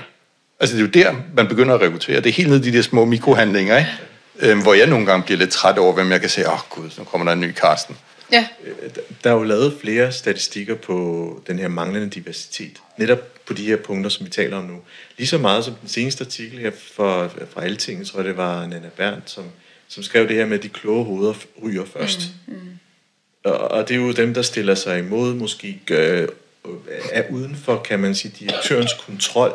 altså 0.60 0.78
det 0.78 0.82
er 0.82 1.02
jo 1.02 1.06
der, 1.06 1.16
man 1.36 1.47
begynder 1.47 1.76
at 1.76 1.82
rekruttere. 1.82 2.18
Det 2.18 2.30
er 2.30 2.34
helt 2.34 2.49
ned 2.49 2.66
i 2.66 2.72
de 2.72 2.78
der 2.78 2.84
små 2.84 3.06
mikrohandlinger, 3.06 3.78
ikke? 3.78 3.91
Øh, 4.41 4.61
hvor 4.61 4.73
jeg 4.73 4.87
nogle 4.87 5.05
gange 5.05 5.23
bliver 5.25 5.37
lidt 5.37 5.51
træt 5.51 5.77
over, 5.77 5.93
hvem 5.93 6.11
jeg 6.11 6.21
kan 6.21 6.29
sige, 6.29 6.47
åh 6.47 6.53
oh, 6.53 6.59
gud, 6.69 6.89
så 6.89 7.03
kommer 7.03 7.25
der 7.25 7.33
en 7.33 7.39
ny 7.39 7.51
Karsten. 7.51 7.97
Ja. 8.31 8.47
Øh, 8.63 8.89
der 9.23 9.29
er 9.29 9.33
jo 9.33 9.43
lavet 9.43 9.77
flere 9.81 10.11
statistikker 10.11 10.75
på 10.75 11.43
den 11.47 11.59
her 11.59 11.67
manglende 11.67 12.09
diversitet. 12.09 12.81
Netop 12.97 13.45
på 13.45 13.53
de 13.53 13.65
her 13.65 13.75
punkter, 13.77 14.09
som 14.09 14.25
vi 14.25 14.31
taler 14.31 14.57
om 14.57 14.63
nu. 14.63 14.77
Lige 15.17 15.27
så 15.27 15.37
meget 15.37 15.65
som 15.65 15.73
den 15.73 15.89
seneste 15.89 16.23
artikel 16.23 16.59
her 16.59 16.71
fra, 16.95 17.27
fra 17.27 17.63
Altinget, 17.63 18.07
tror 18.07 18.19
jeg 18.19 18.25
det 18.25 18.37
var 18.37 18.67
Nana 18.67 18.89
Berndt, 18.97 19.29
som, 19.29 19.43
som 19.87 20.03
skrev 20.03 20.27
det 20.27 20.35
her 20.35 20.45
med, 20.45 20.57
at 20.57 20.63
de 20.63 20.69
kloge 20.69 21.05
hoveder 21.05 21.33
ryger 21.63 21.85
først. 21.85 22.19
Mm, 22.47 22.53
mm. 22.53 22.79
Og, 23.43 23.57
og 23.57 23.87
det 23.87 23.95
er 23.95 23.99
jo 23.99 24.11
dem, 24.11 24.33
der 24.33 24.41
stiller 24.41 24.75
sig 24.75 24.99
imod, 24.99 25.33
måske 25.33 25.79
gør, 25.85 26.25
er 27.11 27.23
uden 27.29 27.55
for, 27.55 27.77
kan 27.77 27.99
man 27.99 28.15
sige, 28.15 28.33
direktørens 28.39 28.93
kontrol. 29.05 29.53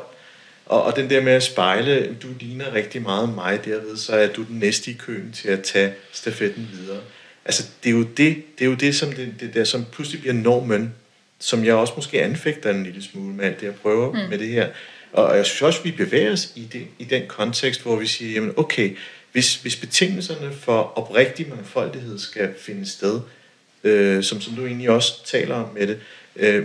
Og, 0.67 0.83
og 0.83 0.97
den 0.97 1.11
der 1.11 1.21
med 1.23 1.33
at 1.33 1.43
spejle, 1.43 2.17
du 2.23 2.29
ligner 2.41 2.75
rigtig 2.75 3.03
meget 3.03 3.35
mig 3.35 3.64
derved, 3.64 3.97
så 3.97 4.17
er 4.17 4.27
du 4.27 4.43
den 4.43 4.59
næste 4.59 4.91
i 4.91 4.95
køen 4.95 5.33
til 5.33 5.49
at 5.49 5.62
tage 5.62 5.93
stafetten 6.12 6.69
videre. 6.73 7.01
Altså, 7.45 7.64
det 7.85 7.91
er 7.91 7.95
jo 7.95 8.03
det, 8.03 8.43
det, 8.59 8.64
er 8.64 8.67
jo 8.67 8.75
det 8.75 8.97
som, 8.97 9.12
det, 9.12 9.35
det 9.41 9.55
der, 9.55 9.64
som 9.64 9.85
pludselig 9.93 10.21
bliver 10.21 10.35
normen, 10.35 10.95
som 11.39 11.64
jeg 11.64 11.75
også 11.75 11.93
måske 11.97 12.23
anfægter 12.23 12.71
en 12.71 12.83
lille 12.83 13.03
smule 13.03 13.35
med 13.35 13.45
alt 13.45 13.61
det, 13.61 13.67
jeg 13.67 13.75
prøver 13.75 14.12
mm. 14.12 14.31
med 14.31 14.39
det 14.39 14.49
her. 14.49 14.69
Og 15.12 15.37
jeg 15.37 15.47
synes 15.47 15.62
også, 15.62 15.83
vi 15.83 15.91
bevæger 15.91 16.33
os 16.33 16.53
i, 16.55 16.69
det, 16.73 16.87
i 16.99 17.05
den 17.05 17.23
kontekst, 17.29 17.83
hvor 17.83 17.97
vi 17.97 18.07
siger, 18.07 18.33
jamen 18.33 18.53
okay, 18.57 18.97
hvis, 19.33 19.57
hvis 19.57 19.77
betingelserne 19.77 20.53
for 20.53 20.93
oprigtig 20.99 21.49
mangfoldighed 21.49 22.19
skal 22.19 22.55
finde 22.59 22.87
sted, 22.91 23.21
øh, 23.85 24.23
som, 24.23 24.41
som 24.41 24.55
du 24.55 24.67
egentlig 24.67 24.91
også 24.91 25.25
taler 25.25 25.55
om 25.55 25.75
med 25.75 25.87
det, 25.87 26.01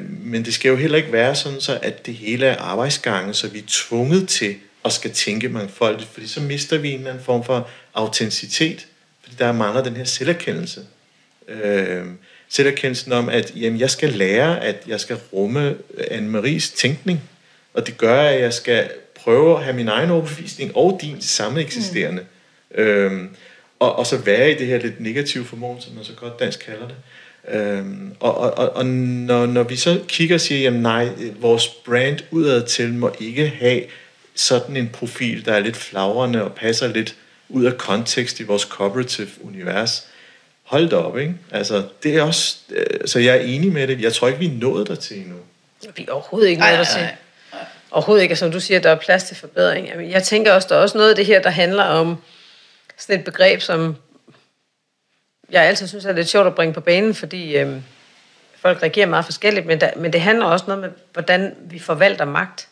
men 0.07 0.45
det 0.45 0.53
skal 0.53 0.69
jo 0.69 0.75
heller 0.75 0.97
ikke 0.97 1.11
være 1.11 1.35
sådan, 1.35 1.61
så 1.61 1.79
at 1.81 2.05
det 2.05 2.13
hele 2.13 2.45
er 2.45 2.57
arbejdsgange, 2.57 3.33
så 3.33 3.47
vi 3.47 3.59
er 3.59 3.63
tvunget 3.67 4.29
til 4.29 4.55
at 4.85 4.93
skal 4.93 5.11
tænke 5.11 5.49
mangfoldigt, 5.49 6.09
fordi 6.13 6.27
så 6.27 6.41
mister 6.41 6.77
vi 6.77 6.91
en 6.91 6.97
eller 6.97 7.11
anden 7.11 7.25
form 7.25 7.43
for 7.43 7.69
autenticitet 7.93 8.87
fordi 9.31 9.43
der 9.43 9.51
mangler 9.51 9.83
den 9.83 9.95
her 9.95 10.03
selverkendelse. 10.03 10.81
Øh, 11.47 12.05
selverkendelsen 12.49 13.11
om, 13.11 13.29
at 13.29 13.53
jamen, 13.55 13.79
jeg 13.79 13.89
skal 13.89 14.09
lære, 14.09 14.63
at 14.63 14.83
jeg 14.87 14.99
skal 14.99 15.17
rumme 15.33 15.77
Anne-Maries 15.97 16.75
tænkning, 16.77 17.21
og 17.73 17.87
det 17.87 17.97
gør, 17.97 18.21
at 18.21 18.41
jeg 18.41 18.53
skal 18.53 18.89
prøve 19.15 19.57
at 19.57 19.63
have 19.63 19.75
min 19.75 19.87
egen 19.87 20.09
overbevisning 20.09 20.77
og 20.77 20.99
din 21.01 21.21
samme 21.21 21.61
eksisterende. 21.61 22.25
Mm. 22.71 22.81
Øhm, 22.81 23.29
og, 23.79 23.95
og 23.95 24.07
så 24.07 24.17
være 24.17 24.51
i 24.51 24.57
det 24.57 24.67
her 24.67 24.79
lidt 24.79 24.99
negative 24.99 25.45
formål, 25.45 25.81
som 25.81 25.93
man 25.93 26.03
så 26.03 26.13
godt 26.13 26.39
dansk 26.39 26.59
kalder 26.59 26.87
det. 26.87 26.95
Øhm, 27.47 28.15
og 28.19 28.37
og, 28.37 28.75
og, 28.75 28.85
når, 28.85 29.45
når 29.45 29.63
vi 29.63 29.75
så 29.75 29.99
kigger 30.07 30.35
og 30.35 30.41
siger, 30.41 30.61
jamen 30.61 30.81
nej, 30.81 31.09
vores 31.39 31.67
brand 31.67 32.19
udad 32.31 32.63
til 32.63 32.93
må 32.93 33.11
ikke 33.19 33.47
have 33.47 33.83
sådan 34.35 34.77
en 34.77 34.89
profil, 34.89 35.45
der 35.45 35.53
er 35.53 35.59
lidt 35.59 35.75
flagrende 35.75 36.43
og 36.43 36.53
passer 36.53 36.87
lidt 36.87 37.15
ud 37.49 37.65
af 37.65 37.77
kontekst 37.77 38.39
i 38.39 38.43
vores 38.43 38.61
cooperative 38.61 39.27
univers. 39.41 40.07
Hold 40.63 40.89
da 40.89 40.95
op, 40.95 41.17
ikke? 41.17 41.33
Altså, 41.51 41.83
det 42.03 42.15
er 42.15 42.21
også... 42.21 42.57
Øh, 42.69 42.99
så 43.05 43.19
jeg 43.19 43.37
er 43.37 43.41
enig 43.41 43.71
med 43.71 43.87
det. 43.87 44.01
Jeg 44.01 44.13
tror 44.13 44.27
ikke, 44.27 44.39
vi 44.39 44.45
er 44.45 44.59
nået 44.59 44.87
der 44.87 44.95
til 44.95 45.17
endnu. 45.17 45.35
Vi 45.95 46.05
er 46.07 46.11
overhovedet 46.11 46.49
ikke 46.49 46.61
nået 46.61 46.77
der 46.77 46.83
til. 46.83 47.07
Overhovedet 47.91 48.23
ikke. 48.23 48.35
Som 48.35 48.51
du 48.51 48.59
siger, 48.59 48.79
der 48.79 48.89
er 48.89 48.95
plads 48.95 49.23
til 49.23 49.35
forbedring. 49.37 50.11
Jeg 50.11 50.23
tænker 50.23 50.53
også, 50.53 50.67
der 50.71 50.75
er 50.75 50.79
også 50.79 50.97
noget 50.97 51.09
af 51.09 51.15
det 51.15 51.25
her, 51.25 51.41
der 51.41 51.49
handler 51.49 51.83
om 51.83 52.17
sådan 52.97 53.19
et 53.19 53.25
begreb, 53.25 53.61
som 53.61 53.95
jeg 55.51 55.63
altid 55.63 55.87
synes 55.87 56.05
er 56.05 56.13
lidt 56.13 56.29
sjovt 56.29 56.47
at 56.47 56.55
bringe 56.55 56.73
på 56.73 56.81
banen, 56.81 57.15
fordi 57.15 57.57
øhm, 57.57 57.83
folk 58.61 58.81
reagerer 58.81 59.07
meget 59.07 59.25
forskelligt, 59.25 59.65
men, 59.65 59.81
der, 59.81 59.89
men 59.95 60.13
det 60.13 60.21
handler 60.21 60.45
også 60.45 60.65
noget 60.67 60.81
med, 60.81 60.89
hvordan 61.13 61.55
vi 61.69 61.79
forvalter 61.79 62.25
magt. 62.25 62.67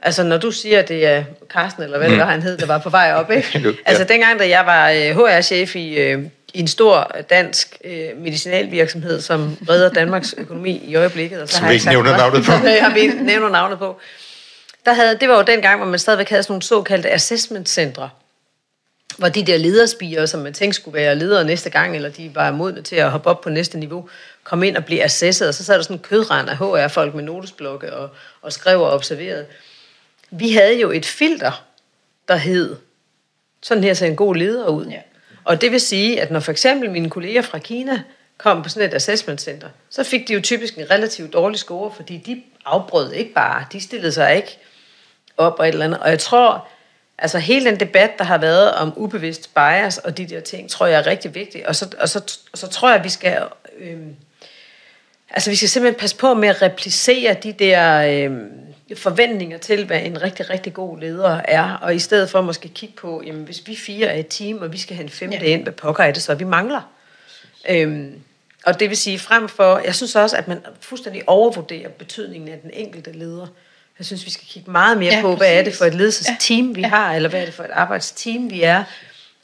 Altså, 0.00 0.22
når 0.22 0.36
du 0.36 0.50
siger, 0.50 0.78
at 0.78 0.88
det 0.88 1.06
er 1.06 1.24
Carsten, 1.48 1.82
eller 1.82 1.98
hvad 1.98 2.08
det 2.08 2.16
mm. 2.16 2.20
var, 2.20 2.30
han 2.30 2.42
hed, 2.42 2.58
der 2.58 2.66
var 2.66 2.78
på 2.78 2.90
vej 2.90 3.12
op, 3.14 3.30
ikke? 3.30 3.74
Altså, 3.86 4.04
dengang, 4.04 4.38
da 4.38 4.48
jeg 4.48 4.66
var 4.66 4.90
HR-chef 5.12 5.76
øh, 5.76 5.82
i, 5.82 5.98
øh, 5.98 6.22
i 6.54 6.60
en 6.60 6.68
stor 6.68 7.10
dansk 7.30 7.76
øh, 7.84 8.08
medicinalvirksomhed, 8.18 9.20
som 9.20 9.56
redder 9.68 9.88
Danmarks 9.88 10.34
økonomi 10.38 10.82
i 10.84 10.94
øjeblikket. 10.94 11.42
Og 11.42 11.48
så 11.48 11.60
har 11.60 11.68
vi 11.68 11.74
ikke 11.74 11.88
nævner 11.88 12.16
navnet 12.16 12.44
på. 12.44 12.52
har 12.86 12.94
vi 12.94 13.06
nævner 13.06 13.48
navnet 13.48 13.78
på. 13.78 14.00
Der 14.84 14.92
havde, 14.92 15.18
det 15.20 15.28
var 15.28 15.36
jo 15.36 15.42
den 15.42 15.62
gang, 15.62 15.76
hvor 15.80 15.86
man 15.86 15.98
stadigvæk 15.98 16.28
havde 16.28 16.42
sådan 16.42 16.52
nogle 16.52 16.62
såkaldte 16.62 17.10
assessment-centre, 17.10 18.10
hvor 19.16 19.28
de 19.28 19.46
der 19.46 19.56
lederspiger, 19.56 20.26
som 20.26 20.40
man 20.40 20.52
tænkte 20.52 20.80
skulle 20.80 20.94
være 20.94 21.14
ledere 21.14 21.44
næste 21.44 21.70
gang, 21.70 21.96
eller 21.96 22.08
de 22.08 22.30
var 22.34 22.50
modne 22.50 22.82
til 22.82 22.96
at 22.96 23.10
hoppe 23.10 23.30
op 23.30 23.40
på 23.40 23.50
næste 23.50 23.78
niveau, 23.78 24.08
kom 24.44 24.62
ind 24.62 24.76
og 24.76 24.84
blev 24.84 24.98
assesset, 25.02 25.48
og 25.48 25.54
så 25.54 25.64
sad 25.64 25.74
der 25.74 25.82
sådan 25.82 25.96
en 25.96 26.02
kødrand 26.02 26.48
af 26.48 26.56
HR-folk 26.56 27.14
med 27.14 27.24
notesblokke 27.24 27.94
og, 27.94 28.08
og 28.42 28.52
skrev 28.52 28.80
og 28.80 28.90
observerede 28.90 29.46
vi 30.30 30.52
havde 30.52 30.80
jo 30.80 30.90
et 30.90 31.06
filter, 31.06 31.64
der 32.28 32.36
hed, 32.36 32.76
sådan 33.62 33.84
her 33.84 33.94
ser 33.94 34.06
en 34.06 34.16
god 34.16 34.34
leder 34.34 34.68
ud. 34.68 34.86
Ja. 34.86 35.00
Og 35.44 35.60
det 35.60 35.72
vil 35.72 35.80
sige, 35.80 36.20
at 36.20 36.30
når 36.30 36.40
for 36.40 36.52
eksempel 36.52 36.90
mine 36.90 37.10
kolleger 37.10 37.42
fra 37.42 37.58
Kina 37.58 38.02
kom 38.38 38.62
på 38.62 38.68
sådan 38.68 38.88
et 38.88 38.94
assessment 38.94 39.40
center, 39.40 39.68
så 39.90 40.04
fik 40.04 40.28
de 40.28 40.34
jo 40.34 40.40
typisk 40.40 40.78
en 40.78 40.90
relativt 40.90 41.32
dårlig 41.32 41.58
score, 41.58 41.92
fordi 41.96 42.16
de 42.16 42.42
afbrød 42.64 43.12
ikke 43.12 43.32
bare, 43.32 43.64
de 43.72 43.80
stillede 43.80 44.12
sig 44.12 44.36
ikke 44.36 44.58
op 45.36 45.58
og 45.58 45.68
et 45.68 45.72
eller 45.72 45.84
andet. 45.84 46.00
Og 46.00 46.10
jeg 46.10 46.18
tror, 46.18 46.68
altså 47.18 47.38
hele 47.38 47.70
den 47.70 47.80
debat, 47.80 48.10
der 48.18 48.24
har 48.24 48.38
været 48.38 48.72
om 48.72 48.92
ubevidst 48.96 49.54
bias 49.54 49.98
og 49.98 50.18
de 50.18 50.26
der 50.26 50.40
ting, 50.40 50.70
tror 50.70 50.86
jeg 50.86 50.98
er 50.98 51.06
rigtig 51.06 51.34
vigtig. 51.34 51.68
Og 51.68 51.76
så, 51.76 51.96
og 52.00 52.08
så, 52.08 52.38
så 52.54 52.68
tror 52.68 52.88
jeg, 52.88 52.98
at 52.98 53.04
vi 53.04 53.08
skal... 53.08 53.42
Øh, 53.78 53.98
altså 55.30 55.50
vi 55.50 55.56
skal 55.56 55.68
simpelthen 55.68 56.00
passe 56.00 56.16
på 56.16 56.34
med 56.34 56.48
at 56.48 56.62
replicere 56.62 57.34
de 57.34 57.52
der... 57.52 58.02
Øh, 58.28 58.32
forventninger 58.94 59.58
til, 59.58 59.84
hvad 59.84 60.00
en 60.02 60.22
rigtig, 60.22 60.50
rigtig 60.50 60.74
god 60.74 60.98
leder 60.98 61.40
er, 61.44 61.72
og 61.72 61.94
i 61.94 61.98
stedet 61.98 62.30
for 62.30 62.40
måske 62.40 62.68
kigge 62.68 62.94
på, 62.94 63.22
jamen, 63.26 63.44
hvis 63.44 63.66
vi 63.66 63.76
fire 63.76 64.06
er 64.06 64.18
et 64.18 64.26
team, 64.28 64.58
og 64.58 64.72
vi 64.72 64.78
skal 64.78 64.96
have 64.96 65.04
en 65.04 65.10
femte 65.10 65.36
ja. 65.36 65.44
ind, 65.44 65.62
hvad 65.62 65.72
pokker 65.72 66.04
er 66.04 66.12
det 66.12 66.22
så, 66.22 66.34
vi 66.34 66.44
mangler? 66.44 66.90
Øhm, 67.68 68.20
og 68.66 68.80
det 68.80 68.88
vil 68.88 68.96
sige, 68.96 69.18
frem 69.18 69.48
for, 69.48 69.78
jeg 69.78 69.94
synes 69.94 70.16
også, 70.16 70.36
at 70.36 70.48
man 70.48 70.58
fuldstændig 70.80 71.22
overvurderer 71.26 71.88
betydningen 71.88 72.48
af 72.48 72.58
den 72.58 72.70
enkelte 72.72 73.12
leder. 73.12 73.46
Jeg 73.98 74.06
synes, 74.06 74.26
vi 74.26 74.30
skal 74.30 74.46
kigge 74.46 74.70
meget 74.70 74.98
mere 74.98 75.14
ja, 75.14 75.20
på, 75.20 75.28
præcis. 75.28 75.40
hvad 75.40 75.58
er 75.58 75.64
det 75.64 75.74
for 75.74 75.84
et 75.84 75.94
ledelsesteam, 75.94 76.76
vi 76.76 76.80
ja. 76.80 76.88
har, 76.88 77.14
eller 77.14 77.28
hvad 77.28 77.40
er 77.40 77.44
det 77.44 77.54
for 77.54 77.64
et 77.64 77.70
arbejdsteam, 77.70 78.50
vi 78.50 78.62
er, 78.62 78.84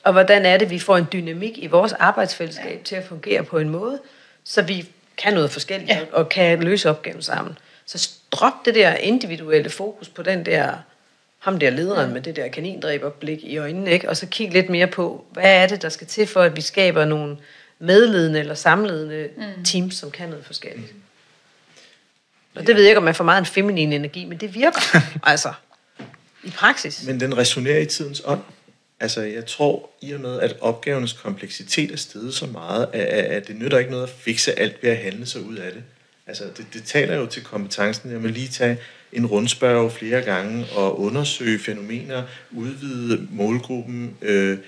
og 0.04 0.12
hvordan 0.12 0.46
er 0.46 0.56
det, 0.56 0.70
vi 0.70 0.78
får 0.78 0.96
en 0.96 1.06
dynamik 1.12 1.58
i 1.58 1.66
vores 1.66 1.92
arbejdsfællesskab 1.92 2.78
ja. 2.78 2.84
til 2.84 2.96
at 2.96 3.04
fungere 3.04 3.44
på 3.44 3.58
en 3.58 3.68
måde, 3.68 4.00
så 4.44 4.62
vi 4.62 4.88
kan 5.16 5.34
noget 5.34 5.50
forskelligt, 5.50 5.90
ja. 5.90 6.00
og 6.12 6.28
kan 6.28 6.62
løse 6.62 6.90
opgaven 6.90 7.22
sammen. 7.22 7.58
Så 7.86 8.10
drop 8.30 8.52
det 8.64 8.74
der 8.74 8.94
individuelle 8.94 9.70
fokus 9.70 10.08
på 10.08 10.22
den 10.22 10.46
der, 10.46 10.72
ham 11.38 11.58
der 11.58 11.70
lederen 11.70 12.08
ja. 12.08 12.14
med 12.14 12.22
det 12.22 12.36
der 12.36 12.48
kanindræberblik 12.48 13.44
i 13.44 13.56
øjnene, 13.56 13.90
ikke? 13.90 14.08
og 14.08 14.16
så 14.16 14.26
kig 14.26 14.52
lidt 14.52 14.68
mere 14.68 14.86
på, 14.86 15.24
hvad 15.30 15.62
er 15.62 15.66
det, 15.66 15.82
der 15.82 15.88
skal 15.88 16.06
til 16.06 16.26
for, 16.26 16.42
at 16.42 16.56
vi 16.56 16.60
skaber 16.60 17.04
nogle 17.04 17.36
medledende 17.78 18.40
eller 18.40 18.54
samledende 18.54 19.28
mm. 19.36 19.64
teams, 19.64 19.94
som 19.94 20.10
kan 20.10 20.28
noget 20.28 20.44
forskelligt. 20.44 20.94
Mm. 20.94 21.02
Og 22.54 22.66
det 22.66 22.76
ved 22.76 22.82
jeg 22.82 22.90
ikke, 22.90 22.98
om 22.98 23.04
man 23.04 23.14
får 23.14 23.24
meget 23.24 23.38
en 23.40 23.46
feminin 23.46 23.92
energi, 23.92 24.24
men 24.24 24.38
det 24.38 24.54
virker, 24.54 24.80
altså, 25.22 25.52
i 26.44 26.50
praksis. 26.50 27.06
Men 27.06 27.20
den 27.20 27.38
resonerer 27.38 27.78
i 27.78 27.86
tidens 27.86 28.22
ånd. 28.24 28.40
Altså, 29.00 29.20
jeg 29.20 29.46
tror, 29.46 29.90
i 30.02 30.12
og 30.12 30.20
med, 30.20 30.40
at 30.40 30.56
opgavernes 30.60 31.12
kompleksitet 31.12 31.92
er 31.92 31.96
steget 31.96 32.34
så 32.34 32.46
meget, 32.46 32.86
at 32.94 33.48
det 33.48 33.56
nytter 33.56 33.78
ikke 33.78 33.90
noget 33.90 34.04
at 34.04 34.10
fikse 34.10 34.58
alt 34.58 34.82
ved 34.82 34.90
at 34.90 34.96
handle 34.96 35.26
sig 35.26 35.40
ud 35.40 35.56
af 35.56 35.72
det. 35.72 35.82
Altså, 36.26 36.44
det, 36.56 36.66
det 36.72 36.84
taler 36.84 37.16
jo 37.16 37.26
til 37.26 37.44
kompetencen. 37.44 38.10
Jeg 38.10 38.22
vil 38.22 38.30
lige 38.30 38.48
tage 38.48 38.78
en 39.12 39.26
rundspørg 39.26 39.92
flere 39.92 40.22
gange 40.22 40.66
og 40.76 41.00
undersøge 41.00 41.58
fænomener, 41.58 42.22
udvide 42.52 43.28
målgruppen. 43.30 44.16
Øh, 44.22 44.58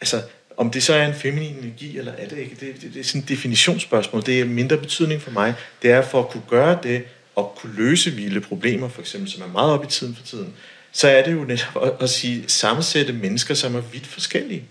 altså, 0.00 0.22
om 0.56 0.70
det 0.70 0.82
så 0.82 0.94
er 0.94 1.06
en 1.06 1.14
feminin 1.14 1.56
energi, 1.56 1.98
eller 1.98 2.12
er 2.12 2.28
det 2.28 2.38
ikke, 2.38 2.56
det, 2.60 2.82
det, 2.82 2.94
det 2.94 3.00
er 3.00 3.04
sådan 3.04 3.20
et 3.20 3.28
definitionsspørgsmål. 3.28 4.26
Det 4.26 4.40
er 4.40 4.44
mindre 4.44 4.76
betydning 4.76 5.22
for 5.22 5.30
mig. 5.30 5.54
Det 5.82 5.90
er 5.90 6.02
for 6.02 6.20
at 6.20 6.28
kunne 6.28 6.42
gøre 6.48 6.78
det, 6.82 7.04
og 7.36 7.54
kunne 7.56 7.76
løse 7.76 8.10
vilde 8.10 8.40
problemer, 8.40 8.88
for 8.88 9.00
eksempel, 9.00 9.30
som 9.30 9.42
er 9.42 9.46
meget 9.46 9.72
op 9.72 9.84
i 9.84 9.86
tiden 9.86 10.16
for 10.16 10.26
tiden, 10.26 10.54
så 10.92 11.08
er 11.08 11.24
det 11.24 11.32
jo 11.32 11.44
netop 11.44 11.84
at, 11.84 11.92
at 12.00 12.10
sige, 12.10 12.44
sammensætte 12.48 13.12
mennesker, 13.12 13.54
som 13.54 13.74
er 13.74 13.80
vidt 13.80 14.06
forskellige. 14.06 14.64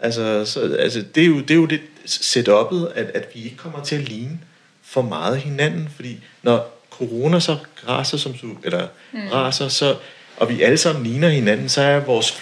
Altså, 0.00 0.44
så, 0.44 0.76
altså 0.78 1.04
det, 1.14 1.22
er 1.22 1.26
jo, 1.26 1.40
det 1.40 1.50
er 1.50 1.54
jo 1.54 1.66
det 1.66 1.80
setup'et, 2.06 2.92
at, 2.94 3.10
at 3.14 3.28
vi 3.34 3.44
ikke 3.44 3.56
kommer 3.56 3.84
til 3.84 3.96
at 3.96 4.08
ligne 4.08 4.40
for 4.82 5.02
meget 5.02 5.38
hinanden, 5.38 5.88
fordi 5.96 6.16
når 6.42 6.84
corona 6.90 7.40
så 7.40 7.56
raser, 7.88 8.16
som 8.16 8.32
du, 8.32 8.56
eller 8.64 8.88
mm. 9.12 9.28
raser, 9.32 9.68
så, 9.68 9.96
og 10.36 10.48
vi 10.48 10.62
alle 10.62 10.78
sammen 10.78 11.06
ligner 11.06 11.28
hinanden, 11.28 11.68
så 11.68 11.82
er 11.82 12.00
vores 12.00 12.32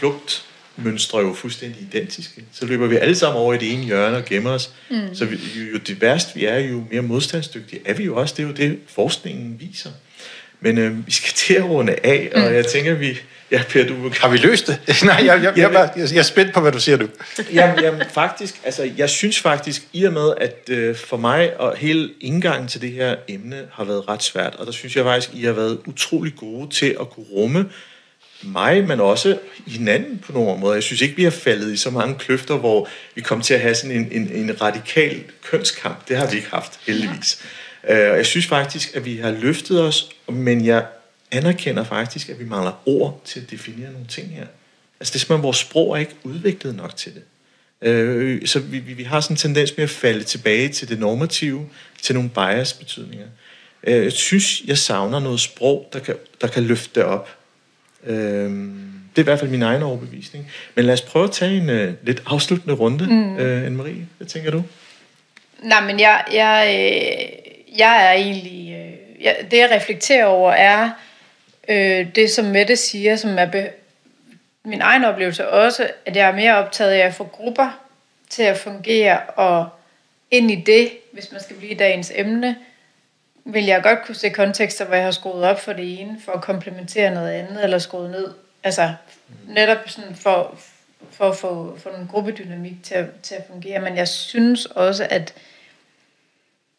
flugtmønstre 0.77 1.19
jo 1.19 1.35
fuldstændig 1.35 1.83
identiske. 1.83 2.45
Så 2.53 2.67
løber 2.67 2.87
vi 2.87 2.97
alle 2.97 3.15
sammen 3.15 3.43
over 3.43 3.55
i 3.55 3.59
det 3.59 3.73
ene 3.73 3.85
hjørne 3.85 4.17
og 4.17 4.25
gemmer 4.25 4.51
os. 4.51 4.71
Mm. 4.91 5.15
Så 5.15 5.25
vi, 5.25 5.37
jo, 5.57 5.73
jo 5.73 5.79
det 5.79 6.01
værste 6.01 6.35
vi 6.35 6.45
er, 6.45 6.59
jo 6.59 6.85
mere 6.91 7.03
modstandsdygtige 7.03 7.83
er 7.85 7.95
vi 7.95 8.05
jo 8.05 8.17
også. 8.17 8.35
Det 8.37 8.43
er 8.43 8.47
jo 8.47 8.55
det, 8.55 8.79
forskningen 8.89 9.57
viser. 9.61 9.91
Men 10.61 10.79
øh, 10.79 11.07
vi 11.07 11.13
skal 11.13 11.33
til 11.35 11.55
at 11.55 11.65
runde 11.65 11.97
af, 12.05 12.31
og 12.35 12.41
mm. 12.41 12.55
jeg 12.55 12.67
tænker, 12.67 12.95
vi... 12.95 13.19
Ja, 13.51 13.63
Per, 13.69 13.87
du... 13.87 13.95
Har 14.21 14.29
vi 14.29 14.37
løst 14.37 14.67
det? 14.67 14.79
Nej, 15.05 15.15
jeg, 15.25 15.43
jeg, 15.43 15.53
jeg, 15.57 15.91
jeg, 15.97 16.09
jeg 16.13 16.19
er 16.19 16.23
spændt 16.23 16.55
på, 16.55 16.61
hvad 16.61 16.73
du 16.73 16.81
siger, 16.81 16.97
du. 16.97 17.09
jamen, 17.53 17.85
jamen, 17.85 18.03
faktisk, 18.11 18.61
altså, 18.65 18.91
jeg 18.97 19.11
synes 19.11 19.41
faktisk, 19.41 19.83
i 19.93 20.05
og 20.05 20.13
med, 20.13 20.33
at 20.41 20.69
øh, 20.71 20.97
for 20.97 21.17
mig 21.17 21.61
og 21.61 21.77
hele 21.77 22.11
indgangen 22.21 22.69
til 22.69 22.81
det 22.81 22.93
her 22.93 23.17
emne 23.29 23.63
har 23.73 23.85
været 23.85 24.09
ret 24.09 24.23
svært, 24.23 24.55
og 24.55 24.67
der 24.67 24.73
synes 24.73 24.97
jeg 24.97 25.05
faktisk, 25.05 25.31
I 25.35 25.45
har 25.45 25.53
været 25.53 25.79
utrolig 25.87 26.33
gode 26.37 26.71
til 26.71 26.97
at 27.01 27.11
kunne 27.11 27.27
rumme 27.33 27.67
mig, 28.43 28.85
men 28.85 29.01
også 29.01 29.39
hinanden 29.67 30.19
på 30.19 30.33
nogle 30.33 30.61
måder. 30.61 30.75
Jeg 30.75 30.83
synes 30.83 31.01
ikke, 31.01 31.17
vi 31.17 31.25
har 31.25 31.31
faldet 31.31 31.73
i 31.73 31.77
så 31.77 31.91
mange 31.91 32.15
kløfter, 32.15 32.57
hvor 32.57 32.89
vi 33.15 33.21
kommer 33.21 33.45
til 33.45 33.55
at 33.55 33.61
have 33.61 33.75
sådan 33.75 33.97
en, 33.97 34.09
en, 34.13 34.29
en 34.33 34.63
radikal 34.63 35.23
kønskamp. 35.43 36.09
Det 36.09 36.17
har 36.17 36.31
vi 36.31 36.37
ikke 36.37 36.51
haft, 36.51 36.81
heldigvis. 36.87 37.43
Øh, 37.89 38.11
og 38.11 38.17
jeg 38.17 38.27
synes 38.27 38.47
faktisk, 38.47 38.97
at 38.97 39.05
vi 39.05 39.17
har 39.17 39.31
løftet 39.31 39.83
os, 39.83 40.09
men 40.29 40.65
jeg 40.65 40.87
anerkender 41.31 41.85
faktisk, 41.85 42.29
at 42.29 42.39
vi 42.39 42.45
mangler 42.45 42.83
ord 42.87 43.21
til 43.25 43.41
at 43.41 43.51
definere 43.51 43.93
nogle 43.93 44.07
ting 44.07 44.29
her. 44.29 44.47
Altså 45.01 45.13
det 45.13 45.15
er 45.15 45.19
simpelthen, 45.19 45.43
vores 45.43 45.57
sprog 45.57 45.93
er 45.93 45.97
ikke 45.97 46.15
udviklet 46.23 46.75
nok 46.75 46.97
til 46.97 47.13
det. 47.15 47.23
Øh, 47.83 48.47
så 48.47 48.59
vi, 48.61 48.79
vi 48.79 49.03
har 49.03 49.21
sådan 49.21 49.35
en 49.35 49.39
tendens 49.39 49.77
med 49.77 49.85
at 49.85 49.91
falde 49.91 50.25
tilbage 50.25 50.69
til 50.69 50.89
det 50.89 50.99
normative, 50.99 51.69
til 52.03 52.15
nogle 52.15 52.31
bias-betydninger. 52.31 53.27
Øh, 53.85 54.05
jeg 54.05 54.13
synes, 54.13 54.63
jeg 54.67 54.79
savner 54.79 55.21
noget 55.21 55.41
sprog, 55.41 55.89
der 55.93 55.99
kan, 55.99 56.15
der 56.41 56.47
kan 56.47 56.63
løfte 56.63 56.91
det 56.95 57.05
op. 57.05 57.29
Det 58.05 59.23
er 59.23 59.23
i 59.23 59.23
hvert 59.23 59.39
fald 59.39 59.51
min 59.51 59.63
egen 59.63 59.83
overbevisning. 59.83 60.51
Men 60.75 60.85
lad 60.85 60.95
os 60.95 61.03
prøve 61.03 61.25
at 61.25 61.31
tage 61.31 61.57
en 61.57 61.71
uh, 61.71 62.07
lidt 62.07 62.23
afsluttende 62.27 62.75
runde, 62.75 63.07
mm. 63.07 63.35
uh, 63.35 63.67
Anne-Marie. 63.67 64.05
Hvad 64.17 64.27
tænker 64.27 64.51
du? 64.51 64.63
Nej, 65.63 65.81
men 65.81 66.01
jeg, 66.01 66.25
jeg, 66.33 66.83
jeg 67.79 68.07
er 68.07 68.13
egentlig... 68.13 68.73
Øh, 68.73 69.25
jeg, 69.25 69.37
det, 69.51 69.59
jeg 69.59 69.71
reflekterer 69.71 70.25
over, 70.25 70.53
er 70.53 70.91
øh, 71.69 72.07
det, 72.15 72.31
som 72.31 72.45
Mette 72.45 72.77
siger, 72.77 73.17
som 73.17 73.39
er 73.39 73.47
be, 73.47 73.69
min 74.65 74.81
egen 74.81 75.05
oplevelse 75.05 75.49
også, 75.49 75.91
at 76.07 76.17
jeg 76.17 76.29
er 76.29 76.35
mere 76.35 76.57
optaget 76.57 76.93
af 76.93 77.07
at 77.07 77.15
få 77.15 77.25
grupper 77.25 77.81
til 78.31 78.43
at 78.43 78.59
fungere, 78.59 79.21
og 79.21 79.69
ind 80.31 80.51
i 80.51 80.55
det, 80.67 80.91
hvis 81.13 81.33
man 81.33 81.41
skal 81.43 81.57
blive 81.57 81.75
dagens 81.75 82.13
emne, 82.15 82.57
vil 83.47 83.65
jeg 83.65 83.83
godt 83.83 83.99
kunne 84.05 84.15
se 84.15 84.31
kontekster, 84.31 84.85
hvor 84.85 84.95
jeg 84.95 85.05
har 85.05 85.11
skruet 85.11 85.45
op 85.45 85.61
for 85.61 85.73
det 85.73 86.01
ene, 86.01 86.21
for 86.25 86.33
at 86.33 86.43
komplementere 86.43 87.15
noget 87.15 87.31
andet, 87.31 87.65
eller 87.65 87.79
skruet 87.79 88.11
ned. 88.11 88.35
Altså 88.65 88.95
netop 89.49 89.89
sådan 89.89 90.15
for, 90.15 90.59
for 91.11 91.29
at 91.29 91.37
få, 91.37 91.79
for 91.79 91.91
en 91.91 92.09
gruppedynamik 92.09 92.83
til 92.83 92.95
at, 92.95 93.07
til 93.23 93.35
at 93.35 93.47
fungere. 93.47 93.81
Men 93.81 93.97
jeg 93.97 94.09
synes 94.09 94.67
også, 94.67 95.07
at 95.11 95.35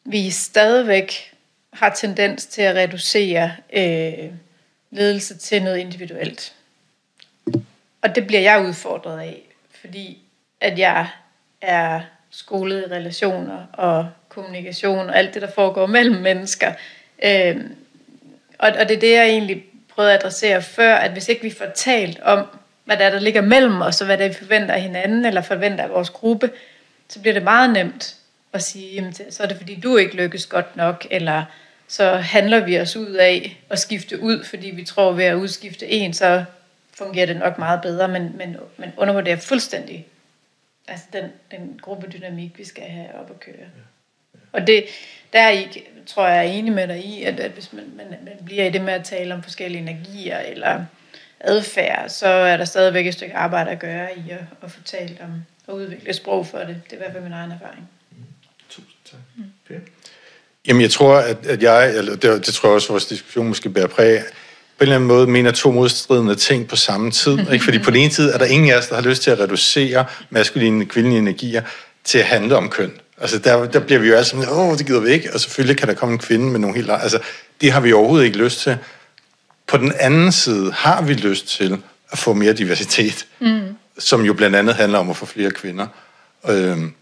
vi 0.03 0.30
stadigvæk 0.30 1.34
har 1.74 1.89
tendens 1.89 2.45
til 2.45 2.61
at 2.61 2.76
reducere 2.76 3.51
øh, 3.74 4.32
ledelse 4.91 5.38
til 5.38 5.63
noget 5.63 5.78
individuelt. 5.78 6.53
Og 8.01 8.15
det 8.15 8.28
bliver 8.28 8.41
jeg 8.41 8.65
udfordret 8.68 9.20
af, 9.20 9.41
fordi 9.82 10.24
at 10.61 10.80
jeg 10.80 11.09
er 11.61 12.01
skolet 12.30 12.82
i 12.82 12.91
relationer 12.91 13.65
og 13.74 14.09
kommunikation 14.38 15.09
og 15.09 15.17
alt 15.17 15.33
det, 15.33 15.41
der 15.41 15.51
foregår 15.51 15.85
mellem 15.85 16.21
mennesker. 16.21 16.73
Øh, 17.23 17.55
og, 18.59 18.69
og 18.79 18.89
det 18.89 18.95
er 18.95 18.99
det, 18.99 19.11
jeg 19.11 19.25
egentlig 19.25 19.63
prøvede 19.89 20.13
at 20.13 20.19
adressere 20.19 20.61
før, 20.61 20.95
at 20.95 21.11
hvis 21.11 21.29
ikke 21.29 21.41
vi 21.41 21.49
får 21.49 21.65
talt 21.75 22.19
om, 22.19 22.45
hvad 22.85 22.97
der 22.97 23.05
er, 23.05 23.09
der 23.09 23.19
ligger 23.19 23.41
mellem 23.41 23.81
os, 23.81 24.01
og 24.01 24.05
hvad 24.05 24.17
det 24.17 24.25
er, 24.25 24.29
vi 24.29 24.35
forventer 24.35 24.73
af 24.73 24.81
hinanden, 24.81 25.25
eller 25.25 25.41
forventer 25.41 25.83
af 25.83 25.89
vores 25.89 26.09
gruppe, 26.09 26.51
så 27.09 27.19
bliver 27.19 27.33
det 27.33 27.43
meget 27.43 27.69
nemt 27.69 28.15
at 28.53 28.63
sige, 28.63 28.93
jamen, 28.93 29.13
så 29.13 29.43
er 29.43 29.47
det 29.47 29.57
fordi 29.57 29.79
du 29.79 29.97
ikke 29.97 30.15
lykkes 30.15 30.45
godt 30.45 30.75
nok, 30.75 31.07
eller 31.11 31.43
så 31.88 32.15
handler 32.15 32.65
vi 32.65 32.79
os 32.79 32.95
ud 32.95 33.13
af 33.13 33.61
at 33.69 33.79
skifte 33.79 34.21
ud, 34.21 34.43
fordi 34.43 34.69
vi 34.69 34.85
tror 34.85 35.11
ved 35.11 35.25
at 35.25 35.35
udskifte 35.35 35.88
en, 35.88 36.13
så 36.13 36.43
fungerer 36.93 37.25
det 37.25 37.38
nok 37.38 37.57
meget 37.57 37.81
bedre, 37.81 38.07
men, 38.07 38.38
men, 38.38 38.57
men 38.77 38.93
undervurderer 38.97 39.38
fuldstændig 39.38 40.07
altså 40.88 41.05
den, 41.13 41.31
den 41.51 41.79
gruppedynamik, 41.81 42.57
vi 42.57 42.65
skal 42.65 42.84
have 42.84 43.15
op 43.15 43.30
at 43.30 43.39
køre. 43.39 43.55
Ja. 43.59 43.81
Og 44.52 44.68
det, 44.68 44.86
der 45.34 45.40
er 45.40 45.52
I, 45.52 45.84
tror 46.06 46.28
jeg, 46.28 46.38
er 46.38 46.41
enig 46.41 46.74
med 46.74 46.88
dig 46.88 47.06
i, 47.06 47.24
at, 47.24 47.40
at 47.40 47.52
hvis 47.52 47.74
man, 47.74 47.84
man, 47.98 48.06
man 48.10 48.45
bliver 48.45 48.65
i 48.65 48.69
det 48.69 48.82
med 48.82 48.94
at 48.94 49.03
tale 49.03 49.34
om 49.34 49.44
forskellige 49.44 49.82
energier 49.82 50.40
eller 50.40 50.86
adfærd, 51.40 52.10
så 52.10 52.28
er 52.28 52.57
der 52.57 52.65
stadigvæk 52.65 53.07
et 53.07 53.14
stykke 53.14 53.36
arbejde 53.36 53.69
at 53.69 53.80
gøre 53.80 54.10
i 54.18 54.32
at, 54.32 54.40
at 54.64 54.72
få 54.72 54.80
talt 54.86 55.22
om 55.22 55.30
og 55.68 55.76
udvikle 55.76 56.14
sprog 56.14 56.48
for 56.48 56.57
det. 56.57 56.82
Det 56.84 56.91
er 56.91 56.95
i 56.95 56.98
hvert 56.98 57.11
fald 57.11 57.24
min 57.24 57.34
egen 57.34 57.52
erfaring. 57.52 57.90
Tak. 59.11 59.19
Mm. 59.36 59.44
Okay. 59.65 59.80
Jamen, 60.68 60.82
jeg 60.82 60.91
tror, 60.91 61.18
at, 61.18 61.45
at 61.45 61.64
jeg, 61.64 61.98
eller 61.98 62.15
det, 62.15 62.45
det 62.45 62.53
tror 62.53 62.69
jeg 62.69 62.76
også, 62.76 62.88
at 62.88 62.91
vores 62.91 63.06
diskussion 63.06 63.48
måske 63.48 63.69
bærer 63.69 63.88
præg 63.88 64.19
på 64.78 64.84
en 64.84 64.84
eller 64.84 64.95
anden 64.95 65.07
måde 65.07 65.28
mener 65.28 65.52
to 65.52 65.72
modstridende 65.72 66.36
ting 66.36 66.68
på 66.68 66.76
samme 66.76 67.11
tid. 67.11 67.40
Ikke? 67.53 67.65
Fordi 67.65 67.80
på 67.80 67.91
den 67.91 67.99
ene 67.99 68.11
side 68.11 68.34
er 68.34 68.38
der 68.38 68.45
ingen 68.45 68.72
af 68.72 68.78
os, 68.78 68.88
der 68.88 68.95
har 68.95 69.02
lyst 69.02 69.24
til 69.24 69.32
at 69.32 69.40
reducere 69.40 70.06
maskuline 70.30 70.84
og 70.84 70.88
kvindelige 70.88 71.19
energier 71.19 71.61
til 72.03 72.18
at 72.18 72.26
handle 72.26 72.56
om 72.56 72.69
køn. 72.69 72.91
Altså 73.22 73.38
der, 73.38 73.65
der 73.65 73.80
bliver 73.80 73.99
vi 73.99 74.07
jo 74.07 74.14
alle 74.14 74.26
sammen, 74.26 74.49
åh, 74.49 74.77
det 74.77 74.85
gider 74.85 74.99
vi 74.99 75.10
ikke, 75.10 75.34
og 75.34 75.39
selvfølgelig 75.39 75.77
kan 75.77 75.88
der 75.88 75.94
komme 75.94 76.14
en 76.14 76.19
kvinde 76.19 76.45
med 76.45 76.60
nogle 76.60 76.76
helt... 76.76 76.91
Altså, 76.91 77.19
det 77.61 77.72
har 77.72 77.80
vi 77.80 77.94
overhovedet 77.94 78.26
ikke 78.26 78.38
lyst 78.38 78.60
til. 78.60 78.77
På 79.68 79.77
den 79.77 79.94
anden 79.99 80.31
side 80.31 80.72
har 80.72 81.02
vi 81.02 81.14
lyst 81.14 81.48
til 81.48 81.77
at 82.11 82.18
få 82.18 82.34
mere 82.34 82.53
diversitet, 82.53 83.26
mm. 83.39 83.61
som 83.99 84.26
jo 84.26 84.34
blandt 84.34 84.56
andet 84.56 84.76
handler 84.76 84.99
om 84.99 85.10
at 85.10 85.18
få 85.18 85.26
flere 85.26 85.52
kvinder. 85.52 85.88
Øhm, 86.49 86.94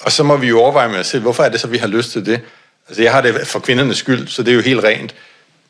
og 0.00 0.12
så 0.12 0.22
må 0.22 0.36
vi 0.36 0.48
jo 0.48 0.60
overveje 0.60 0.88
med 0.88 0.98
os 0.98 1.06
selv, 1.06 1.22
hvorfor 1.22 1.42
er 1.42 1.48
det 1.48 1.60
så, 1.60 1.66
vi 1.66 1.78
har 1.78 1.86
lyst 1.86 2.12
til 2.12 2.26
det? 2.26 2.40
Altså, 2.88 3.02
jeg 3.02 3.12
har 3.12 3.20
det 3.20 3.46
for 3.46 3.58
kvindernes 3.58 3.98
skyld, 3.98 4.28
så 4.28 4.42
det 4.42 4.50
er 4.50 4.54
jo 4.54 4.60
helt 4.60 4.84
rent. 4.84 5.14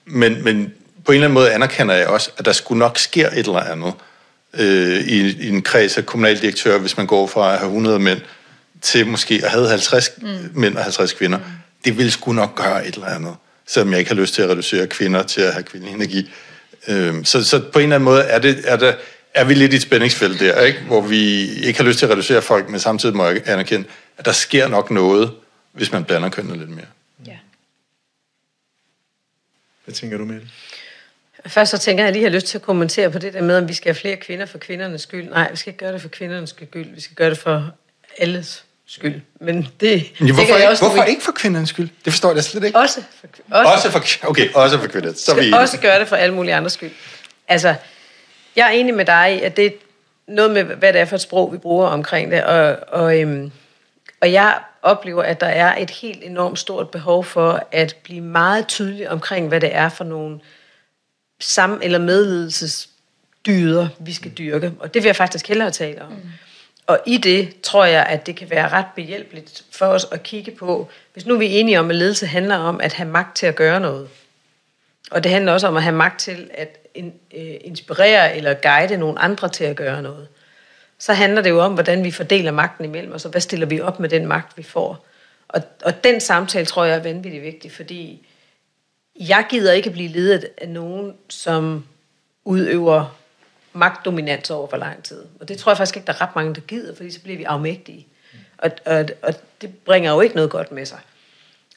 Men, 0.05 0.45
men 0.45 0.73
på 1.05 1.13
en 1.13 1.17
eller 1.17 1.27
anden 1.27 1.35
måde 1.35 1.53
anerkender 1.53 1.95
jeg 1.95 2.07
også, 2.07 2.31
at 2.39 2.45
der 2.45 2.53
skulle 2.53 2.79
nok 2.79 2.99
ske 2.99 3.21
et 3.21 3.39
eller 3.39 3.61
andet 3.61 3.93
øh, 4.55 5.01
i, 5.01 5.47
i 5.47 5.49
en 5.49 5.63
kreds 5.63 5.99
af 5.99 6.07
kommunaldirektører, 6.07 6.79
hvis 6.79 6.97
man 6.97 7.07
går 7.07 7.27
fra 7.27 7.53
at 7.53 7.59
have 7.59 7.69
100 7.69 7.99
mænd 7.99 8.21
til 8.83 9.07
måske 9.07 9.41
at 9.45 9.51
have 9.51 9.69
50 9.69 10.11
mm. 10.23 10.29
mænd 10.55 10.77
og 10.77 10.83
50 10.83 11.13
kvinder. 11.13 11.39
Mm. 11.39 11.45
Det 11.85 11.99
vil 11.99 12.13
sgu 12.13 12.33
nok 12.33 12.55
gøre 12.55 12.87
et 12.87 12.95
eller 12.95 13.07
andet, 13.07 13.37
selvom 13.67 13.91
jeg 13.91 13.99
ikke 13.99 14.11
har 14.11 14.21
lyst 14.21 14.35
til 14.35 14.43
at 14.43 14.49
reducere 14.49 14.87
kvinder 14.87 15.23
til 15.23 15.41
at 15.41 15.53
have 15.53 15.63
kvindelig 15.63 15.95
energi. 15.95 16.31
Øh, 16.89 17.25
så, 17.25 17.45
så 17.45 17.61
på 17.73 17.79
en 17.79 17.83
eller 17.83 17.97
anden 17.97 18.05
måde 18.05 18.23
er, 18.23 18.39
det, 18.39 18.63
er, 18.65 18.77
det, 18.77 18.97
er 19.35 19.45
vi 19.45 19.55
lidt 19.55 19.73
i 19.73 19.77
et 19.77 19.83
spændingsfelt 19.83 20.41
der, 20.41 20.61
ikke? 20.61 20.81
hvor 20.81 21.01
vi 21.01 21.47
ikke 21.47 21.79
har 21.79 21.85
lyst 21.85 21.99
til 21.99 22.07
at 22.07 22.13
reducere 22.13 22.43
folk, 22.43 22.69
men 22.69 22.81
samtidig 22.81 23.17
må 23.17 23.27
jeg 23.27 23.49
anerkende, 23.49 23.89
at 24.19 24.25
der 24.25 24.33
sker 24.33 24.69
nok 24.69 24.91
noget, 24.91 25.33
hvis 25.73 25.93
man 25.93 26.05
blander 26.05 26.29
kønnene 26.29 26.59
lidt 26.59 26.71
mere. 26.71 26.87
Ja. 27.27 27.37
Hvad 29.85 29.95
tænker 29.95 30.19
du 30.19 30.25
med 30.25 30.35
det? 30.35 30.49
Først 31.47 31.71
så 31.71 31.79
tænker 31.79 32.05
jeg, 32.05 32.09
at 32.09 32.15
jeg 32.15 32.21
lige 32.21 32.31
har 32.31 32.37
lyst 32.37 32.47
til 32.47 32.59
at 32.59 32.63
kommentere 32.63 33.11
på 33.11 33.19
det 33.19 33.33
der 33.33 33.43
med, 33.43 33.59
om 33.59 33.69
vi 33.69 33.75
skal 33.75 33.89
have 33.89 34.01
flere 34.01 34.17
kvinder 34.17 34.47
for 34.47 34.59
kvindernes 34.59 35.03
skyld. 35.03 35.29
Nej, 35.29 35.51
vi 35.51 35.57
skal 35.57 35.71
ikke 35.71 35.79
gøre 35.79 35.93
det 35.93 36.03
for 36.03 36.09
kvindernes 36.09 36.51
skyld. 36.51 36.95
Vi 36.95 37.01
skal 37.01 37.15
gøre 37.15 37.31
det 37.31 37.39
for 37.39 37.73
alles 38.19 38.65
skyld. 38.87 39.21
Men 39.41 39.57
det, 39.63 39.71
det 39.81 40.35
hvorfor, 40.35 40.43
jeg 40.43 40.57
ikke, 40.57 40.69
også 40.69 40.85
hvorfor 40.85 41.03
ikke 41.03 41.23
for 41.23 41.33
kvindernes 41.33 41.69
skyld? 41.69 41.89
Det 42.05 42.13
forstår 42.13 42.35
jeg 42.35 42.45
slet 42.45 42.65
ikke. 42.65 42.79
Også 42.79 43.03
for, 43.21 43.29
også, 43.51 43.73
Også 43.73 43.91
for, 43.91 44.29
okay, 44.29 44.53
også 44.55 44.79
for 44.79 44.87
kvinder. 44.87 45.13
Så 45.17 45.35
vi 45.35 45.53
også 45.53 45.81
gøre 45.81 46.01
det 46.01 46.09
for 46.09 46.17
alle 46.17 46.35
mulige 46.35 46.55
andres 46.55 46.73
skyld. 46.73 46.91
Altså, 47.49 47.75
jeg 48.57 48.67
er 48.67 48.71
enig 48.71 48.95
med 48.95 49.05
dig 49.05 49.39
i, 49.39 49.43
at 49.43 49.57
det 49.57 49.67
er 49.67 49.71
noget 50.29 50.51
med, 50.51 50.65
hvad 50.65 50.93
det 50.93 51.01
er 51.01 51.05
for 51.05 51.17
et 51.17 51.21
sprog, 51.21 51.53
vi 51.53 51.59
bruger 51.59 51.87
omkring 51.87 52.31
det. 52.31 52.45
Og, 52.45 52.79
og, 52.89 53.21
øhm, 53.21 53.53
og 54.21 54.33
jeg 54.33 54.59
oplever, 54.83 55.23
at 55.23 55.41
der 55.41 55.47
er 55.47 55.83
et 55.83 55.91
helt 55.91 56.25
enormt 56.25 56.59
stort 56.59 56.91
behov 56.91 57.25
for 57.25 57.67
at 57.73 57.97
blive 58.03 58.21
meget 58.21 58.67
tydelig 58.67 59.11
omkring, 59.11 59.49
hvad 59.49 59.61
det 59.61 59.75
er 59.75 59.89
for 59.89 60.05
nogle 60.05 60.41
sam- 61.43 61.79
eller 61.83 61.99
medledelsesdyder, 61.99 63.89
vi 63.99 64.13
skal 64.13 64.31
dyrke. 64.31 64.73
Og 64.79 64.95
det 64.95 65.03
vil 65.03 65.09
jeg 65.09 65.17
faktisk 65.17 65.49
hellere 65.49 65.71
tale 65.71 66.03
om. 66.03 66.13
Mm. 66.13 66.19
Og 66.87 67.01
i 67.07 67.17
det 67.17 67.61
tror 67.63 67.85
jeg, 67.85 68.07
at 68.07 68.27
det 68.27 68.37
kan 68.37 68.51
være 68.51 68.69
ret 68.69 68.87
behjælpeligt 68.95 69.65
for 69.71 69.87
os 69.87 70.07
at 70.13 70.23
kigge 70.23 70.51
på, 70.51 70.89
hvis 71.13 71.27
nu 71.27 71.39
vi 71.39 71.47
er 71.47 71.61
enige 71.61 71.81
om, 71.81 71.91
at 71.91 71.97
ledelse 71.97 72.27
handler 72.27 72.57
om 72.57 72.81
at 72.81 72.93
have 72.93 73.09
magt 73.09 73.37
til 73.37 73.47
at 73.47 73.55
gøre 73.55 73.81
noget. 73.81 74.09
Og 75.11 75.25
det 75.25 75.33
handler 75.33 75.53
også 75.53 75.67
om 75.67 75.77
at 75.77 75.83
have 75.83 75.97
magt 75.97 76.21
til 76.21 76.51
at 76.55 76.79
øh, 76.97 77.55
inspirere 77.61 78.37
eller 78.37 78.55
guide 78.55 78.97
nogle 78.97 79.19
andre 79.19 79.49
til 79.49 79.65
at 79.65 79.77
gøre 79.77 80.03
noget. 80.03 80.29
Så 80.99 81.13
handler 81.13 81.43
det 81.43 81.51
jo 81.51 81.61
om, 81.61 81.75
hvordan 81.75 82.05
vi 82.05 82.11
fordeler 82.11 82.51
magten 82.51 82.85
imellem 82.85 83.13
os, 83.13 83.25
og 83.25 83.31
hvad 83.31 83.41
stiller 83.41 83.67
vi 83.67 83.81
op 83.81 84.01
med 84.01 84.09
den 84.09 84.27
magt, 84.27 84.59
vi 84.59 84.63
får. 84.63 85.07
Og, 85.49 85.63
og 85.85 86.05
den 86.05 86.21
samtale 86.21 86.67
tror 86.67 86.85
jeg 86.85 86.97
er 86.97 87.03
vanvittigt 87.03 87.43
vigtig, 87.43 87.73
fordi 87.73 88.27
jeg 89.21 89.47
gider 89.49 89.73
ikke 89.73 89.91
blive 89.91 90.09
ledet 90.09 90.49
af 90.59 90.69
nogen, 90.69 91.15
som 91.29 91.87
udøver 92.45 93.17
magtdominans 93.77 94.51
over 94.51 94.69
for 94.69 94.77
lang 94.77 95.03
tid. 95.03 95.25
Og 95.41 95.49
det 95.49 95.59
tror 95.59 95.73
jeg 95.73 95.77
faktisk 95.77 95.97
ikke, 95.97 96.07
der 96.07 96.13
er 96.13 96.21
ret 96.21 96.37
mange, 96.37 96.55
der 96.55 96.61
gider, 96.61 96.97
fordi 96.97 97.11
så 97.11 97.21
bliver 97.21 97.39
vi 97.39 97.45
afmægtige. 97.45 98.07
Og, 98.59 98.71
og, 98.85 99.05
og 99.23 99.35
det 99.61 99.75
bringer 99.75 100.13
jo 100.13 100.21
ikke 100.21 100.35
noget 100.35 100.51
godt 100.51 100.73
med 100.73 100.87
sig. 100.87 100.99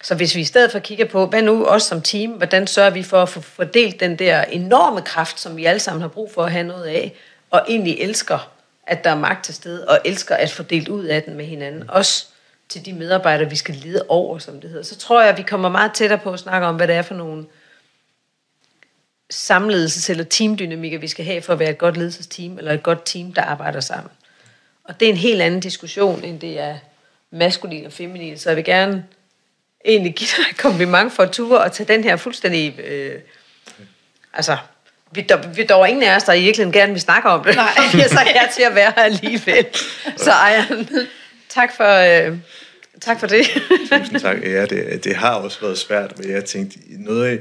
Så 0.03 0.15
hvis 0.15 0.35
vi 0.35 0.41
i 0.41 0.45
stedet 0.45 0.71
for 0.71 0.79
kigger 0.79 1.05
på, 1.05 1.25
hvad 1.25 1.41
nu 1.41 1.65
os 1.65 1.83
som 1.83 2.01
team, 2.01 2.31
hvordan 2.31 2.67
sørger 2.67 2.89
vi 2.89 3.03
for 3.03 3.21
at 3.21 3.29
få 3.29 3.41
fordelt 3.41 3.99
den 3.99 4.19
der 4.19 4.41
enorme 4.43 5.01
kraft, 5.01 5.39
som 5.39 5.57
vi 5.57 5.65
alle 5.65 5.79
sammen 5.79 6.01
har 6.01 6.07
brug 6.07 6.31
for 6.33 6.43
at 6.43 6.51
have 6.51 6.67
noget 6.67 6.85
af, 6.85 7.15
og 7.49 7.65
egentlig 7.67 7.99
elsker, 7.99 8.51
at 8.87 9.03
der 9.03 9.09
er 9.09 9.15
magt 9.15 9.45
til 9.45 9.53
stede, 9.53 9.87
og 9.87 9.99
elsker 10.05 10.35
at 10.35 10.51
få 10.51 10.63
delt 10.63 10.87
ud 10.87 11.05
af 11.05 11.23
den 11.23 11.37
med 11.37 11.45
hinanden, 11.45 11.89
også 11.89 12.27
til 12.69 12.85
de 12.85 12.93
medarbejdere, 12.93 13.49
vi 13.49 13.55
skal 13.55 13.75
lede 13.75 14.05
over, 14.09 14.37
som 14.37 14.61
det 14.61 14.69
hedder. 14.69 14.83
Så 14.83 14.97
tror 14.97 15.21
jeg, 15.21 15.29
at 15.29 15.37
vi 15.37 15.43
kommer 15.43 15.69
meget 15.69 15.91
tættere 15.93 16.19
på 16.19 16.31
at 16.31 16.39
snakke 16.39 16.67
om, 16.67 16.75
hvad 16.75 16.87
det 16.87 16.95
er 16.95 17.01
for 17.01 17.15
nogle 17.15 17.45
samledelses- 19.33 20.11
eller 20.11 20.23
teamdynamikker, 20.23 20.99
vi 20.99 21.07
skal 21.07 21.25
have 21.25 21.41
for 21.41 21.53
at 21.53 21.59
være 21.59 21.69
et 21.69 21.77
godt 21.77 21.97
ledelsesteam, 21.97 22.57
eller 22.57 22.71
et 22.73 22.83
godt 22.83 23.05
team, 23.05 23.33
der 23.33 23.41
arbejder 23.41 23.79
sammen. 23.79 24.11
Og 24.83 24.99
det 24.99 25.05
er 25.05 25.09
en 25.09 25.17
helt 25.17 25.41
anden 25.41 25.59
diskussion, 25.59 26.23
end 26.23 26.39
det 26.39 26.59
er 26.59 26.77
maskulin 27.31 27.85
og 27.85 27.93
feminin. 27.93 28.37
Så 28.37 28.49
jeg 28.49 28.57
vil 28.57 28.65
gerne 28.65 29.05
egentlig 29.85 30.15
give 30.15 30.27
dig 30.37 30.51
et 30.51 30.57
kompliment 30.57 31.13
for 31.13 31.23
at 31.23 31.31
ture 31.31 31.59
og 31.59 31.71
tage 31.71 31.87
den 31.93 32.03
her 32.03 32.15
fuldstændig... 32.15 32.79
Øh, 32.79 33.19
altså, 34.33 34.57
vi, 35.11 35.21
der, 35.21 35.47
vi, 35.47 35.63
der 35.63 35.75
var 35.75 35.85
ingen 35.85 36.03
af 36.03 36.15
os, 36.15 36.23
der 36.23 36.33
i 36.33 36.43
virkeligheden 36.43 36.79
gerne 36.79 36.91
vil 36.91 37.01
snakke 37.01 37.29
om 37.29 37.43
det. 37.43 37.55
Nej. 37.55 37.69
Er 37.93 38.07
så 38.07 38.19
her 38.33 38.51
til 38.55 38.63
at 38.63 38.75
være 38.75 38.93
her 38.95 39.03
alligevel. 39.03 39.65
Så 40.17 40.31
Ejern, 40.31 40.89
tak 41.49 41.75
for, 41.75 42.27
øh, 42.27 42.37
tak 43.01 43.19
for 43.19 43.27
det. 43.27 43.45
Tusind 43.91 44.19
tak. 44.19 44.37
Ja, 44.43 44.65
det, 44.65 45.03
det 45.03 45.15
har 45.15 45.35
også 45.35 45.61
været 45.61 45.77
svært, 45.77 46.19
men 46.19 46.31
jeg 46.31 46.45
tænkte, 46.45 46.79
noget 46.89 47.25
af, 47.25 47.39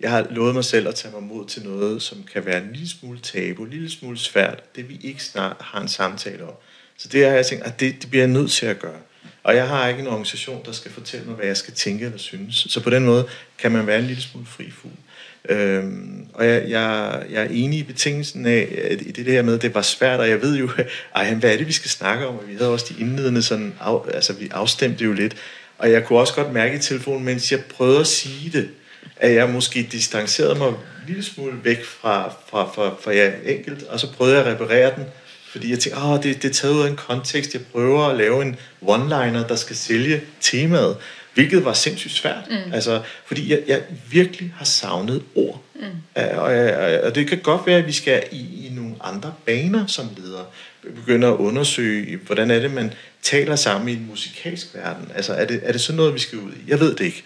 jeg 0.00 0.10
har 0.10 0.26
lovet 0.30 0.54
mig 0.54 0.64
selv 0.64 0.88
at 0.88 0.94
tage 0.94 1.14
mig 1.14 1.22
mod 1.22 1.46
til 1.46 1.62
noget, 1.62 2.02
som 2.02 2.24
kan 2.32 2.46
være 2.46 2.62
en 2.62 2.72
lille 2.72 2.88
smule 2.88 3.20
tabu, 3.20 3.64
en 3.64 3.70
lille 3.70 3.90
smule 3.90 4.18
svært, 4.18 4.76
det 4.76 4.88
vi 4.88 5.00
ikke 5.02 5.22
snart 5.22 5.56
har 5.60 5.80
en 5.80 5.88
samtale 5.88 6.44
om. 6.44 6.54
Så 6.96 7.08
det 7.08 7.24
har 7.24 7.32
jeg 7.32 7.46
tænkt, 7.46 7.64
at 7.64 7.80
det, 7.80 8.02
det 8.02 8.10
bliver 8.10 8.24
jeg 8.24 8.32
nødt 8.32 8.50
til 8.50 8.66
at 8.66 8.78
gøre. 8.78 8.98
Og 9.42 9.56
jeg 9.56 9.68
har 9.68 9.88
ikke 9.88 10.00
en 10.00 10.06
organisation, 10.06 10.62
der 10.64 10.72
skal 10.72 10.90
fortælle 10.90 11.26
mig, 11.26 11.34
hvad 11.34 11.46
jeg 11.46 11.56
skal 11.56 11.74
tænke 11.74 12.04
eller 12.04 12.18
synes. 12.18 12.66
Så 12.68 12.82
på 12.82 12.90
den 12.90 13.04
måde 13.04 13.26
kan 13.58 13.72
man 13.72 13.86
være 13.86 13.98
en 13.98 14.06
lille 14.06 14.22
smule 14.22 14.46
fri 14.46 14.70
fugl. 14.70 14.92
Øhm, 15.48 16.26
og 16.34 16.46
jeg, 16.46 16.70
jeg, 16.70 17.22
jeg 17.30 17.42
er 17.42 17.48
enig 17.50 17.78
i 17.78 17.82
betingelsen 17.82 18.46
af, 18.46 18.68
at 18.90 19.00
i 19.00 19.10
det 19.10 19.26
der 19.26 19.42
med, 19.42 19.54
at 19.54 19.62
det 19.62 19.74
var 19.74 19.82
svært, 19.82 20.20
og 20.20 20.28
jeg 20.28 20.42
ved 20.42 20.56
jo, 20.56 20.68
ej, 21.16 21.34
hvad 21.34 21.52
er 21.52 21.56
det, 21.56 21.66
vi 21.66 21.72
skal 21.72 21.90
snakke 21.90 22.26
om? 22.26 22.38
Og 22.38 22.48
vi 22.48 22.54
havde 22.54 22.70
også 22.70 22.86
de 22.88 23.00
indledende 23.00 23.42
sådan, 23.42 23.74
af, 23.80 23.98
altså 24.14 24.32
vi 24.32 24.48
afstemte 24.52 25.04
jo 25.04 25.12
lidt. 25.12 25.36
Og 25.78 25.90
jeg 25.90 26.04
kunne 26.04 26.18
også 26.18 26.34
godt 26.34 26.52
mærke 26.52 26.76
i 26.76 26.78
telefonen, 26.78 27.24
mens 27.24 27.52
jeg 27.52 27.64
prøvede 27.64 28.00
at 28.00 28.06
sige 28.06 28.50
det, 28.50 28.68
at 29.20 29.34
jeg 29.34 29.48
måske 29.48 29.88
distancerede 29.92 30.54
mig 30.54 30.68
en 30.68 30.74
lille 31.06 31.22
smule 31.22 31.64
væk 31.64 31.84
fra, 31.84 32.32
fra, 32.50 32.64
fra, 32.74 32.94
fra 33.00 33.14
jer 33.14 33.32
enkelt, 33.44 33.82
og 33.82 34.00
så 34.00 34.12
prøvede 34.12 34.36
jeg 34.36 34.46
at 34.46 34.52
reparere 34.52 34.94
den, 34.96 35.04
fordi 35.50 35.70
jeg 35.70 35.78
tænkte, 35.78 36.02
åh, 36.02 36.22
det, 36.22 36.42
det 36.42 36.48
er 36.48 36.52
taget 36.52 36.74
ud 36.74 36.82
af 36.82 36.88
en 36.88 36.96
kontekst, 36.96 37.54
jeg 37.54 37.62
prøver 37.72 38.06
at 38.06 38.16
lave 38.16 38.42
en 38.42 38.56
one-liner, 38.82 39.48
der 39.48 39.56
skal 39.56 39.76
sælge 39.76 40.20
temaet, 40.40 40.96
hvilket 41.34 41.64
var 41.64 41.72
sindssygt 41.72 42.14
svært, 42.14 42.48
mm. 42.50 42.72
altså, 42.72 43.02
fordi 43.26 43.50
jeg, 43.50 43.62
jeg 43.66 43.82
virkelig 44.10 44.54
har 44.56 44.64
savnet 44.64 45.22
ord. 45.34 45.62
Mm. 45.74 45.82
Og, 46.14 46.22
og, 46.22 47.00
og 47.02 47.14
det 47.14 47.28
kan 47.28 47.38
godt 47.38 47.66
være, 47.66 47.78
at 47.78 47.86
vi 47.86 47.92
skal 47.92 48.22
i, 48.32 48.66
i 48.66 48.72
nogle 48.74 48.94
andre 49.00 49.34
baner 49.46 49.86
som 49.86 50.08
ledere, 50.16 50.44
begynde 50.82 51.26
at 51.26 51.32
undersøge, 51.32 52.16
hvordan 52.26 52.50
er 52.50 52.60
det, 52.60 52.70
man 52.70 52.92
taler 53.22 53.56
sammen 53.56 53.88
i 53.88 53.92
en 53.92 54.06
musikalsk 54.10 54.74
verden. 54.74 55.12
Altså, 55.14 55.32
er 55.32 55.44
det, 55.44 55.60
er 55.62 55.72
det 55.72 55.80
sådan 55.80 55.96
noget, 55.96 56.14
vi 56.14 56.18
skal 56.18 56.38
ud 56.38 56.52
i? 56.52 56.70
Jeg 56.70 56.80
ved 56.80 56.94
det 56.94 57.04
ikke. 57.04 57.24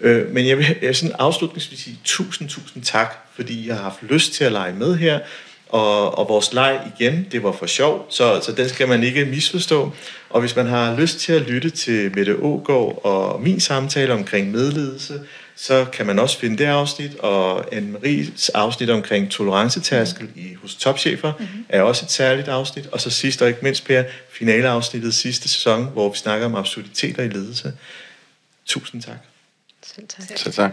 Øh, 0.00 0.30
men 0.30 0.46
jeg 0.46 0.58
vil, 0.58 0.66
jeg 0.66 0.88
vil 0.88 0.94
sådan 0.94 1.16
afslutningsvis 1.18 1.78
sige 1.78 1.98
tusind, 2.04 2.48
tusind 2.48 2.82
tak, 2.82 3.16
fordi 3.34 3.68
jeg 3.68 3.76
har 3.76 3.82
haft 3.82 4.02
lyst 4.02 4.32
til 4.32 4.44
at 4.44 4.52
lege 4.52 4.72
med 4.72 4.96
her. 4.96 5.20
Og, 5.68 6.18
og 6.18 6.28
vores 6.28 6.52
leg 6.52 6.92
igen, 6.96 7.26
det 7.32 7.42
var 7.42 7.52
for 7.52 7.66
sjov, 7.66 8.06
så, 8.10 8.40
så 8.40 8.52
den 8.52 8.68
skal 8.68 8.88
man 8.88 9.02
ikke 9.02 9.24
misforstå. 9.24 9.92
Og 10.30 10.40
hvis 10.40 10.56
man 10.56 10.66
har 10.66 10.96
lyst 10.96 11.18
til 11.18 11.32
at 11.32 11.42
lytte 11.42 11.70
til 11.70 12.16
Mette 12.16 12.36
Ågaard 12.42 13.00
og 13.04 13.40
min 13.40 13.60
samtale 13.60 14.12
omkring 14.12 14.50
medledelse, 14.50 15.20
så 15.56 15.84
kan 15.84 16.06
man 16.06 16.18
også 16.18 16.38
finde 16.38 16.58
det 16.58 16.64
afsnit, 16.64 17.18
og 17.18 17.74
Anne-Maries 17.74 18.50
afsnit 18.54 18.90
omkring 18.90 19.30
tolerancetærskel 19.30 20.28
i, 20.36 20.54
hos 20.62 20.74
topchefer 20.74 21.32
mm-hmm. 21.38 21.64
er 21.68 21.82
også 21.82 22.04
et 22.04 22.10
særligt 22.10 22.48
afsnit. 22.48 22.86
Og 22.86 23.00
så 23.00 23.10
sidst 23.10 23.42
og 23.42 23.48
ikke 23.48 23.60
mindst, 23.62 23.84
Per, 23.84 24.02
finaleafsnittet 24.30 25.14
sidste 25.14 25.48
sæson, 25.48 25.84
hvor 25.92 26.12
vi 26.12 26.16
snakker 26.18 26.46
om 26.46 26.54
absurditeter 26.54 27.22
i 27.22 27.28
ledelse. 27.28 27.72
Tusind 28.66 29.02
tak. 29.02 29.31
Selv 29.94 30.08
tak. 30.08 30.38
Så 30.38 30.52
tak. 30.52 30.72